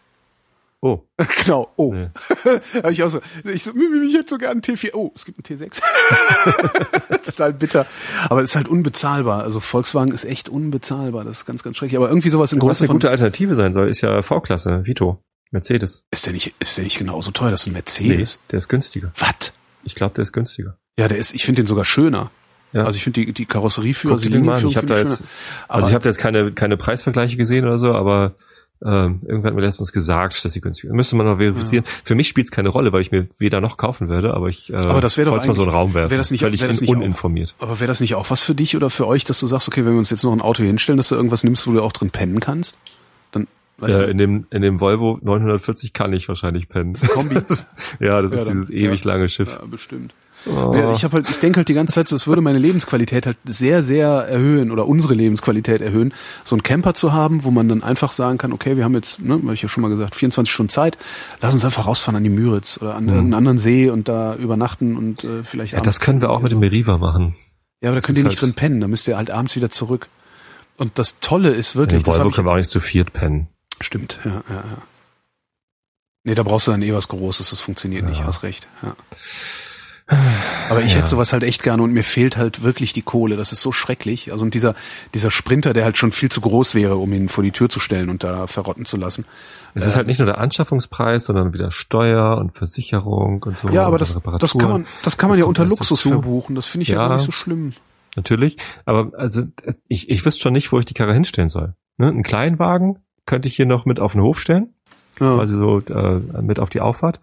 Oh, 0.84 1.00
genau, 1.44 1.70
oh. 1.76 1.94
nee. 1.94 2.08
Ich 2.90 3.02
auch 3.04 3.08
so, 3.08 3.20
ich 3.44 3.62
so, 3.62 3.70
ich 4.04 4.14
hätte 4.14 4.30
so 4.30 4.38
gern 4.38 4.52
einen 4.52 4.62
T4. 4.62 4.90
Oh, 4.94 5.12
es 5.14 5.24
gibt 5.24 5.48
einen 5.48 5.60
T6. 5.60 5.80
Total 7.24 7.52
bitter. 7.52 7.86
Aber 8.28 8.42
es 8.42 8.50
ist 8.50 8.56
halt 8.56 8.66
unbezahlbar. 8.68 9.42
Also 9.44 9.60
Volkswagen 9.60 10.12
ist 10.12 10.24
echt 10.24 10.48
unbezahlbar. 10.48 11.24
Das 11.24 11.36
ist 11.38 11.46
ganz, 11.46 11.62
ganz 11.62 11.76
schrecklich. 11.76 11.96
Aber 11.96 12.08
irgendwie 12.08 12.30
sowas 12.30 12.52
in 12.52 12.60
was 12.60 12.66
Größe 12.66 12.80
eine 12.82 12.86
von, 12.88 12.96
gute 12.96 13.10
Alternative 13.10 13.54
sein 13.54 13.72
soll, 13.74 13.88
ist 13.88 14.00
ja 14.00 14.22
V-Klasse, 14.22 14.84
Vito, 14.84 15.22
Mercedes. 15.52 16.04
ist 16.10 16.26
der 16.26 16.32
nicht, 16.32 16.52
ist 16.58 16.76
der 16.76 16.84
nicht 16.84 16.98
genauso 16.98 17.30
teuer? 17.30 17.52
Das 17.52 17.60
ist 17.62 17.66
ein 17.68 17.72
Nee, 17.74 17.78
Mercedes. 17.78 18.40
der 18.50 18.58
ist 18.58 18.68
günstiger. 18.68 19.12
Was? 19.18 19.52
Ich 19.84 19.94
glaube, 19.94 20.14
der 20.14 20.22
ist 20.22 20.32
günstiger. 20.32 20.78
Ja, 20.98 21.06
der 21.06 21.18
ist, 21.18 21.32
ich 21.34 21.44
finde 21.44 21.62
den 21.62 21.66
sogar 21.66 21.84
schöner. 21.84 22.30
Ja. 22.72 22.84
Also 22.84 22.96
ich 22.96 23.04
finde 23.04 23.24
die, 23.24 23.32
die 23.32 23.44
Karosserieführer, 23.46 24.14
Guck 24.14 24.22
dir 24.22 24.30
die 24.30 24.38
mal. 24.38 24.54
Linienführung 24.56 24.70
Ich 24.70 24.76
habe 24.76 24.86
finde 24.88 25.04
da 25.04 25.10
jetzt, 25.10 25.22
also 25.68 25.88
ich 25.88 25.94
habe 25.94 26.02
da 26.04 26.08
jetzt 26.10 26.18
keine 26.18 26.52
keine 26.52 26.76
Preisvergleiche 26.76 27.36
gesehen 27.36 27.64
oder 27.66 27.78
so, 27.78 27.92
aber 27.94 28.34
ähm, 28.84 29.20
irgendwer 29.24 29.50
hat 29.50 29.54
mir 29.54 29.60
letztens 29.60 29.92
gesagt, 29.92 30.44
dass 30.44 30.52
sie 30.54 30.60
günstiger 30.60 30.88
sind. 30.88 30.96
Müsste 30.96 31.14
man 31.14 31.26
noch 31.26 31.36
verifizieren. 31.36 31.84
Für 32.04 32.16
mich 32.16 32.26
spielt 32.26 32.46
es 32.46 32.50
keine 32.50 32.68
Rolle, 32.68 32.92
weil 32.92 33.00
ich 33.00 33.12
mir 33.12 33.28
weder 33.38 33.60
noch 33.60 33.76
kaufen 33.76 34.08
würde, 34.08 34.34
aber 34.34 34.48
ich 34.48 34.72
äh, 34.72 34.76
Aber 34.76 35.00
das 35.00 35.16
wäre 35.16 35.30
doch 35.30 35.36
mal 35.36 35.54
so 35.54 35.62
eigentlich- 35.62 35.72
Raum 35.74 35.94
werfen. 35.94 36.10
wäre 36.10 36.18
das 36.18 36.32
nicht- 36.32 36.40
völlig 36.40 36.60
wäre 36.60 36.68
das 36.68 36.80
nicht 36.80 36.90
auch- 36.90 36.96
uninformiert. 36.96 37.54
Aber 37.60 37.78
wäre 37.78 37.86
das 37.86 38.00
nicht 38.00 38.16
auch 38.16 38.30
was 38.30 38.42
für 38.42 38.56
dich 38.56 38.74
oder 38.74 38.90
für 38.90 39.06
euch, 39.06 39.24
dass 39.24 39.38
du 39.38 39.46
sagst, 39.46 39.68
okay, 39.68 39.84
wenn 39.84 39.92
wir 39.92 39.98
uns 39.98 40.10
jetzt 40.10 40.24
noch 40.24 40.32
ein 40.32 40.40
Auto 40.40 40.64
hinstellen, 40.64 40.96
dass 40.96 41.08
du 41.10 41.14
irgendwas 41.14 41.44
nimmst, 41.44 41.66
wo 41.68 41.72
du 41.72 41.80
auch 41.82 41.92
drin 41.92 42.10
pennen 42.10 42.40
kannst? 42.40 42.76
Dann, 43.30 43.46
weißt 43.78 44.00
Äh, 44.00 44.04
du, 44.06 44.10
in 44.10 44.18
dem 44.18 44.46
in 44.50 44.62
dem 44.62 44.80
Volvo 44.80 45.18
940 45.22 45.92
kann 45.92 46.12
ich 46.12 46.26
wahrscheinlich 46.28 46.68
pennen. 46.68 46.94
Kombi. 46.94 47.36
ja, 48.00 48.20
das 48.20 48.32
Ja, 48.32 48.38
ist 48.38 48.46
dann- 48.48 48.52
dieses 48.52 48.70
ewig 48.70 49.04
lange 49.04 49.28
Schiff. 49.28 49.48
ja, 49.60 49.64
bestimmt. 49.64 50.12
Oh. 50.46 50.92
Ich 50.96 51.04
habe 51.04 51.14
halt, 51.16 51.30
ich 51.30 51.38
denke 51.38 51.58
halt 51.58 51.68
die 51.68 51.74
ganze 51.74 51.94
Zeit 51.94 52.08
so, 52.08 52.16
es 52.16 52.26
würde 52.26 52.40
meine 52.42 52.58
Lebensqualität 52.58 53.26
halt 53.26 53.36
sehr, 53.44 53.82
sehr 53.82 54.08
erhöhen 54.08 54.70
oder 54.70 54.86
unsere 54.88 55.14
Lebensqualität 55.14 55.80
erhöhen, 55.80 56.12
so 56.44 56.54
einen 56.56 56.62
Camper 56.62 56.94
zu 56.94 57.12
haben, 57.12 57.44
wo 57.44 57.50
man 57.50 57.68
dann 57.68 57.82
einfach 57.82 58.12
sagen 58.12 58.38
kann, 58.38 58.52
okay, 58.52 58.76
wir 58.76 58.84
haben 58.84 58.94
jetzt, 58.94 59.20
ne, 59.20 59.34
habe 59.34 59.54
ich 59.54 59.62
ja 59.62 59.68
schon 59.68 59.82
mal 59.82 59.88
gesagt, 59.88 60.16
24 60.16 60.52
Stunden 60.52 60.70
Zeit, 60.70 60.98
lass 61.40 61.54
uns 61.54 61.64
einfach 61.64 61.86
rausfahren 61.86 62.16
an 62.16 62.24
die 62.24 62.30
Müritz 62.30 62.78
oder 62.82 62.94
an 62.96 63.06
irgendeinen 63.06 63.34
anderen 63.34 63.58
See 63.58 63.88
und 63.90 64.08
da 64.08 64.34
übernachten 64.34 64.96
und 64.96 65.22
äh, 65.24 65.42
vielleicht 65.44 65.74
ja, 65.74 65.80
das 65.80 66.00
können 66.00 66.20
wir 66.20 66.30
auch 66.30 66.40
mit 66.40 66.50
dem 66.50 66.58
Meriva 66.58 66.98
machen. 66.98 67.36
Ja, 67.80 67.90
aber 67.90 67.94
da 67.96 68.00
das 68.00 68.06
könnt 68.06 68.18
ihr 68.18 68.24
nicht 68.24 68.34
halt- 68.34 68.42
drin 68.42 68.54
pennen, 68.54 68.80
da 68.80 68.88
müsst 68.88 69.06
ihr 69.08 69.16
halt 69.16 69.30
abends 69.30 69.54
wieder 69.56 69.70
zurück. 69.70 70.08
Und 70.76 70.98
das 70.98 71.20
Tolle 71.20 71.50
ist 71.50 71.76
wirklich, 71.76 72.02
dem 72.02 72.06
das 72.06 72.18
Volvo 72.18 72.30
können 72.30 72.48
wir 72.48 72.52
auch 72.52 72.56
nicht 72.56 72.70
zu 72.70 72.80
viert 72.80 73.12
pennen. 73.12 73.46
stimmt, 73.80 74.18
ja, 74.24 74.42
ja, 74.48 74.54
ja. 74.56 74.78
Nee, 76.24 76.34
da 76.36 76.42
brauchst 76.44 76.66
du 76.68 76.70
dann 76.70 76.82
eh 76.82 76.92
was 76.94 77.08
Großes, 77.08 77.50
das 77.50 77.60
funktioniert 77.60 78.04
nicht, 78.04 78.20
Ja. 78.20 78.26
hast 78.26 78.42
recht, 78.44 78.68
ja. 78.82 78.94
Aber 80.68 80.82
ich 80.82 80.92
Ja. 80.92 80.98
hätte 80.98 81.08
sowas 81.08 81.32
halt 81.32 81.42
echt 81.44 81.62
gerne 81.62 81.82
und 81.82 81.92
mir 81.92 82.02
fehlt 82.04 82.36
halt 82.36 82.62
wirklich 82.62 82.92
die 82.92 83.02
Kohle. 83.02 83.36
Das 83.36 83.52
ist 83.52 83.60
so 83.62 83.72
schrecklich. 83.72 84.32
Also 84.32 84.44
und 84.44 84.54
dieser, 84.54 84.74
dieser 85.14 85.30
Sprinter, 85.30 85.72
der 85.72 85.84
halt 85.84 85.96
schon 85.96 86.12
viel 86.12 86.30
zu 86.30 86.40
groß 86.40 86.74
wäre, 86.74 86.96
um 86.96 87.12
ihn 87.12 87.28
vor 87.28 87.44
die 87.44 87.52
Tür 87.52 87.68
zu 87.68 87.80
stellen 87.80 88.10
und 88.10 88.24
da 88.24 88.46
verrotten 88.46 88.84
zu 88.84 88.96
lassen. 88.96 89.24
Es 89.74 89.86
ist 89.86 89.96
halt 89.96 90.06
nicht 90.06 90.18
nur 90.18 90.26
der 90.26 90.38
Anschaffungspreis, 90.38 91.24
sondern 91.24 91.54
wieder 91.54 91.70
Steuer 91.70 92.36
und 92.36 92.54
Versicherung 92.56 93.42
und 93.42 93.56
so. 93.58 93.68
Ja, 93.70 93.86
aber 93.86 93.96
das, 93.98 94.20
das 94.38 94.58
kann 94.58 94.70
man, 94.70 94.86
das 95.02 95.16
kann 95.16 95.30
man 95.30 95.36
Das 95.38 95.40
ja 95.40 95.46
unter 95.46 95.64
Luxus 95.64 96.02
verbuchen. 96.02 96.54
Das 96.54 96.66
finde 96.66 96.82
ich 96.82 96.88
ja. 96.88 96.96
Ja. 97.00 97.08
gar 97.08 97.16
nicht 97.16 97.24
so 97.24 97.32
schlimm. 97.32 97.72
Natürlich. 98.14 98.58
Aber 98.84 99.12
also 99.18 99.44
ich, 99.88 100.10
ich 100.10 100.26
wüsste 100.26 100.42
schon 100.42 100.52
nicht, 100.52 100.70
wo 100.72 100.78
ich 100.78 100.84
die 100.84 100.92
Karre 100.94 101.14
hinstellen 101.14 101.48
soll. 101.48 101.74
Ne? 101.96 102.08
Einen 102.08 102.22
Kleinwagen 102.22 102.98
könnte 103.24 103.48
ich 103.48 103.56
hier 103.56 103.64
noch 103.66 103.86
mit 103.86 104.00
auf 104.00 104.12
den 104.12 104.20
Hof 104.20 104.38
stellen, 104.40 104.74
Ja. 105.20 105.36
quasi 105.36 105.54
so 105.54 105.78
äh, 105.78 106.20
mit 106.42 106.58
auf 106.60 106.68
die 106.68 106.80
Auffahrt. 106.82 107.20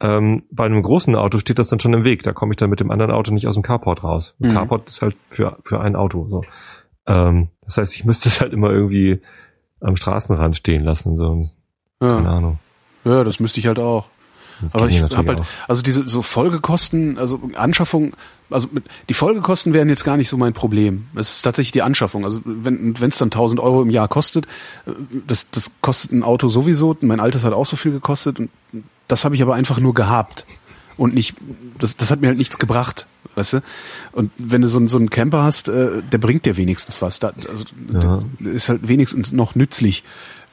Ähm, 0.00 0.42
bei 0.50 0.66
einem 0.66 0.82
großen 0.82 1.14
Auto 1.16 1.38
steht 1.38 1.58
das 1.58 1.68
dann 1.68 1.80
schon 1.80 1.94
im 1.94 2.04
Weg. 2.04 2.22
Da 2.22 2.32
komme 2.32 2.52
ich 2.52 2.56
dann 2.56 2.68
mit 2.70 2.80
dem 2.80 2.90
anderen 2.90 3.12
Auto 3.12 3.32
nicht 3.32 3.46
aus 3.48 3.54
dem 3.54 3.62
Carport 3.62 4.04
raus. 4.04 4.34
Das 4.38 4.50
Mhm. 4.50 4.56
Carport 4.56 4.88
ist 4.90 5.00
halt 5.02 5.16
für, 5.30 5.56
für 5.64 5.80
ein 5.80 5.96
Auto. 5.96 6.26
So. 6.28 6.42
Ähm, 7.06 7.48
das 7.62 7.78
heißt, 7.78 7.94
ich 7.96 8.04
müsste 8.04 8.28
es 8.28 8.40
halt 8.40 8.52
immer 8.52 8.70
irgendwie 8.70 9.20
am 9.80 9.96
Straßenrand 9.96 10.56
stehen 10.56 10.84
lassen. 10.84 11.16
So. 11.16 11.48
Keine 12.00 12.22
ja. 12.28 12.36
Ahnung. 12.36 12.58
ja, 13.04 13.24
das 13.24 13.40
müsste 13.40 13.60
ich 13.60 13.66
halt 13.66 13.78
auch. 13.78 14.06
Das 14.62 14.74
Aber 14.74 14.88
ich 14.88 15.02
habe 15.02 15.28
halt, 15.28 15.40
auch. 15.40 15.46
also 15.68 15.82
diese 15.82 16.08
so 16.08 16.22
Folgekosten, 16.22 17.18
also 17.18 17.38
Anschaffung, 17.56 18.12
also 18.48 18.68
mit, 18.72 18.84
die 19.10 19.14
Folgekosten 19.14 19.74
wären 19.74 19.90
jetzt 19.90 20.04
gar 20.04 20.16
nicht 20.16 20.30
so 20.30 20.38
mein 20.38 20.54
Problem. 20.54 21.08
Es 21.14 21.36
ist 21.36 21.42
tatsächlich 21.42 21.72
die 21.72 21.82
Anschaffung. 21.82 22.24
Also 22.24 22.40
wenn 22.44 22.98
wenn 22.98 23.10
es 23.10 23.18
dann 23.18 23.26
1000 23.26 23.60
Euro 23.60 23.82
im 23.82 23.90
Jahr 23.90 24.08
kostet, 24.08 24.46
äh, 24.86 24.92
das 25.26 25.50
das 25.50 25.72
kostet 25.82 26.12
ein 26.12 26.22
Auto 26.22 26.48
sowieso. 26.48 26.96
Mein 27.02 27.20
altes 27.20 27.44
hat 27.44 27.52
auch 27.52 27.66
so 27.66 27.76
viel 27.76 27.92
gekostet 27.92 28.40
und 28.40 28.48
das 29.08 29.24
habe 29.24 29.34
ich 29.34 29.42
aber 29.42 29.54
einfach 29.54 29.78
nur 29.78 29.94
gehabt 29.94 30.46
und 30.96 31.14
nicht. 31.14 31.34
Das 31.78 31.96
das 31.96 32.10
hat 32.10 32.20
mir 32.20 32.28
halt 32.28 32.38
nichts 32.38 32.58
gebracht, 32.58 33.06
weißt 33.34 33.54
du. 33.54 33.62
Und 34.12 34.30
wenn 34.38 34.62
du 34.62 34.68
so, 34.68 34.78
einen- 34.78 34.88
so 34.88 34.96
einen 34.98 35.10
Camper 35.10 35.42
hast, 35.42 35.68
äh, 35.68 36.02
der 36.10 36.18
bringt 36.18 36.46
dir 36.46 36.56
wenigstens 36.56 37.02
was. 37.02 37.20
Da, 37.20 37.32
also 37.48 37.64
Ja. 37.92 38.22
ist 38.40 38.68
halt 38.68 38.88
wenigstens 38.88 39.32
noch 39.32 39.54
nützlich, 39.54 40.04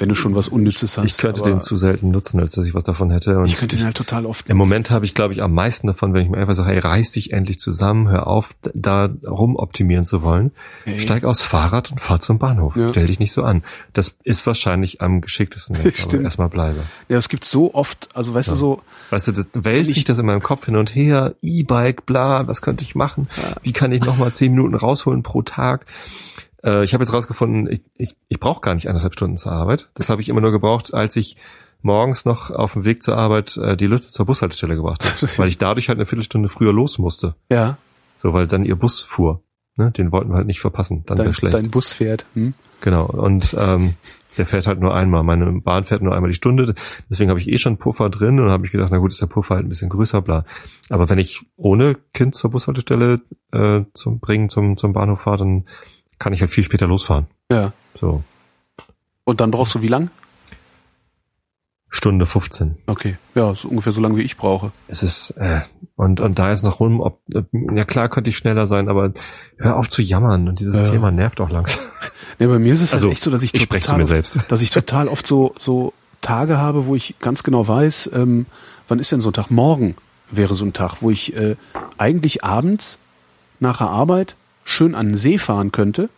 wenn 0.03 0.09
du 0.09 0.15
schon 0.15 0.35
was 0.35 0.49
Unnützes 0.49 0.97
hast. 0.97 1.05
Ich 1.05 1.17
könnte 1.17 1.41
den 1.41 1.61
zu 1.61 1.77
selten 1.77 2.11
nutzen, 2.11 2.39
als 2.39 2.51
dass 2.51 2.65
ich 2.65 2.73
was 2.73 2.83
davon 2.83 3.09
hätte. 3.09 3.37
Und 3.39 3.45
ich 3.45 3.55
könnte 3.55 3.77
den 3.77 3.85
halt 3.85 3.95
total 3.97 4.25
oft. 4.25 4.49
Im 4.49 4.57
nutzen. 4.57 4.69
Moment 4.69 4.91
habe 4.91 5.05
ich, 5.05 5.13
glaube 5.15 5.33
ich, 5.33 5.41
am 5.41 5.53
meisten 5.53 5.87
davon, 5.87 6.13
wenn 6.13 6.23
ich 6.23 6.29
mir 6.29 6.37
einfach 6.37 6.55
sage, 6.55 6.69
hey, 6.71 6.79
reiß 6.79 7.13
dich 7.13 7.31
endlich 7.33 7.57
zusammen, 7.59 8.09
hör 8.09 8.27
auf, 8.27 8.53
da 8.73 9.09
rumoptimieren 9.25 10.05
zu 10.05 10.21
wollen. 10.21 10.51
Hey. 10.83 10.99
Steig 10.99 11.23
aus 11.23 11.41
Fahrrad 11.41 11.91
und 11.91 12.01
fahr 12.01 12.19
zum 12.19 12.37
Bahnhof. 12.37 12.75
Ja. 12.75 12.89
Stell 12.89 13.07
dich 13.07 13.19
nicht 13.19 13.31
so 13.31 13.43
an. 13.43 13.63
Das 13.93 14.15
ist 14.23 14.45
wahrscheinlich 14.45 15.01
am 15.01 15.21
geschicktesten, 15.21 15.77
wenn 15.77 15.87
ich 15.87 16.13
erstmal 16.23 16.49
bleibe. 16.49 16.81
Ja, 17.09 17.17
es 17.17 17.29
gibt 17.29 17.45
so 17.45 17.73
oft, 17.73 18.09
also 18.13 18.33
weißt 18.33 18.49
du 18.49 18.55
so, 18.55 18.81
Weißt 19.09 19.27
du, 19.29 19.31
das 19.31 19.47
wälzt 19.53 19.89
ich- 19.89 19.95
sich 19.95 20.03
das 20.03 20.19
in 20.19 20.25
meinem 20.25 20.43
Kopf 20.43 20.65
hin 20.65 20.75
und 20.75 20.93
her. 20.95 21.35
E-Bike, 21.41 22.05
bla, 22.05 22.47
was 22.47 22.61
könnte 22.61 22.83
ich 22.83 22.95
machen? 22.95 23.29
Wie 23.61 23.71
kann 23.73 23.91
ich 23.91 24.03
nochmal 24.03 24.33
zehn 24.33 24.51
Minuten 24.51 24.75
rausholen 24.75 25.23
pro 25.23 25.41
Tag? 25.43 25.85
Äh, 26.63 26.83
ich 26.83 26.93
habe 26.93 27.03
jetzt 27.03 27.13
rausgefunden, 27.13 27.71
ich, 27.71 27.83
ich, 27.95 28.15
ich 28.27 28.39
brauche 28.39 28.61
gar 28.61 28.75
nicht 28.75 28.87
anderthalb 28.87 29.13
Stunden 29.13 29.37
zur 29.37 29.51
Arbeit. 29.51 29.89
Das 29.95 30.09
habe 30.09 30.21
ich 30.21 30.29
immer 30.29 30.41
nur 30.41 30.51
gebraucht, 30.51 30.93
als 30.93 31.15
ich 31.15 31.37
morgens 31.81 32.25
noch 32.25 32.49
auf 32.49 32.73
dem 32.73 32.85
Weg 32.85 33.03
zur 33.03 33.17
Arbeit 33.17 33.57
äh, 33.57 33.75
die 33.75 33.87
Leute 33.87 34.03
zur 34.03 34.25
Bushaltestelle 34.25 34.75
gebracht 34.75 35.03
habe. 35.03 35.31
weil 35.37 35.49
ich 35.49 35.57
dadurch 35.57 35.89
halt 35.89 35.97
eine 35.99 36.05
Viertelstunde 36.05 36.49
früher 36.49 36.73
los 36.73 36.97
musste. 36.97 37.35
ja, 37.49 37.77
So, 38.15 38.33
weil 38.33 38.47
dann 38.47 38.65
ihr 38.65 38.75
Bus 38.75 39.01
fuhr. 39.01 39.43
Ne? 39.75 39.91
Den 39.91 40.11
wollten 40.11 40.29
wir 40.29 40.35
halt 40.37 40.47
nicht 40.47 40.61
verpassen. 40.61 41.03
Dann 41.05 41.17
wäre 41.17 41.33
schlecht. 41.33 41.55
dein 41.55 41.71
Bus 41.71 41.93
fährt. 41.93 42.25
Hm? 42.35 42.53
Genau. 42.81 43.05
Und 43.05 43.55
ähm, 43.59 43.95
der 44.37 44.45
fährt 44.45 44.67
halt 44.67 44.79
nur 44.79 44.93
einmal. 44.93 45.23
Meine 45.23 45.51
Bahn 45.61 45.83
fährt 45.83 46.01
nur 46.01 46.13
einmal 46.13 46.29
die 46.29 46.35
Stunde. 46.35 46.75
Deswegen 47.09 47.29
habe 47.29 47.39
ich 47.39 47.49
eh 47.49 47.57
schon 47.57 47.77
Puffer 47.77 48.09
drin 48.09 48.39
und 48.39 48.49
habe 48.49 48.65
ich 48.65 48.71
gedacht, 48.71 48.89
na 48.91 48.97
gut, 48.97 49.11
ist 49.11 49.21
der 49.21 49.27
Puffer 49.27 49.55
halt 49.55 49.65
ein 49.65 49.69
bisschen 49.69 49.89
größer, 49.89 50.21
bla. 50.21 50.45
Aber 50.89 51.09
wenn 51.09 51.19
ich 51.19 51.41
ohne 51.55 51.95
Kind 52.13 52.35
zur 52.35 52.51
Bushaltestelle 52.51 53.21
äh, 53.51 53.81
zum 53.93 54.19
Bringen 54.19 54.49
zum, 54.49 54.77
zum 54.77 54.93
Bahnhof 54.93 55.21
fahre, 55.21 55.39
dann 55.39 55.65
kann 56.19 56.33
ich 56.33 56.41
halt 56.41 56.51
viel 56.51 56.63
später 56.63 56.87
losfahren. 56.87 57.27
Ja. 57.51 57.73
So. 57.99 58.23
Und 59.23 59.41
dann 59.41 59.51
brauchst 59.51 59.75
du 59.75 59.81
wie 59.81 59.87
lang? 59.87 60.09
Stunde 61.89 62.25
15. 62.25 62.75
Okay. 62.87 63.17
Ja, 63.35 63.53
so 63.53 63.67
ungefähr 63.67 63.93
so 63.93 64.01
lange 64.01 64.17
wie 64.17 64.23
ich 64.23 64.35
brauche. 64.35 64.71
Es 64.87 65.03
ist, 65.03 65.29
äh, 65.37 65.61
und, 65.95 66.21
und 66.21 66.39
da 66.39 66.51
ist 66.51 66.63
noch 66.63 66.79
rum, 66.79 66.99
ob, 67.01 67.19
ja 67.53 67.85
klar 67.85 68.09
könnte 68.09 68.31
ich 68.31 68.37
schneller 68.37 68.65
sein, 68.65 68.89
aber 68.89 69.13
hör 69.57 69.77
auf 69.77 69.89
zu 69.89 70.01
jammern 70.01 70.47
und 70.47 70.59
dieses 70.59 70.77
Ja. 70.77 70.85
Thema 70.85 71.11
nervt 71.11 71.39
auch 71.41 71.49
langsam. 71.49 71.81
Nee, 72.39 72.47
bei 72.47 72.57
mir 72.57 72.73
ist 72.73 72.81
es 72.81 72.93
Also, 72.93 73.05
halt 73.07 73.13
echt 73.13 73.21
so, 73.21 73.29
dass 73.29 73.43
ich, 73.43 73.53
ich 73.53 73.61
spreche 73.61 73.81
zu 73.83 73.87
total, 73.89 73.99
mir 73.99 74.05
selbst. 74.07 74.39
dass 74.47 74.61
ich 74.61 74.71
total 74.71 75.07
oft 75.07 75.27
so, 75.27 75.53
so 75.59 75.93
Tage 76.21 76.57
habe, 76.57 76.87
wo 76.87 76.95
ich 76.95 77.13
ganz 77.19 77.43
genau 77.43 77.67
weiß, 77.67 78.09
ähm, 78.15 78.47
wann 78.87 78.97
ist 78.97 79.11
denn 79.11 79.21
so 79.21 79.29
ein 79.29 79.33
Tag? 79.33 79.51
Morgen 79.51 79.93
wäre 80.31 80.55
so 80.55 80.65
ein 80.65 80.73
Tag, 80.73 80.95
wo 81.01 81.11
ich 81.11 81.35
äh, 81.35 81.55
eigentlich 81.99 82.43
abends 82.43 82.97
nach 83.59 83.77
der 83.77 83.89
Arbeit 83.91 84.35
schön 84.63 84.95
an 84.95 85.09
den 85.09 85.17
See 85.17 85.37
fahren 85.37 85.71
könnte, 85.71 86.09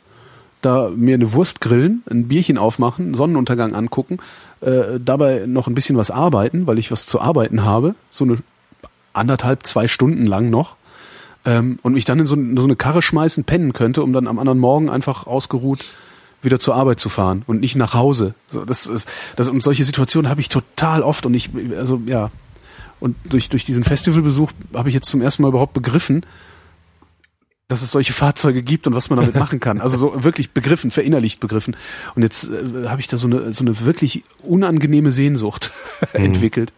da 0.61 0.89
mir 0.89 1.15
eine 1.15 1.33
Wurst 1.33 1.61
grillen, 1.61 2.03
ein 2.09 2.27
Bierchen 2.27 2.57
aufmachen, 2.57 3.13
Sonnenuntergang 3.13 3.75
angucken, 3.75 4.17
äh, 4.61 4.99
dabei 5.03 5.45
noch 5.45 5.67
ein 5.67 5.75
bisschen 5.75 5.97
was 5.97 6.11
arbeiten, 6.11 6.67
weil 6.67 6.79
ich 6.79 6.91
was 6.91 7.05
zu 7.05 7.21
arbeiten 7.21 7.63
habe, 7.63 7.95
so 8.09 8.25
eine 8.25 8.37
anderthalb, 9.13 9.65
zwei 9.65 9.87
Stunden 9.87 10.25
lang 10.25 10.49
noch, 10.49 10.75
ähm, 11.45 11.79
und 11.83 11.93
mich 11.93 12.05
dann 12.05 12.19
in 12.19 12.25
so, 12.25 12.35
so 12.35 12.63
eine 12.63 12.75
Karre 12.75 13.01
schmeißen, 13.01 13.43
pennen 13.43 13.73
könnte, 13.73 14.03
um 14.03 14.11
dann 14.11 14.27
am 14.27 14.39
anderen 14.39 14.59
Morgen 14.59 14.89
einfach 14.89 15.27
ausgeruht 15.27 15.85
wieder 16.41 16.59
zur 16.59 16.75
Arbeit 16.75 16.99
zu 16.99 17.09
fahren 17.09 17.43
und 17.47 17.59
nicht 17.59 17.75
nach 17.75 17.93
Hause. 17.93 18.35
So, 18.47 18.65
das 18.65 18.87
ist, 18.87 19.09
das, 19.35 19.47
und 19.47 19.63
solche 19.63 19.83
Situationen 19.83 20.29
habe 20.29 20.41
ich 20.41 20.49
total 20.49 21.01
oft 21.01 21.25
und 21.25 21.33
ich, 21.33 21.49
also 21.75 22.01
ja, 22.05 22.31
und 22.99 23.15
durch, 23.25 23.49
durch 23.49 23.65
diesen 23.65 23.83
Festivalbesuch 23.83 24.51
habe 24.73 24.89
ich 24.89 24.95
jetzt 24.95 25.09
zum 25.09 25.21
ersten 25.21 25.41
Mal 25.41 25.49
überhaupt 25.49 25.73
begriffen, 25.73 26.25
dass 27.67 27.81
es 27.81 27.91
solche 27.91 28.13
Fahrzeuge 28.13 28.61
gibt 28.61 28.85
und 28.85 28.93
was 28.93 29.09
man 29.09 29.17
damit 29.17 29.35
machen 29.35 29.59
kann. 29.59 29.81
Also 29.81 29.97
so 29.97 30.23
wirklich 30.23 30.51
begriffen, 30.51 30.91
verinnerlicht 30.91 31.39
begriffen. 31.39 31.75
Und 32.15 32.21
jetzt 32.21 32.49
äh, 32.49 32.87
habe 32.87 33.01
ich 33.01 33.07
da 33.07 33.17
so 33.17 33.27
eine, 33.27 33.53
so 33.53 33.63
eine 33.63 33.81
wirklich 33.81 34.23
unangenehme 34.43 35.11
Sehnsucht 35.11 35.71
entwickelt, 36.13 36.73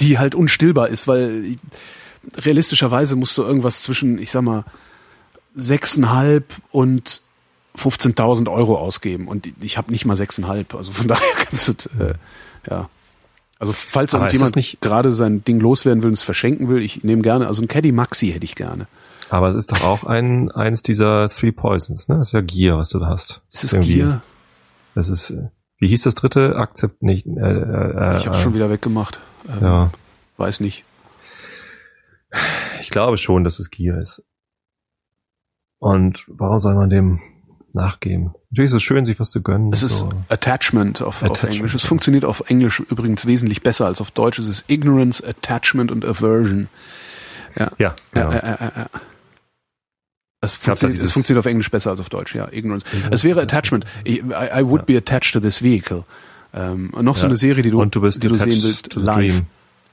die 0.00 0.18
halt 0.18 0.34
unstillbar 0.34 0.88
ist, 0.88 1.08
weil 1.08 1.56
realistischerweise 2.36 3.16
musst 3.16 3.36
du 3.38 3.42
irgendwas 3.42 3.82
zwischen, 3.82 4.18
ich 4.18 4.30
sag 4.30 4.42
mal, 4.42 4.64
sechseinhalb 5.54 6.44
und 6.70 7.22
15.000 7.78 8.50
Euro 8.52 8.76
ausgeben. 8.76 9.26
Und 9.26 9.48
ich 9.62 9.78
habe 9.78 9.90
nicht 9.90 10.04
mal 10.04 10.16
sechseinhalb. 10.16 10.74
Also 10.74 10.92
von 10.92 11.08
daher 11.08 11.32
kannst 11.38 11.68
du, 11.68 12.02
äh, 12.02 12.14
ja. 12.68 12.90
Also 13.58 13.72
falls 13.74 14.12
jemand 14.12 14.56
gerade 14.80 15.12
sein 15.12 15.44
Ding 15.44 15.60
loswerden 15.60 16.02
will 16.02 16.08
und 16.08 16.14
es 16.14 16.22
verschenken 16.22 16.68
will, 16.68 16.82
ich 16.82 17.04
nehme 17.04 17.20
gerne, 17.20 17.46
also 17.46 17.60
ein 17.60 17.68
Caddy 17.68 17.92
Maxi 17.92 18.32
hätte 18.32 18.44
ich 18.44 18.54
gerne. 18.54 18.86
Aber 19.30 19.50
es 19.50 19.56
ist 19.56 19.72
doch 19.72 19.82
auch 19.84 20.04
ein, 20.04 20.50
eins 20.50 20.82
dieser 20.82 21.28
Three 21.28 21.52
Poisons, 21.52 22.08
ne? 22.08 22.18
Das 22.18 22.28
ist 22.28 22.32
ja 22.32 22.40
Gier, 22.40 22.76
was 22.76 22.88
du 22.88 22.98
da 22.98 23.06
hast. 23.06 23.42
Ist 23.50 23.64
es 23.64 23.72
Irgendwie- 23.72 23.94
Gier? 23.94 24.22
Das 24.94 25.08
ist, 25.08 25.30
äh, 25.30 25.48
wie 25.78 25.88
hieß 25.88 26.02
das 26.02 26.14
dritte? 26.16 26.56
Akzept 26.56 27.02
nicht, 27.02 27.26
äh, 27.26 27.30
äh, 27.30 28.16
Ich 28.16 28.26
habe 28.26 28.36
äh, 28.36 28.40
schon 28.42 28.54
wieder 28.54 28.70
weggemacht. 28.70 29.20
Ähm, 29.48 29.58
Ja, 29.62 29.90
Weiß 30.36 30.60
nicht. 30.60 30.84
ich 32.80 32.90
glaube 32.90 33.18
schon, 33.18 33.44
dass 33.44 33.58
es 33.58 33.70
Gier 33.70 33.98
ist. 33.98 34.24
Und 35.78 36.24
warum 36.28 36.58
soll 36.58 36.74
man 36.74 36.90
dem 36.90 37.20
nachgeben? 37.72 38.34
Natürlich 38.50 38.70
ist 38.70 38.76
es 38.76 38.82
schön, 38.82 39.04
sich 39.04 39.18
was 39.20 39.30
zu 39.30 39.42
gönnen. 39.42 39.72
Es 39.72 39.82
ist 39.82 40.00
so. 40.00 40.08
Attachment 40.28 41.02
auf, 41.02 41.22
auf 41.22 41.30
Attachment, 41.30 41.54
Englisch. 41.56 41.74
Es 41.74 41.84
funktioniert 41.86 42.24
auf 42.24 42.44
Englisch 42.50 42.80
übrigens 42.80 43.26
wesentlich 43.26 43.62
besser 43.62 43.86
als 43.86 44.00
auf 44.00 44.10
Deutsch. 44.10 44.38
Es 44.38 44.48
ist 44.48 44.68
Ignorance, 44.68 45.26
Attachment 45.26 45.90
und 45.92 46.04
Aversion. 46.04 46.68
ja, 47.56 47.70
Ja, 47.78 47.94
genau. 48.12 48.32
ja, 48.32 48.44
ja, 48.44 48.72
ja, 48.76 48.90
ja. 50.42 50.46
Es 50.46 50.58
da 50.58 50.64
funktioniert, 50.64 51.02
es 51.02 51.12
funktioniert 51.12 51.40
auf 51.44 51.50
Englisch 51.50 51.70
besser 51.70 51.90
als 51.90 52.00
auf 52.00 52.08
Deutsch, 52.08 52.34
ja. 52.34 52.48
Ignorance. 52.50 52.86
Ignorance, 52.86 53.10
Es 53.14 53.24
wäre 53.24 53.42
Attachment. 53.42 53.84
I, 54.06 54.20
I 54.22 54.62
would 54.64 54.86
be 54.86 54.96
attached 54.96 55.32
to 55.34 55.40
this 55.40 55.62
vehicle. 55.62 56.04
Ähm, 56.52 56.90
und 56.94 57.04
noch 57.04 57.16
so 57.16 57.22
Ja. 57.26 57.28
eine 57.28 57.36
Serie, 57.36 57.62
die 57.62 57.70
du, 57.70 57.80
Und 57.80 57.94
du 57.94 58.00
bist 58.00 58.22
die 58.22 58.28
du 58.28 58.34
sehen 58.34 58.62
willst, 58.62 58.94
live. 58.94 59.16
dream. 59.18 59.46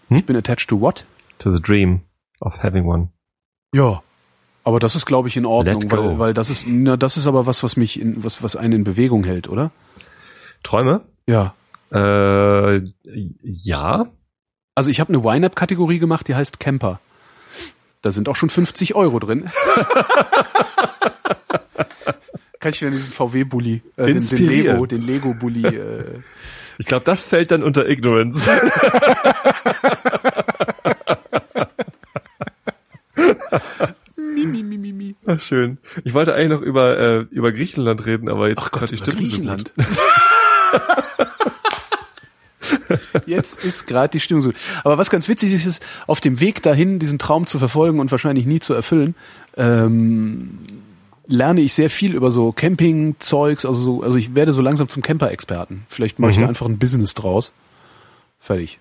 Hm? 0.09 0.17
Ich 0.17 0.25
bin 0.25 0.35
attached 0.35 0.69
to 0.69 0.79
what? 0.81 1.05
To 1.39 1.51
the 1.51 1.61
dream 1.61 2.01
of 2.39 2.63
having 2.63 2.85
one. 2.85 3.09
Ja. 3.73 4.01
Aber 4.63 4.79
das 4.79 4.95
ist, 4.95 5.05
glaube 5.05 5.27
ich, 5.29 5.37
in 5.37 5.45
Ordnung, 5.45 5.89
weil, 5.91 6.19
weil 6.19 6.33
das 6.33 6.49
ist, 6.49 6.65
na, 6.67 6.97
das 6.97 7.15
ist 7.15 7.25
aber 7.27 7.45
was, 7.45 7.63
was 7.63 7.77
mich 7.77 7.99
in, 8.01 8.23
was, 8.23 8.41
was 8.43 8.55
einen 8.55 8.73
in 8.73 8.83
Bewegung 8.83 9.23
hält, 9.23 9.47
oder? 9.47 9.71
Träume? 10.63 11.01
Ja. 11.27 11.53
Äh, 11.91 12.81
ja. 13.43 14.07
Also 14.75 14.89
ich 14.91 14.99
habe 14.99 15.13
eine 15.13 15.23
Wine-Up-Kategorie 15.23 15.99
gemacht, 15.99 16.27
die 16.27 16.35
heißt 16.35 16.59
Camper. 16.59 16.99
Da 18.07 18.11
sind 18.11 18.29
auch 18.29 18.37
schon 18.37 18.49
50 18.49 18.95
Euro 18.95 19.19
drin. 19.19 19.49
Kann 22.61 22.71
ich 22.71 22.79
wieder 22.81 22.91
diesen 22.91 23.11
VW-Bully, 23.11 23.81
äh, 23.97 24.05
den, 24.05 24.25
den. 24.25 24.47
Lego, 24.47 24.85
den 24.85 25.05
Lego-Bully. 25.05 25.65
Äh, 25.75 26.21
Ich 26.77 26.85
glaube, 26.85 27.03
das 27.03 27.25
fällt 27.25 27.51
dann 27.51 27.63
unter 27.63 27.89
Ignorance. 27.89 28.49
mi, 34.15 34.45
mi, 34.45 34.63
mi, 34.63 34.77
mi, 34.77 34.93
mi. 34.93 35.15
Ach, 35.25 35.41
schön. 35.41 35.77
Ich 36.05 36.13
wollte 36.13 36.33
eigentlich 36.33 36.49
noch 36.49 36.61
über, 36.61 36.97
äh, 36.97 37.19
über 37.31 37.51
Griechenland 37.51 38.05
reden, 38.05 38.29
aber 38.29 38.47
jetzt 38.49 38.59
Ach 38.59 38.71
Gott, 38.71 38.79
gerade 38.81 38.91
die 38.95 38.97
über 38.97 39.05
Stimmung 39.05 39.23
Griechenland. 39.25 39.73
Jetzt 43.25 43.63
ist 43.63 43.87
gerade 43.87 44.11
die 44.11 44.19
Stimmung 44.19 44.41
so. 44.41 44.51
Aber 44.83 44.97
was 44.97 45.09
ganz 45.09 45.27
witzig 45.27 45.53
ist, 45.53 45.65
ist, 45.65 45.83
auf 46.07 46.21
dem 46.21 46.39
Weg 46.39 46.61
dahin, 46.61 46.99
diesen 46.99 47.19
Traum 47.19 47.47
zu 47.47 47.59
verfolgen 47.59 47.99
und 47.99 48.11
wahrscheinlich 48.11 48.45
nie 48.45 48.59
zu 48.59 48.73
erfüllen, 48.73 49.15
ähm, 49.57 50.59
lerne 51.27 51.61
ich 51.61 51.73
sehr 51.73 51.89
viel 51.89 52.13
über 52.15 52.31
so 52.31 52.51
Camping-Zeugs. 52.51 53.65
Also, 53.65 53.81
so, 53.81 54.03
also 54.03 54.17
ich 54.17 54.33
werde 54.35 54.53
so 54.53 54.61
langsam 54.61 54.89
zum 54.89 55.03
Camper-Experten. 55.03 55.85
Vielleicht 55.89 56.19
mache 56.19 56.31
ich 56.31 56.37
Mhm. 56.37 56.41
da 56.43 56.47
einfach 56.47 56.65
ein 56.65 56.77
Business 56.77 57.13
draus. 57.13 57.51
Fertig. 58.39 58.79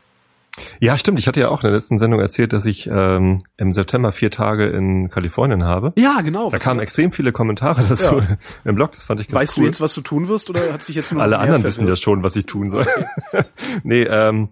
Ja, 0.80 0.96
stimmt. 0.96 1.18
Ich 1.18 1.26
hatte 1.28 1.40
ja 1.40 1.48
auch 1.48 1.62
in 1.62 1.68
der 1.68 1.72
letzten 1.72 1.98
Sendung 1.98 2.20
erzählt, 2.20 2.52
dass 2.52 2.64
ich 2.66 2.86
ähm, 2.90 3.42
im 3.56 3.72
September 3.72 4.12
vier 4.12 4.30
Tage 4.30 4.66
in 4.66 5.10
Kalifornien 5.10 5.64
habe. 5.64 5.92
Ja, 5.96 6.20
genau. 6.22 6.50
Da 6.50 6.58
kamen 6.58 6.80
extrem 6.80 7.12
viele 7.12 7.32
Kommentare 7.32 7.82
dazu 7.88 8.18
Ja. 8.20 8.36
im 8.64 8.74
Blog. 8.74 8.92
Das 8.92 9.04
fand 9.04 9.20
ich 9.20 9.28
ganz 9.28 9.34
weißt 9.42 9.58
cool. 9.58 9.62
du 9.64 9.66
jetzt, 9.68 9.80
was 9.80 9.94
du 9.94 10.00
tun 10.00 10.28
wirst, 10.28 10.48
oder 10.50 10.72
hat 10.72 10.82
sich 10.82 10.96
jetzt 10.96 11.12
nur 11.12 11.22
Alle 11.22 11.38
anderen 11.38 11.62
wissen 11.62 11.86
ja 11.86 11.96
schon, 11.96 12.22
was 12.22 12.36
ich 12.36 12.46
tun 12.46 12.68
soll. 12.68 12.86
nee, 13.82 14.02
ähm, 14.02 14.48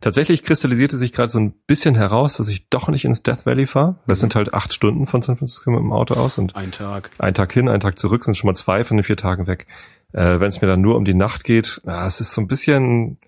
tatsächlich 0.00 0.44
kristallisierte 0.44 0.96
sich 0.96 1.12
gerade 1.12 1.30
so 1.30 1.38
ein 1.38 1.52
bisschen 1.66 1.94
heraus, 1.94 2.36
dass 2.36 2.48
ich 2.48 2.68
doch 2.68 2.88
nicht 2.88 3.04
ins 3.04 3.22
Death 3.22 3.44
Valley 3.44 3.66
fahre. 3.66 3.96
Das 4.06 4.18
Mhm. 4.18 4.20
sind 4.20 4.34
halt 4.36 4.54
acht 4.54 4.72
Stunden 4.72 5.06
von 5.06 5.20
San 5.22 5.36
Francisco 5.36 5.70
mit 5.70 5.80
dem 5.80 5.92
Auto 5.92 6.14
aus 6.14 6.38
und 6.38 6.56
Ein 6.56 6.70
Tag. 6.72 7.10
ein 7.18 7.34
Tag 7.34 7.52
hin, 7.52 7.68
ein 7.68 7.80
Tag 7.80 7.98
zurück 7.98 8.24
sind 8.24 8.36
schon 8.36 8.48
mal 8.48 8.54
zwei 8.54 8.84
von 8.84 8.96
den 8.96 9.04
vier 9.04 9.16
Tagen 9.16 9.46
weg. 9.46 9.66
Äh, 10.12 10.40
Wenn 10.40 10.48
es 10.48 10.60
mir 10.60 10.68
dann 10.68 10.80
nur 10.80 10.96
um 10.96 11.04
die 11.04 11.14
Nacht 11.14 11.44
geht, 11.44 11.80
ja, 11.84 12.06
es 12.06 12.20
ist 12.20 12.32
so 12.32 12.40
ein 12.40 12.48
bisschen, 12.48 13.18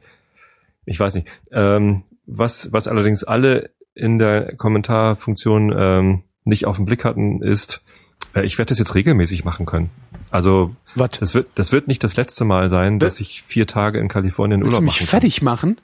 ich 0.84 0.98
weiß 0.98 1.14
nicht, 1.16 1.28
ähm, 1.52 2.02
was, 2.38 2.72
was 2.72 2.88
allerdings 2.88 3.24
alle 3.24 3.70
in 3.94 4.18
der 4.18 4.54
Kommentarfunktion 4.56 5.74
ähm, 5.76 6.22
nicht 6.44 6.66
auf 6.66 6.76
den 6.76 6.86
Blick 6.86 7.04
hatten, 7.04 7.42
ist, 7.42 7.82
äh, 8.34 8.44
ich 8.44 8.58
werde 8.58 8.70
das 8.70 8.78
jetzt 8.78 8.94
regelmäßig 8.94 9.44
machen 9.44 9.66
können. 9.66 9.90
Also 10.30 10.74
Was? 10.94 11.10
das 11.20 11.34
wird, 11.34 11.48
das 11.56 11.72
wird 11.72 11.88
nicht 11.88 12.02
das 12.02 12.16
letzte 12.16 12.44
Mal 12.44 12.68
sein, 12.68 13.00
Wer- 13.00 13.06
dass 13.08 13.20
ich 13.20 13.42
vier 13.46 13.66
Tage 13.66 13.98
in 13.98 14.08
Kalifornien 14.08 14.60
Willst 14.60 14.72
du 14.72 14.76
Urlaub 14.76 14.84
mich 14.84 14.94
machen 14.94 14.98
kann. 15.00 15.20
fertig 15.20 15.42
machen? 15.42 15.80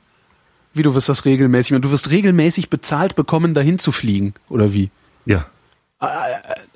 Wie 0.74 0.82
du 0.82 0.94
wirst 0.94 1.08
das 1.08 1.24
regelmäßig 1.24 1.72
machen? 1.72 1.82
Du 1.82 1.90
wirst 1.90 2.10
regelmäßig 2.10 2.70
bezahlt 2.70 3.14
bekommen, 3.14 3.52
dahin 3.54 3.78
zu 3.78 3.92
fliegen, 3.92 4.34
oder 4.48 4.72
wie? 4.72 4.90
Ja. 5.26 5.46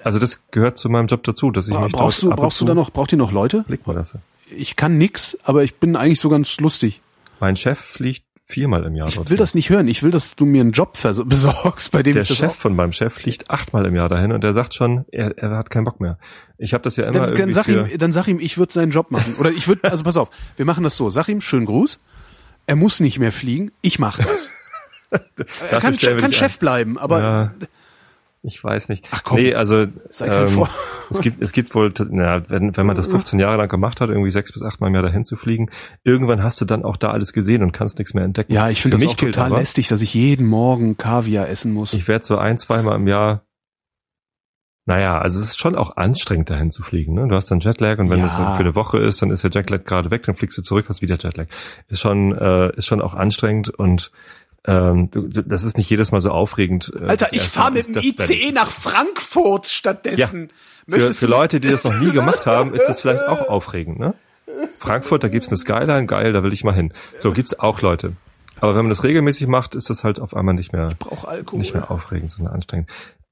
Also 0.02 0.18
das 0.18 0.42
gehört 0.50 0.78
zu 0.78 0.88
meinem 0.88 1.06
Job 1.06 1.22
dazu, 1.24 1.50
dass 1.50 1.68
ich 1.68 1.78
mich 1.78 1.92
brauchst 1.92 2.22
du, 2.22 2.30
brauchst 2.30 2.60
du 2.60 2.64
da 2.64 2.74
noch, 2.74 2.90
braucht 2.90 3.12
ihr 3.12 3.18
noch 3.18 3.30
Leute? 3.32 3.62
blicken 3.66 3.92
lasse. 3.92 4.20
Ich 4.54 4.76
kann 4.76 4.98
nix, 4.98 5.38
aber 5.44 5.62
ich 5.62 5.76
bin 5.76 5.94
eigentlich 5.96 6.20
so 6.20 6.28
ganz 6.28 6.58
lustig. 6.58 7.00
Mein 7.40 7.56
Chef 7.56 7.78
fliegt 7.78 8.24
viermal 8.44 8.84
im 8.84 8.94
Jahr 8.94 9.08
Ich 9.08 9.30
will 9.30 9.36
das 9.36 9.54
nicht 9.54 9.70
hören. 9.70 9.88
Ich 9.88 10.02
will, 10.02 10.10
dass 10.10 10.36
du 10.36 10.44
mir 10.44 10.60
einen 10.60 10.72
Job 10.72 10.98
besorgst, 11.26 11.92
bei 11.92 12.02
dem 12.02 12.14
Der 12.14 12.22
ich 12.22 12.28
das 12.28 12.36
Chef 12.36 12.54
von 12.54 12.74
meinem 12.76 12.92
Chef 12.92 13.14
fliegt 13.14 13.50
achtmal 13.50 13.86
im 13.86 13.94
Jahr 13.94 14.08
dahin 14.08 14.32
und 14.32 14.42
der 14.42 14.54
sagt 14.54 14.74
schon, 14.74 15.04
er, 15.10 15.36
er 15.38 15.56
hat 15.56 15.70
keinen 15.70 15.84
Bock 15.84 16.00
mehr. 16.00 16.18
Ich 16.58 16.74
habe 16.74 16.82
das 16.82 16.96
ja 16.96 17.04
immer 17.04 17.28
Dann, 17.28 17.34
dann 17.34 17.52
sag 17.52 17.68
ihm, 17.68 17.88
dann 17.98 18.12
sag 18.12 18.28
ihm, 18.28 18.40
ich 18.40 18.58
würde 18.58 18.72
seinen 18.72 18.92
Job 18.92 19.10
machen. 19.10 19.36
Oder 19.38 19.50
ich 19.50 19.68
würde, 19.68 19.84
also 19.90 20.04
pass 20.04 20.16
auf, 20.16 20.30
wir 20.56 20.64
machen 20.64 20.84
das 20.84 20.96
so. 20.96 21.10
Sag 21.10 21.28
ihm, 21.28 21.40
schönen 21.40 21.66
Gruß. 21.66 22.00
Er 22.66 22.76
muss 22.76 23.00
nicht 23.00 23.18
mehr 23.18 23.32
fliegen. 23.32 23.72
Ich 23.80 23.98
mache 23.98 24.22
das. 24.22 24.50
er 25.70 25.80
kann, 25.80 25.96
kann 25.96 26.32
Chef 26.32 26.58
bleiben, 26.58 26.98
aber 26.98 27.20
Ja. 27.20 27.54
Ich 28.44 28.62
weiß 28.62 28.88
nicht. 28.88 29.06
Ach 29.12 29.22
komm. 29.22 29.38
Nee, 29.40 29.54
also 29.54 29.86
Sei 30.10 30.28
kein 30.28 30.48
Vor- 30.48 30.68
es 31.10 31.20
gibt 31.20 31.40
es 31.42 31.52
gibt 31.52 31.74
wohl, 31.74 31.92
na, 32.10 32.48
wenn 32.50 32.76
wenn 32.76 32.86
man 32.86 32.96
das 32.96 33.06
15 33.06 33.38
Jahre 33.38 33.56
lang 33.56 33.68
gemacht 33.68 34.00
hat, 34.00 34.08
irgendwie 34.10 34.30
sechs 34.32 34.52
bis 34.52 34.62
achtmal 34.62 34.88
im 34.88 34.94
Jahr 34.94 35.04
dahin 35.04 35.24
zu 35.24 35.36
fliegen, 35.36 35.70
irgendwann 36.04 36.42
hast 36.42 36.60
du 36.60 36.64
dann 36.64 36.84
auch 36.84 36.96
da 36.96 37.12
alles 37.12 37.32
gesehen 37.32 37.62
und 37.62 37.72
kannst 37.72 37.98
nichts 37.98 38.14
mehr 38.14 38.24
entdecken. 38.24 38.52
ja, 38.52 38.68
ich 38.68 38.82
finde 38.82 38.96
das 38.96 39.04
mich 39.04 39.12
auch 39.12 39.16
total 39.16 39.46
aber, 39.46 39.58
lästig, 39.58 39.88
dass 39.88 40.02
ich 40.02 40.14
jeden 40.14 40.46
Morgen 40.46 40.96
Kaviar 40.96 41.48
essen 41.48 41.72
muss. 41.72 41.92
Ich 41.94 42.08
werde 42.08 42.24
so 42.24 42.36
ein, 42.36 42.58
zweimal 42.58 42.96
im 42.96 43.06
Jahr 43.06 43.42
Naja, 44.86 45.20
also 45.20 45.38
es 45.38 45.46
ist 45.50 45.60
schon 45.60 45.76
auch 45.76 45.96
anstrengend, 45.96 46.50
dahin 46.50 46.72
zu 46.72 46.82
fliegen. 46.82 47.14
Ne? 47.14 47.28
Du 47.28 47.36
hast 47.36 47.48
dann 47.52 47.60
Jetlag 47.60 47.98
und 48.00 48.10
wenn 48.10 48.18
Ja. 48.18 48.24
das 48.24 48.36
dann 48.36 48.56
für 48.56 48.64
eine 48.64 48.74
Woche 48.74 48.98
ist, 48.98 49.22
dann 49.22 49.30
ist 49.30 49.44
der 49.44 49.52
Jetlag 49.52 49.84
gerade 49.84 50.10
weg, 50.10 50.24
dann 50.24 50.34
fliegst 50.34 50.58
du 50.58 50.62
zurück, 50.62 50.86
hast 50.88 51.02
wieder 51.02 51.16
Jetlag. 51.16 51.46
Ist 51.86 52.00
schon, 52.00 52.36
äh, 52.36 52.74
ist 52.74 52.86
schon 52.86 53.00
auch 53.00 53.14
anstrengend 53.14 53.68
und 53.70 54.10
ähm, 54.66 55.10
das 55.12 55.64
ist 55.64 55.76
nicht 55.76 55.90
jedes 55.90 56.12
Mal 56.12 56.20
so 56.20 56.30
aufregend. 56.30 56.92
äh, 57.00 57.06
Alter, 57.06 57.28
ich 57.32 57.42
fahre 57.42 57.72
mit 57.72 57.94
dem. 57.94 58.02
ICE 58.02 58.52
nach 58.52 58.70
Frankfurt 58.70 59.66
stattdessen. 59.66 60.48
Für, 60.88 60.90
Möchtest 60.90 61.20
für 61.20 61.26
du- 61.26 61.32
Leute, 61.32 61.60
die 61.60 61.68
das 61.70 61.84
noch 61.84 61.98
nie 61.98 62.10
gemacht 62.10 62.46
haben, 62.46 62.74
ist 62.74 62.84
das 62.86 63.00
vielleicht 63.00 63.22
auch 63.26 63.48
aufregend. 63.48 63.98
Ne? 63.98 64.14
Frankfurt, 64.78 65.24
da 65.24 65.28
gibt's 65.28 65.48
eine 65.48 65.56
Skyline, 65.56 66.06
geil, 66.06 66.32
da 66.32 66.42
will 66.42 66.52
ich 66.52 66.64
mal 66.64 66.74
hin. 66.74 66.92
So 67.18 67.32
gibt's 67.32 67.58
auch 67.58 67.80
Leute. 67.80 68.12
Aber 68.60 68.74
wenn 68.76 68.82
man 68.84 68.90
das 68.90 69.02
regelmäßig 69.02 69.48
macht, 69.48 69.74
ist 69.74 69.90
das 69.90 70.04
halt 70.04 70.20
auf 70.20 70.34
einmal 70.36 70.54
nicht 70.54 70.72
mehr, 70.72 70.90
nicht 71.52 71.74
mehr 71.74 71.90
aufregend, 71.90 72.30
sondern 72.30 72.54
anstrengend. 72.54 72.88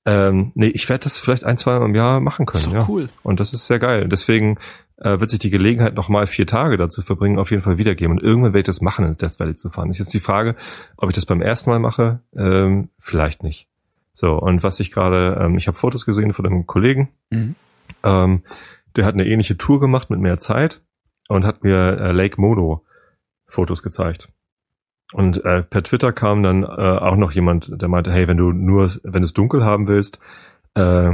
Ähm, 0.07 0.51
nee, 0.55 0.68
ich 0.68 0.89
werde 0.89 1.05
das 1.05 1.18
vielleicht 1.18 1.45
ein, 1.45 1.59
zwei 1.59 1.78
Mal 1.78 1.85
im 1.87 1.95
Jahr 1.95 2.20
machen 2.20 2.47
können. 2.47 2.72
Ja. 2.72 2.87
cool. 2.89 3.09
Und 3.22 3.39
das 3.39 3.53
ist 3.53 3.66
sehr 3.66 3.78
geil. 3.78 4.09
Deswegen 4.09 4.59
äh, 5.01 5.19
wird 5.21 5.31
sich 5.31 5.39
die 5.39 5.51
Gelegenheit, 5.51 5.95
nochmal 5.95 6.27
vier 6.27 6.47
Tage 6.47 6.77
dazu 6.77 7.03
verbringen, 7.03 7.39
auf 7.39 7.51
jeden 7.51 7.63
Fall 7.63 7.79
wiedergeben. 7.79 8.17
Und 8.17 8.23
irgendwann 8.23 8.53
werde 8.53 8.61
ich 8.61 8.67
das 8.67 8.81
machen, 8.81 9.05
ins 9.05 9.19
Death 9.19 9.41
Valley 9.41 9.55
zu 9.55 9.71
fahren. 9.71 9.91
Ist 9.91 9.99
jetzt 9.99 10.15
die 10.15 10.21
Frage, 10.21 10.57
ob 10.97 11.09
ich 11.09 11.15
das 11.15 11.27
beim 11.27 11.43
ersten 11.43 11.71
Mal 11.71 11.79
mache. 11.79 12.21
Ähm, 12.37 12.91
vielleicht 12.99 13.43
nicht. 13.43 13.69
So, 14.13 14.35
und 14.35 14.63
was 14.63 14.81
ich 14.81 14.93
gerade, 14.93 15.39
ähm, 15.41 15.57
ich 15.57 15.67
habe 15.67 15.79
Fotos 15.79 16.05
gesehen 16.07 16.33
von 16.33 16.47
einem 16.47 16.67
Kollegen, 16.67 17.09
Mhm. 17.31 17.55
ähm, 18.05 18.43
der 18.97 19.05
hat 19.05 19.15
eine 19.15 19.27
ähnliche 19.27 19.57
Tour 19.57 19.81
gemacht 19.81 20.11
mit 20.11 20.21
mehr 20.21 20.37
Zeit 20.39 20.83
und 21.29 21.45
hat 21.45 21.65
mir 21.65 21.99
äh, 21.99 22.13
Lake 22.13 22.41
Mono 22.41 22.85
Fotos 23.47 23.83
gezeigt. 23.83 24.29
Und 25.13 25.45
äh, 25.45 25.63
per 25.63 25.83
Twitter 25.83 26.13
kam 26.13 26.43
dann 26.43 26.63
äh, 26.63 26.67
auch 26.67 27.17
noch 27.17 27.33
jemand, 27.33 27.71
der 27.81 27.89
meinte, 27.89 28.13
hey, 28.13 28.29
wenn 28.29 28.37
du 28.37 28.53
nur, 28.53 28.91
wenn 29.03 29.23
es 29.23 29.33
dunkel 29.33 29.65
haben 29.65 29.89
willst, 29.89 30.21
äh, 30.75 31.13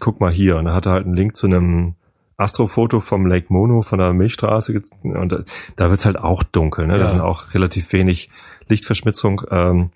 guck 0.00 0.20
mal 0.20 0.32
hier. 0.32 0.56
Und 0.56 0.66
er 0.66 0.74
hatte 0.74 0.90
halt 0.90 1.04
einen 1.04 1.14
Link 1.14 1.36
zu 1.36 1.46
einem 1.46 1.94
Astrofoto 2.36 3.00
vom 3.00 3.26
Lake 3.26 3.46
Mono 3.48 3.82
von 3.82 3.98
der 3.98 4.12
Milchstraße 4.12 4.78
und 5.02 5.32
da, 5.32 5.44
da 5.76 5.90
wird's 5.90 6.04
halt 6.04 6.18
auch 6.18 6.42
dunkel. 6.42 6.86
Ne? 6.86 6.94
Ja. 6.94 7.04
Da 7.04 7.10
sind 7.10 7.20
auch 7.20 7.54
relativ 7.54 7.92
wenig 7.92 8.30
Lichtverschmutzung. 8.68 9.42
Ähm, 9.50 9.90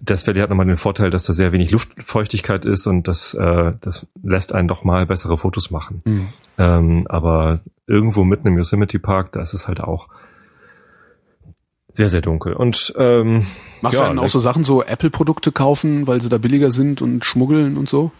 Death 0.00 0.26
Valley 0.26 0.40
hat 0.40 0.50
nochmal 0.50 0.66
den 0.66 0.76
Vorteil, 0.76 1.10
dass 1.10 1.24
da 1.24 1.32
sehr 1.32 1.52
wenig 1.52 1.70
Luftfeuchtigkeit 1.70 2.64
ist 2.64 2.86
und 2.86 3.08
das, 3.08 3.34
äh, 3.34 3.72
das 3.80 4.06
lässt 4.22 4.54
einen 4.54 4.68
doch 4.68 4.84
mal 4.84 5.06
bessere 5.06 5.38
Fotos 5.38 5.70
machen. 5.70 6.02
Mhm. 6.04 6.28
Ähm, 6.58 7.06
aber 7.08 7.60
irgendwo 7.86 8.24
mitten 8.24 8.48
im 8.48 8.56
Yosemite 8.56 8.98
Park, 8.98 9.32
da 9.32 9.40
ist 9.40 9.54
es 9.54 9.68
halt 9.68 9.80
auch 9.80 10.08
sehr, 11.92 12.10
sehr 12.10 12.20
dunkel. 12.20 12.52
Und 12.52 12.94
ähm, 12.98 13.46
Machst 13.80 13.98
ja, 13.98 14.04
du 14.04 14.14
dann 14.14 14.18
auch 14.18 14.28
so 14.28 14.38
Sachen, 14.38 14.64
so 14.64 14.82
Apple-Produkte 14.82 15.50
kaufen, 15.50 16.06
weil 16.06 16.20
sie 16.20 16.28
da 16.28 16.36
billiger 16.36 16.70
sind 16.70 17.00
und 17.00 17.24
schmuggeln 17.24 17.76
und 17.76 17.88
so? 17.88 18.12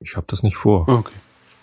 ich 0.00 0.16
habe 0.16 0.26
das 0.28 0.42
nicht 0.42 0.56
vor. 0.56 0.88
Okay. 0.88 1.14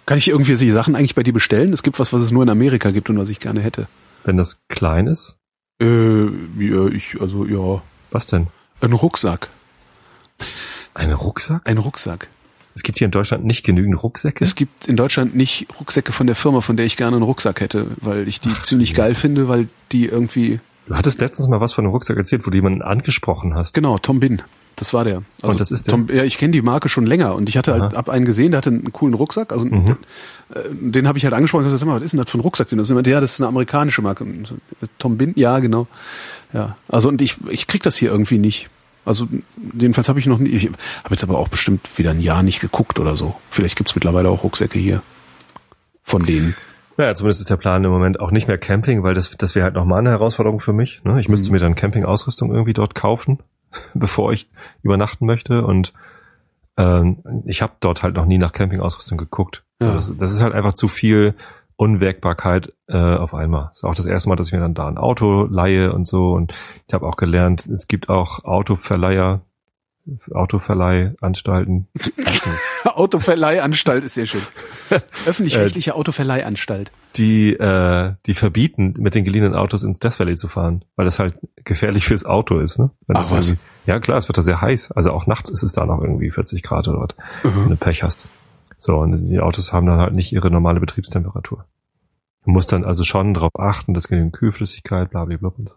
Kann 0.06 0.18
ich 0.18 0.28
irgendwie 0.28 0.56
die 0.56 0.72
Sachen 0.72 0.95
eigentlich 0.95 1.16
bei 1.16 1.24
dir 1.24 1.34
bestellen? 1.34 1.74
Es 1.74 1.84
gibt 1.84 1.99
was, 1.99 2.14
was 2.14 2.22
es 2.22 2.32
nur 2.32 2.43
in 2.43 2.49
Amerika 2.49 2.91
gibt 2.91 3.10
und 3.10 3.18
was 3.18 3.30
ich 3.30 3.39
gerne 3.39 3.62
hätte. 3.62 3.88
Wenn 4.24 4.38
das 4.38 4.62
klein 4.70 5.08
ist, 5.08 5.38
Äh, 5.82 6.26
ja, 6.60 6.88
ich, 6.88 7.20
also 7.20 7.45
ja, 7.45 7.82
was 8.12 8.28
denn? 8.28 8.47
ein 8.82 8.93
Rucksack. 8.93 9.49
Ein 10.93 11.12
Rucksack? 11.12 11.62
Ein 11.66 11.78
Rucksack. 11.78 12.28
Es 12.76 12.84
gibt 12.84 12.97
hier 12.97 13.06
in 13.06 13.12
Deutschland 13.12 13.45
nicht 13.45 13.64
genügend 13.64 14.01
Rucksäcke. 14.03 14.43
Es 14.43 14.56
gibt 14.56 14.86
in 14.86 14.97
Deutschland 14.97 15.34
nicht 15.36 15.68
Rucksäcke 15.80 16.12
von 16.12 16.28
der 16.28 16.36
Firma, 16.36 16.60
von 16.62 16.76
der 16.76 16.86
ich 16.86 16.97
gerne 16.97 17.16
einen 17.16 17.24
Rucksack 17.24 17.62
hätte, 17.62 17.88
weil 18.01 18.28
ich 18.28 18.41
die 18.41 18.53
ziemlich 18.64 18.91
nee. 18.91 18.97
geil 18.97 19.16
finde, 19.16 19.47
weil 19.47 19.70
die 19.93 20.06
irgendwie, 20.08 20.60
Du 20.88 20.95
hattest 20.95 21.20
letztens 21.22 21.47
mal 21.47 21.62
was 21.62 21.74
von 21.74 21.86
einem 21.86 21.93
Rucksack 21.93 22.18
erzählt, 22.18 22.45
wo 22.45 22.49
du 22.51 22.58
jemanden 22.58 22.82
angesprochen 22.82 23.56
hast. 23.56 23.74
genau, 23.74 23.97
Tom 23.97 24.20
Bin. 24.20 24.41
Das 24.78 24.93
war 24.93 25.03
der. 25.05 25.23
Also 25.41 25.53
Und 25.53 25.59
das 25.61 25.71
ist 25.71 25.88
der? 25.88 25.91
Tom, 25.93 26.07
ja, 26.13 26.23
ich 26.23 26.38
kenne 26.38 26.51
die 26.51 26.61
Marke 26.61 26.89
schon 26.89 27.05
länger 27.05 27.34
und 27.36 27.47
ich 27.47 27.57
hatte 27.57 27.73
halt, 27.73 27.93
hab 27.95 28.09
einen 28.09 28.26
gesehen, 28.26 28.51
der 28.51 28.57
hatte 28.57 28.69
einen 28.71 28.91
coolen 28.91 29.13
Rucksack. 29.13 29.51
Also 29.53 29.65
Mhm. 29.65 29.86
den, 29.86 29.97
äh, 30.53 30.69
den 30.91 31.07
habe 31.07 31.17
ich 31.17 31.23
halt 31.23 31.34
angesprochen 31.34 31.61
und 31.63 31.67
gesagt, 31.67 31.80
sag 31.80 31.88
mal, 31.88 31.95
was 31.97 32.03
ist 32.03 32.11
denn 32.11 32.19
das 32.19 32.30
für 32.30 32.38
ein 32.38 32.41
Rucksack? 32.41 32.71
Und 32.71 32.80
das 32.80 32.89
ist 32.89 33.07
ja, 33.07 33.21
das 33.21 33.34
ist 33.34 33.41
eine 33.41 33.47
amerikanische 33.47 34.01
Marke. 34.01 34.26
So, 34.43 34.55
Tom 34.99 35.17
Bin, 35.17 35.34
ja, 35.36 35.59
genau. 35.59 35.88
Ja. 36.53 36.76
Also 36.89 37.07
und 37.09 37.21
ich, 37.21 37.38
ich 37.49 37.67
krieg 37.67 37.84
das 37.84 37.95
hier 37.95 38.11
irgendwie 38.11 38.38
nicht. 38.38 38.69
Also 39.05 39.28
jedenfalls 39.80 40.09
habe 40.09 40.19
ich 40.19 40.26
noch 40.26 40.39
nie, 40.39 40.49
ich 40.49 40.65
habe 40.65 41.11
jetzt 41.11 41.23
aber 41.23 41.38
auch 41.38 41.47
bestimmt 41.47 41.88
wieder 41.97 42.11
ein 42.11 42.19
Jahr 42.21 42.43
nicht 42.43 42.59
geguckt 42.59 42.99
oder 42.99 43.15
so. 43.15 43.36
Vielleicht 43.49 43.76
gibt's 43.78 43.95
mittlerweile 43.95 44.30
auch 44.30 44.43
Rucksäcke 44.43 44.80
hier. 44.80 45.01
Von 46.03 46.23
denen. 46.26 46.55
Ja, 46.97 47.13
zumindest 47.13 47.41
ist 47.41 47.49
der 47.49 47.57
Plan 47.57 47.84
im 47.84 47.91
Moment 47.91 48.19
auch 48.19 48.32
nicht 48.32 48.47
mehr 48.47 48.57
Camping, 48.57 49.03
weil 49.03 49.13
das, 49.13 49.30
das 49.38 49.53
wäre 49.53 49.65
halt 49.65 49.76
nochmal 49.76 49.99
eine 49.99 50.11
Herausforderung 50.11 50.59
für 50.59 50.71
mich. 50.73 51.01
Ne? 51.03 51.19
Ich 51.19 51.28
müsste 51.30 51.49
Mhm. 51.49 51.53
mir 51.53 51.59
dann 51.59 51.76
Campingausrüstung 51.76 52.51
irgendwie 52.53 52.73
dort 52.73 52.95
kaufen, 52.95 53.39
bevor 53.93 54.34
ich 54.34 54.49
übernachten 54.84 55.26
möchte. 55.26 55.65
Und 55.65 55.93
ähm, 56.78 57.17
ich 57.45 57.61
habe 57.61 57.73
dort 57.80 58.03
halt 58.03 58.15
noch 58.15 58.26
nie 58.26 58.38
nach 58.38 58.51
Campingausrüstung 58.51 59.17
geguckt. 59.17 59.63
Ja. 59.82 59.93
Das, 59.95 60.15
das 60.17 60.34
ist 60.34 60.41
halt 60.41 60.53
einfach 60.53 60.73
zu 60.73 60.88
viel 60.88 61.36
Unwägbarkeit 61.78 62.73
äh, 62.88 62.97
auf 62.97 63.34
einmal. 63.34 63.69
Das 63.69 63.80
ist 63.80 63.84
auch 63.84 63.95
das 63.95 64.05
erste 64.05 64.30
Mal, 64.30 64.36
dass 64.36 64.47
ich 64.47 64.53
mir 64.53 64.59
dann 64.59 64.73
da 64.73 64.88
ein 64.88 64.97
Auto 64.97 65.43
leihe 65.43 65.91
und 65.93 66.07
so. 66.07 66.34
Und 66.34 66.53
ich 66.88 66.93
habe 66.93 67.05
auch 67.05 67.17
gelernt, 67.17 67.65
es 67.65 67.88
gibt 67.88 68.09
auch 68.09 68.45
Autoverleiher, 68.45 69.41
Autoverleihanstalten. 70.32 71.88
Autoverleihanstalt 72.86 74.03
ist 74.03 74.14
sehr 74.14 74.26
schön. 74.26 74.41
Öffentlich-rechtliche 75.26 75.95
Autoverleihanstalt. 75.95 76.91
die, 77.16 77.53
äh, 77.53 78.14
die 78.26 78.34
verbieten, 78.34 78.93
mit 78.99 79.16
den 79.16 79.26
geliehenen 79.26 79.56
Autos 79.56 79.84
ins 79.84 79.99
Death 79.99 80.20
Valley 80.20 80.36
zu 80.36 80.47
fahren, 80.47 80.86
weil 80.95 81.06
das 81.06 81.20
halt 81.20 81.38
gefährlich 81.64 82.06
fürs 82.06 82.26
Auto 82.26 82.60
ist. 82.60 82.78
Ne? 82.78 82.91
Wenn 83.08 83.18
Ach, 83.18 83.32
was? 83.32 83.56
Ja 83.86 83.99
klar, 83.99 84.18
es 84.18 84.28
wird 84.28 84.38
da 84.38 84.41
sehr 84.41 84.62
heiß. 84.62 84.91
Also 84.91 85.12
auch 85.12 85.26
nachts 85.28 85.49
ist 85.49 85.64
es 85.64 85.74
da 85.74 85.86
noch 85.86 86.01
irgendwie 86.01 86.30
40 86.30 86.62
Grad 86.62 86.88
oder 86.88 86.99
was, 86.99 87.16
wenn 87.43 87.70
du 87.70 87.76
Pech 87.76 88.03
hast. 88.03 88.28
So, 88.78 88.97
und 88.97 89.30
die 89.30 89.39
Autos 89.39 89.74
haben 89.74 89.88
dann 89.88 89.99
halt 89.99 90.14
nicht 90.14 90.34
ihre 90.34 90.51
normale 90.51 90.80
Betriebstemperatur. 90.80 91.66
Du 92.43 92.51
musst 92.51 92.72
dann 92.72 92.86
also 92.86 93.03
schon 93.03 93.34
darauf 93.34 93.58
achten, 93.58 93.93
dass 93.93 94.08
genügend 94.08 94.34
Kühlflüssigkeit, 94.34 95.10
bla 95.10 95.26
bla 95.26 95.38
bla 95.38 95.49
und 95.49 95.70
so. 95.70 95.76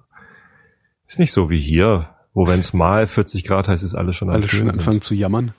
Ist 1.06 1.18
nicht 1.18 1.32
so 1.32 1.48
wie 1.48 1.58
hier, 1.58 2.10
wo 2.34 2.46
wenn 2.46 2.60
es 2.60 2.72
mal 2.72 3.06
40 3.08 3.44
Grad 3.44 3.68
heißt, 3.68 3.82
ist 3.84 3.94
alles 3.94 4.16
schon 4.16 4.28
am 4.28 4.36
Alle 4.36 4.48
schon 4.48 4.70
anfangen 4.70 5.00
zu 5.00 5.14
jammern. 5.14 5.52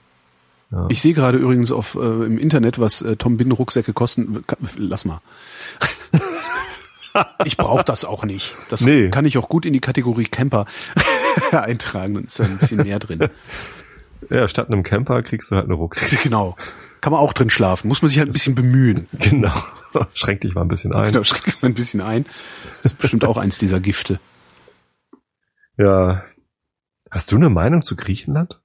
Ja. 0.71 0.85
Ich 0.89 1.01
sehe 1.01 1.13
gerade 1.13 1.37
übrigens 1.39 1.71
auf 1.71 1.95
äh, 1.95 1.99
im 1.99 2.37
Internet, 2.37 2.79
was 2.79 3.01
äh, 3.01 3.15
Tom 3.15 3.37
Bin 3.37 3.51
Rucksäcke 3.51 3.91
kosten. 3.93 4.43
Lass 4.77 5.03
mal. 5.05 5.19
ich 7.45 7.57
brauche 7.57 7.83
das 7.83 8.05
auch 8.05 8.23
nicht. 8.23 8.55
Das 8.69 8.81
Nee. 8.81 9.09
kann 9.09 9.25
ich 9.25 9.37
auch 9.37 9.49
gut 9.49 9.65
in 9.65 9.73
die 9.73 9.79
Kategorie 9.79 10.25
Camper 10.25 10.65
eintragen. 11.51 12.13
Dann 12.13 12.25
ist 12.25 12.39
da 12.39 12.43
ein 12.43 12.57
bisschen 12.59 12.83
mehr 12.83 12.99
drin. 12.99 13.29
ja, 14.29 14.47
statt 14.47 14.67
einem 14.67 14.83
Camper 14.83 15.23
kriegst 15.23 15.49
du 15.51 15.55
halt 15.55 15.65
eine 15.65 15.73
Rucksack. 15.73 16.21
genau. 16.23 16.55
Kann 17.01 17.13
man 17.13 17.21
auch 17.21 17.33
drin 17.33 17.49
schlafen. 17.49 17.87
Muss 17.87 18.01
man 18.01 18.09
sich 18.09 18.19
halt 18.19 18.29
ein 18.29 18.33
bisschen 18.33 18.55
bemühen. 18.55 19.07
genau. 19.13 19.53
Schränk 20.13 20.41
dich 20.41 20.53
mal 20.53 20.61
ein 20.61 20.67
bisschen 20.67 20.93
ein. 20.93 21.11
Genau, 21.11 21.23
schränkt 21.23 21.63
man 21.63 21.71
ein 21.71 21.75
bisschen 21.75 22.01
ein. 22.01 22.25
Das 22.83 22.91
ist 22.91 22.99
bestimmt 22.99 23.25
auch 23.25 23.37
eins 23.37 23.57
dieser 23.57 23.79
Gifte. 23.79 24.19
Ja. 25.77 26.23
Hast 27.11 27.31
du 27.31 27.35
eine 27.35 27.49
Meinung 27.49 27.81
zu 27.81 27.95
Griechenland? 27.95 28.59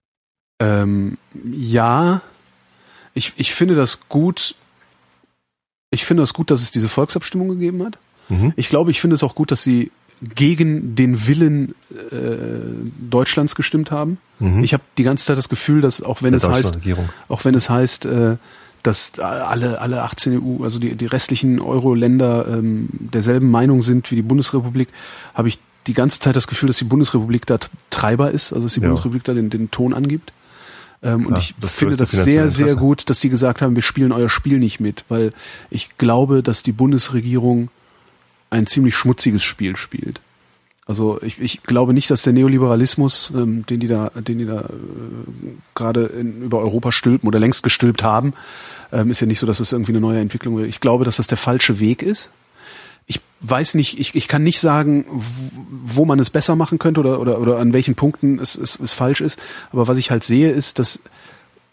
Ähm, 0.60 1.18
ja, 1.44 2.20
ich, 3.14 3.32
ich 3.36 3.54
finde 3.54 3.74
das 3.74 4.08
gut. 4.08 4.54
Ich 5.90 6.04
finde 6.04 6.22
das 6.22 6.34
gut, 6.34 6.50
dass 6.50 6.62
es 6.62 6.70
diese 6.70 6.88
Volksabstimmung 6.88 7.48
gegeben 7.50 7.84
hat. 7.84 7.98
Mhm. 8.28 8.52
Ich 8.56 8.68
glaube, 8.68 8.90
ich 8.90 9.00
finde 9.00 9.14
es 9.14 9.22
auch 9.22 9.34
gut, 9.34 9.50
dass 9.50 9.62
sie 9.62 9.90
gegen 10.22 10.94
den 10.94 11.26
Willen 11.26 11.74
äh, 12.10 12.26
Deutschlands 13.10 13.54
gestimmt 13.54 13.90
haben. 13.90 14.18
Mhm. 14.38 14.62
Ich 14.62 14.72
habe 14.72 14.82
die 14.98 15.02
ganze 15.02 15.24
Zeit 15.24 15.36
das 15.36 15.48
Gefühl, 15.48 15.80
dass 15.80 16.02
auch 16.02 16.22
wenn 16.22 16.32
Der 16.32 16.38
es 16.38 16.48
heißt, 16.48 16.78
auch 17.28 17.44
wenn 17.44 17.54
es 17.54 17.68
heißt, 17.68 18.06
äh, 18.06 18.36
dass 18.82 19.18
alle 19.18 19.80
alle 19.80 20.02
18 20.02 20.40
EU, 20.40 20.62
also 20.62 20.78
die 20.78 20.94
die 20.94 21.06
restlichen 21.06 21.60
Euro-Länder 21.60 22.46
ähm, 22.48 22.88
derselben 22.92 23.50
Meinung 23.50 23.82
sind 23.82 24.10
wie 24.10 24.16
die 24.16 24.22
Bundesrepublik, 24.22 24.88
habe 25.34 25.48
ich 25.48 25.58
die 25.86 25.94
ganze 25.94 26.20
Zeit 26.20 26.36
das 26.36 26.46
Gefühl, 26.46 26.66
dass 26.68 26.78
die 26.78 26.84
Bundesrepublik 26.84 27.46
da 27.46 27.58
Treiber 27.90 28.30
ist, 28.30 28.52
also 28.52 28.66
dass 28.66 28.74
die 28.74 28.80
Ja. 28.80 28.86
Bundesrepublik 28.88 29.24
da 29.24 29.34
den, 29.34 29.50
den 29.50 29.70
Ton 29.70 29.92
angibt. 29.94 30.32
Ähm, 31.02 31.26
und 31.26 31.32
Ja, 31.34 31.38
ich 31.38 31.54
das 31.60 31.74
finde 31.74 31.96
das 31.96 32.10
sehr, 32.10 32.24
finanzielle 32.24 32.50
sehr 32.50 32.64
Interesse. 32.66 32.80
gut, 32.80 33.10
dass 33.10 33.20
sie 33.20 33.28
gesagt 33.28 33.60
haben, 33.62 33.74
wir 33.76 33.82
spielen 33.82 34.12
euer 34.12 34.28
Spiel 34.28 34.58
nicht 34.58 34.80
mit, 34.80 35.04
weil 35.08 35.32
ich 35.70 35.96
glaube, 35.98 36.42
dass 36.42 36.62
die 36.62 36.72
Bundesregierung 36.72 37.68
ein 38.50 38.66
ziemlich 38.66 38.94
schmutziges 38.96 39.42
Spiel 39.42 39.76
spielt. 39.76 40.20
Also 40.86 41.18
ich, 41.22 41.40
ich 41.40 41.62
glaube 41.62 41.94
nicht, 41.94 42.10
dass 42.10 42.22
der 42.22 42.34
Neoliberalismus, 42.34 43.32
ähm, 43.34 43.64
den 43.66 43.80
die 43.80 43.88
da, 43.88 44.10
den 44.10 44.38
die 44.38 44.44
da 44.44 44.60
äh, 44.60 44.64
gerade 45.74 46.04
über 46.04 46.58
Europa 46.60 46.92
stülpen 46.92 47.26
oder 47.26 47.38
längst 47.40 47.62
gestülpt 47.62 48.02
haben, 48.02 48.34
ähm, 48.92 49.10
ist 49.10 49.20
ja 49.20 49.26
nicht 49.26 49.38
so, 49.38 49.46
dass 49.46 49.60
es 49.60 49.72
irgendwie 49.72 49.92
eine 49.92 50.00
neue 50.00 50.20
Entwicklung 50.20 50.58
wäre. 50.58 50.66
Ich 50.66 50.80
glaube, 50.80 51.04
dass 51.06 51.16
das 51.16 51.26
der 51.26 51.38
falsche 51.38 51.80
Weg 51.80 52.02
ist. 52.02 52.30
Ich 53.06 53.20
weiß 53.40 53.74
nicht, 53.74 53.98
ich, 53.98 54.14
ich 54.14 54.28
kann 54.28 54.42
nicht 54.42 54.60
sagen, 54.60 55.04
wo 55.10 56.04
man 56.04 56.18
es 56.18 56.30
besser 56.30 56.56
machen 56.56 56.78
könnte 56.78 57.00
oder, 57.00 57.20
oder, 57.20 57.40
oder 57.40 57.58
an 57.58 57.72
welchen 57.72 57.94
Punkten 57.94 58.38
es, 58.38 58.56
es, 58.56 58.78
es 58.78 58.92
falsch 58.92 59.20
ist. 59.20 59.38
Aber 59.72 59.88
was 59.88 59.98
ich 59.98 60.10
halt 60.10 60.24
sehe, 60.24 60.50
ist, 60.50 60.78
dass 60.78 61.00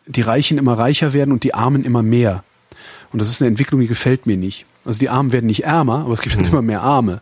die 0.05 0.21
Reichen 0.21 0.57
immer 0.57 0.77
reicher 0.77 1.13
werden 1.13 1.31
und 1.31 1.43
die 1.43 1.53
Armen 1.53 1.83
immer 1.83 2.03
mehr. 2.03 2.43
Und 3.13 3.19
das 3.19 3.29
ist 3.29 3.41
eine 3.41 3.49
Entwicklung, 3.49 3.81
die 3.81 3.87
gefällt 3.87 4.25
mir 4.25 4.37
nicht. 4.37 4.65
Also 4.85 4.99
die 4.99 5.09
Armen 5.09 5.31
werden 5.31 5.45
nicht 5.45 5.63
ärmer, 5.63 5.99
aber 5.99 6.13
es 6.13 6.21
gibt 6.21 6.35
halt 6.35 6.47
immer 6.47 6.61
mehr 6.61 6.81
Arme. 6.81 7.21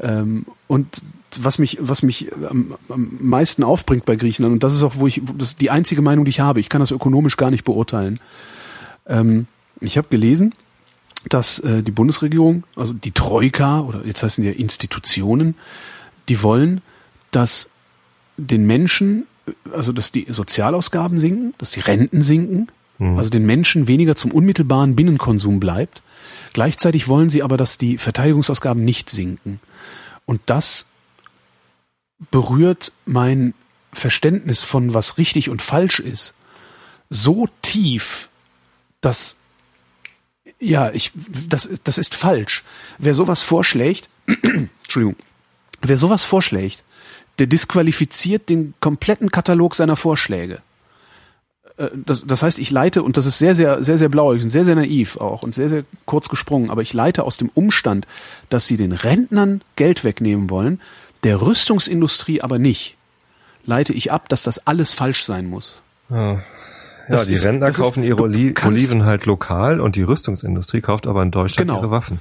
Ähm, 0.00 0.46
und 0.68 1.02
was 1.40 1.58
mich, 1.58 1.78
was 1.80 2.02
mich 2.02 2.30
am, 2.48 2.74
am 2.88 3.18
meisten 3.20 3.64
aufbringt 3.64 4.04
bei 4.04 4.16
Griechenland, 4.16 4.54
und 4.54 4.62
das 4.62 4.74
ist 4.74 4.82
auch, 4.82 4.96
wo 4.96 5.06
ich, 5.06 5.20
das 5.36 5.48
ist 5.48 5.60
die 5.60 5.70
einzige 5.70 6.02
Meinung, 6.02 6.24
die 6.24 6.28
ich 6.28 6.40
habe, 6.40 6.60
ich 6.60 6.68
kann 6.68 6.80
das 6.80 6.92
ökonomisch 6.92 7.36
gar 7.36 7.50
nicht 7.50 7.64
beurteilen. 7.64 8.20
Ähm, 9.06 9.46
ich 9.80 9.98
habe 9.98 10.08
gelesen, 10.08 10.54
dass 11.28 11.58
äh, 11.60 11.82
die 11.82 11.90
Bundesregierung, 11.90 12.64
also 12.76 12.92
die 12.92 13.12
Troika 13.12 13.80
oder 13.80 14.04
jetzt 14.04 14.22
heißen 14.22 14.42
die 14.42 14.50
ja 14.50 14.56
Institutionen, 14.56 15.54
die 16.28 16.42
wollen, 16.42 16.82
dass 17.30 17.70
den 18.36 18.66
Menschen, 18.66 19.26
also 19.72 19.92
dass 19.92 20.12
die 20.12 20.26
Sozialausgaben 20.28 21.18
sinken, 21.18 21.54
dass 21.58 21.72
die 21.72 21.80
Renten 21.80 22.22
sinken, 22.22 22.68
also 22.98 23.28
den 23.28 23.44
Menschen 23.44 23.88
weniger 23.88 24.14
zum 24.14 24.30
unmittelbaren 24.30 24.94
Binnenkonsum 24.94 25.58
bleibt. 25.58 26.00
Gleichzeitig 26.52 27.08
wollen 27.08 27.28
sie 27.28 27.42
aber, 27.42 27.56
dass 27.56 27.76
die 27.76 27.98
Verteidigungsausgaben 27.98 28.84
nicht 28.84 29.10
sinken. 29.10 29.60
Und 30.26 30.40
das 30.46 30.86
berührt 32.30 32.92
mein 33.04 33.52
Verständnis 33.92 34.62
von 34.62 34.94
was 34.94 35.18
richtig 35.18 35.50
und 35.50 35.60
falsch 35.60 35.98
ist 35.98 36.34
so 37.10 37.48
tief, 37.62 38.28
dass 39.00 39.36
ja, 40.64 40.90
ich 40.92 41.12
das 41.48 41.70
das 41.84 41.98
ist 41.98 42.14
falsch. 42.14 42.64
Wer 42.98 43.14
sowas 43.14 43.42
vorschlägt, 43.42 44.08
Entschuldigung, 44.82 45.16
wer 45.82 45.96
sowas 45.96 46.24
vorschlägt, 46.24 46.82
der 47.38 47.46
disqualifiziert 47.46 48.48
den 48.48 48.74
kompletten 48.80 49.30
Katalog 49.30 49.74
seiner 49.74 49.96
Vorschläge. 49.96 50.60
Äh, 51.76 51.88
Das, 52.06 52.26
das 52.26 52.42
heißt, 52.42 52.58
ich 52.58 52.70
leite, 52.70 53.02
und 53.02 53.16
das 53.16 53.26
ist 53.26 53.38
sehr, 53.38 53.54
sehr, 53.54 53.82
sehr, 53.82 53.98
sehr 53.98 54.08
blauig 54.08 54.42
und 54.42 54.50
sehr, 54.50 54.64
sehr 54.64 54.76
naiv 54.76 55.16
auch 55.16 55.42
und 55.42 55.54
sehr, 55.54 55.68
sehr 55.68 55.82
kurz 56.06 56.28
gesprungen, 56.28 56.70
aber 56.70 56.82
ich 56.82 56.92
leite 56.92 57.24
aus 57.24 57.36
dem 57.36 57.50
Umstand, 57.54 58.06
dass 58.48 58.66
sie 58.66 58.76
den 58.76 58.92
Rentnern 58.92 59.62
Geld 59.76 60.04
wegnehmen 60.04 60.50
wollen, 60.50 60.80
der 61.24 61.40
Rüstungsindustrie 61.40 62.42
aber 62.42 62.58
nicht, 62.58 62.96
leite 63.66 63.92
ich 63.92 64.12
ab, 64.12 64.28
dass 64.28 64.42
das 64.42 64.66
alles 64.66 64.92
falsch 64.92 65.24
sein 65.24 65.46
muss. 65.46 65.80
Ja, 66.10 66.42
Das 67.08 67.26
die 67.26 67.32
ist- 67.34 67.44
Rentner 67.44 67.68
ist- 67.68 67.78
kaufen 67.78 68.02
ihre 68.02 68.22
Oli 68.22 68.54
Oliven 68.64 69.04
halt 69.04 69.26
lokal 69.26 69.80
und 69.80 69.96
die 69.96 70.02
Rüstungsindustrie 70.02 70.80
kauft 70.80 71.06
aber 71.06 71.22
in 71.22 71.30
Deutschland 71.30 71.68
Genau. 71.68 71.80
ihre 71.80 71.90
Waffen. 71.90 72.20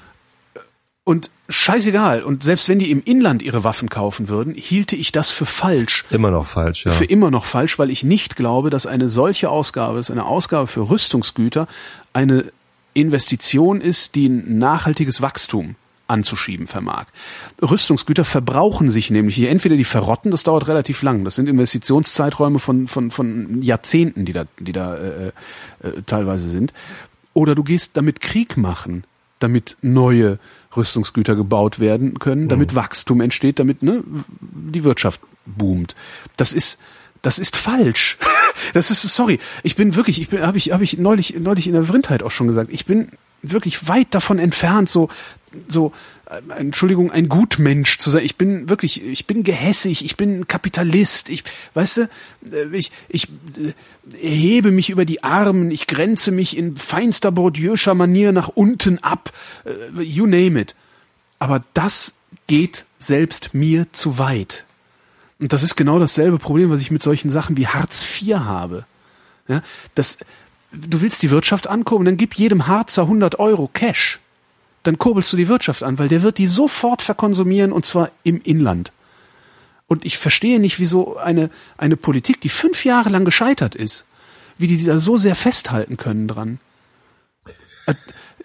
Und 1.05 1.31
scheißegal, 1.49 2.23
und 2.23 2.43
selbst 2.43 2.69
wenn 2.69 2.79
die 2.79 2.89
im 2.89 3.03
Inland 3.03 3.41
ihre 3.41 3.65
Waffen 3.65 3.89
kaufen 3.89 4.29
würden, 4.29 4.53
hielte 4.55 4.95
ich 4.95 5.11
das 5.11 5.31
für 5.31 5.45
falsch. 5.45 6.05
Immer 6.09 6.31
noch 6.31 6.47
falsch, 6.47 6.85
ja. 6.85 6.91
Für 6.91 7.03
immer 7.03 7.29
noch 7.29 7.43
falsch, 7.43 7.77
weil 7.77 7.89
ich 7.89 8.05
nicht 8.05 8.37
glaube, 8.37 8.69
dass 8.69 8.85
eine 8.87 9.09
solche 9.09 9.49
Ausgabe, 9.49 9.97
dass 9.97 10.09
eine 10.09 10.25
Ausgabe 10.25 10.65
für 10.67 10.89
Rüstungsgüter 10.89 11.67
eine 12.13 12.45
Investition 12.93 13.81
ist, 13.81 14.15
die 14.15 14.27
ein 14.29 14.59
nachhaltiges 14.59 15.21
Wachstum 15.21 15.75
anzuschieben 16.07 16.67
vermag. 16.67 17.05
Rüstungsgüter 17.61 18.25
verbrauchen 18.25 18.91
sich 18.91 19.09
nämlich, 19.09 19.35
die 19.35 19.47
entweder 19.47 19.75
die 19.75 19.83
verrotten, 19.83 20.31
das 20.31 20.43
dauert 20.43 20.67
relativ 20.67 21.01
lang, 21.01 21.23
das 21.23 21.35
sind 21.35 21.47
Investitionszeiträume 21.47 22.59
von, 22.59 22.87
von, 22.87 23.11
von 23.11 23.61
Jahrzehnten, 23.61 24.25
die 24.25 24.33
da, 24.33 24.45
die 24.59 24.73
da 24.73 24.95
äh, 24.95 25.27
äh, 25.27 25.31
teilweise 26.05 26.49
sind, 26.49 26.73
oder 27.33 27.55
du 27.55 27.63
gehst 27.63 27.97
damit 27.97 28.21
Krieg 28.21 28.57
machen, 28.57 29.05
damit 29.39 29.77
neue 29.81 30.39
Rüstungsgüter 30.75 31.35
gebaut 31.35 31.79
werden 31.79 32.19
können, 32.19 32.49
damit 32.49 32.75
Wachstum 32.75 33.21
entsteht, 33.21 33.59
damit 33.59 33.83
ne, 33.83 34.03
die 34.39 34.83
Wirtschaft 34.83 35.21
boomt. 35.45 35.95
Das 36.37 36.53
ist 36.53 36.79
das 37.21 37.39
ist 37.39 37.55
falsch. 37.55 38.17
Das 38.73 38.89
ist 38.91 39.01
sorry. 39.01 39.39
Ich 39.63 39.75
bin 39.75 39.95
wirklich, 39.95 40.21
ich 40.21 40.29
bin 40.29 40.41
habe 40.41 40.57
ich 40.57 40.71
habe 40.71 40.83
ich 40.83 40.97
neulich 40.97 41.35
neulich 41.37 41.67
in 41.67 41.73
der 41.73 41.83
Vrindheit 41.83 42.23
auch 42.23 42.31
schon 42.31 42.47
gesagt. 42.47 42.71
Ich 42.71 42.85
bin 42.85 43.09
wirklich 43.43 43.87
weit 43.87 44.07
davon 44.11 44.39
entfernt 44.39 44.89
so 44.89 45.09
so 45.67 45.93
äh, 46.33 46.41
Entschuldigung, 46.57 47.11
ein 47.11 47.29
Gutmensch 47.29 47.97
zu 47.97 48.09
sein. 48.09 48.23
Ich 48.23 48.37
bin 48.37 48.69
wirklich, 48.69 49.03
ich 49.03 49.27
bin 49.27 49.43
gehässig, 49.43 50.03
ich 50.03 50.17
bin 50.17 50.47
Kapitalist. 50.47 51.29
Ich, 51.29 51.43
weißt 51.73 51.97
du, 51.97 52.01
äh, 52.51 52.65
ich, 52.71 52.91
ich 53.09 53.27
äh, 53.57 53.73
erhebe 54.21 54.71
mich 54.71 54.89
über 54.89 55.05
die 55.05 55.23
Armen, 55.23 55.71
ich 55.71 55.87
grenze 55.87 56.31
mich 56.31 56.57
in 56.57 56.77
feinster 56.77 57.29
Bourdieu'scher 57.29 57.93
Manier 57.93 58.31
nach 58.31 58.49
unten 58.49 58.99
ab. 58.99 59.31
You 59.97 60.25
name 60.25 60.59
it. 60.59 60.75
Aber 61.39 61.63
das 61.73 62.15
geht 62.47 62.85
selbst 62.97 63.53
mir 63.53 63.87
zu 63.91 64.17
weit. 64.17 64.65
Und 65.39 65.51
das 65.51 65.63
ist 65.63 65.75
genau 65.75 65.99
dasselbe 65.99 66.39
Problem, 66.39 66.69
was 66.69 66.79
ich 66.79 66.91
mit 66.91 67.03
solchen 67.03 67.29
Sachen 67.29 67.57
wie 67.57 67.67
Hartz 67.67 68.03
IV 68.21 68.37
habe. 68.37 68.85
Ja, 69.47 69.61
das, 69.93 70.19
du 70.73 71.01
willst 71.01 71.21
die 71.23 71.31
Wirtschaft 71.31 71.67
ankurbeln, 71.67 72.05
dann 72.05 72.17
gib 72.17 72.33
jedem 72.35 72.67
Harzer 72.67 73.03
100 73.03 73.39
Euro 73.39 73.69
Cash. 73.71 74.19
Dann 74.83 74.97
kurbelst 74.97 75.31
du 75.31 75.37
die 75.37 75.47
Wirtschaft 75.47 75.83
an, 75.83 75.97
weil 75.97 76.09
der 76.09 76.23
wird 76.23 76.37
die 76.37 76.47
sofort 76.47 77.01
verkonsumieren 77.01 77.71
und 77.71 77.85
zwar 77.85 78.11
im 78.23 78.41
Inland. 78.41 78.91
Und 79.87 80.05
ich 80.05 80.17
verstehe 80.17 80.59
nicht, 80.59 80.79
wieso 80.79 81.17
eine, 81.17 81.49
eine 81.77 81.95
Politik, 81.95 82.41
die 82.41 82.49
fünf 82.49 82.83
Jahre 82.83 83.09
lang 83.09 83.23
gescheitert 83.25 83.75
ist, 83.75 84.05
wie 84.57 84.67
die 84.67 84.83
da 84.83 84.97
so 84.97 85.17
sehr 85.17 85.35
festhalten 85.35 85.97
können 85.97 86.27
dran. 86.27 86.59
Äh, 87.85 87.93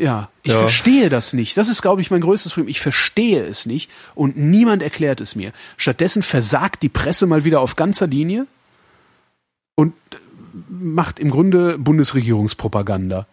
Ja, 0.01 0.31
ich 0.45 0.53
Ja. 0.53 0.59
verstehe 0.61 1.09
das 1.09 1.33
nicht. 1.33 1.57
Das 1.57 1.69
ist, 1.69 1.83
glaube 1.83 2.01
ich, 2.01 2.11
mein 2.13 2.21
größtes 2.21 2.53
Problem. 2.53 2.69
Ich 2.71 2.81
verstehe 2.81 3.45
es 3.45 3.67
nicht 3.67 3.91
und 4.15 4.37
niemand 4.37 4.81
erklärt 4.81 5.21
es 5.21 5.35
mir. 5.35 5.53
Stattdessen 5.77 6.23
versagt 6.23 6.85
die 6.85 6.89
Presse 6.89 7.27
mal 7.27 7.43
wieder 7.43 7.61
auf 7.61 7.75
ganzer 7.75 8.07
Linie 8.07 8.47
und 9.75 9.95
macht 10.69 11.19
im 11.19 11.31
Grunde 11.31 11.79
Bundesregierungspropaganda. 11.79 13.27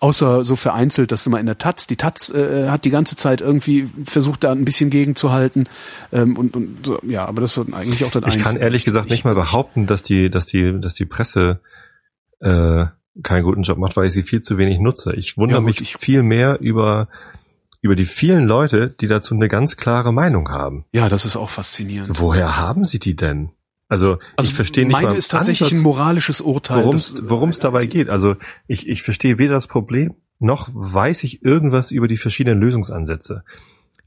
Außer 0.00 0.42
so 0.42 0.56
vereinzelt, 0.56 1.12
dass 1.12 1.22
du 1.22 1.30
mal 1.30 1.38
in 1.38 1.46
der 1.46 1.58
Taz, 1.58 1.86
die 1.86 1.94
Taz 1.94 2.28
äh, 2.30 2.68
hat 2.68 2.84
die 2.84 2.90
ganze 2.90 3.14
Zeit 3.14 3.40
irgendwie 3.40 3.88
versucht, 4.04 4.42
da 4.42 4.50
ein 4.50 4.64
bisschen 4.64 4.90
gegenzuhalten. 4.90 5.68
Ähm, 6.12 6.36
und, 6.36 6.56
und 6.56 6.84
so, 6.84 6.98
ja, 7.06 7.24
aber 7.24 7.40
das 7.40 7.56
wird 7.56 7.72
eigentlich 7.72 8.04
auch 8.04 8.10
das 8.10 8.34
Ich 8.34 8.42
kann 8.42 8.56
ehrlich 8.56 8.84
gesagt 8.84 9.10
nicht 9.10 9.24
mal 9.24 9.34
behaupten, 9.34 9.86
dass 9.86 10.02
die, 10.02 10.28
dass 10.28 10.44
die, 10.44 10.80
dass 10.80 10.94
die 10.94 11.04
Presse 11.06 11.60
äh, 12.40 12.86
keinen 13.22 13.44
guten 13.44 13.62
Job 13.62 13.78
macht, 13.78 13.96
weil 13.96 14.06
ich 14.06 14.12
sie 14.12 14.24
viel 14.24 14.40
zu 14.40 14.58
wenig 14.58 14.80
nutze. 14.80 15.12
Ich 15.14 15.36
wundere 15.36 15.60
Ja, 15.60 15.66
gut, 15.66 15.80
mich 15.80 15.80
ich- 15.80 15.96
viel 15.98 16.22
mehr 16.24 16.58
über 16.60 17.08
über 17.84 17.96
die 17.96 18.04
vielen 18.06 18.44
Leute, 18.46 18.88
die 19.00 19.08
dazu 19.08 19.34
eine 19.34 19.48
ganz 19.48 19.76
klare 19.76 20.12
Meinung 20.12 20.48
haben. 20.50 20.84
Ja, 20.92 21.08
das 21.08 21.24
ist 21.24 21.34
auch 21.36 21.50
faszinierend. 21.50 22.20
Woher 22.20 22.56
haben 22.56 22.84
sie 22.84 23.00
die 23.00 23.16
denn? 23.16 23.50
Also, 23.92 24.18
ich 24.40 24.54
verstehe 24.54 24.84
nicht 24.86 24.92
meine 24.92 25.14
ist 25.14 25.30
tatsächlich 25.30 25.68
Ansatz, 25.68 25.78
ein 25.78 25.82
moralisches 25.82 26.40
Urteil. 26.40 26.78
worum 26.84 26.94
es 26.96 27.22
worum 27.28 27.50
es 27.50 27.58
dabei 27.58 27.84
geht. 27.86 28.08
Also 28.08 28.36
ich, 28.66 28.88
ich 28.88 29.02
verstehe 29.02 29.36
weder 29.38 29.52
das 29.54 29.66
Problem, 29.66 30.14
noch 30.38 30.70
weiß 30.72 31.24
ich 31.24 31.44
irgendwas 31.44 31.90
über 31.90 32.08
die 32.08 32.16
verschiedenen 32.16 32.60
Lösungsansätze. 32.60 33.44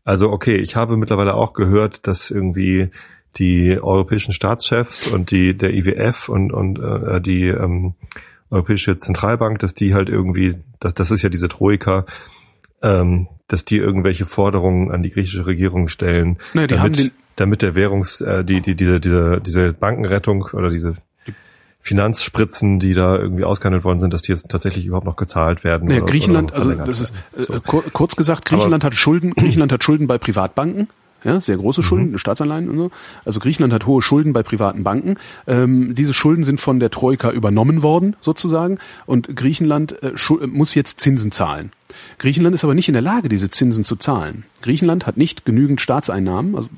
Also 0.03 0.31
okay, 0.31 0.55
ich 0.57 0.75
habe 0.75 0.97
mittlerweile 0.97 1.35
auch 1.35 1.53
gehört, 1.53 2.07
dass 2.07 2.31
irgendwie 2.31 2.89
die 3.37 3.77
europäischen 3.79 4.33
Staatschefs 4.33 5.07
und 5.07 5.29
die 5.29 5.55
der 5.55 5.73
IWF 5.73 6.29
und 6.29 6.51
und 6.51 6.79
äh, 6.79 7.21
die 7.21 7.47
ähm, 7.47 7.93
Europäische 8.49 8.97
Zentralbank, 8.97 9.59
dass 9.59 9.73
die 9.73 9.93
halt 9.93 10.07
irgendwie, 10.09 10.55
das, 10.79 10.93
das 10.93 11.11
ist 11.11 11.23
ja 11.23 11.29
diese 11.29 11.47
Troika, 11.47 12.05
ähm, 12.81 13.27
dass 13.47 13.65
die 13.65 13.77
irgendwelche 13.77 14.25
Forderungen 14.25 14.91
an 14.91 15.03
die 15.03 15.09
griechische 15.09 15.45
Regierung 15.45 15.87
stellen, 15.89 16.37
Naja, 16.53 16.67
die 16.67 16.79
haben 16.79 16.93
den- 16.93 17.11
damit 17.35 17.61
der 17.61 17.75
Währungs, 17.75 18.21
äh, 18.21 18.43
die, 18.43 18.61
die, 18.61 18.75
diese, 18.75 18.99
diese, 18.99 19.41
diese 19.41 19.73
Bankenrettung 19.73 20.47
oder 20.53 20.69
diese 20.69 20.95
Finanzspritzen, 21.81 22.79
die 22.79 22.93
da 22.93 23.15
irgendwie 23.15 23.43
ausgehandelt 23.43 23.83
worden 23.83 23.99
sind, 23.99 24.11
dass 24.11 24.23
die 24.23 24.31
jetzt 24.31 24.49
tatsächlich 24.49 24.87
überhaupt 24.87 25.05
noch 25.05 25.17
gezahlt 25.17 25.63
werden. 25.63 25.87
Naja, 25.87 26.01
oder- 26.01 26.11
Griechenland, 26.11 26.51
oder 26.51 26.57
also 26.57 26.73
das 26.73 26.99
ist 26.99 27.13
äh, 27.37 27.59
kur 27.59 27.83
kurz 27.93 28.15
gesagt, 28.15 28.45
Griechenland 28.45 28.83
hat 28.83 28.95
Schulden, 28.95 29.33
Griechenland 29.35 29.71
hat 29.71 29.83
Schulden 29.83 30.07
bei 30.07 30.17
Privatbanken. 30.17 30.87
Ja, 31.23 31.41
sehr 31.41 31.57
große 31.57 31.81
Schulden, 31.81 32.19
Staatsanleihen 32.19 32.69
und 32.69 32.77
so. 32.77 32.91
Also 33.25 33.39
Griechenland 33.39 33.73
hat 33.73 33.87
hohe 33.87 34.03
Schulden 34.03 34.31
bei 34.31 34.43
privaten 34.43 34.83
Banken. 34.83 35.15
Ähm, 35.47 35.95
diese 35.95 36.13
Schulden 36.13 36.43
sind 36.43 36.59
von 36.59 36.79
der 36.79 36.91
Troika 36.91 37.31
übernommen 37.31 37.81
worden, 37.81 38.15
sozusagen. 38.19 38.77
Und 39.07 39.35
Griechenland 39.35 40.03
äh, 40.03 40.13
muss 40.45 40.75
jetzt 40.75 40.99
Zinsen 40.99 41.31
zahlen. 41.31 41.71
Griechenland 42.19 42.53
ist 42.55 42.63
aber 42.63 42.73
nicht 42.73 42.87
in 42.87 42.93
der 42.93 43.01
Lage, 43.01 43.29
diese 43.29 43.49
Zinsen 43.49 43.83
zu 43.83 43.95
zahlen. 43.95 44.43
Griechenland 44.61 45.05
hat 45.07 45.17
nicht 45.17 45.45
genügend 45.45 45.81
Staatseinnahmen, 45.81 46.55
also 46.55 46.69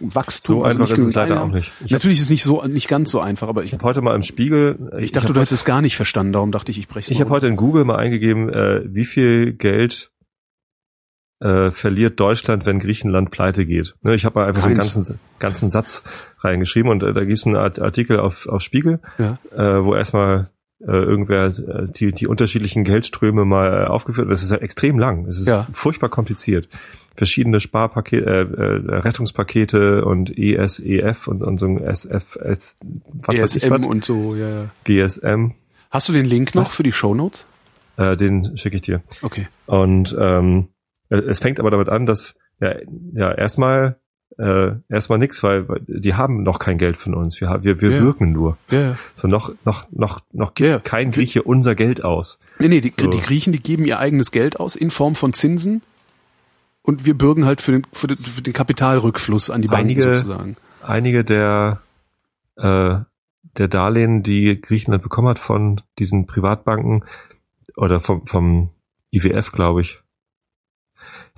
Wachstum. 0.00 0.56
So 0.58 0.64
also 0.64 0.80
einfach 0.80 0.92
ist 0.96 0.98
es 1.04 1.14
leider 1.14 1.34
Einnahmen. 1.34 1.50
auch 1.52 1.54
nicht. 1.56 1.72
Ich 1.84 1.90
Natürlich 1.92 2.18
ist 2.18 2.24
es 2.24 2.30
nicht 2.30 2.44
so, 2.44 2.62
nicht 2.64 2.88
ganz 2.88 3.10
so 3.10 3.20
einfach, 3.20 3.48
aber 3.48 3.62
ich, 3.62 3.68
Ich 3.68 3.72
habe 3.74 3.84
heute 3.84 4.00
mal 4.02 4.14
im 4.14 4.22
Spiegel, 4.22 4.90
äh, 4.92 5.02
ich 5.04 5.12
dachte, 5.12 5.28
hab 5.28 5.34
du 5.34 5.40
hättest 5.40 5.52
es 5.52 5.64
gar 5.64 5.80
nicht 5.82 5.96
verstanden, 5.96 6.32
darum 6.32 6.52
dachte 6.52 6.70
ich, 6.70 6.78
ich 6.78 6.88
breche 6.88 7.12
Ich 7.12 7.20
habe 7.20 7.30
heute 7.30 7.46
in 7.46 7.56
Google 7.56 7.84
mal 7.84 7.96
eingegeben, 7.96 8.48
äh, 8.48 8.82
wie 8.86 9.04
viel 9.04 9.52
Geld 9.52 10.10
äh, 11.40 11.70
verliert 11.70 12.18
Deutschland, 12.18 12.64
wenn 12.64 12.78
Griechenland 12.78 13.30
pleite 13.30 13.66
geht. 13.66 13.94
Ne, 14.02 14.14
ich 14.14 14.24
habe 14.24 14.38
mal 14.38 14.48
einfach 14.48 14.62
so 14.62 14.68
einen 14.68 14.78
Keins. 14.78 14.94
ganzen, 14.94 15.18
ganzen 15.38 15.70
Satz 15.70 16.02
reingeschrieben 16.40 16.90
und 16.90 17.02
äh, 17.02 17.12
da 17.12 17.24
gibt 17.24 17.38
es 17.38 17.46
einen 17.46 17.56
Art- 17.56 17.78
Artikel 17.78 18.18
auf, 18.20 18.46
auf 18.46 18.62
Spiegel, 18.62 19.00
Ja. 19.18 19.38
äh, 19.54 19.84
wo 19.84 19.94
erstmal 19.94 20.50
äh, 20.80 20.90
irgendwer 20.90 21.46
äh, 21.46 21.88
die, 21.88 22.12
die 22.12 22.26
unterschiedlichen 22.26 22.84
Geldströme 22.84 23.44
mal 23.44 23.84
äh, 23.84 23.86
aufgeführt. 23.86 24.30
Das 24.30 24.42
ist 24.42 24.50
ja 24.50 24.58
extrem 24.58 24.98
lang. 24.98 25.26
Es 25.26 25.40
ist 25.40 25.48
Ja. 25.48 25.66
furchtbar 25.72 26.08
kompliziert. 26.08 26.68
Verschiedene 27.16 27.60
Sparpakete, 27.60 28.26
äh, 28.26 28.92
äh, 28.92 28.98
Rettungspakete 28.98 30.04
und 30.04 30.36
ESEF 30.36 31.28
und, 31.28 31.42
und 31.42 31.58
so 31.58 31.66
ein 31.66 31.82
SF, 31.82 32.36
was 32.42 32.76
weiß 33.26 33.56
ich 33.56 33.62
ESM 33.64 33.70
was, 33.74 33.86
und 33.86 34.04
so, 34.04 34.34
ja, 34.34 34.48
ja. 34.48 34.68
GSM. 34.84 35.52
Hast 35.90 36.08
du 36.08 36.12
den 36.12 36.26
Link 36.26 36.54
noch 36.54 36.64
Was? 36.64 36.74
für 36.74 36.82
die 36.82 36.92
Shownotes? 36.92 37.46
Äh, 37.96 38.16
den 38.16 38.58
schicke 38.58 38.76
ich 38.76 38.82
dir. 38.82 39.02
Okay. 39.22 39.48
Und 39.64 40.14
ähm, 40.20 40.68
äh, 41.08 41.16
es 41.16 41.38
fängt 41.38 41.58
aber 41.58 41.70
damit 41.70 41.88
an, 41.88 42.04
dass 42.04 42.34
ja, 42.60 42.74
ja 43.14 43.32
erstmal 43.32 43.96
äh, 44.38 44.72
erstmal 44.88 45.18
nix, 45.18 45.42
weil, 45.42 45.68
weil 45.68 45.80
die 45.86 46.14
haben 46.14 46.42
noch 46.42 46.58
kein 46.58 46.76
Geld 46.78 46.96
von 46.98 47.14
uns. 47.14 47.40
Wir, 47.40 47.62
wir, 47.64 47.80
wir 47.80 47.90
Ja. 47.90 48.02
wirken 48.02 48.32
nur. 48.32 48.58
Ja. 48.70 48.96
So 49.14 49.28
noch 49.28 49.52
noch 49.64 49.86
noch 49.90 50.20
noch 50.32 50.52
gibt 50.54 50.68
Ja. 50.68 50.78
kein 50.78 51.10
Grieche 51.10 51.42
unser 51.42 51.74
Geld 51.74 52.04
aus. 52.04 52.38
Nee, 52.58 52.68
nee, 52.68 52.80
die, 52.80 52.92
So. 52.98 53.08
die 53.08 53.20
Griechen, 53.20 53.52
die 53.52 53.60
geben 53.60 53.84
ihr 53.86 53.98
eigenes 53.98 54.30
Geld 54.32 54.60
aus 54.60 54.76
in 54.76 54.90
Form 54.90 55.14
von 55.14 55.32
Zinsen 55.32 55.80
und 56.82 57.06
wir 57.06 57.16
bürgen 57.16 57.46
halt 57.46 57.60
für 57.60 57.72
den, 57.72 57.82
für 57.92 58.06
den, 58.08 58.18
für 58.18 58.42
den 58.42 58.52
Kapitalrückfluss 58.52 59.48
an 59.50 59.62
die 59.62 59.68
Banken 59.68 59.86
Einige- 59.90 60.02
sozusagen. 60.02 60.56
Einige 60.82 61.24
der 61.24 61.80
äh, 62.56 62.98
der 63.58 63.68
Darlehen, 63.68 64.22
die 64.22 64.60
Griechenland 64.60 65.02
bekommen 65.02 65.28
hat 65.28 65.38
von 65.38 65.80
diesen 65.98 66.26
Privatbanken 66.26 67.04
oder 67.76 68.00
vom 68.00 68.26
vom 68.26 68.70
IWF, 69.12 69.50
glaube 69.52 69.80
ich, 69.80 70.00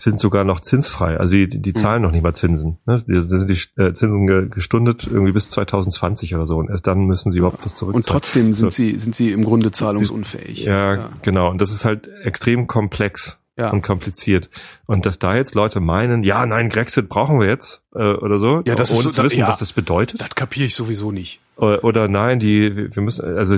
sind 0.01 0.21
sogar 0.21 0.45
noch 0.45 0.61
zinsfrei. 0.61 1.17
Also 1.19 1.35
die, 1.37 1.49
die 1.49 1.73
zahlen 1.75 2.03
noch 2.03 2.13
nicht 2.13 2.23
mal 2.23 2.33
Zinsen. 2.33 2.79
Ne? 2.87 3.03
Da 3.07 3.39
sind 3.39 3.51
die 3.51 3.83
äh, 3.83 3.93
Zinsen 3.93 4.27
ge- 4.27 4.49
gestundet 4.49 5.07
irgendwie 5.11 5.33
bis 5.33 5.51
2020 5.51 6.35
oder 6.37 6.47
so. 6.47 6.57
Und 6.57 6.71
erst 6.71 6.87
dann 6.87 7.01
müssen 7.07 7.33
sie 7.33 7.39
überhaupt 7.39 7.65
was 7.65 7.75
zurückzahlen. 7.75 7.97
Und 7.97 8.07
trotzdem 8.07 8.55
sind 8.55 8.71
So. 8.71 8.77
sie, 8.77 8.97
sind 8.97 9.15
sie 9.17 9.33
im 9.33 9.45
Grunde 9.45 9.73
zahlungsunfähig. 9.73 10.65
Ja, 10.65 10.95
ja. 10.95 11.09
genau. 11.23 11.51
Und 11.51 11.61
das 11.61 11.73
ist 11.73 11.85
halt 11.85 12.09
extrem 12.23 12.69
komplex 12.69 13.39
Ja. 13.57 13.71
und 13.71 13.83
kompliziert. 13.83 14.51
Und 14.87 15.05
dass 15.05 15.19
da 15.19 15.35
jetzt 15.35 15.57
Leute 15.57 15.81
meinen, 15.81 16.23
ja, 16.23 16.47
nein, 16.47 16.69
Grexit 16.69 17.09
brauchen 17.09 17.41
wir 17.41 17.49
jetzt 17.49 17.83
äh, 17.95 17.99
oder 17.99 18.39
so, 18.39 18.63
Ja, 18.67 18.77
das 18.77 18.93
ist 18.93 18.99
ohne 18.99 19.03
so- 19.05 19.11
zu 19.11 19.23
wissen, 19.25 19.41
ja. 19.41 19.49
was 19.49 19.59
das 19.59 19.73
bedeutet. 19.73 20.21
Das 20.21 20.31
kapiere 20.37 20.67
ich 20.67 20.77
sowieso 20.77 21.11
nicht. 21.11 21.41
Oder, 21.57 21.83
oder 21.83 22.07
nein, 22.07 22.39
die, 22.39 22.95
wir 22.95 23.03
müssen, 23.03 23.25
also 23.37 23.57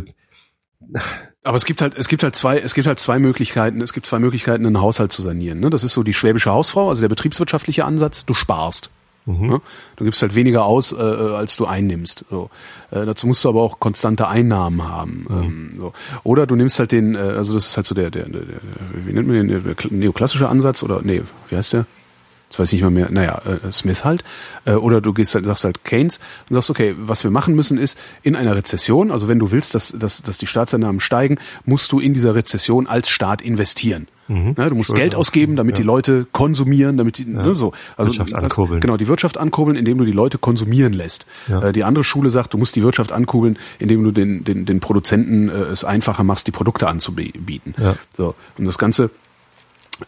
Aber 1.42 1.56
es 1.56 1.64
gibt 1.64 1.80
halt, 1.80 1.94
es 1.96 2.08
gibt 2.08 2.22
halt 2.22 2.36
zwei, 2.36 2.58
es 2.58 2.74
gibt 2.74 2.86
halt 2.86 3.00
zwei 3.00 3.18
Möglichkeiten. 3.18 3.80
Es 3.80 3.92
gibt 3.92 4.04
zwei 4.06 4.18
Möglichkeiten, 4.18 4.66
einen 4.66 4.80
Haushalt 4.80 5.10
zu 5.12 5.22
sanieren. 5.22 5.60
Ne? 5.60 5.70
Das 5.70 5.84
ist 5.84 5.94
so 5.94 6.02
die 6.02 6.12
schwäbische 6.12 6.50
Hausfrau, 6.50 6.90
also 6.90 7.00
der 7.00 7.08
betriebswirtschaftliche 7.08 7.84
Ansatz. 7.86 8.26
Du 8.26 8.34
sparst. 8.34 8.90
mhm. 9.24 9.46
Ne? 9.46 9.60
Du 9.96 10.04
gibst 10.04 10.20
halt 10.20 10.34
weniger 10.34 10.64
aus, 10.64 10.92
äh, 10.92 10.96
als 10.96 11.56
du 11.56 11.64
einnimmst. 11.64 12.26
So. 12.30 12.50
Äh, 12.90 13.06
dazu 13.06 13.26
musst 13.26 13.42
du 13.44 13.48
aber 13.48 13.62
auch 13.62 13.80
konstante 13.80 14.28
Einnahmen 14.28 14.86
haben. 14.86 15.26
Ähm, 15.30 15.72
so. 15.78 15.92
Oder 16.24 16.46
du 16.46 16.56
nimmst 16.56 16.78
halt 16.78 16.92
den, 16.92 17.14
äh, 17.14 17.18
also 17.18 17.54
das 17.54 17.66
ist 17.66 17.76
halt 17.76 17.86
so 17.86 17.94
der, 17.94 18.10
der, 18.10 18.28
der, 18.28 18.42
der 18.42 18.60
wie 19.06 19.12
nennt 19.12 19.26
man 19.26 19.36
den, 19.36 19.64
der 19.64 19.76
kl- 19.76 19.92
neoklassische 19.94 20.48
Ansatz 20.48 20.82
oder 20.82 21.00
nee, 21.02 21.22
wie 21.48 21.56
heißt 21.56 21.72
der? 21.72 21.86
Das 22.50 22.58
weiß 22.58 22.68
ich 22.68 22.74
nicht 22.74 22.82
mal 22.82 22.90
mehr. 22.90 23.08
Naja, 23.10 23.40
äh, 23.46 23.72
Smith 23.72 24.04
halt. 24.04 24.24
Äh, 24.64 24.72
oder 24.72 25.00
du 25.00 25.12
gehst 25.12 25.34
halt, 25.34 25.46
sagst 25.46 25.64
halt 25.64 25.84
Keynes 25.84 26.18
und 26.48 26.54
sagst, 26.54 26.68
okay, 26.68 26.94
was 26.98 27.24
wir 27.24 27.30
machen 27.30 27.54
müssen 27.54 27.78
ist, 27.78 27.96
in 28.22 28.36
einer 28.36 28.56
Rezession, 28.56 29.10
also 29.10 29.28
wenn 29.28 29.38
du 29.38 29.52
willst, 29.52 29.74
dass, 29.74 29.94
dass, 29.96 30.22
dass 30.22 30.38
die 30.38 30.46
Staatseinnahmen 30.46 31.00
steigen, 31.00 31.38
musst 31.64 31.92
du 31.92 32.00
in 32.00 32.12
dieser 32.12 32.34
Rezession 32.34 32.86
als 32.88 33.08
Staat 33.08 33.40
investieren. 33.40 34.08
Mhm. 34.30 34.54
Ja, 34.56 34.68
du 34.68 34.76
musst 34.76 34.94
Geld 34.94 35.14
ausgeben, 35.14 35.56
damit 35.56 35.78
die 35.78 35.82
Leute 35.82 36.26
konsumieren, 36.30 36.96
damit 36.96 37.18
die, 37.18 37.24
ne, 37.24 37.54
so. 37.54 37.72
Also 37.96 38.12
Wirtschaft 38.12 38.32
das, 38.36 38.44
ankurbeln. 38.44 38.80
Genau, 38.80 38.96
die 38.96 39.08
Wirtschaft 39.08 39.38
ankurbeln, 39.38 39.76
indem 39.76 39.98
du 39.98 40.04
die 40.04 40.12
Leute 40.12 40.38
konsumieren 40.38 40.92
lässt. 40.92 41.26
Ja. 41.48 41.62
Äh, 41.62 41.72
die 41.72 41.82
andere 41.82 42.04
Schule 42.04 42.30
sagt, 42.30 42.54
du 42.54 42.58
musst 42.58 42.76
die 42.76 42.82
Wirtschaft 42.82 43.10
ankurbeln, 43.10 43.58
indem 43.80 44.04
du 44.04 44.12
den, 44.12 44.44
den, 44.44 44.66
den 44.66 44.78
Produzenten 44.78 45.48
äh, 45.48 45.52
es 45.52 45.84
einfacher 45.84 46.22
machst, 46.22 46.46
die 46.46 46.52
Produkte 46.52 46.86
anzubieten. 46.86 47.74
Ja. 47.76 47.96
So. 48.16 48.36
Und 48.56 48.66
das 48.66 48.78
Ganze, 48.78 49.10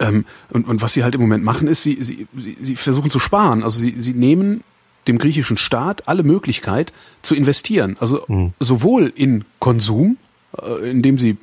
ähm, 0.01 0.24
und, 0.51 0.66
und 0.66 0.82
was 0.82 0.93
sie 0.93 1.05
halt 1.05 1.14
im 1.14 1.20
Moment 1.20 1.45
machen, 1.45 1.68
ist, 1.68 1.82
sie, 1.82 1.99
sie, 2.03 2.26
sie, 2.36 2.57
sie 2.61 2.76
versuchen 2.76 3.11
zu 3.11 3.18
sparen. 3.18 3.62
Also 3.62 3.78
sie, 3.80 3.95
sie 3.99 4.14
nehmen 4.14 4.62
dem 5.07 5.18
griechischen 5.18 5.57
Staat 5.57 6.09
alle 6.09 6.22
Möglichkeit 6.22 6.93
zu 7.22 7.34
investieren. 7.34 7.97
Also 8.01 8.24
Mhm. 8.28 8.53
sowohl 8.61 9.12
in 9.14 9.45
Konsum, 9.59 10.16
äh, 10.61 10.90
indem 10.90 11.18
sie 11.18 11.36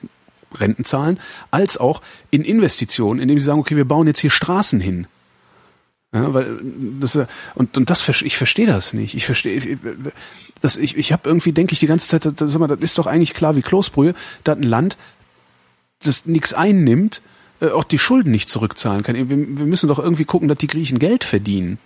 Renten 0.55 0.83
zahlen, 0.83 1.19
als 1.51 1.77
auch 1.77 2.01
in 2.31 2.43
Investitionen, 2.43 3.19
indem 3.19 3.37
sie 3.39 3.45
sagen, 3.45 3.59
okay, 3.59 3.75
wir 3.75 3.85
bauen 3.85 4.07
jetzt 4.07 4.19
hier 4.19 4.31
Straßen 4.31 4.79
hin. 4.79 5.07
Ja, 6.11 6.33
weil 6.33 6.59
das 6.99 7.15
äh, 7.15 7.27
und 7.53 7.77
und 7.77 7.89
das 7.91 8.07
ich 8.23 8.35
verstehe 8.35 8.65
das 8.65 8.93
nicht. 8.93 9.13
Ich 9.13 9.25
verstehe 9.27 9.77
das 10.59 10.75
ich 10.75 10.97
ich 10.97 11.11
habe 11.13 11.29
irgendwie 11.29 11.51
denke 11.51 11.73
ich 11.73 11.79
die 11.79 11.85
ganze 11.85 12.07
Zeit, 12.07 12.25
das, 12.25 12.51
sag 12.51 12.59
mal, 12.59 12.67
das 12.67 12.79
ist 12.79 12.97
doch 12.97 13.05
eigentlich 13.05 13.35
klar 13.35 13.55
wie 13.55 13.61
Kloßbrühe, 13.61 14.15
da 14.43 14.53
hat 14.53 14.59
ein 14.59 14.63
Land 14.63 14.97
das 16.01 16.25
nichts 16.25 16.53
einnimmt, 16.53 17.21
äh, 17.61 17.69
auch 17.69 17.83
die 17.83 17.99
Schulden 17.99 18.31
nicht 18.31 18.49
zurückzahlen 18.49 19.03
kann. 19.03 19.15
Wir, 19.15 19.29
wir 19.29 19.65
müssen 19.65 19.87
doch 19.87 19.99
irgendwie 19.99 20.25
gucken, 20.25 20.47
dass 20.47 20.57
die 20.57 20.67
Griechen 20.67 20.99
Geld 20.99 21.23
verdienen. 21.23 21.77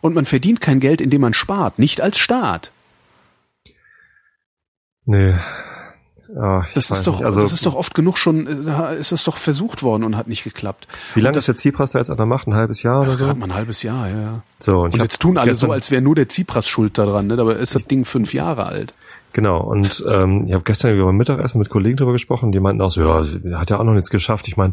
Und 0.00 0.14
man 0.14 0.26
verdient 0.26 0.60
kein 0.60 0.80
Geld, 0.80 1.00
indem 1.00 1.20
man 1.20 1.32
spart, 1.34 1.78
nicht 1.78 2.00
als 2.00 2.18
Staat. 2.18 2.72
nee. 5.04 5.34
Ah, 6.34 6.64
Das 6.72 6.90
ist 6.90 7.06
doch, 7.06 7.16
nicht. 7.16 7.26
also, 7.26 7.42
das 7.42 7.52
ist 7.52 7.66
doch 7.66 7.74
oft 7.74 7.94
genug 7.94 8.16
schon, 8.16 8.66
äh, 8.66 8.96
ist 8.98 9.12
das 9.12 9.22
doch 9.24 9.36
versucht 9.36 9.82
worden 9.82 10.02
und 10.02 10.16
hat 10.16 10.28
nicht 10.28 10.44
geklappt. 10.44 10.88
wie 11.14 11.20
lange 11.20 11.36
ist 11.36 11.46
der 11.46 11.56
Tsipras 11.56 11.90
da 11.90 11.98
jetzt 11.98 12.08
an 12.08 12.16
der 12.16 12.24
Macht? 12.24 12.46
Ein 12.46 12.54
halbes 12.54 12.82
Jahr 12.82 13.02
oder 13.02 13.10
so? 13.10 13.24
Gerade 13.26 13.38
mal 13.38 13.50
ein 13.50 13.54
halbes 13.54 13.82
Jahr, 13.82 14.08
ja. 14.08 14.18
ja. 14.18 14.42
So, 14.58 14.80
und, 14.80 14.94
Und 14.94 15.02
jetzt 15.02 15.20
tun 15.20 15.36
alle 15.36 15.54
so, 15.54 15.70
als 15.70 15.90
wäre 15.90 16.00
nur 16.00 16.14
der 16.14 16.28
Tsipras 16.28 16.66
schuld 16.66 16.96
daran, 16.96 17.26
ne? 17.26 17.36
Dabei 17.36 17.52
ist 17.54 17.74
das 17.74 17.86
Ding 17.86 18.06
fünf 18.06 18.32
Jahre 18.32 18.64
alt. 18.64 18.94
Genau, 19.34 19.60
und 19.60 20.02
ähm, 20.08 20.46
ich 20.46 20.54
habe 20.54 20.64
gestern 20.64 20.96
über 20.96 21.12
Mittagessen 21.12 21.58
mit 21.58 21.68
Kollegen 21.68 21.98
drüber 21.98 22.12
gesprochen, 22.12 22.50
die 22.50 22.60
meinten 22.60 22.80
auch 22.80 22.90
so, 22.90 23.02
ja, 23.02 23.58
hat 23.58 23.68
ja 23.68 23.78
auch 23.78 23.84
noch 23.84 23.92
nichts 23.94 24.08
geschafft. 24.08 24.48
Ich 24.48 24.56
meine, 24.56 24.72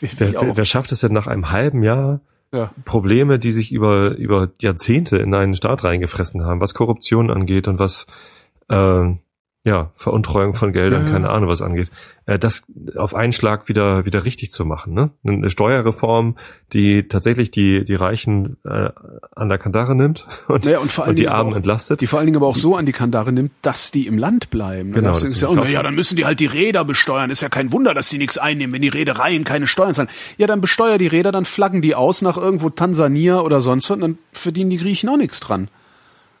wer, 0.00 0.32
wer, 0.34 0.56
wer 0.56 0.64
schafft 0.64 0.92
es 0.92 1.00
denn 1.00 1.12
nach 1.12 1.26
einem 1.26 1.50
halben 1.50 1.82
Jahr, 1.82 2.20
Ja. 2.52 2.72
Probleme, 2.84 3.38
die 3.38 3.52
sich 3.52 3.70
über, 3.72 4.16
über 4.16 4.50
Jahrzehnte 4.60 5.18
in 5.18 5.34
einen 5.34 5.54
Staat 5.54 5.84
reingefressen 5.84 6.44
haben, 6.44 6.60
was 6.60 6.74
Korruption 6.74 7.30
angeht 7.30 7.68
und 7.68 7.78
was 7.78 8.06
äh, 8.68 9.14
ja, 9.62 9.90
Veruntreuung 9.96 10.54
von 10.54 10.72
Geldern, 10.72 11.04
Ja, 11.06 11.12
keine 11.12 11.28
Ahnung, 11.28 11.50
was 11.50 11.60
angeht, 11.60 11.90
äh, 12.24 12.38
das 12.38 12.64
auf 12.96 13.14
einen 13.14 13.34
Schlag 13.34 13.68
wieder, 13.68 14.06
wieder 14.06 14.24
richtig 14.24 14.50
zu 14.52 14.64
machen. 14.64 14.94
Ne? 14.94 15.10
Eine 15.22 15.50
Steuerreform, 15.50 16.38
die 16.72 17.06
tatsächlich 17.08 17.50
die, 17.50 17.84
die 17.84 17.94
Reichen 17.94 18.56
äh, 18.64 18.88
an 19.36 19.50
der 19.50 19.58
Kandare 19.58 19.94
nimmt 19.94 20.26
und, 20.48 20.64
Naja, 20.64 20.78
und 20.78 20.96
und 20.98 21.18
die 21.18 21.28
Armen 21.28 21.52
auch- 21.52 21.56
entlastet. 21.56 22.00
Die 22.00 22.06
vor 22.06 22.18
allen 22.20 22.26
Dingen 22.26 22.38
aber 22.38 22.46
auch 22.46 22.56
so 22.56 22.74
an 22.74 22.86
die 22.86 22.92
Kandare 22.92 23.32
nimmt, 23.32 23.52
dass 23.60 23.90
die 23.90 24.06
im 24.06 24.16
Land 24.16 24.48
bleiben. 24.48 24.92
Genau, 24.92 25.12
Dann 25.12 25.20
das 25.20 25.22
ist 25.24 25.42
ja, 25.42 25.48
auch, 25.48 25.54
na 25.54 25.68
ja, 25.68 25.82
dann 25.82 25.94
müssen 25.94 26.16
die 26.16 26.24
halt 26.24 26.40
die 26.40 26.46
Räder 26.46 26.86
besteuern. 26.86 27.30
Ist 27.30 27.42
ja 27.42 27.50
kein 27.50 27.70
Wunder, 27.70 27.92
dass 27.92 28.08
sie 28.08 28.16
nichts 28.16 28.38
einnehmen, 28.38 28.72
wenn 28.72 28.80
die 28.82 28.88
Reedereien 28.88 29.44
keine 29.44 29.66
Steuern 29.66 29.92
zahlen. 29.92 30.08
Ja, 30.38 30.46
dann 30.46 30.62
besteuer 30.62 30.96
die 30.96 31.06
Räder, 31.08 31.32
dann 31.32 31.44
flaggen 31.44 31.82
die 31.82 31.94
aus 31.94 32.22
nach 32.22 32.38
irgendwo 32.38 32.70
Tansania 32.70 33.40
oder 33.40 33.60
sonst 33.60 33.90
was 33.90 33.94
und 33.96 34.00
dann 34.00 34.18
verdienen 34.32 34.70
die 34.70 34.78
Griechen 34.78 35.10
auch 35.10 35.18
nichts 35.18 35.38
dran. 35.40 35.68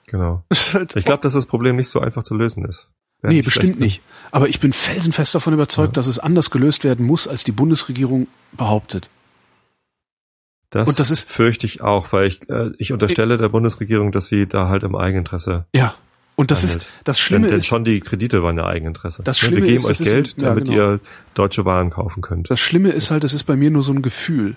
Genau. 0.06 0.42
Halt- 0.72 0.96
Ich 0.96 1.04
glaube, 1.04 1.22
dass 1.22 1.34
das 1.34 1.44
Problem 1.46 1.76
nicht 1.76 1.88
so 1.90 2.00
einfach 2.00 2.22
zu 2.22 2.34
lösen 2.34 2.64
ist. 2.64 2.88
Wäre 3.22 3.34
Nee, 3.34 3.42
bestimmt 3.42 3.64
schlecht, 3.64 3.78
ne? 3.80 3.84
nicht. 3.86 4.00
Aber 4.30 4.48
ich 4.48 4.60
bin 4.60 4.72
felsenfest 4.72 5.34
davon 5.34 5.52
überzeugt, 5.54 5.96
dass 5.96 6.06
es 6.06 6.18
anders 6.18 6.50
gelöst 6.50 6.84
werden 6.84 7.04
muss, 7.06 7.28
als 7.28 7.44
die 7.44 7.52
Bundesregierung 7.52 8.28
behauptet. 8.52 9.08
Das, 10.70 10.88
Und 10.88 11.00
das 11.00 11.10
ist- 11.10 11.30
fürchte 11.30 11.66
ich 11.66 11.80
auch, 11.82 12.12
weil 12.12 12.26
ich, 12.28 12.48
äh, 12.48 12.70
ich 12.78 12.92
unterstelle 12.92 13.38
der 13.38 13.48
Bundesregierung, 13.48 14.12
dass 14.12 14.28
sie 14.28 14.46
da 14.46 14.68
halt 14.68 14.84
im 14.84 14.94
Eigeninteresse 14.94 15.64
Ja. 15.74 15.94
Und 16.36 16.50
das 16.50 16.62
handelt. 16.62 16.82
ist, 16.84 16.88
das 17.04 17.18
Schlimme 17.18 17.42
denn, 17.46 17.50
denn 17.50 17.58
ist, 17.58 17.66
schon 17.66 17.84
die 17.84 18.00
Kredite 18.00 18.42
waren 18.42 18.56
ja 18.56 18.64
Eigeninteresse. 18.64 19.22
Das 19.24 19.36
Ne, 19.42 19.48
Schlimme 19.48 19.56
Wir 19.56 19.66
geben 19.72 19.74
ist, 19.76 19.84
euch 19.84 19.98
das 19.98 20.00
ist- 20.00 20.10
Geld, 20.12 20.34
ja, 20.38 20.48
damit 20.48 20.64
genau. 20.66 20.76
ihr 20.94 21.00
deutsche 21.34 21.64
Waren 21.66 21.90
kaufen 21.90 22.22
könnt. 22.22 22.50
das 22.50 22.60
Schlimme 22.60 22.90
ist 22.90 23.10
halt, 23.10 23.24
das 23.24 23.34
ist 23.34 23.44
bei 23.44 23.56
mir 23.56 23.70
nur 23.70 23.82
so 23.82 23.92
ein 23.92 24.00
Gefühl. 24.00 24.56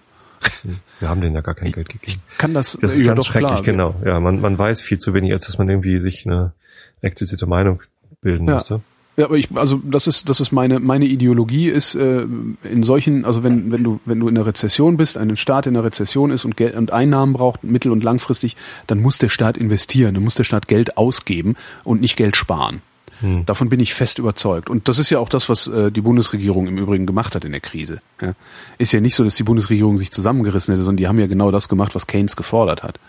Wir 0.99 1.09
haben 1.09 1.19
denen 1.19 1.35
ja 1.35 1.41
gar 1.41 1.55
kein 1.55 1.71
Geld 1.73 1.89
gegeben. 1.89 2.21
Kann 2.37 2.53
das, 2.53 2.77
Das 2.79 2.93
ist 2.93 3.01
ja, 3.01 3.07
ganz 3.07 3.25
doch, 3.25 3.31
schrecklich, 3.33 3.49
klar. 3.49 3.61
genau. 3.63 3.95
Ja, 4.05 4.19
man, 4.21 4.39
man 4.39 4.57
weiß 4.57 4.79
viel 4.81 4.97
zu 4.99 5.13
wenig, 5.13 5.31
als 5.33 5.45
dass 5.45 5.57
man 5.57 5.67
irgendwie 5.69 5.99
sich 5.99 6.25
eine 6.25 6.53
explizite 7.01 7.47
Meinung 7.47 7.81
bilden 8.23 8.47
Ja. 8.47 8.55
müsste. 8.55 8.81
Ja, 9.15 9.25
aber 9.25 9.35
ich, 9.37 9.49
also 9.53 9.79
das 9.83 10.07
ist, 10.07 10.27
das 10.27 10.39
ist 10.39 10.51
meine, 10.51 10.79
meine 10.79 11.05
Ideologie 11.05 11.69
ist 11.69 11.93
äh, 11.93 12.25
in 12.63 12.81
solchen, 12.81 13.25
also 13.25 13.43
wenn, 13.43 13.71
wenn 13.71 13.83
du, 13.83 13.99
wenn 14.05 14.19
du 14.19 14.27
in 14.27 14.33
der 14.33 14.47
Rezession 14.47 14.97
bist, 14.97 15.17
ein 15.19 15.37
Staat 15.37 15.67
in 15.67 15.75
der 15.75 15.83
Rezession 15.83 16.31
ist 16.31 16.45
und 16.45 16.57
Geld 16.57 16.75
und 16.75 16.91
Einnahmen 16.91 17.33
braucht, 17.33 17.63
mittel- 17.63 17.91
und 17.91 18.03
langfristig, 18.03 18.55
dann 18.87 18.99
muss 19.01 19.19
der 19.19 19.29
Staat 19.29 19.55
investieren, 19.55 20.15
dann 20.15 20.23
muss 20.23 20.33
der 20.33 20.45
Staat 20.45 20.67
Geld 20.67 20.97
ausgeben 20.97 21.55
und 21.83 22.01
nicht 22.01 22.17
Geld 22.17 22.35
sparen. 22.35 22.81
Hm. 23.19 23.45
Davon 23.45 23.69
bin 23.69 23.79
ich 23.79 23.93
fest 23.93 24.17
überzeugt. 24.17 24.71
Und 24.71 24.87
das 24.89 24.97
ist 24.97 25.11
ja 25.11 25.19
auch 25.19 25.29
das, 25.29 25.47
was 25.47 25.67
äh, 25.67 25.91
die 25.91 26.01
Bundesregierung 26.01 26.65
im 26.65 26.79
Übrigen 26.79 27.05
gemacht 27.05 27.35
hat 27.35 27.45
in 27.45 27.51
der 27.51 27.61
Krise. 27.61 28.01
Ja. 28.19 28.33
Ist 28.79 28.93
ja 28.93 28.99
nicht 28.99 29.13
so, 29.13 29.23
dass 29.23 29.35
die 29.35 29.43
Bundesregierung 29.43 29.97
sich 29.97 30.11
zusammengerissen 30.11 30.73
hätte, 30.73 30.83
sondern 30.83 30.97
die 30.97 31.07
haben 31.07 31.19
ja 31.19 31.27
genau 31.27 31.51
das 31.51 31.69
gemacht, 31.69 31.93
was 31.93 32.07
Keynes 32.07 32.35
gefordert 32.35 32.81
hat. 32.81 32.99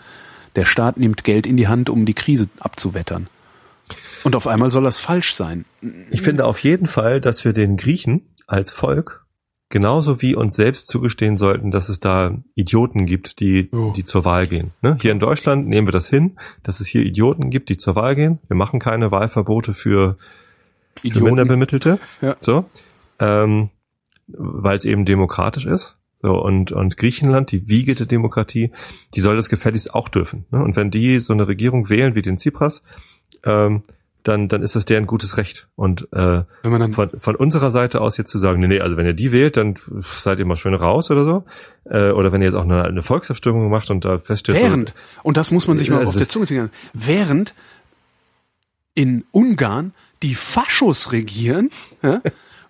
Der 0.55 0.65
Staat 0.65 0.97
nimmt 0.97 1.23
Geld 1.23 1.47
in 1.47 1.57
die 1.57 1.67
Hand, 1.67 1.89
um 1.89 2.05
die 2.05 2.13
Krise 2.13 2.47
abzuwettern. 2.59 3.27
Und 4.25 4.35
auf 4.35 4.47
einmal 4.47 4.71
soll 4.71 4.83
das 4.83 4.97
falsch 4.97 5.35
sein. 5.35 5.65
Ich 6.09 6.23
finde 6.23 6.45
auf 6.45 6.57
jeden 6.57 6.87
Fall, 6.87 7.21
dass 7.21 7.45
wir 7.45 7.53
den 7.53 7.77
Griechen 7.77 8.33
als 8.47 8.71
Volk 8.71 9.23
genauso 9.69 10.19
wie 10.19 10.33
uns 10.33 10.55
selbst 10.55 10.87
zugestehen 10.87 11.37
sollten, 11.37 11.69
dass 11.69 11.89
es 11.89 11.99
da 11.99 12.35
Idioten 12.55 13.05
gibt, 13.05 13.39
die, 13.39 13.69
Jo. 13.71 13.93
die 13.95 14.03
zur 14.03 14.25
Wahl 14.25 14.47
gehen. 14.47 14.71
Ne? 14.81 14.97
Hier 14.99 15.11
in 15.11 15.19
Deutschland 15.19 15.67
nehmen 15.67 15.87
wir 15.87 15.91
das 15.91 16.09
hin, 16.09 16.37
dass 16.63 16.79
es 16.79 16.87
hier 16.87 17.03
Idioten 17.03 17.51
gibt, 17.51 17.69
die 17.69 17.77
zur 17.77 17.95
Wahl 17.95 18.15
gehen. 18.15 18.39
Wir 18.47 18.55
machen 18.55 18.79
keine 18.79 19.11
Wahlverbote 19.11 19.75
für, 19.75 20.17
für 20.95 21.07
Idioten. 21.07 21.25
Minderbemittelte. 21.25 21.99
Ja. 22.23 22.35
So. 22.39 22.65
Ähm, 23.19 23.69
weil 24.27 24.75
es 24.75 24.85
eben 24.85 25.05
demokratisch 25.05 25.67
ist. 25.67 25.97
So, 26.23 26.31
und, 26.41 26.71
und 26.71 26.97
Griechenland, 26.97 27.51
die 27.51 27.67
Wiege 27.67 27.93
der 27.93 28.07
Demokratie, 28.07 28.71
die 29.13 29.21
soll 29.21 29.35
das 29.35 29.49
gefälligst 29.49 29.93
auch 29.93 30.09
dürfen. 30.09 30.47
Ne? 30.49 30.63
Und 30.63 30.75
wenn 30.75 30.89
die 30.89 31.19
so 31.19 31.31
eine 31.31 31.47
Regierung 31.47 31.89
wählen 31.89 32.15
wie 32.15 32.23
den 32.23 32.37
Tsipras, 32.37 32.81
ähm, 33.43 33.83
dann, 34.27 34.47
dann 34.47 34.63
ist 34.63 34.75
das 34.75 34.85
deren 34.85 35.05
gutes 35.05 35.37
Recht. 35.37 35.67
Und 35.75 36.07
äh, 36.11 36.43
Wenn 36.63 36.71
man 36.71 36.81
dann 36.81 36.93
von, 36.93 37.11
von 37.19 37.35
unserer 37.35 37.69
Seite 37.69 38.01
aus 38.01 38.17
jetzt 38.17 38.31
zu 38.31 38.39
sagen, 38.39 38.59
nee, 38.59 38.67
nee, 38.67 38.79
also 38.79 38.97
wenn 38.97 39.05
ihr 39.05 39.13
die 39.13 39.31
wählt, 39.31 39.55
dann 39.55 39.75
seid 40.01 40.39
ihr 40.39 40.45
mal 40.45 40.57
schön 40.57 40.73
raus 40.73 41.11
oder 41.11 41.23
so. 41.23 41.45
Äh, 41.85 42.11
oder 42.11 42.31
wenn 42.31 42.41
ihr 42.41 42.47
jetzt 42.47 42.55
auch 42.55 42.63
eine, 42.63 42.83
eine 42.83 43.03
Volksabstimmung 43.03 43.69
macht 43.69 43.91
und 43.91 44.03
da 44.03 44.17
feststellt, 44.17 44.59
während, 44.59 44.89
so, 44.89 44.95
und 45.23 45.37
das 45.37 45.51
muss 45.51 45.67
man 45.67 45.77
sich 45.77 45.91
mal 45.91 46.03
auf 46.03 46.17
der 46.17 46.27
Zunge 46.27 46.47
ziehen, 46.47 46.71
während 46.93 47.53
in 48.95 49.25
Ungarn 49.31 49.93
die 50.23 50.33
Faschos 50.33 51.11
regieren, 51.11 51.69
ja, 52.01 52.21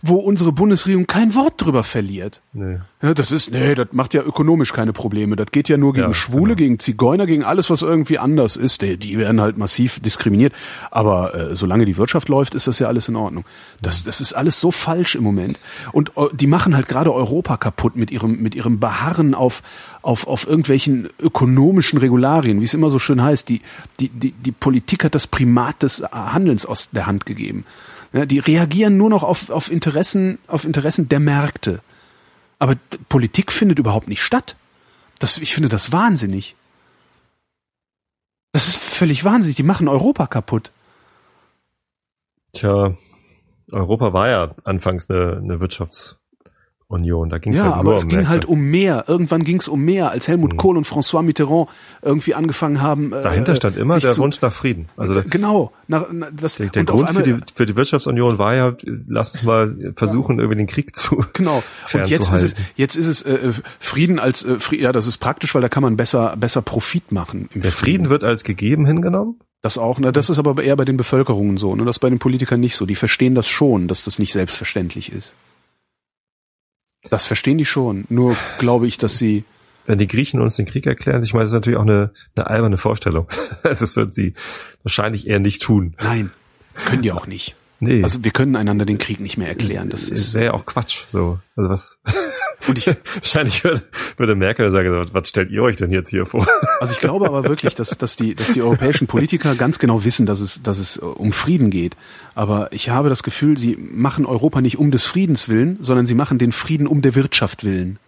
wo 0.07 0.15
unsere 0.15 0.52
Bundesregierung 0.52 1.07
kein 1.07 1.36
Wort 1.36 1.53
drüber 1.57 1.84
verliert. 1.84 2.41
nee. 2.53 2.77
Ja, 3.02 3.14
das 3.14 3.32
ist, 3.32 3.52
nee, 3.52 3.76
das 3.76 3.90
macht 3.91 4.15
ja 4.15 4.23
ökonomisch 4.23 4.73
keine 4.73 4.91
Probleme. 4.91 5.36
Das 5.36 5.52
geht 5.52 5.69
ja 5.69 5.77
nur 5.77 5.94
gegen 5.94 6.07
Ja, 6.07 6.14
Schwule, 6.15 6.56
genau. 6.56 6.56
gegen 6.56 6.80
Zigeuner, 6.80 7.27
gegen 7.27 7.44
alles, 7.44 7.69
was 7.69 7.84
irgendwie 7.84 8.18
anders 8.18 8.56
ist. 8.56 8.82
Die, 8.82 8.98
die 8.98 9.19
werden 9.19 9.40
halt 9.40 9.57
massiv 9.57 9.99
diskriminiert. 9.99 10.53
Aber 10.90 11.36
äh, 11.52 11.56
solange 11.56 11.86
die 11.86 11.98
Wirtschaft 11.98 12.30
läuft, 12.30 12.56
ist 12.56 12.65
das 12.65 12.80
ja 12.80 12.88
alles 12.88 13.07
in 13.07 13.15
Ordnung. 13.15 13.45
Das, 13.80 14.03
das 14.03 14.22
ist 14.22 14.34
alles 14.34 14.60
so 14.60 14.72
falsch 14.72 15.14
im 15.14 15.23
Moment. 15.23 15.60
Und 15.91 16.14
äh, 16.18 16.30
die 16.34 16.48
machen 16.48 16.76
halt 16.76 16.88
gerade 16.88 17.14
Europa 17.14 17.57
kaputt 17.57 17.95
mit 17.95 18.10
ihrem, 18.10 18.41
mit 18.41 18.56
ihrem 18.56 18.80
Beharren 18.80 19.36
auf, 19.36 19.61
auf, 20.02 20.26
auf 20.26 20.48
irgendwelchen 20.48 21.07
ökonomischen 21.22 21.99
Regularien, 21.99 22.60
wie 22.60 22.65
es 22.65 22.73
immer 22.73 22.90
so 22.90 22.98
schön 22.98 23.22
heißt. 23.22 23.49
Die, 23.49 23.61
die, 23.99 24.10
die, 24.10 24.32
die 24.32 24.52
Politik 24.52 25.03
hat 25.03 25.14
das 25.14 25.27
Primat 25.27 25.84
des 25.84 26.02
Handelns 26.11 26.65
aus 26.65 26.90
der 26.90 27.06
Hand 27.06 27.27
gegeben. 27.27 27.65
Ja, 28.15 28.25
die 28.25 28.39
reagieren 28.39 28.95
nur 28.95 29.09
noch 29.09 29.23
auf, 29.23 29.49
auf 29.49 29.69
Interessen, 29.69 30.39
auf 30.47 30.63
Interessen 30.63 31.09
der 31.09 31.19
Märkte. 31.19 31.81
Aber 32.59 32.77
Politik 33.09 33.51
findet 33.51 33.77
überhaupt 33.77 34.07
nicht 34.07 34.23
statt. 34.23 34.55
Das, 35.19 35.37
ich 35.37 35.53
finde 35.53 35.67
das 35.67 35.91
wahnsinnig. 35.91 36.55
Das 38.53 38.69
ist 38.69 38.77
völlig 38.77 39.25
wahnsinnig. 39.25 39.57
Die 39.57 39.63
machen 39.63 39.89
Europa 39.89 40.27
kaputt. 40.27 40.71
Tja, 42.53 42.95
Europa 43.73 44.13
war 44.13 44.29
ja 44.29 44.55
anfangs 44.63 45.09
eine, 45.09 45.41
eine 45.43 45.59
Wirtschaftsunion. 46.89 47.29
Da 47.29 47.37
ging 47.39 47.53
es 47.53 47.59
Ja, 47.59 47.65
halt 47.65 47.75
aber 47.75 47.95
es 47.95 48.03
um 48.03 48.09
ging 48.09 48.17
Märkte. 48.19 48.29
halt 48.31 48.45
um 48.45 48.59
mehr. 48.61 49.05
Irgendwann 49.07 49.43
ging 49.43 49.57
es 49.59 49.67
um 49.67 49.81
mehr, 49.81 50.11
als 50.11 50.27
Helmut 50.27 50.53
Mhm. 50.53 50.57
Kohl 50.57 50.77
und 50.77 50.85
François 50.87 51.21
Mitterrand 51.23 51.67
irgendwie 52.01 52.35
angefangen 52.35 52.81
haben. 52.81 53.11
äh, 53.13 53.21
Dahinter 53.21 53.55
stand 53.55 53.77
immer 53.77 53.99
der 53.99 54.15
Wunsch 54.17 54.41
nach 54.41 54.53
Frieden. 54.53 54.89
Also 54.97 55.21
Genau. 55.29 55.71
Nach, 55.87 56.05
na, 56.11 56.27
das, 56.31 56.55
der, 56.55 56.67
der 56.69 56.83
Grund 56.85 57.09
für 57.09 57.19
einmal- 57.19 57.23
die, 57.23 57.53
für 57.55 57.65
die 57.65 57.75
Wirtschaftsunion 57.75 58.37
war 58.37 58.55
ja, 58.55 58.73
lass 59.07 59.35
uns 59.35 59.43
mal 59.43 59.93
versuchen, 59.95 60.39
irgendwie 60.39 60.57
den 60.57 60.67
Krieg 60.67 60.95
zu. 60.95 61.23
Genau. 61.33 61.63
Und 61.93 62.07
jetzt 62.07 62.31
ist 62.33 62.41
es, 62.43 62.55
jetzt 62.75 62.95
ist 62.95 63.07
es 63.07 63.21
äh, 63.23 63.51
Frieden 63.79 64.19
als 64.19 64.43
äh, 64.45 64.59
Frieden, 64.59 64.83
ja, 64.83 64.91
das 64.91 65.07
ist 65.07 65.17
praktisch, 65.17 65.53
weil 65.55 65.61
da 65.61 65.69
kann 65.69 65.83
man 65.83 65.97
besser, 65.97 66.35
besser 66.37 66.61
Profit 66.61 67.11
machen. 67.11 67.49
Der 67.53 67.71
Frieden 67.71 68.09
wird 68.09 68.23
als 68.23 68.43
gegeben 68.43 68.85
hingenommen. 68.85 69.39
Das 69.61 69.77
auch, 69.79 69.99
ne? 69.99 70.11
Das 70.11 70.29
ist 70.29 70.37
aber 70.37 70.61
eher 70.63 70.75
bei 70.75 70.85
den 70.85 70.95
Bevölkerungen 70.97 71.57
so, 71.57 71.75
ne? 71.75 71.83
Das 71.85 71.95
ist 71.95 71.99
bei 71.99 72.09
den 72.09 72.19
Politikern 72.19 72.59
nicht 72.59 72.75
so. 72.75 72.85
Die 72.85 72.93
verstehen 72.95 73.33
das 73.33 73.47
schon, 73.47 73.87
dass 73.87 74.03
das 74.03 74.19
nicht 74.19 74.31
selbstverständlich 74.31 75.11
ist. 75.11 75.33
Das 77.10 77.26
verstehen 77.26 77.57
die 77.57 77.65
schon. 77.65 78.06
Nur 78.10 78.36
glaube 78.60 78.88
ich, 78.88 78.98
dass 78.98 79.18
sie, 79.18 79.44
Wenn 79.86 79.98
die 79.99 80.07
Griechen 80.07 80.41
uns 80.41 80.56
den 80.56 80.65
Krieg 80.65 80.86
erklären, 80.88 81.23
ich 81.23 81.34
meine, 81.34 81.44
das 81.45 81.52
ist 81.52 81.56
natürlich 81.56 81.77
auch 81.77 81.84
eine, 81.84 82.11
eine 82.36 82.48
alberne 82.48 82.77
Vorstellung. 82.77 83.27
Also 83.64 83.82
Das 83.86 83.95
würden 83.95 84.11
sie 84.11 84.34
wahrscheinlich 84.84 85.27
eher 85.27 85.40
nicht 85.40 85.61
tun. 85.61 85.95
nein, 86.02 86.32
können 86.86 87.02
die 87.03 87.11
auch 87.11 87.27
nicht. 87.27 87.56
Nee, 87.80 88.02
Also 88.03 88.23
wir 88.23 88.32
können 88.32 88.56
einander 88.56 88.86
den 88.86 88.98
Krieg 88.98 89.19
nicht 89.19 89.38
mehr 89.38 89.49
erklären. 89.49 89.90
Das 89.90 90.10
das 90.10 90.19
ist, 90.19 90.34
wäre 90.34 90.45
ja 90.45 90.53
auch 90.53 90.65
Quatsch. 90.65 91.03
So, 91.11 91.40
also 91.56 91.69
was? 91.69 91.99
Und 92.67 92.77
ich, 92.77 92.87
wahrscheinlich 93.15 93.63
würde, 93.63 93.81
würde 94.17 94.35
Merkel 94.35 94.71
sagen, 94.71 95.05
was- 95.11 95.29
stellt 95.29 95.51
ihr 95.51 95.61
euch 95.63 95.75
denn 95.75 95.91
jetzt 95.91 96.09
hier 96.09 96.25
vor? 96.25 96.47
also 96.79 96.93
ich 96.93 96.99
glaube 96.99 97.25
aber 97.27 97.43
wirklich, 97.45 97.75
dass, 97.75 97.97
dass 97.97 98.15
die, 98.15 98.35
dass 98.35 98.53
die 98.53 98.61
europäischen 98.61 99.07
Politiker 99.07 99.55
ganz 99.55 99.79
genau 99.79 100.03
wissen, 100.05 100.25
dass 100.25 100.39
es, 100.39 100.63
dass 100.63 100.77
es 100.79 100.97
äh, 100.97 101.01
um 101.05 101.31
Frieden 101.31 101.69
geht. 101.69 101.95
Aber 102.33 102.71
ich 102.71 102.89
habe 102.89 103.09
das 103.09 103.23
Gefühl, 103.23 103.57
sie 103.57 103.75
machen 103.77 104.25
Europa 104.25 104.61
nicht 104.61 104.77
um 104.77 104.91
des 104.91 105.05
Friedens 105.05 105.49
willen, 105.49 105.77
sondern 105.81 106.05
sie 106.05 106.15
machen 106.15 106.37
den 106.37 106.51
Frieden 106.51 106.87
um 106.87 107.01
der 107.01 107.15
Wirtschaft 107.15 107.63
willen. 107.63 107.99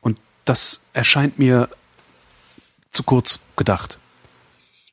Und 0.00 0.18
das 0.44 0.82
erscheint 0.92 1.38
mir 1.38 1.68
zu 2.90 3.02
kurz 3.02 3.40
gedacht. 3.56 3.98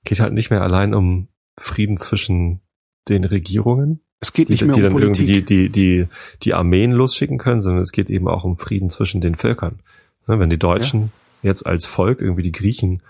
Geht 0.03 0.19
halt 0.19 0.33
nicht 0.33 0.49
mehr 0.51 0.61
allein 0.61 0.93
um 0.93 1.27
Frieden 1.57 1.97
zwischen 1.97 2.61
den 3.07 3.23
Regierungen, 3.23 4.01
Es 4.19 4.33
geht 4.33 4.49
die, 4.49 4.53
nicht 4.53 4.63
mehr 4.65 4.73
die 4.75 4.81
um 4.81 4.83
dann 4.89 4.93
Politik. 4.93 5.27
irgendwie 5.29 5.41
die, 5.41 5.69
die, 5.69 6.01
die, 6.03 6.07
die 6.43 6.53
Armeen 6.53 6.91
losschicken 6.91 7.37
können, 7.37 7.61
sondern 7.61 7.83
es 7.83 7.91
geht 7.91 8.09
eben 8.09 8.27
auch 8.27 8.43
um 8.43 8.57
Frieden 8.57 8.89
zwischen 8.89 9.21
den 9.21 9.35
Völkern. 9.35 9.79
Ne, 10.27 10.39
wenn 10.39 10.49
die 10.49 10.57
Deutschen 10.57 11.11
jetzt 11.43 11.65
als 11.65 11.85
Volk 11.85 12.19
irgendwie 12.21 12.41
die 12.41 12.51
Griechen 12.51 13.01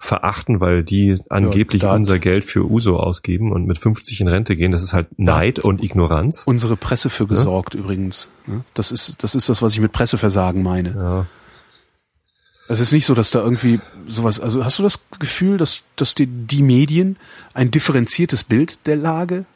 verachten, 0.00 0.60
weil 0.60 0.82
die 0.84 1.20
angeblich 1.28 1.82
hat- 1.84 1.96
unser 1.96 2.18
Geld 2.18 2.44
für 2.44 2.68
Uso 2.68 2.96
ausgeben 2.98 3.52
und 3.52 3.66
mit 3.66 3.78
50 3.78 4.20
in 4.20 4.28
Rente 4.28 4.56
gehen, 4.56 4.70
das 4.72 4.82
ist 4.82 4.92
halt 4.92 5.18
Neid 5.18 5.58
und 5.60 5.82
Ignoranz. 5.82 6.44
Unsere 6.46 6.76
Presse 6.76 7.10
für 7.10 7.26
gesorgt 7.26 7.74
übrigens. 7.74 8.28
ne? 8.46 8.64
Das 8.74 8.90
ist, 8.92 9.22
das 9.22 9.34
ist 9.34 9.48
das, 9.48 9.60
was 9.62 9.74
ich 9.74 9.80
mit 9.80 9.92
Presseversagen 9.92 10.62
meine. 10.62 10.90
Ja. 10.90 11.26
Es 12.68 12.80
ist 12.80 12.92
nicht 12.92 13.06
so, 13.06 13.14
dass 13.14 13.30
da 13.30 13.40
irgendwie 13.42 13.80
sowas, 14.06 14.40
also 14.40 14.64
hast 14.64 14.78
du 14.78 14.82
das 14.82 15.00
Gefühl, 15.18 15.56
dass, 15.56 15.80
dass 15.96 16.14
die, 16.14 16.26
die 16.26 16.62
Medien 16.62 17.16
ein 17.54 17.70
differenziertes 17.70 18.44
Bild 18.44 18.86
der 18.86 18.96
Lage? 18.96 19.46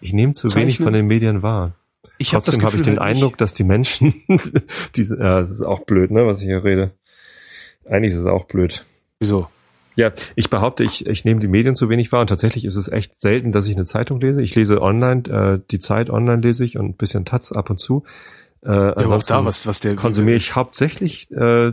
Ich 0.00 0.12
nehme 0.12 0.32
zu 0.32 0.48
Zeichnen? 0.48 0.62
wenig 0.62 0.78
von 0.78 0.92
den 0.92 1.06
Medien 1.06 1.42
wahr. 1.42 1.72
Ich 2.18 2.34
hab 2.34 2.42
Trotzdem 2.42 2.64
habe 2.64 2.76
ich 2.76 2.82
den 2.82 2.98
halt 2.98 3.16
Eindruck, 3.16 3.38
dass 3.38 3.54
die 3.54 3.64
Menschen, 3.64 4.14
diese, 4.96 5.18
ja, 5.18 5.40
es 5.40 5.50
ist 5.50 5.62
auch 5.62 5.80
blöd, 5.80 6.10
ne, 6.10 6.26
was 6.26 6.40
ich 6.40 6.46
hier 6.46 6.64
rede. 6.64 6.92
Eigentlich 7.88 8.12
ist 8.14 8.20
es 8.20 8.26
auch 8.26 8.44
blöd. 8.44 8.84
Wieso? 9.18 9.48
Ja, 9.96 10.12
ich 10.36 10.48
behaupte, 10.50 10.84
ich, 10.84 11.06
ich 11.06 11.24
nehme 11.24 11.40
die 11.40 11.48
Medien 11.48 11.74
zu 11.74 11.88
wenig 11.88 12.12
wahr 12.12 12.22
und 12.22 12.28
tatsächlich 12.28 12.64
ist 12.64 12.76
es 12.76 12.88
echt 12.88 13.14
selten, 13.14 13.52
dass 13.52 13.66
ich 13.66 13.76
eine 13.76 13.84
Zeitung 13.84 14.20
lese. 14.20 14.40
Ich 14.40 14.54
lese 14.54 14.80
online, 14.80 15.22
äh, 15.28 15.60
die 15.70 15.78
Zeit 15.78 16.10
online 16.10 16.40
lese 16.40 16.64
ich 16.64 16.78
und 16.78 16.86
ein 16.86 16.94
bisschen 16.94 17.24
Taz 17.24 17.52
ab 17.52 17.70
und 17.70 17.78
zu. 17.78 18.04
Äh, 18.62 18.70
Ja, 18.70 18.96
aber 18.96 19.16
auch 19.16 19.24
da, 19.24 19.44
was, 19.44 19.66
was 19.66 19.80
der 19.80 19.96
konsumiere 19.96 20.36
ich 20.36 20.54
hauptsächlich 20.54 21.30
äh, 21.32 21.72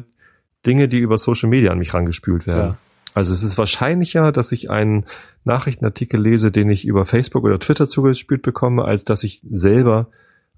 Dinge, 0.65 0.87
die 0.87 0.99
über 0.99 1.17
Social 1.17 1.49
Media 1.49 1.71
an 1.71 1.79
mich 1.79 1.93
rangespült 1.93 2.47
werden. 2.47 2.71
Ja. 2.71 2.77
Also 3.13 3.33
es 3.33 3.43
ist 3.43 3.57
wahrscheinlicher, 3.57 4.31
dass 4.31 4.51
ich 4.51 4.69
einen 4.69 5.05
Nachrichtenartikel 5.48 6.22
lese, 6.22 6.52
den 6.52 6.69
ich 6.69 6.86
über 6.86 7.06
Facebook 7.06 7.44
oder 7.44 7.60
Twitter 7.60 7.90
zugespielt 7.90 8.44
bekomme, 8.44 8.86
als 8.86 9.03
dass 9.03 9.24
ich 9.24 9.41
selber 9.49 10.07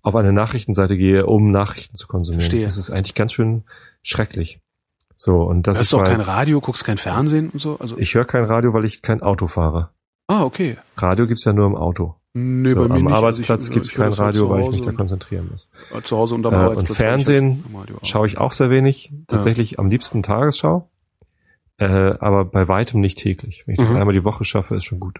auf 0.01 0.15
eine 0.15 0.33
Nachrichtenseite 0.33 0.97
gehe, 0.97 1.25
um 1.25 1.51
Nachrichten 1.51 1.95
zu 1.95 2.07
konsumieren. 2.07 2.41
Verstehe. 2.41 2.65
Das 2.65 2.77
ist 2.77 2.89
eigentlich 2.89 3.15
ganz 3.15 3.31
schön 3.33 3.63
schrecklich. 4.03 4.59
So, 5.15 5.43
und 5.43 5.67
das 5.67 5.77
Hörst 5.77 5.81
ist 5.87 5.93
du 5.93 5.97
auch 5.99 6.03
kein 6.05 6.21
Radio, 6.21 6.61
guckst 6.61 6.85
kein 6.85 6.97
Fernsehen 6.97 7.49
und 7.49 7.59
so? 7.61 7.77
Also, 7.79 7.97
ich 7.97 8.13
höre 8.15 8.23
kein 8.25 8.45
Radio, 8.45 8.73
weil 8.73 8.85
ich 8.85 9.01
kein 9.01 9.21
Auto 9.21 9.47
fahre. 9.47 9.89
ah, 10.27 10.43
okay. 10.43 10.77
Radio 10.97 11.27
gibt's 11.27 11.43
ja 11.45 11.53
nur 11.53 11.65
im 11.67 11.75
Auto. 11.75 12.15
Nee, 12.33 12.69
so, 12.69 12.75
bei 12.75 12.87
mir 12.87 12.93
am 12.93 13.03
nicht. 13.05 13.13
Arbeitsplatz 13.13 13.61
Also 13.61 13.69
ich- 13.69 13.73
gibt's 13.73 13.89
ich 13.89 13.95
kein 13.95 14.05
halt 14.05 14.19
Radio, 14.19 14.43
zu 14.45 14.49
weil 14.51 14.61
ich 14.65 14.69
mich 14.71 14.81
da 14.81 14.91
konzentrieren 14.93 15.49
muss. 15.51 15.67
und- 15.91 16.05
Zu 16.05 16.15
Hause 16.15 16.35
und 16.35 16.45
am 16.45 16.53
Äh, 16.53 16.57
und 16.57 16.63
Arbeitsplatz. 16.63 16.97
Fernsehen 16.97 17.63
am 17.67 17.75
Radio 17.75 17.97
auch. 17.97 18.05
Schaue 18.05 18.27
ich 18.27 18.37
auch 18.37 18.51
sehr 18.53 18.69
wenig. 18.69 19.11
Tatsächlich 19.27 19.79
am 19.79 19.89
liebsten 19.89 20.21
Tagesschau. 20.23 20.87
Äh, 21.79 21.85
aber 22.19 22.45
bei 22.45 22.67
weitem 22.67 22.99
nicht 22.99 23.17
täglich. 23.17 23.63
Wenn 23.65 23.73
ich 23.75 23.79
das 23.79 23.89
Mhm. 23.89 23.95
einmal 23.97 24.13
die 24.13 24.23
Woche 24.23 24.43
schaffe, 24.43 24.75
ist 24.75 24.83
schon 24.85 24.99
gut. 24.99 25.19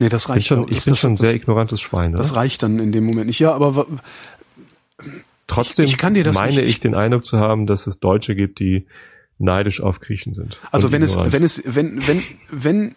Nee, 0.00 0.08
das 0.08 0.22
Ich 0.22 0.26
bin 0.26 0.34
reicht 0.34 0.46
schon, 0.48 0.68
ich 0.68 0.74
das, 0.76 0.84
bin 0.84 0.92
das, 0.92 0.98
schon 1.00 1.12
ein 1.12 1.16
das, 1.16 1.26
sehr 1.26 1.34
ignorantes 1.36 1.80
Schwein. 1.80 2.10
Oder? 2.10 2.18
Das 2.18 2.34
reicht 2.34 2.62
dann 2.64 2.80
in 2.80 2.90
dem 2.92 3.04
Moment 3.04 3.26
nicht. 3.28 3.38
Ja, 3.38 3.52
aber 3.52 3.86
Trotzdem 5.46 5.84
ich- 5.84 5.92
ich 5.92 5.98
kann 5.98 6.14
dir 6.14 6.24
das 6.24 6.36
meine 6.36 6.60
nicht- 6.62 6.70
ich, 6.70 6.80
den 6.80 6.94
Eindruck 6.94 7.26
zu 7.26 7.38
haben, 7.38 7.66
dass 7.66 7.86
es 7.86 8.00
Deutsche 8.00 8.34
gibt, 8.34 8.58
die 8.58 8.86
neidisch 9.38 9.80
auf 9.80 10.00
Griechen 10.00 10.32
sind. 10.34 10.60
Also 10.72 10.90
wenn 10.90 11.02
es, 11.02 11.12
ignorant. 11.12 11.32
wenn 11.32 11.42
es, 11.42 11.62
wenn, 11.66 12.06
wenn, 12.06 12.22
wenn 12.50 12.94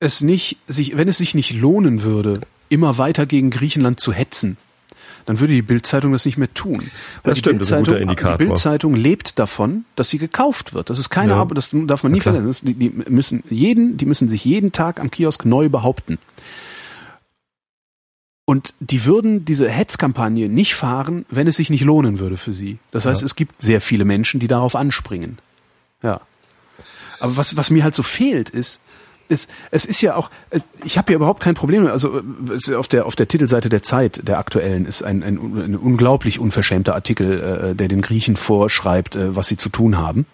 es 0.00 0.22
nicht 0.22 0.56
sich, 0.66 0.96
wenn 0.96 1.08
es 1.08 1.18
sich 1.18 1.34
nicht 1.34 1.52
lohnen 1.52 2.02
würde, 2.02 2.40
immer 2.68 2.98
weiter 2.98 3.26
gegen 3.26 3.50
Griechenland 3.50 4.00
zu 4.00 4.12
hetzen, 4.12 4.56
dann 5.26 5.38
würde 5.40 5.52
die 5.52 5.62
Bildzeitung 5.62 6.12
das 6.12 6.24
nicht 6.24 6.38
mehr 6.38 6.52
tun. 6.54 6.78
Weil 6.78 6.88
Das 7.24 7.34
die 7.34 7.38
stimmt, 7.40 7.60
das 7.60 7.68
ist 7.68 7.72
ein 7.74 7.80
guter 7.80 7.92
Bild-Zeitung- 7.98 8.08
Indikator. 8.10 8.38
Die 8.38 8.44
Bildzeitung 8.46 8.94
lebt 8.94 9.38
davon, 9.38 9.84
dass 9.96 10.08
sie 10.08 10.18
gekauft 10.18 10.72
wird. 10.72 10.88
Das 10.88 10.98
ist 10.98 11.10
keine 11.10 11.32
Ja. 11.32 11.38
Arbeit, 11.40 11.58
das 11.58 11.70
darf 11.72 12.02
man 12.04 12.12
nie 12.12 12.20
vergessen. 12.20 12.66
Die, 12.66 12.74
die 12.74 12.90
müssen 13.10 13.42
jeden, 13.50 13.96
die 13.98 14.06
müssen 14.06 14.28
sich 14.28 14.44
jeden 14.44 14.72
Tag 14.72 15.00
am 15.00 15.10
Kiosk 15.10 15.44
neu 15.44 15.68
behaupten. 15.68 16.18
Und 18.48 18.74
die 18.78 19.04
würden 19.04 19.44
diese 19.44 19.68
Hetzkampagne 19.68 20.48
nicht 20.48 20.74
fahren, 20.76 21.26
wenn 21.28 21.48
es 21.48 21.56
sich 21.56 21.68
nicht 21.70 21.82
lohnen 21.82 22.20
würde 22.20 22.36
für 22.36 22.52
sie. 22.52 22.78
Das 22.92 23.04
heißt, 23.04 23.22
Ja. 23.22 23.26
es 23.26 23.34
gibt 23.34 23.60
sehr 23.60 23.80
viele 23.80 24.04
Menschen, 24.04 24.38
die 24.38 24.46
darauf 24.46 24.76
anspringen. 24.76 25.38
Ja. 26.02 26.20
Aber 27.18 27.36
was, 27.36 27.56
was 27.56 27.70
mir 27.70 27.82
halt 27.82 27.96
so 27.96 28.04
fehlt, 28.04 28.48
ist, 28.50 28.80
ist, 29.28 29.50
es 29.70 29.84
ist 29.84 30.00
ja 30.00 30.16
auch, 30.16 30.30
äh, 30.50 30.60
ich 30.84 30.98
habe 30.98 31.12
ja 31.12 31.16
überhaupt 31.16 31.42
kein 31.42 31.54
Problem, 31.54 31.86
also 31.86 32.18
äh, 32.18 32.22
es 32.54 32.70
auf 32.70 32.88
der 32.88 33.06
auf 33.06 33.16
der 33.16 33.28
Titelseite 33.28 33.68
der 33.68 33.82
Zeit, 33.82 34.26
der 34.28 34.38
aktuellen, 34.38 34.86
ist 34.86 35.02
ein, 35.02 35.22
ein, 35.22 35.36
ein 35.38 35.76
unglaublich 35.76 36.38
unverschämter 36.38 36.94
Artikel, 36.94 37.70
äh, 37.72 37.74
der 37.74 37.88
den 37.88 38.02
Griechen 38.02 38.36
vorschreibt, 38.36 39.16
äh, 39.16 39.34
was 39.36 39.48
sie 39.48 39.56
zu 39.56 39.68
tun 39.68 39.96
haben. 39.96 40.26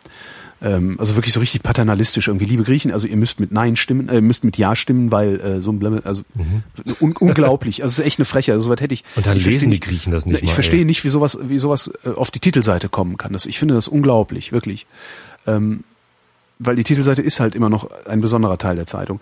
Ähm, 0.64 0.94
also 1.00 1.16
wirklich 1.16 1.32
so 1.32 1.40
richtig 1.40 1.64
paternalistisch 1.64 2.28
irgendwie, 2.28 2.44
liebe 2.44 2.62
Griechen, 2.62 2.92
also 2.92 3.08
ihr 3.08 3.16
müsst 3.16 3.40
mit 3.40 3.50
Nein 3.50 3.74
stimmen, 3.74 4.08
äh, 4.08 4.20
müsst 4.20 4.44
mit 4.44 4.56
Ja 4.58 4.76
stimmen, 4.76 5.10
weil 5.10 5.40
äh, 5.40 5.60
so 5.60 5.72
ein 5.72 5.80
Blemme, 5.80 6.02
also 6.04 6.22
un 7.00 7.16
unglaublich, 7.16 7.82
also 7.82 7.94
es 7.94 7.98
ist 7.98 8.04
echt 8.06 8.18
eine 8.20 8.26
Frechheit, 8.26 8.54
also 8.54 8.70
was 8.70 8.80
hätte 8.80 8.94
ich. 8.94 9.02
Mhm. 9.02 9.08
Und 9.16 9.26
dann 9.26 9.36
ich 9.38 9.44
lesen 9.44 9.64
die 9.70 9.76
nicht- 9.78 9.82
Griechen 9.84 10.12
das 10.12 10.24
nicht 10.24 10.40
Ich 10.40 10.50
mal, 10.50 10.54
verstehe 10.54 10.80
ey. 10.80 10.84
nicht, 10.84 11.02
wie 11.02 11.08
sowas, 11.08 11.36
wie 11.42 11.58
sowas 11.58 11.90
äh, 12.04 12.10
auf 12.10 12.30
die 12.30 12.38
Titelseite 12.38 12.88
kommen 12.88 13.16
kann. 13.16 13.32
Das, 13.32 13.46
ich 13.46 13.58
finde 13.58 13.74
das 13.74 13.88
unglaublich, 13.88 14.52
wirklich. 14.52 14.86
Ähm, 15.48 15.82
weil 16.64 16.76
die 16.76 16.84
Titelseite 16.84 17.22
ist 17.22 17.40
halt 17.40 17.54
immer 17.54 17.70
noch 17.70 17.88
ein 18.06 18.20
besonderer 18.20 18.58
Teil 18.58 18.76
der 18.76 18.86
Zeitung. 18.86 19.20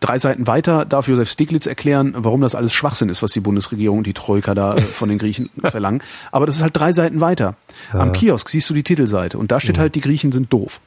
drei 0.00 0.18
Seiten 0.18 0.46
weiter 0.46 0.84
darf 0.84 1.08
Josef 1.08 1.30
Stiglitz 1.30 1.66
erklären, 1.66 2.14
warum 2.16 2.40
das 2.40 2.54
alles 2.54 2.72
Schwachsinn 2.72 3.08
ist, 3.08 3.22
was 3.22 3.32
die 3.32 3.40
Bundesregierung 3.40 3.98
und 3.98 4.06
die 4.06 4.14
Troika 4.14 4.54
da 4.54 4.74
äh, 4.74 4.80
von 4.80 5.08
den 5.08 5.18
Griechen 5.18 5.50
verlangen. 5.60 6.02
Aber 6.32 6.46
das 6.46 6.56
ist 6.56 6.62
halt 6.62 6.76
drei 6.76 6.92
Seiten 6.92 7.20
weiter. 7.20 7.54
Am 7.92 8.12
Kiosk 8.12 8.48
siehst 8.48 8.68
du 8.70 8.74
die 8.74 8.82
Titelseite 8.82 9.38
und 9.38 9.52
da 9.52 9.60
steht 9.60 9.78
halt, 9.78 9.94
die 9.94 10.00
Griechen 10.00 10.32
sind 10.32 10.52
doof. 10.52 10.80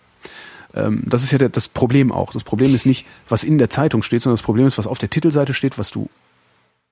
Ähm, 0.73 1.03
das 1.05 1.23
ist 1.23 1.31
ja 1.31 1.37
das 1.37 1.67
Problem 1.67 2.11
auch. 2.11 2.31
Das 2.31 2.43
Problem 2.43 2.73
ist 2.73 2.85
nicht, 2.85 3.05
was 3.27 3.43
in 3.43 3.57
der 3.57 3.69
Zeitung 3.69 4.03
steht, 4.03 4.21
sondern 4.21 4.35
das 4.35 4.43
Problem 4.43 4.65
ist, 4.65 4.77
was 4.77 4.87
auf 4.87 4.97
der 4.97 5.09
Titelseite 5.09 5.53
steht, 5.53 5.77
was 5.77 5.91
du 5.91 6.09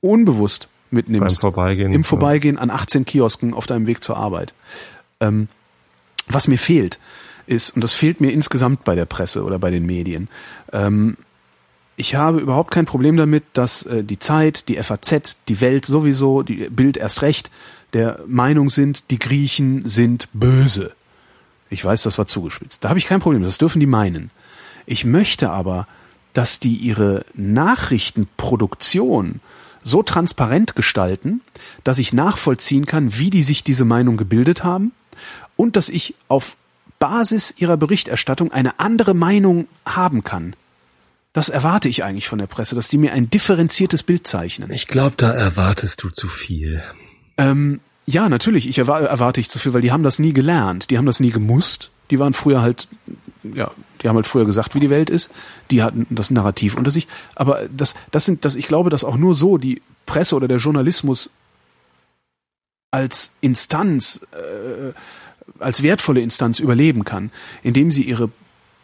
unbewusst 0.01 0.69
mitnimmst. 0.91 1.41
Beim 1.41 1.53
Vorbeigehen. 1.53 1.91
Im 1.91 2.03
Vorbeigehen 2.03 2.57
an 2.57 2.69
18 2.69 3.05
Kiosken 3.05 3.53
auf 3.53 3.67
deinem 3.67 3.87
Weg 3.87 4.03
zur 4.03 4.17
Arbeit. 4.17 4.53
Ähm, 5.19 5.47
was 6.27 6.47
mir 6.47 6.57
fehlt, 6.57 6.99
ist, 7.47 7.71
und 7.71 7.83
das 7.83 7.93
fehlt 7.93 8.21
mir 8.21 8.31
insgesamt 8.31 8.83
bei 8.83 8.95
der 8.95 9.05
Presse 9.05 9.43
oder 9.43 9.59
bei 9.59 9.71
den 9.71 9.85
Medien, 9.85 10.29
ähm, 10.71 11.17
ich 11.99 12.13
habe 12.13 12.39
überhaupt 12.39 12.69
kein 12.69 12.85
Problem 12.85 13.17
damit, 13.17 13.43
dass 13.53 13.81
äh, 13.83 14.03
die 14.03 14.19
Zeit, 14.19 14.69
die 14.69 14.81
FAZ, 14.81 15.35
die 15.47 15.61
Welt 15.61 15.87
sowieso, 15.87 16.43
die 16.43 16.69
Bild 16.69 16.95
erst 16.95 17.23
recht, 17.23 17.49
der 17.93 18.19
Meinung 18.27 18.69
sind, 18.69 19.09
die 19.09 19.17
Griechen 19.17 19.89
sind 19.89 20.29
böse. 20.31 20.91
Ich 21.71 21.83
weiß, 21.83 22.03
das 22.03 22.19
war 22.19 22.27
zugespitzt. 22.27 22.83
Da 22.83 22.89
habe 22.89 22.99
ich 22.99 23.07
kein 23.07 23.19
Problem, 23.19 23.41
das 23.41 23.57
dürfen 23.57 23.79
die 23.79 23.87
meinen. 23.87 24.29
Ich 24.85 25.05
möchte 25.05 25.49
aber, 25.49 25.87
dass 26.33 26.59
die 26.59 26.75
ihre 26.75 27.25
Nachrichtenproduktion 27.33 29.39
so 29.83 30.03
transparent 30.03 30.75
gestalten, 30.75 31.41
dass 31.83 31.97
ich 31.97 32.13
nachvollziehen 32.13 32.85
kann, 32.85 33.17
wie 33.17 33.31
die 33.31 33.43
sich 33.43 33.63
diese 33.63 33.85
Meinung 33.85 34.17
gebildet 34.17 34.63
haben 34.63 34.91
und 35.55 35.75
dass 35.75 35.89
ich 35.89 36.13
auf 36.27 36.57
Basis 36.99 37.53
ihrer 37.57 37.77
Berichterstattung 37.77 38.51
eine 38.51 38.79
andere 38.79 39.13
Meinung 39.13 39.67
haben 39.85 40.23
kann. 40.23 40.55
Das 41.33 41.49
erwarte 41.49 41.87
ich 41.87 42.03
eigentlich 42.03 42.27
von 42.27 42.39
der 42.39 42.47
Presse, 42.47 42.73
dass 42.73 42.87
die 42.87 42.97
mir 42.97 43.13
ein 43.13 43.29
differenziertes 43.29 44.03
Bild 44.03 44.25
zeichnen. 44.25 44.71
Ich 44.71 44.87
glaube, 44.87 45.15
da 45.17 45.31
erwartest 45.31 46.01
du 46.01 46.09
zu 46.09 46.27
viel. 46.29 46.81
Ähm, 47.37 47.79
ja, 48.07 48.29
natürlich, 48.29 48.67
ich 48.67 48.79
erwar 48.79 49.01
erwarte 49.01 49.39
ich 49.39 49.49
zu 49.49 49.59
viel, 49.59 49.73
weil 49.73 49.81
die 49.81 49.91
haben 49.91 50.03
das 50.03 50.17
nie 50.17 50.33
gelernt, 50.33 50.89
die 50.89 50.97
haben 50.97 51.05
das 51.05 51.19
nie 51.19 51.31
gemusst. 51.31 51.91
Die 52.09 52.19
waren 52.19 52.33
früher 52.33 52.61
halt, 52.61 52.87
ja, 53.43 53.69
die 54.01 54.07
haben 54.07 54.15
halt 54.15 54.27
früher 54.27 54.45
gesagt, 54.45 54.75
wie 54.75 54.79
die 54.79 54.89
Welt 54.89 55.09
ist. 55.09 55.29
Die 55.71 55.83
hatten 55.83 56.07
das 56.09 56.31
Narrativ 56.31 56.75
unter 56.75 56.89
sich. 56.89 57.07
Aber 57.35 57.63
das, 57.69 57.95
das 58.11 58.25
sind, 58.25 58.45
das, 58.45 58.55
ich 58.55 58.67
glaube, 58.67 58.89
dass 58.89 59.03
auch 59.03 59.17
nur 59.17 59.35
so 59.35 59.57
die 59.57 59.81
Presse 60.05 60.35
oder 60.35 60.47
der 60.47 60.57
Journalismus 60.57 61.31
als 62.91 63.33
Instanz, 63.41 64.25
äh, 64.31 64.93
als 65.59 65.83
wertvolle 65.83 66.21
Instanz 66.21 66.59
überleben 66.59 67.03
kann, 67.03 67.31
indem 67.63 67.91
sie 67.91 68.03
ihre 68.03 68.29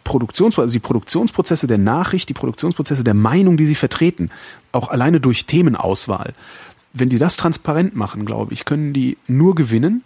Produktions, 0.03 0.59
also 0.59 0.73
die 0.73 0.79
Produktionsprozesse 0.79 1.67
der 1.67 1.77
Nachricht, 1.77 2.29
die 2.29 2.33
Produktionsprozesse 2.33 3.03
der 3.03 3.13
Meinung, 3.13 3.57
die 3.57 3.65
sie 3.65 3.75
vertreten, 3.75 4.31
auch 4.71 4.89
alleine 4.89 5.19
durch 5.19 5.45
Themenauswahl. 5.45 6.33
Wenn 6.93 7.09
die 7.09 7.19
das 7.19 7.37
transparent 7.37 7.95
machen, 7.95 8.25
glaube 8.25 8.53
ich, 8.53 8.65
können 8.65 8.93
die 8.93 9.17
nur 9.27 9.55
gewinnen 9.55 10.03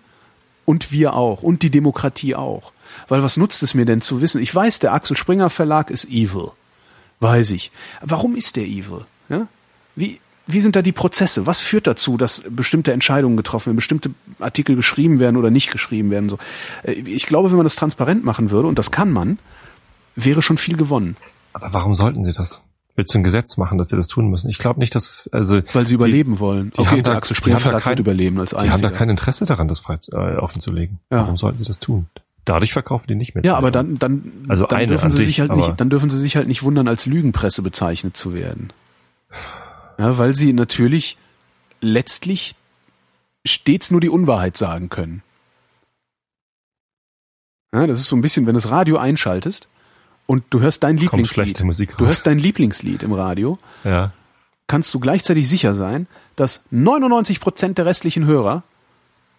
und 0.66 0.92
wir 0.92 1.14
auch 1.16 1.44
und 1.44 1.64
die 1.64 1.72
Demokratie 1.72 2.36
auch. 2.36 2.72
Weil 3.08 3.24
was 3.24 3.38
nutzt 3.38 3.64
es 3.64 3.74
mir 3.74 3.86
denn 3.86 4.02
zu 4.02 4.22
wissen? 4.22 4.42
Ich 4.42 4.54
weiß, 4.54 4.80
der 4.80 4.94
Axel 4.94 5.18
Springer 5.18 5.50
Verlag 5.50 5.90
ist 5.90 6.06
evil. 6.06 6.52
Weiß 7.20 7.52
ich. 7.52 7.72
Warum 8.02 8.36
ist 8.36 8.56
der 8.56 8.66
evil? 8.66 9.06
Ja? 9.30 9.48
Wie, 9.96 10.20
wie 10.48 10.60
sind 10.62 10.76
da 10.76 10.82
die 10.82 10.92
Prozesse? 10.94 11.46
Was 11.46 11.60
führt 11.60 11.88
dazu, 11.88 12.18
dass 12.18 12.44
bestimmte 12.50 12.94
Entscheidungen 12.94 13.38
getroffen 13.38 13.68
werden, 13.68 13.76
bestimmte 13.76 14.12
Artikel 14.40 14.76
geschrieben 14.76 15.20
werden 15.20 15.38
oder 15.38 15.52
nicht 15.52 15.72
geschrieben 15.72 16.10
werden? 16.10 16.30
So. 16.30 16.38
Äh, 16.84 16.94
ich 16.94 17.26
glaube, 17.26 17.50
wenn 17.52 17.58
man 17.58 17.66
das 17.66 17.76
transparent 17.76 18.24
machen 18.24 18.50
würde, 18.50 18.68
und 18.68 18.80
das 18.80 18.92
kann 18.92 19.12
man, 19.12 19.40
wäre 20.16 20.42
schon 20.42 20.58
viel 20.58 20.78
gewonnen. 20.78 21.18
Aber 21.54 21.74
warum 21.74 21.96
sollten 21.96 22.24
sie 22.24 22.34
das? 22.34 22.62
Willst 22.96 23.14
du 23.14 23.20
ein 23.20 23.24
Gesetz 23.24 23.58
machen, 23.58 23.78
dass 23.78 23.90
sie 23.90 23.96
das 23.96 24.08
tun 24.08 24.28
müssen? 24.30 24.50
Ich 24.50 24.58
glaube 24.58 24.80
nicht, 24.80 24.96
dass 24.96 25.30
also 25.32 25.62
weil 25.74 25.86
sie 25.86 25.94
überleben 25.94 26.34
die, 26.34 26.40
wollen. 26.40 26.72
Die 26.76 26.80
okay, 26.80 26.90
haben 26.90 27.04
der 27.04 27.14
da, 27.14 27.18
Axel 27.20 27.36
Springer 27.36 27.60
kein, 27.80 27.98
überleben 28.00 28.40
als 28.40 28.56
einziger. 28.56 28.76
Die 28.76 28.86
haben 28.86 28.92
da 28.92 28.98
kein 28.98 29.10
Interesse 29.10 29.46
daran, 29.46 29.68
das 29.68 29.80
frei, 29.80 30.00
äh, 30.12 30.38
offen 30.38 30.62
zu 30.62 30.72
legen. 30.72 31.00
Ja. 31.12 31.20
Warum 31.20 31.38
sollten 31.38 31.60
sie 31.60 31.66
das 31.66 31.80
tun? 31.80 32.08
Dadurch 32.46 32.74
verkaufen 32.74 33.06
die 33.08 33.16
nicht 33.16 33.36
mehr. 33.36 33.44
Ja, 33.44 33.56
aber 33.56 33.70
dann 33.70 34.00
dann 34.00 34.32
also 34.48 34.66
dann 34.66 34.88
dürfen 34.88 35.12
sie 35.12 35.26
sich 35.26 35.40
halt 35.40 35.56
nicht 35.56 35.74
dann 35.78 35.90
dürfen 35.90 36.10
sie 36.10 36.18
sich 36.18 36.38
halt 36.38 36.48
nicht 36.48 36.64
wundern, 36.64 36.88
als 36.88 37.06
Lügenpresse 37.06 37.62
bezeichnet 37.62 38.18
zu 38.18 38.34
werden. 38.34 38.70
Ja, 39.98 40.18
weil 40.18 40.36
sie 40.36 40.54
natürlich 40.54 41.18
letztlich 41.82 42.56
stets 43.46 43.92
nur 43.92 44.02
die 44.02 44.10
Unwahrheit 44.10 44.58
sagen 44.58 44.90
können. 44.90 45.24
Ja, 47.74 47.86
das 47.88 48.00
ist 48.00 48.08
so 48.08 48.16
ein 48.16 48.22
bisschen, 48.22 48.46
wenn 48.46 48.54
du 48.54 48.62
das 48.62 48.72
Radio 48.72 48.98
einschaltest 48.98 49.68
und 50.26 50.44
du 50.50 50.60
hörst 50.60 50.84
dein 50.84 50.98
Lieblingslied. 50.98 51.60
Du 51.98 52.06
hörst 52.06 52.28
dein 52.28 52.40
Lieblingslied 52.40 53.04
im 53.04 53.14
Radio. 53.14 53.60
Ja. 53.84 54.12
Kannst 54.68 54.94
du 54.94 55.00
gleichzeitig 55.00 55.48
sicher 55.48 55.74
sein, 55.74 56.08
dass 56.36 56.62
99 56.72 57.40
Prozent 57.40 57.78
der 57.78 57.86
restlichen 57.86 58.26
Hörer 58.26 58.64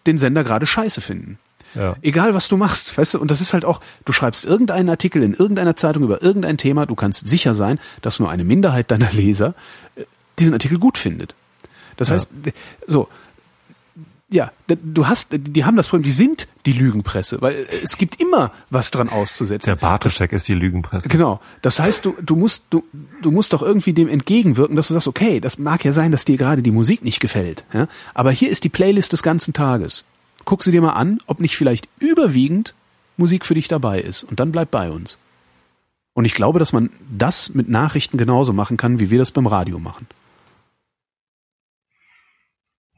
den 0.07 0.17
Sender 0.17 0.43
gerade 0.43 0.65
scheiße 0.65 1.01
finden. 1.01 1.37
Ja. 1.75 1.95
Egal 2.01 2.33
was 2.33 2.47
du 2.47 2.57
machst, 2.57 2.97
weißt 2.97 3.13
du, 3.13 3.19
und 3.19 3.29
das 3.29 3.41
ist 3.41 3.53
halt 3.53 3.63
auch, 3.63 3.79
du 4.05 4.11
schreibst 4.11 4.43
irgendeinen 4.43 4.89
Artikel 4.89 5.21
in 5.21 5.33
irgendeiner 5.33 5.75
Zeitung 5.75 6.03
über 6.03 6.23
irgendein 6.23 6.57
Thema, 6.57 6.87
du 6.87 6.95
kannst 6.95 7.27
sicher 7.27 7.53
sein, 7.53 7.79
dass 8.01 8.19
nur 8.19 8.29
eine 8.29 8.43
Minderheit 8.43 8.89
deiner 8.89 9.11
Leser 9.11 9.53
äh, 9.95 10.03
diesen 10.39 10.53
Artikel 10.53 10.79
gut 10.79 10.97
findet. 10.97 11.35
Das 11.97 12.09
ja. 12.09 12.15
heißt, 12.15 12.31
so, 12.87 13.09
ja, 14.31 14.51
du 14.67 15.07
hast, 15.07 15.29
die 15.31 15.65
haben 15.65 15.75
das 15.75 15.87
Problem, 15.87 16.03
die 16.03 16.11
sind 16.11 16.47
die 16.67 16.73
Lügenpresse, 16.73 17.41
weil 17.41 17.65
es 17.83 17.97
gibt 17.97 18.21
immer 18.21 18.51
was 18.69 18.91
dran 18.91 19.09
auszusetzen. 19.09 19.67
Der 19.67 19.75
Bartoschek 19.75 20.33
ist 20.33 20.47
die 20.47 20.53
Lügenpresse. 20.53 21.09
Genau. 21.09 21.39
Das 21.63 21.79
heißt, 21.79 22.05
du, 22.05 22.15
du 22.21 22.35
musst, 22.35 22.65
du, 22.69 22.83
du 23.23 23.31
musst 23.31 23.53
doch 23.53 23.63
irgendwie 23.63 23.93
dem 23.93 24.07
entgegenwirken, 24.07 24.75
dass 24.75 24.89
du 24.89 24.93
sagst, 24.93 25.07
okay, 25.07 25.39
das 25.39 25.57
mag 25.57 25.83
ja 25.83 25.93
sein, 25.93 26.11
dass 26.11 26.25
dir 26.25 26.37
gerade 26.37 26.61
die 26.61 26.71
Musik 26.71 27.03
nicht 27.03 27.19
gefällt, 27.19 27.63
ja, 27.73 27.87
aber 28.13 28.31
hier 28.31 28.49
ist 28.49 28.63
die 28.63 28.69
Playlist 28.69 29.13
des 29.13 29.23
ganzen 29.23 29.53
Tages. 29.53 30.05
Guck 30.45 30.63
sie 30.63 30.71
dir 30.71 30.81
mal 30.81 30.93
an, 30.93 31.19
ob 31.25 31.39
nicht 31.39 31.57
vielleicht 31.57 31.87
überwiegend 31.99 32.75
Musik 33.17 33.45
für 33.45 33.55
dich 33.55 33.67
dabei 33.67 33.99
ist 33.99 34.23
und 34.23 34.39
dann 34.39 34.51
bleib 34.51 34.69
bei 34.69 34.91
uns. 34.91 35.17
Und 36.13 36.25
ich 36.25 36.35
glaube, 36.35 36.59
dass 36.59 36.71
man 36.71 36.89
das 37.09 37.53
mit 37.53 37.69
Nachrichten 37.69 38.17
genauso 38.17 38.53
machen 38.53 38.77
kann, 38.77 38.99
wie 38.99 39.09
wir 39.09 39.19
das 39.19 39.31
beim 39.31 39.47
Radio 39.47 39.79
machen. 39.79 40.07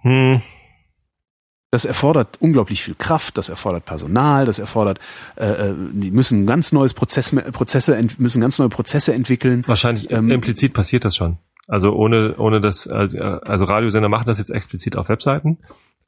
Hm. 0.01 0.41
Das 1.71 1.85
erfordert 1.85 2.37
unglaublich 2.41 2.83
viel 2.83 2.95
Kraft, 2.95 3.37
das 3.37 3.47
erfordert 3.47 3.85
Personal, 3.85 4.45
das 4.45 4.59
erfordert, 4.59 4.99
äh, 5.37 5.69
äh 5.69 5.73
die 5.93 6.11
müssen 6.11 6.45
ganz 6.45 6.73
neues 6.73 6.93
Prozess, 6.93 7.33
Prozesse, 7.53 7.97
müssen 8.17 8.41
ganz 8.41 8.59
neue 8.59 8.67
Prozesse 8.67 9.13
entwickeln. 9.13 9.63
Wahrscheinlich 9.67 10.11
ähm, 10.11 10.29
implizit 10.29 10.73
passiert 10.73 11.05
das 11.05 11.15
schon. 11.15 11.37
Also 11.67 11.93
ohne, 11.93 12.35
ohne 12.37 12.59
das, 12.59 12.85
also 12.87 13.63
Radiosender 13.63 14.09
machen 14.09 14.25
das 14.27 14.39
jetzt 14.39 14.49
explizit 14.49 14.97
auf 14.97 15.07
Webseiten. 15.07 15.59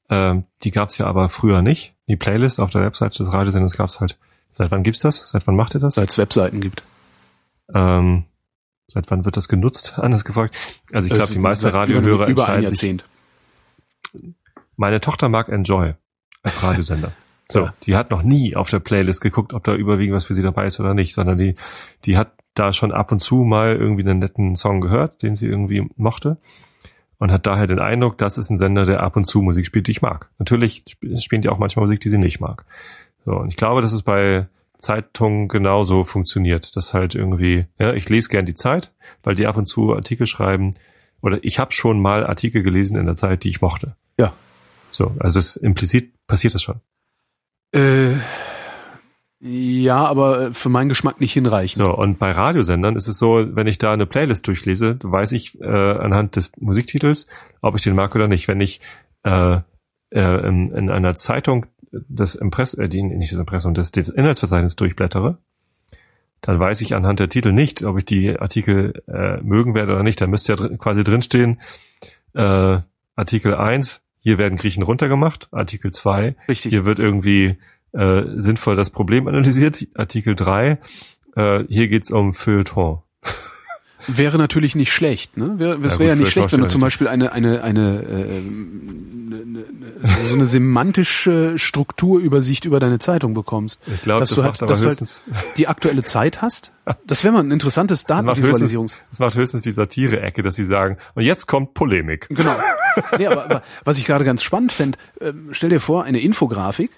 Ähm, 0.10 0.44
die 0.64 0.72
gab 0.72 0.90
es 0.90 0.98
ja 0.98 1.06
aber 1.06 1.30
früher 1.30 1.62
nicht. 1.62 1.94
Die 2.10 2.18
Playlist 2.18 2.60
auf 2.60 2.72
der 2.72 2.82
Webseite 2.82 3.24
des 3.24 3.32
Radiosenders 3.32 3.78
gab 3.78 3.88
es 3.88 4.02
halt. 4.02 4.18
Seit 4.52 4.70
wann 4.72 4.84
gibt's 4.84 5.00
das? 5.00 5.30
Seit 5.30 5.48
wann 5.48 5.56
macht 5.56 5.74
ihr 5.74 5.80
das? 5.80 5.96
Seit 5.96 6.10
es 6.10 6.18
Webseiten 6.18 6.60
gibt. 6.60 6.84
Ähm, 7.74 8.26
seit 8.88 9.10
wann 9.10 9.26
wird 9.26 9.38
das 9.38 9.48
genutzt? 9.48 9.94
Anders 9.98 10.26
gefragt. 10.26 10.56
Also 10.92 11.08
ich 11.08 11.14
glaube, 11.14 11.32
die 11.32 11.40
meisten 11.40 11.68
Radiohörer 11.68 12.28
über, 12.28 12.28
über 12.28 12.50
ein 12.50 12.64
Jahrzehnt. 12.64 13.02
Sich, 13.02 13.13
meine 14.76 15.02
Tochter 15.02 15.30
mag 15.30 15.50
Enjoy 15.50 15.94
als 16.42 16.64
Radiosender. 16.64 17.12
So, 17.52 17.70
die 17.84 17.96
hat 17.98 18.10
noch 18.10 18.24
nie 18.24 18.56
auf 18.56 18.70
der 18.70 18.80
Playlist 18.80 19.22
geguckt, 19.22 19.54
ob 19.54 19.66
da 19.66 19.76
überwiegend 19.76 20.16
was 20.16 20.26
für 20.26 20.34
sie 20.34 20.42
dabei 20.42 20.66
ist 20.66 20.80
oder 20.80 20.94
nicht, 20.94 21.14
sondern 21.14 21.38
die, 21.38 21.56
die 22.06 22.18
hat 22.18 22.32
da 22.56 22.72
schon 22.72 22.94
ab 22.94 23.12
und 23.12 23.20
zu 23.20 23.36
mal 23.44 23.76
irgendwie 23.76 24.02
einen 24.02 24.20
netten 24.20 24.56
Song 24.56 24.80
gehört, 24.80 25.22
den 25.22 25.36
sie 25.36 25.48
irgendwie 25.48 25.88
mochte 25.98 26.38
und 27.24 27.32
hat 27.32 27.46
daher 27.46 27.68
den 27.68 27.80
Eindruck, 27.80 28.18
das 28.18 28.38
ist 28.38 28.50
ein 28.50 28.58
Sender, 28.58 28.86
der 28.86 29.02
ab 29.02 29.16
und 29.16 29.24
zu 29.24 29.42
Musik 29.42 29.66
spielt, 29.66 29.88
die 29.88 29.92
ich 29.92 30.02
mag. 30.02 30.30
Natürlich 30.40 30.84
spielen 31.18 31.42
die 31.42 31.50
auch 31.50 31.58
manchmal 31.58 31.86
Musik, 31.86 32.02
die 32.02 32.10
sie 32.10 32.18
nicht 32.18 32.40
mag. 32.40 32.66
So, 33.26 33.32
und 33.32 33.48
ich 33.48 33.56
glaube, 33.56 33.82
dass 33.82 33.94
es 33.94 34.02
bei 34.04 34.48
Zeitungen 34.78 35.48
genauso 35.48 36.04
funktioniert, 36.04 36.76
dass 36.76 36.94
halt 36.94 37.16
irgendwie, 37.16 37.66
ja, 37.80 37.94
ich 37.94 38.10
lese 38.10 38.30
gern 38.30 38.46
die 38.46 38.56
Zeit, 38.56 38.92
weil 39.24 39.36
die 39.36 39.48
ab 39.48 39.56
und 39.56 39.68
zu 39.68 39.94
Artikel 39.94 40.28
schreiben, 40.28 40.76
oder 41.22 41.42
ich 41.44 41.60
habe 41.60 41.72
schon 41.72 42.02
mal 42.02 42.26
Artikel 42.26 42.64
gelesen 42.64 42.98
in 42.98 43.06
der 43.06 43.16
Zeit, 43.16 43.46
die 43.46 43.50
ich 43.50 43.62
mochte. 43.62 43.96
Ja. 44.18 44.34
So, 44.92 45.16
also 45.20 45.40
es 45.40 45.56
implizit 45.56 46.14
passiert 46.28 46.54
das 46.54 46.62
schon. 46.62 46.82
Äh, 47.74 48.18
ja, 49.46 50.06
aber 50.06 50.54
für 50.54 50.70
meinen 50.70 50.88
Geschmack 50.88 51.20
nicht 51.20 51.34
hinreichend. 51.34 51.84
So, 51.84 51.94
und 51.94 52.18
bei 52.18 52.32
Radiosendern 52.32 52.96
ist 52.96 53.08
es 53.08 53.18
so, 53.18 53.46
wenn 53.56 53.68
ich 53.68 53.78
da 53.78 53.92
eine 53.92 54.06
Playlist 54.06 54.48
durchlese, 54.48 54.98
weiß 55.02 55.34
ich 55.34 55.60
äh, 55.60 55.66
anhand 55.66 56.38
des 56.38 56.54
Musiktitels, 56.58 57.28
ob 57.62 57.76
ich 57.76 57.82
den 57.82 57.96
mag 57.96 58.16
oder 58.16 58.30
nicht. 58.30 58.48
Wenn 58.48 58.62
ich 58.62 58.80
äh, 59.24 59.60
äh, 60.12 60.48
in, 60.48 60.72
in 60.72 60.90
einer 60.90 61.14
Zeitung 61.16 61.66
das 61.92 62.36
Impress, 62.36 62.74
äh, 62.76 62.88
die, 62.88 63.04
nicht 63.04 63.34
das 63.34 63.40
Impressum, 63.40 63.74
das, 63.74 63.92
das 63.92 64.08
Inhaltsverzeichnis 64.08 64.76
durchblättere, 64.76 65.40
dann 66.40 66.60
weiß 66.60 66.82
ich 66.82 66.96
anhand 66.96 67.20
der 67.20 67.30
Titel 67.30 67.52
nicht, 67.52 67.84
ob 67.84 67.98
ich 67.98 68.06
die 68.06 68.38
Artikel 68.38 69.02
äh, 69.08 69.42
mögen 69.42 69.76
werde 69.76 69.94
oder 69.94 70.04
nicht. 70.04 70.22
Da 70.22 70.28
müsste 70.28 70.54
ja 70.54 70.56
dr 70.58 70.78
quasi 70.78 71.04
drinstehen, 71.04 71.60
äh, 72.34 72.80
Artikel 73.16 73.54
1 73.54 74.04
hier 74.24 74.38
werden 74.38 74.58
Griechen 74.58 74.84
runtergemacht, 74.84 75.50
Artikel 75.52 75.92
2. 75.92 76.36
Richtig. 76.48 76.72
Hier 76.72 76.86
wird 76.86 77.00
irgendwie 77.00 77.58
äh, 77.92 78.24
sinnvoll 78.38 78.78
das 78.78 78.90
Problem 78.90 79.28
analysiert, 79.28 79.86
Artikel 79.96 80.34
3. 80.34 80.80
Äh, 81.36 81.64
hier 81.68 81.90
geht's 81.90 82.10
um 82.10 82.34
Feuilleton. 82.34 83.02
Wäre 84.08 84.38
natürlich 84.38 84.76
nicht 84.76 84.92
schlecht, 84.92 85.38
ne? 85.38 85.54
Wäre, 85.58 85.78
es 85.84 85.94
Ja, 85.94 86.00
wäre 86.00 86.10
ja 86.10 86.16
nicht 86.16 86.32
schlecht, 86.32 86.52
wenn 86.52 86.62
du 86.62 86.68
zum 86.68 86.82
Beispiel 86.82 87.08
eine, 87.08 87.32
eine, 87.32 87.64
eine, 87.64 88.02
äh, 88.04 88.40
ne- 88.42 89.46
ne- 89.46 89.46
ne- 89.46 89.64
so 90.28 90.36
eine 90.36 90.46
semantische 90.46 91.58
Strukturübersicht 91.58 92.66
über 92.66 92.80
deine 92.80 93.00
Zeitung 93.00 93.34
bekommst. 93.34 93.80
Ich 93.88 94.02
glaube, 94.02 94.22
dass 94.22 94.30
das 94.30 94.38
du 94.38 94.44
macht 94.44 94.62
halt, 94.62 94.64
aber 94.64 94.72
dass 94.72 95.26
du 95.26 95.34
halt 95.34 95.58
die 95.58 95.68
aktuelle 95.68 96.04
Zeit 96.04 96.42
hast. 96.42 96.72
Das 97.06 97.24
wäre 97.24 97.34
mal 97.34 97.40
ein 97.44 97.52
interessantes 97.52 98.04
das 98.04 98.24
macht 98.26 98.38
höchstens, 98.38 98.46
Datenvisualisierungs. 98.46 98.98
das 99.10 99.20
macht 99.20 99.36
höchstens 99.36 99.62
die 99.64 99.72
Satire-Ecke, 99.72 100.44
dass 100.44 100.56
sie 100.56 100.66
sagen, 100.66 100.98
und 101.16 101.24
jetzt 101.24 101.48
kommt 101.48 101.74
Polemik. 101.74 102.28
Genau. 102.30 102.56
Nee, 103.18 103.28
aber, 103.28 103.46
aber 103.46 103.64
was 103.86 103.98
ich 103.98 104.06
gerade 104.06 104.26
ganz 104.26 104.44
spannend 104.44 104.72
fände, 104.72 104.98
ähm, 105.22 105.50
stell 105.52 105.70
dir 105.70 105.80
vor, 105.80 106.04
eine 106.04 106.20
Infografik, 106.20 106.92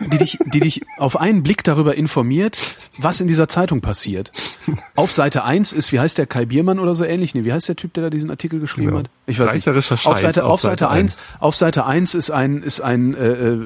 die 0.00 0.18
dich, 0.18 0.38
die 0.44 0.60
dich 0.60 0.82
auf 0.98 1.18
einen 1.18 1.42
Blick 1.42 1.64
darüber 1.64 1.94
informiert, 1.96 2.58
was 2.98 3.20
in 3.20 3.26
dieser 3.28 3.48
Zeitung 3.48 3.80
passiert. 3.80 4.30
Auf 4.94 5.12
Seite 5.12 5.44
1 5.44 5.72
ist, 5.72 5.92
wie 5.92 6.00
heißt 6.00 6.18
der 6.18 6.26
Kai 6.26 6.44
Biermann 6.44 6.78
oder 6.78 6.94
so 6.94 7.04
ähnlich? 7.04 7.34
Nee, 7.34 7.44
wie 7.44 7.52
heißt 7.52 7.68
der 7.68 7.76
Typ, 7.76 7.94
der 7.94 8.04
da 8.04 8.10
diesen 8.10 8.30
Artikel 8.30 8.60
geschrieben 8.60 8.88
Genau. 8.88 8.98
hat? 9.00 9.10
Ich 9.26 9.38
weiß 9.38 9.54
nicht. 9.54 9.66
Auf 10.06 10.18
Seite, 10.20 10.44
auf 10.44 10.50
auf 10.52 10.60
Seite 10.60 10.84
Seite 10.84 10.90
1, 10.90 11.24
auf 11.40 11.56
Seite 11.56 11.86
1 11.86 12.14
ist 12.14 12.30
ein, 12.30 12.62
ist 12.62 12.80
ein, 12.80 13.14
äh, 13.14 13.26
äh, 13.26 13.58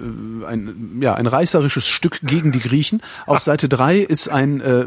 ein, 0.48 0.98
ja, 1.00 1.14
ein 1.14 1.26
reißerisches 1.26 1.86
Stück 1.86 2.20
gegen 2.22 2.52
die 2.52 2.60
Griechen. 2.60 3.02
Auf 3.26 3.40
Seite 3.40 3.68
3 3.68 3.98
ist 3.98 4.28
ein 4.28 4.60
äh, 4.60 4.84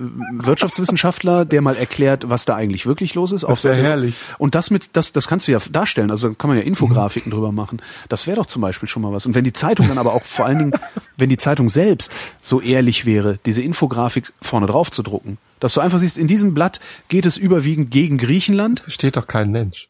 Wirtschaftswissenschaftler, 0.62 1.46
der 1.46 1.62
mal 1.62 1.76
erklärt, 1.76 2.30
was 2.30 2.46
da 2.46 2.56
eigentlich 2.56 2.86
wirklich 2.86 3.16
los 3.16 3.32
ist. 3.32 3.44
Auf 3.44 3.60
Seite, 3.60 3.82
herrlich. 3.84 4.16
und 4.38 4.56
das 4.56 4.72
mit, 4.72 4.96
das, 4.96 5.12
das 5.14 5.28
kannst 5.28 5.48
du 5.48 5.52
ja 5.52 5.60
darstellen. 5.72 6.12
Also 6.12 6.34
kann 6.34 6.50
man 6.50 6.58
ja 6.58 6.64
Infografiken 6.64 7.32
drüber 7.32 7.52
machen. 7.52 7.82
Das 8.10 8.28
wäre 8.28 8.38
doch 8.38 8.46
zum 8.46 8.62
Beispiel 8.62 8.88
schon 8.88 9.02
mal 9.02 9.12
was. 9.12 9.26
Und 9.26 9.36
wenn 9.36 9.44
die 9.44 9.54
Zeitung 9.54 9.88
dann 9.88 9.98
aber 9.98 10.14
auch 10.14 10.24
vor 10.24 10.46
allen 10.46 10.58
Dingen, 10.60 10.74
wenn 11.18 11.30
die 11.30 11.38
Zeitung 11.38 11.70
selbst 11.70 12.12
so 12.42 12.62
ehrlich 12.62 13.06
wäre, 13.06 13.40
diese 13.46 13.62
Infografik 13.62 14.34
vorne 14.42 14.68
drauf 14.68 14.92
zu 14.92 15.04
drucken, 15.04 15.38
dass 15.60 15.74
du 15.74 15.82
einfach 15.82 16.00
siehst, 16.00 16.18
in 16.18 16.28
diesem 16.28 16.54
Blatt 16.54 16.80
geht 17.08 17.26
es 17.26 17.38
überwiegend 17.38 17.92
gegen 17.92 18.18
Griechenland. 18.18 18.80
Das 18.80 18.84
versteht 18.86 19.16
doch 19.16 19.28
kein 19.28 19.52
Mensch. 19.52 19.90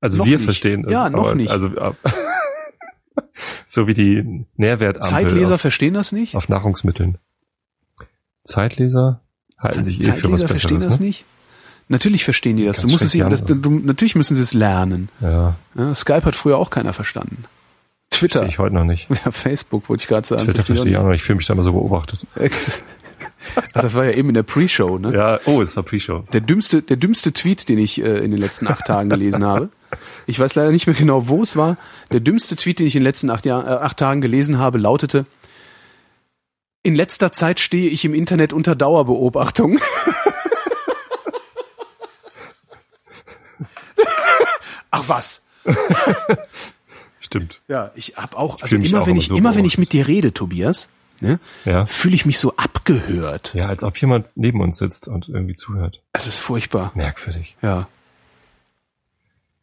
Also 0.00 0.18
Noch 0.18 0.26
wir 0.26 0.36
nicht. 0.38 0.44
verstehen 0.44 0.84
es. 0.84 0.90
Ja, 0.90 1.08
noch 1.08 1.28
aber, 1.28 1.34
nicht. 1.36 1.50
Also, 1.50 1.68
äh, 1.68 1.92
so 3.66 3.86
wie 3.86 3.94
die 3.94 4.44
Nährwertampel 4.56 5.08
Zeitleser 5.08 5.54
auf, 5.54 5.60
verstehen 5.60 5.94
das 5.94 6.10
nicht. 6.10 6.34
auf 6.34 6.48
Nahrungsmitteln. 6.48 7.18
Zeitleser 8.44 9.20
halten 9.58 9.84
sich 9.84 10.00
eh 10.00 10.04
für 10.04 10.10
was 10.10 10.40
Zeitleser 10.40 10.48
verstehen 10.48 10.80
das 10.80 10.98
ne? 10.98 11.06
nicht. 11.06 11.24
Natürlich 11.88 12.24
verstehen 12.24 12.56
die 12.56 12.64
das. 12.64 12.78
Ganz 12.78 12.86
Du 12.86 12.92
musst 12.92 13.04
es 13.04 13.14
ihnen, 13.14 13.30
das, 13.30 13.44
du, 13.44 13.70
natürlich 13.70 14.14
müssen 14.16 14.34
sie 14.34 14.42
es 14.42 14.54
lernen. 14.54 15.08
Ja, 15.20 15.56
Ja, 15.76 15.94
Skype 15.94 16.24
hat 16.24 16.34
früher 16.34 16.58
auch 16.58 16.70
keiner 16.70 16.92
verstanden. 16.92 17.44
Twitter. 18.12 18.46
ich 18.46 18.58
heute 18.58 18.74
noch 18.74 18.84
nicht. 18.84 19.08
Ja, 19.24 19.30
Facebook 19.30 19.88
wollte 19.88 20.02
ich 20.02 20.08
gerade 20.08 20.26
sagen. 20.26 20.44
Twitter 20.44 20.62
Verstehe 20.64 20.92
ich 20.92 20.96
auch 20.98 21.04
noch. 21.04 21.12
Ich 21.12 21.22
fühle 21.22 21.36
mich 21.36 21.46
da 21.46 21.54
immer 21.54 21.64
so 21.64 21.72
beobachtet. 21.72 22.20
das 23.74 23.94
war 23.94 24.04
ja 24.04 24.12
eben 24.12 24.28
in 24.28 24.34
der 24.34 24.42
Pre-Show, 24.42 24.98
ne? 24.98 25.14
Ja, 25.14 25.40
oh, 25.46 25.62
es 25.62 25.76
war 25.76 25.82
Pre-Show. 25.82 26.24
Der 26.32 26.40
dümmste, 26.40 26.82
der 26.82 26.96
dümmste 26.96 27.32
Tweet, 27.32 27.68
den 27.68 27.78
ich 27.78 28.00
äh, 28.02 28.18
in 28.18 28.30
den 28.30 28.40
letzten 28.40 28.66
acht 28.68 28.86
Tagen 28.86 29.10
gelesen 29.10 29.44
habe. 29.44 29.70
Ich 30.26 30.38
weiß 30.38 30.54
leider 30.54 30.70
nicht 30.70 30.86
mehr 30.86 30.94
genau, 30.96 31.28
wo 31.28 31.42
es 31.42 31.56
war. 31.56 31.76
Der 32.10 32.20
dümmste 32.20 32.56
Tweet, 32.56 32.78
den 32.78 32.86
ich 32.86 32.94
in 32.94 33.00
den 33.00 33.06
letzten 33.06 33.30
acht, 33.30 33.44
Jahr, 33.44 33.66
äh, 33.66 33.70
acht 33.82 33.98
Tagen 33.98 34.20
gelesen 34.20 34.58
habe, 34.58 34.78
lautete: 34.78 35.26
In 36.82 36.94
letzter 36.94 37.32
Zeit 37.32 37.60
stehe 37.60 37.90
ich 37.90 38.04
im 38.04 38.14
Internet 38.14 38.52
unter 38.52 38.74
Dauerbeobachtung. 38.74 39.78
Ach 44.90 45.04
was? 45.08 45.42
Stimmt. 47.32 47.62
Ja, 47.66 47.90
ich 47.94 48.16
habe 48.16 48.36
auch, 48.36 48.56
also 48.60 48.66
fühl 48.66 48.78
mich 48.80 48.90
immer 48.90 49.00
auch 49.02 49.06
wenn 49.06 49.16
ich 49.16 49.28
so 49.28 49.36
immer 49.36 49.54
wenn 49.56 49.64
ich 49.64 49.78
mit 49.78 49.92
dir 49.94 50.06
rede, 50.06 50.34
Tobias, 50.34 50.88
ne, 51.20 51.40
Ja. 51.64 51.86
fühle 51.86 52.14
ich 52.14 52.26
mich 52.26 52.38
so 52.38 52.56
abgehört. 52.56 53.54
Ja, 53.54 53.68
als 53.68 53.82
ob 53.82 53.96
jemand 53.98 54.26
neben 54.34 54.60
uns 54.60 54.76
sitzt 54.76 55.08
und 55.08 55.28
irgendwie 55.30 55.54
zuhört. 55.54 56.02
Es 56.12 56.26
ist 56.26 56.36
furchtbar. 56.36 56.92
Merkwürdig. 56.94 57.56
Ja. 57.62 57.88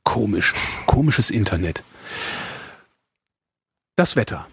Komisch. 0.04 0.56
Komisches 0.88 1.30
Internet. 1.30 1.84
Das 3.96 4.16
Wetter. 4.16 4.48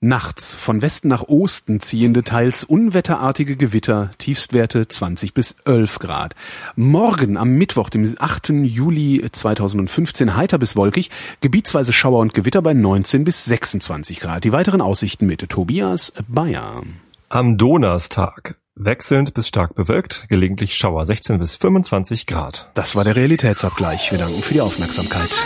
Nachts 0.00 0.54
von 0.54 0.80
Westen 0.80 1.08
nach 1.08 1.24
Osten 1.24 1.80
ziehende, 1.80 2.22
teils 2.22 2.62
unwetterartige 2.62 3.56
Gewitter, 3.56 4.12
Tiefstwerte 4.18 4.86
20 4.86 5.34
bis 5.34 5.56
11 5.64 5.98
Grad. 5.98 6.36
Morgen 6.76 7.36
am 7.36 7.50
Mittwoch, 7.50 7.90
dem 7.90 8.04
8. 8.16 8.50
Juli 8.62 9.28
2015, 9.32 10.36
heiter 10.36 10.58
bis 10.58 10.76
wolkig, 10.76 11.10
gebietsweise 11.40 11.92
Schauer 11.92 12.20
und 12.20 12.32
Gewitter 12.32 12.62
bei 12.62 12.74
19 12.74 13.24
bis 13.24 13.44
26 13.46 14.20
Grad. 14.20 14.44
Die 14.44 14.52
weiteren 14.52 14.82
Aussichten 14.82 15.26
mit 15.26 15.48
Tobias 15.48 16.12
Bayer. 16.28 16.84
Am 17.28 17.58
Donnerstag 17.58 18.54
wechselnd 18.76 19.34
bis 19.34 19.48
stark 19.48 19.74
bewölkt, 19.74 20.26
gelegentlich 20.28 20.76
Schauer 20.76 21.06
16 21.06 21.40
bis 21.40 21.56
25 21.56 22.28
Grad. 22.28 22.70
Das 22.74 22.94
war 22.94 23.02
der 23.02 23.16
Realitätsabgleich. 23.16 24.12
Wir 24.12 24.18
danken 24.18 24.40
für 24.42 24.54
die 24.54 24.60
Aufmerksamkeit. 24.60 25.42